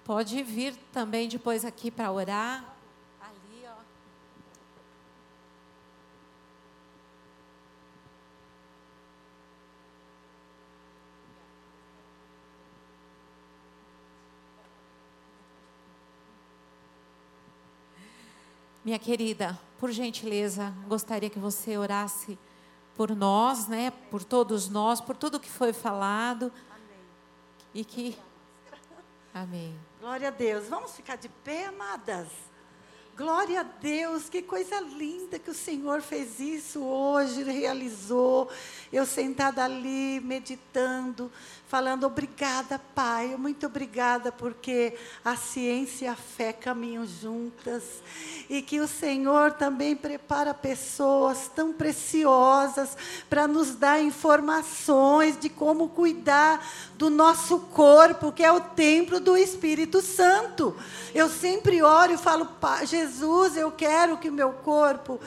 Pode 0.04 0.42
vir 0.42 0.76
também 0.92 1.26
depois 1.26 1.64
aqui 1.64 1.90
para 1.90 2.12
orar. 2.12 2.62
Ali, 3.18 3.64
ó. 3.66 3.82
Minha 18.84 18.98
querida, 18.98 19.58
por 19.78 19.90
gentileza, 19.92 20.74
gostaria 20.88 21.30
que 21.30 21.38
você 21.38 21.76
orasse 21.76 22.38
por 22.96 23.14
nós, 23.14 23.68
né? 23.68 23.92
Por 24.10 24.24
todos 24.24 24.68
nós, 24.68 25.00
por 25.00 25.16
tudo 25.16 25.38
que 25.38 25.48
foi 25.48 25.72
falado. 25.72 26.52
Amém. 26.70 27.00
E 27.74 27.84
que. 27.84 28.18
Amém. 29.32 29.78
Glória 30.00 30.28
a 30.28 30.30
Deus. 30.30 30.68
Vamos 30.68 30.92
ficar 30.96 31.16
de 31.16 31.28
pé, 31.28 31.66
amadas? 31.66 32.28
Glória 33.14 33.60
a 33.60 33.62
Deus, 33.62 34.30
que 34.30 34.40
coisa 34.40 34.80
linda 34.80 35.38
que 35.38 35.50
o 35.50 35.54
Senhor 35.54 36.00
fez 36.00 36.40
isso 36.40 36.80
hoje, 36.80 37.42
realizou. 37.42 38.48
Eu 38.90 39.04
sentada 39.04 39.62
ali, 39.62 40.18
meditando, 40.24 41.30
falando, 41.68 42.04
obrigada, 42.04 42.80
Pai, 42.94 43.36
muito 43.36 43.66
obrigada, 43.66 44.32
porque 44.32 44.94
a 45.22 45.36
ciência 45.36 46.06
e 46.06 46.08
a 46.08 46.16
fé 46.16 46.54
caminham 46.54 47.06
juntas. 47.06 47.82
E 48.48 48.62
que 48.62 48.80
o 48.80 48.88
Senhor 48.88 49.52
também 49.52 49.94
prepara 49.94 50.54
pessoas 50.54 51.50
tão 51.54 51.70
preciosas 51.70 52.96
para 53.28 53.46
nos 53.46 53.74
dar 53.74 54.02
informações 54.02 55.38
de 55.38 55.50
como 55.50 55.90
cuidar 55.90 56.66
do 56.96 57.10
nosso 57.10 57.58
corpo, 57.58 58.32
que 58.32 58.42
é 58.42 58.50
o 58.50 58.60
templo 58.60 59.20
do 59.20 59.36
Espírito 59.36 60.00
Santo. 60.00 60.74
Eu 61.14 61.28
sempre 61.28 61.82
oro 61.82 62.12
e 62.12 62.18
falo, 62.18 62.48
Jesus, 62.86 63.01
eu 63.56 63.72
quero 63.72 64.18
que 64.18 64.28
o 64.28 64.32
meu 64.32 64.52
corpo 64.52 65.20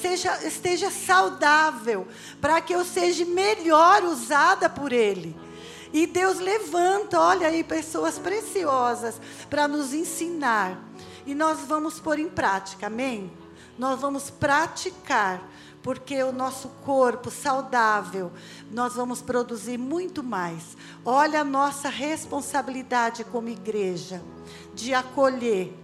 seja, 0.00 0.46
esteja 0.46 0.90
saudável, 0.90 2.06
para 2.40 2.60
que 2.60 2.74
eu 2.74 2.84
seja 2.84 3.24
melhor 3.24 4.04
usada 4.04 4.68
por 4.68 4.92
Ele. 4.92 5.36
E 5.92 6.06
Deus 6.06 6.38
levanta, 6.38 7.20
olha 7.20 7.48
aí, 7.48 7.64
pessoas 7.64 8.18
preciosas 8.18 9.20
para 9.48 9.66
nos 9.66 9.92
ensinar. 9.92 10.78
E 11.26 11.34
nós 11.34 11.60
vamos 11.60 11.98
pôr 11.98 12.18
em 12.18 12.28
prática, 12.28 12.86
amém? 12.86 13.32
Nós 13.78 14.00
vamos 14.00 14.30
praticar, 14.30 15.42
porque 15.82 16.22
o 16.22 16.32
nosso 16.32 16.68
corpo 16.84 17.30
saudável, 17.30 18.30
nós 18.70 18.94
vamos 18.94 19.20
produzir 19.20 19.78
muito 19.78 20.22
mais. 20.22 20.76
Olha 21.04 21.40
a 21.40 21.44
nossa 21.44 21.88
responsabilidade 21.88 23.24
como 23.24 23.48
igreja 23.48 24.22
de 24.74 24.94
acolher 24.94 25.74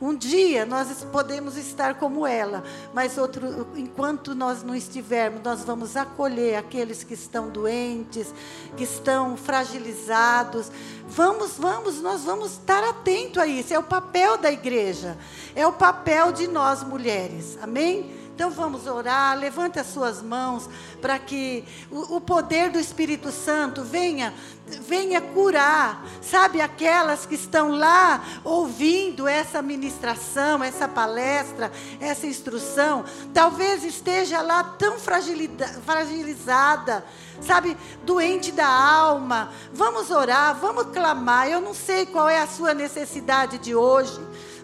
um 0.00 0.14
dia 0.14 0.64
nós 0.64 1.04
podemos 1.12 1.56
estar 1.56 1.94
como 1.94 2.26
ela, 2.26 2.64
mas 2.94 3.18
outro, 3.18 3.66
enquanto 3.76 4.34
nós 4.34 4.62
não 4.62 4.74
estivermos, 4.74 5.42
nós 5.42 5.62
vamos 5.62 5.96
acolher 5.96 6.56
aqueles 6.56 7.04
que 7.04 7.14
estão 7.14 7.50
doentes, 7.50 8.32
que 8.76 8.84
estão 8.84 9.36
fragilizados. 9.36 10.70
Vamos, 11.08 11.58
vamos, 11.58 12.00
nós 12.00 12.22
vamos 12.22 12.52
estar 12.52 12.82
atento 12.84 13.40
a 13.40 13.46
isso. 13.46 13.74
É 13.74 13.78
o 13.78 13.82
papel 13.82 14.38
da 14.38 14.50
igreja, 14.50 15.18
é 15.54 15.66
o 15.66 15.72
papel 15.72 16.32
de 16.32 16.48
nós 16.48 16.82
mulheres. 16.82 17.58
Amém? 17.60 18.19
Então 18.40 18.50
vamos 18.50 18.86
orar, 18.86 19.38
levante 19.38 19.78
as 19.78 19.88
suas 19.88 20.22
mãos 20.22 20.66
para 20.98 21.18
que 21.18 21.62
o, 21.90 22.16
o, 22.16 22.20
poder 22.22 22.70
do 22.70 22.80
Espírito 22.80 23.30
Santo 23.30 23.84
venha, 23.84 24.32
venha 24.66 25.20
curar, 25.20 26.02
sabe, 26.22 26.58
aquelas 26.58 27.26
que 27.26 27.34
estão 27.34 27.68
lá 27.68 28.24
ouvindo 28.42 29.28
essa 29.28 29.60
ministração, 29.60 30.64
essa 30.64 30.88
palestra, 30.88 31.70
essa 32.00 32.26
instrução, 32.26 33.04
talvez 33.34 33.84
esteja 33.84 34.40
lá 34.40 34.64
tão 34.64 34.96
fragilizada, 34.98 37.04
sabe, 37.42 37.76
doente 38.06 38.52
da 38.52 38.66
alma. 38.66 39.52
Vamos 39.70 40.10
orar, 40.10 40.54
vamos 40.54 40.84
clamar. 40.84 41.46
Eu 41.46 41.60
não 41.60 41.74
sei 41.74 42.06
qual 42.06 42.26
é 42.26 42.38
a 42.38 42.46
sua 42.46 42.72
necessidade 42.72 43.58
de 43.58 43.74
hoje 43.74 44.18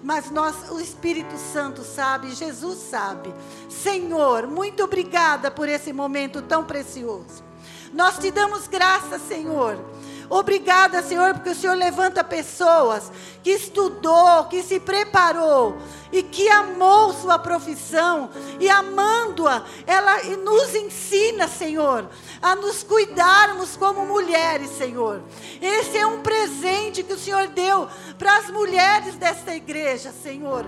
mas 0.06 0.30
nós, 0.30 0.70
o 0.70 0.78
Espírito 0.78 1.36
Santo 1.36 1.82
sabe, 1.82 2.32
Jesus 2.32 2.78
sabe. 2.78 3.34
Senhor, 3.68 4.46
muito 4.46 4.84
obrigada 4.84 5.50
por 5.50 5.68
esse 5.68 5.92
momento 5.92 6.40
tão 6.40 6.64
precioso. 6.64 7.42
Nós 7.92 8.16
te 8.16 8.30
damos 8.30 8.68
graça, 8.68 9.18
Senhor. 9.18 9.76
Obrigada, 10.28 11.02
Senhor, 11.02 11.34
porque 11.34 11.50
o 11.50 11.54
Senhor 11.54 11.76
levanta 11.76 12.24
pessoas 12.24 13.10
que 13.42 13.50
estudou, 13.50 14.44
que 14.44 14.62
se 14.62 14.80
preparou 14.80 15.76
e 16.10 16.22
que 16.22 16.48
amou 16.48 17.12
sua 17.12 17.38
profissão 17.38 18.30
e 18.58 18.68
amando-a, 18.68 19.64
ela 19.86 20.22
nos 20.42 20.74
ensina, 20.74 21.46
Senhor, 21.46 22.08
a 22.42 22.56
nos 22.56 22.82
cuidarmos 22.82 23.76
como 23.76 24.06
mulheres, 24.06 24.70
Senhor. 24.70 25.22
Esse 25.60 25.98
é 25.98 26.06
um 26.06 26.22
presente 26.22 27.02
que 27.02 27.12
o 27.12 27.18
Senhor 27.18 27.48
deu 27.48 27.88
para 28.18 28.36
as 28.38 28.50
mulheres 28.50 29.14
desta 29.16 29.54
igreja, 29.54 30.10
Senhor. 30.10 30.66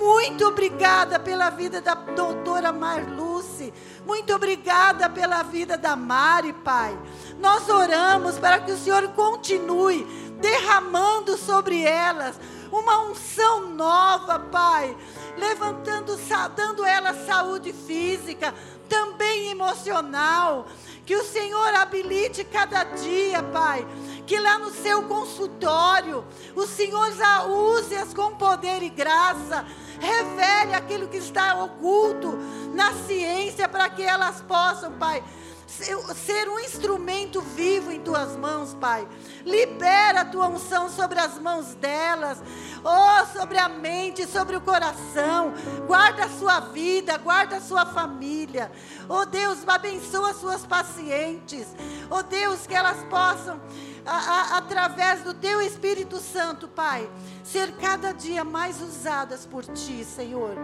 Muito 0.00 0.46
obrigada 0.46 1.18
pela 1.18 1.50
vida 1.50 1.80
da 1.80 1.94
doutora 1.94 2.72
Marluce. 2.72 3.72
Muito 4.06 4.34
obrigada 4.34 5.10
pela 5.10 5.42
vida 5.42 5.76
da 5.76 5.96
Mari, 5.96 6.52
Pai. 6.52 6.96
Nós 7.38 7.68
oramos 7.68 8.38
para 8.38 8.60
que 8.60 8.72
o 8.72 8.78
Senhor 8.78 9.08
continue 9.08 10.04
derramando 10.40 11.36
sobre 11.36 11.82
elas 11.82 12.38
uma 12.70 13.00
unção 13.02 13.70
nova, 13.70 14.38
Pai, 14.38 14.96
levantando, 15.36 16.18
dando 16.54 16.84
elas 16.84 17.26
saúde 17.26 17.72
física, 17.72 18.54
também 18.88 19.50
emocional. 19.50 20.66
Que 21.06 21.16
o 21.16 21.24
Senhor 21.24 21.74
habilite 21.74 22.44
cada 22.44 22.84
dia, 22.84 23.42
Pai. 23.42 23.86
Que 24.26 24.38
lá 24.38 24.58
no 24.58 24.70
seu 24.70 25.04
consultório, 25.04 26.22
o 26.54 26.66
Senhor 26.66 27.08
use-as 27.48 28.12
com 28.12 28.36
poder 28.36 28.82
e 28.82 28.90
graça. 28.90 29.64
Revele 29.98 30.74
aquilo 30.74 31.08
que 31.08 31.16
está 31.16 31.64
oculto 31.64 32.38
na 32.74 32.92
ciência 32.92 33.66
para 33.66 33.88
que 33.88 34.02
elas 34.02 34.42
possam, 34.42 34.92
Pai, 34.92 35.24
ser 35.68 36.48
um 36.48 36.58
instrumento 36.58 37.42
vivo 37.42 37.92
em 37.92 38.00
tuas 38.00 38.34
mãos, 38.36 38.74
Pai. 38.74 39.06
Libera 39.44 40.22
a 40.22 40.24
tua 40.24 40.48
unção 40.48 40.88
sobre 40.88 41.20
as 41.20 41.38
mãos 41.38 41.74
delas, 41.74 42.42
oh, 42.82 43.38
sobre 43.38 43.58
a 43.58 43.68
mente, 43.68 44.26
sobre 44.26 44.56
o 44.56 44.60
coração. 44.62 45.52
Guarda 45.86 46.24
a 46.24 46.30
sua 46.30 46.60
vida, 46.60 47.18
guarda 47.18 47.58
a 47.58 47.60
sua 47.60 47.84
família. 47.84 48.72
Oh 49.08 49.26
Deus, 49.26 49.58
abençoa 49.66 50.30
as 50.30 50.36
suas 50.36 50.64
pacientes. 50.64 51.66
Oh 52.10 52.22
Deus, 52.22 52.66
que 52.66 52.74
elas 52.74 53.04
possam 53.04 53.60
a, 54.06 54.16
a, 54.16 54.56
através 54.56 55.22
do 55.22 55.34
Teu 55.34 55.60
Espírito 55.60 56.18
Santo, 56.18 56.66
Pai, 56.66 57.08
ser 57.52 57.72
cada 57.72 58.12
dia 58.12 58.44
mais 58.44 58.80
usadas 58.82 59.46
por 59.46 59.64
Ti, 59.64 60.04
Senhor. 60.04 60.54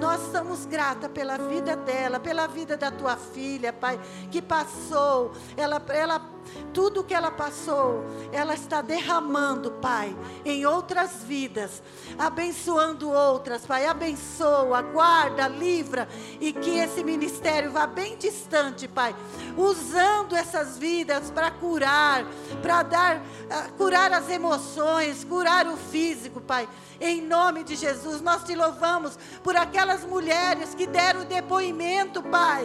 Nós 0.00 0.22
estamos 0.26 0.66
grata 0.66 1.08
pela 1.08 1.38
vida 1.38 1.74
dela, 1.76 2.20
pela 2.20 2.46
vida 2.46 2.76
da 2.76 2.90
Tua 2.90 3.16
filha, 3.16 3.72
Pai, 3.72 3.98
que 4.30 4.42
passou, 4.42 5.32
ela, 5.56 5.82
ela 5.88 6.34
tudo 6.72 7.04
que 7.04 7.14
ela 7.14 7.30
passou, 7.30 8.04
ela 8.32 8.54
está 8.54 8.82
derramando, 8.82 9.72
Pai, 9.72 10.16
em 10.44 10.66
outras 10.66 11.22
vidas, 11.24 11.82
abençoando 12.18 13.10
outras, 13.10 13.64
Pai. 13.64 13.86
Abençoa, 13.86 14.82
guarda, 14.82 15.48
livra 15.48 16.08
e 16.40 16.52
que 16.52 16.78
esse 16.78 17.02
ministério 17.02 17.70
vá 17.70 17.86
bem 17.86 18.16
distante, 18.16 18.88
Pai, 18.88 19.14
usando 19.56 20.34
essas 20.34 20.78
vidas 20.78 21.30
para 21.30 21.50
curar, 21.50 22.24
para 22.60 22.82
dar, 22.82 23.16
uh, 23.18 23.72
curar 23.76 24.12
as 24.12 24.28
emoções, 24.28 25.24
curar 25.24 25.66
o 25.66 25.76
físico, 25.76 26.33
Pai. 26.40 26.68
Em 27.00 27.20
nome 27.20 27.64
de 27.64 27.76
Jesus, 27.76 28.20
nós 28.20 28.44
te 28.44 28.54
louvamos 28.54 29.18
por 29.42 29.56
aquelas 29.56 30.04
mulheres 30.04 30.74
que 30.74 30.86
deram 30.86 31.24
depoimento, 31.24 32.22
Pai. 32.22 32.64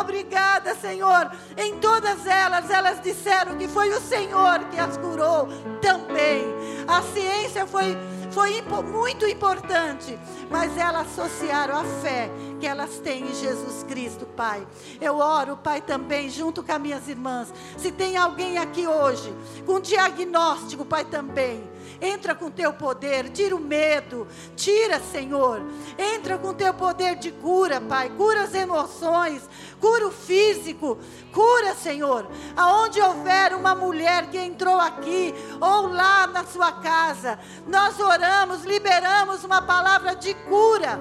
Obrigada, 0.00 0.74
Senhor. 0.74 1.30
Em 1.56 1.78
todas 1.78 2.26
elas, 2.26 2.70
elas 2.70 3.00
disseram 3.02 3.56
que 3.56 3.68
foi 3.68 3.90
o 3.90 4.00
Senhor 4.00 4.60
que 4.70 4.78
as 4.78 4.96
curou 4.96 5.48
também. 5.80 6.44
A 6.86 7.02
ciência 7.02 7.66
foi 7.66 7.96
foi 8.34 8.60
muito 8.62 9.28
importante, 9.28 10.18
mas 10.50 10.76
elas 10.76 11.06
associaram 11.06 11.76
a 11.76 11.84
fé 11.84 12.28
que 12.58 12.66
elas 12.66 12.98
têm 12.98 13.28
em 13.28 13.34
Jesus 13.34 13.84
Cristo, 13.84 14.26
Pai. 14.26 14.66
Eu 15.00 15.18
oro, 15.18 15.56
Pai, 15.56 15.80
também, 15.80 16.28
junto 16.28 16.60
com 16.60 16.72
as 16.72 16.80
minhas 16.80 17.08
irmãs. 17.08 17.54
Se 17.78 17.92
tem 17.92 18.16
alguém 18.16 18.58
aqui 18.58 18.88
hoje 18.88 19.32
com 19.64 19.78
diagnóstico, 19.78 20.84
Pai, 20.84 21.04
também 21.04 21.62
Entra 22.04 22.34
com 22.34 22.50
teu 22.50 22.70
poder, 22.74 23.30
tira 23.30 23.56
o 23.56 23.58
medo, 23.58 24.28
tira, 24.54 25.00
Senhor. 25.00 25.62
Entra 25.98 26.36
com 26.36 26.52
teu 26.52 26.74
poder 26.74 27.16
de 27.16 27.32
cura, 27.32 27.80
Pai. 27.80 28.10
Cura 28.10 28.42
as 28.42 28.54
emoções, 28.54 29.48
cura 29.80 30.06
o 30.06 30.12
físico, 30.12 30.98
cura, 31.32 31.74
Senhor. 31.74 32.28
Aonde 32.54 33.00
houver 33.00 33.54
uma 33.54 33.74
mulher 33.74 34.26
que 34.26 34.38
entrou 34.38 34.78
aqui 34.78 35.34
ou 35.58 35.88
lá 35.88 36.26
na 36.26 36.44
sua 36.44 36.72
casa, 36.72 37.38
nós 37.66 37.98
oramos, 37.98 38.64
liberamos 38.64 39.42
uma 39.42 39.62
palavra 39.62 40.14
de 40.14 40.34
cura 40.34 41.00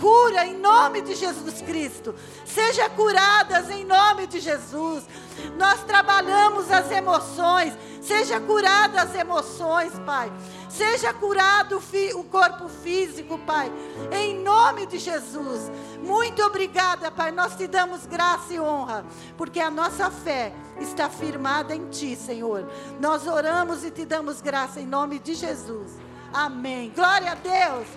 cura 0.00 0.46
em 0.46 0.56
nome 0.58 1.00
de 1.02 1.14
Jesus 1.14 1.60
Cristo. 1.62 2.14
Seja 2.44 2.88
curadas 2.90 3.70
em 3.70 3.84
nome 3.84 4.26
de 4.26 4.40
Jesus. 4.40 5.04
Nós 5.58 5.82
trabalhamos 5.84 6.70
as 6.70 6.90
emoções. 6.90 7.72
Seja 8.00 8.40
curada 8.40 9.02
as 9.02 9.14
emoções, 9.14 9.92
Pai. 10.04 10.32
Seja 10.68 11.12
curado 11.12 11.82
o 12.14 12.24
corpo 12.24 12.68
físico, 12.68 13.38
Pai. 13.38 13.72
Em 14.12 14.42
nome 14.42 14.86
de 14.86 14.98
Jesus. 14.98 15.70
Muito 16.02 16.42
obrigada, 16.42 17.10
Pai. 17.10 17.32
Nós 17.32 17.56
te 17.56 17.66
damos 17.66 18.06
graça 18.06 18.54
e 18.54 18.60
honra, 18.60 19.04
porque 19.36 19.58
a 19.58 19.70
nossa 19.70 20.10
fé 20.10 20.52
está 20.80 21.08
firmada 21.08 21.74
em 21.74 21.88
Ti, 21.88 22.14
Senhor. 22.14 22.70
Nós 23.00 23.26
oramos 23.26 23.84
e 23.84 23.90
te 23.90 24.04
damos 24.04 24.40
graça 24.40 24.80
em 24.80 24.86
nome 24.86 25.18
de 25.18 25.34
Jesus. 25.34 25.92
Amém. 26.32 26.92
Glória 26.94 27.32
a 27.32 27.34
Deus. 27.34 27.88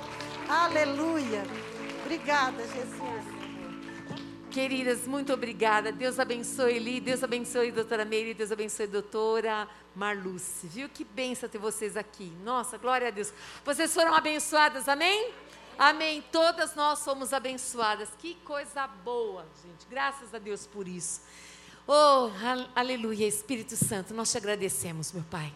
Aleluia. 0.48 1.44
Obrigada, 2.10 2.64
Jesus. 2.64 3.24
Queridas, 4.50 5.06
muito 5.06 5.32
obrigada. 5.32 5.92
Deus 5.92 6.20
abençoe 6.20 6.74
Eli, 6.74 7.00
Deus 7.00 7.24
abençoe 7.24 7.72
doutora 7.72 8.04
Meire, 8.04 8.34
Deus 8.34 8.52
abençoe 8.52 8.88
doutora 8.88 9.68
Marluce. 9.96 10.66
Viu 10.66 10.90
que 10.90 11.04
benção 11.04 11.48
ter 11.48 11.60
vocês 11.60 11.96
aqui. 11.96 12.34
Nossa, 12.44 12.80
glória 12.80 13.10
a 13.10 13.12
Deus. 13.12 13.32
Vocês 13.64 13.94
foram 13.94 14.16
abençoadas, 14.16 14.90
amém? 14.90 15.32
Amém. 15.78 16.24
Todas 16.32 16.74
nós 16.74 16.98
somos 16.98 17.32
abençoadas. 17.32 18.10
Que 18.18 18.34
coisa 18.44 18.88
boa, 18.88 19.46
gente. 19.64 19.86
Graças 19.88 20.34
a 20.34 20.40
Deus 20.40 20.66
por 20.66 20.88
isso. 20.88 21.22
Oh, 21.88 22.32
aleluia, 22.76 23.28
Espírito 23.28 23.76
Santo, 23.76 24.16
nós 24.16 24.32
te 24.32 24.38
agradecemos, 24.40 25.12
meu 25.12 25.24
Pai. 25.30 25.54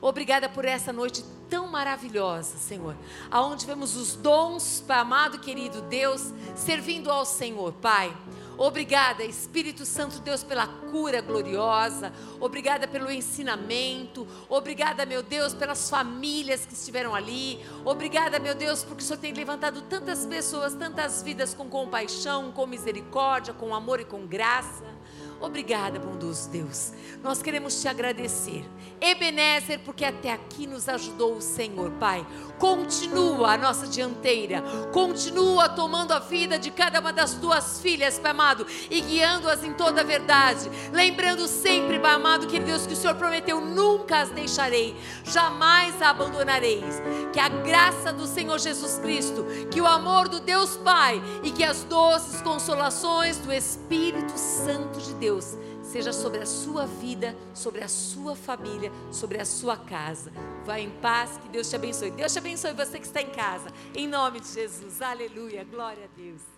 Obrigada 0.00 0.48
por 0.48 0.64
essa 0.64 0.92
noite 0.92 1.24
tão 1.48 1.68
maravilhosa, 1.68 2.56
Senhor. 2.56 2.94
Aonde 3.30 3.66
vemos 3.66 3.96
os 3.96 4.14
dons, 4.14 4.84
amado 4.88 5.38
querido 5.38 5.82
Deus, 5.82 6.32
servindo 6.54 7.10
ao 7.10 7.24
Senhor, 7.24 7.72
Pai. 7.74 8.14
Obrigada, 8.58 9.22
Espírito 9.22 9.84
Santo 9.84 10.18
Deus, 10.20 10.42
pela 10.42 10.66
cura 10.66 11.20
gloriosa. 11.20 12.10
Obrigada 12.40 12.88
pelo 12.88 13.10
ensinamento. 13.10 14.26
Obrigada, 14.48 15.04
meu 15.04 15.22
Deus, 15.22 15.52
pelas 15.52 15.90
famílias 15.90 16.64
que 16.64 16.72
estiveram 16.72 17.14
ali. 17.14 17.62
Obrigada, 17.84 18.38
meu 18.38 18.54
Deus, 18.54 18.82
porque 18.82 19.02
o 19.02 19.06
Senhor 19.06 19.20
tem 19.20 19.34
levantado 19.34 19.82
tantas 19.82 20.24
pessoas, 20.24 20.74
tantas 20.74 21.22
vidas 21.22 21.52
com 21.52 21.68
compaixão, 21.68 22.50
com 22.50 22.66
misericórdia, 22.66 23.52
com 23.52 23.74
amor 23.74 24.00
e 24.00 24.06
com 24.06 24.26
graça. 24.26 24.95
Obrigada, 25.40 25.98
bondoso 25.98 26.48
Deus. 26.48 26.92
Nós 27.22 27.42
queremos 27.42 27.80
te 27.80 27.88
agradecer. 27.88 28.64
Ebenezer, 29.00 29.80
porque 29.80 30.04
até 30.04 30.32
aqui 30.32 30.66
nos 30.66 30.88
ajudou 30.88 31.36
o 31.36 31.42
Senhor, 31.42 31.90
Pai. 31.92 32.26
Continua 32.58 33.52
a 33.52 33.58
nossa 33.58 33.86
dianteira. 33.86 34.62
Continua 34.92 35.68
tomando 35.68 36.12
a 36.12 36.18
vida 36.18 36.58
de 36.58 36.70
cada 36.70 37.00
uma 37.00 37.12
das 37.12 37.34
tuas 37.34 37.80
filhas, 37.80 38.18
Pai 38.18 38.30
amado, 38.30 38.66
e 38.90 39.00
guiando-as 39.00 39.62
em 39.62 39.74
toda 39.74 40.00
a 40.00 40.04
verdade. 40.04 40.70
Lembrando 40.92 41.46
sempre, 41.46 41.98
Pai 41.98 42.14
amado, 42.14 42.46
que 42.46 42.58
Deus, 42.58 42.86
que 42.86 42.94
o 42.94 42.96
Senhor 42.96 43.16
prometeu: 43.16 43.60
nunca 43.60 44.20
as 44.20 44.30
deixarei, 44.30 44.96
jamais 45.24 46.00
a 46.00 46.10
abandonareis. 46.10 47.02
Que 47.32 47.40
a 47.40 47.48
graça 47.50 48.10
do 48.10 48.26
Senhor 48.26 48.58
Jesus 48.58 48.98
Cristo, 48.98 49.44
que 49.70 49.80
o 49.80 49.86
amor 49.86 50.28
do 50.28 50.40
Deus 50.40 50.76
Pai 50.78 51.22
e 51.42 51.50
que 51.50 51.62
as 51.62 51.84
doces 51.84 52.40
consolações 52.40 53.36
do 53.38 53.52
Espírito 53.52 54.32
Santo 54.38 54.98
de 54.98 55.12
Deus 55.14 55.25
Deus 55.26 55.56
seja 55.82 56.12
sobre 56.12 56.38
a 56.38 56.46
sua 56.46 56.86
vida, 56.86 57.34
sobre 57.52 57.82
a 57.82 57.88
sua 57.88 58.36
família, 58.36 58.92
sobre 59.10 59.40
a 59.40 59.44
sua 59.44 59.76
casa. 59.76 60.30
Vá 60.64 60.78
em 60.78 60.90
paz, 61.00 61.36
que 61.38 61.48
Deus 61.48 61.68
te 61.68 61.74
abençoe. 61.74 62.12
Deus 62.12 62.32
te 62.32 62.38
abençoe 62.38 62.72
você 62.72 62.96
que 63.00 63.06
está 63.06 63.20
em 63.20 63.30
casa. 63.30 63.72
Em 63.92 64.06
nome 64.06 64.38
de 64.38 64.46
Jesus. 64.46 65.02
Aleluia. 65.02 65.64
Glória 65.64 66.04
a 66.04 66.16
Deus. 66.16 66.55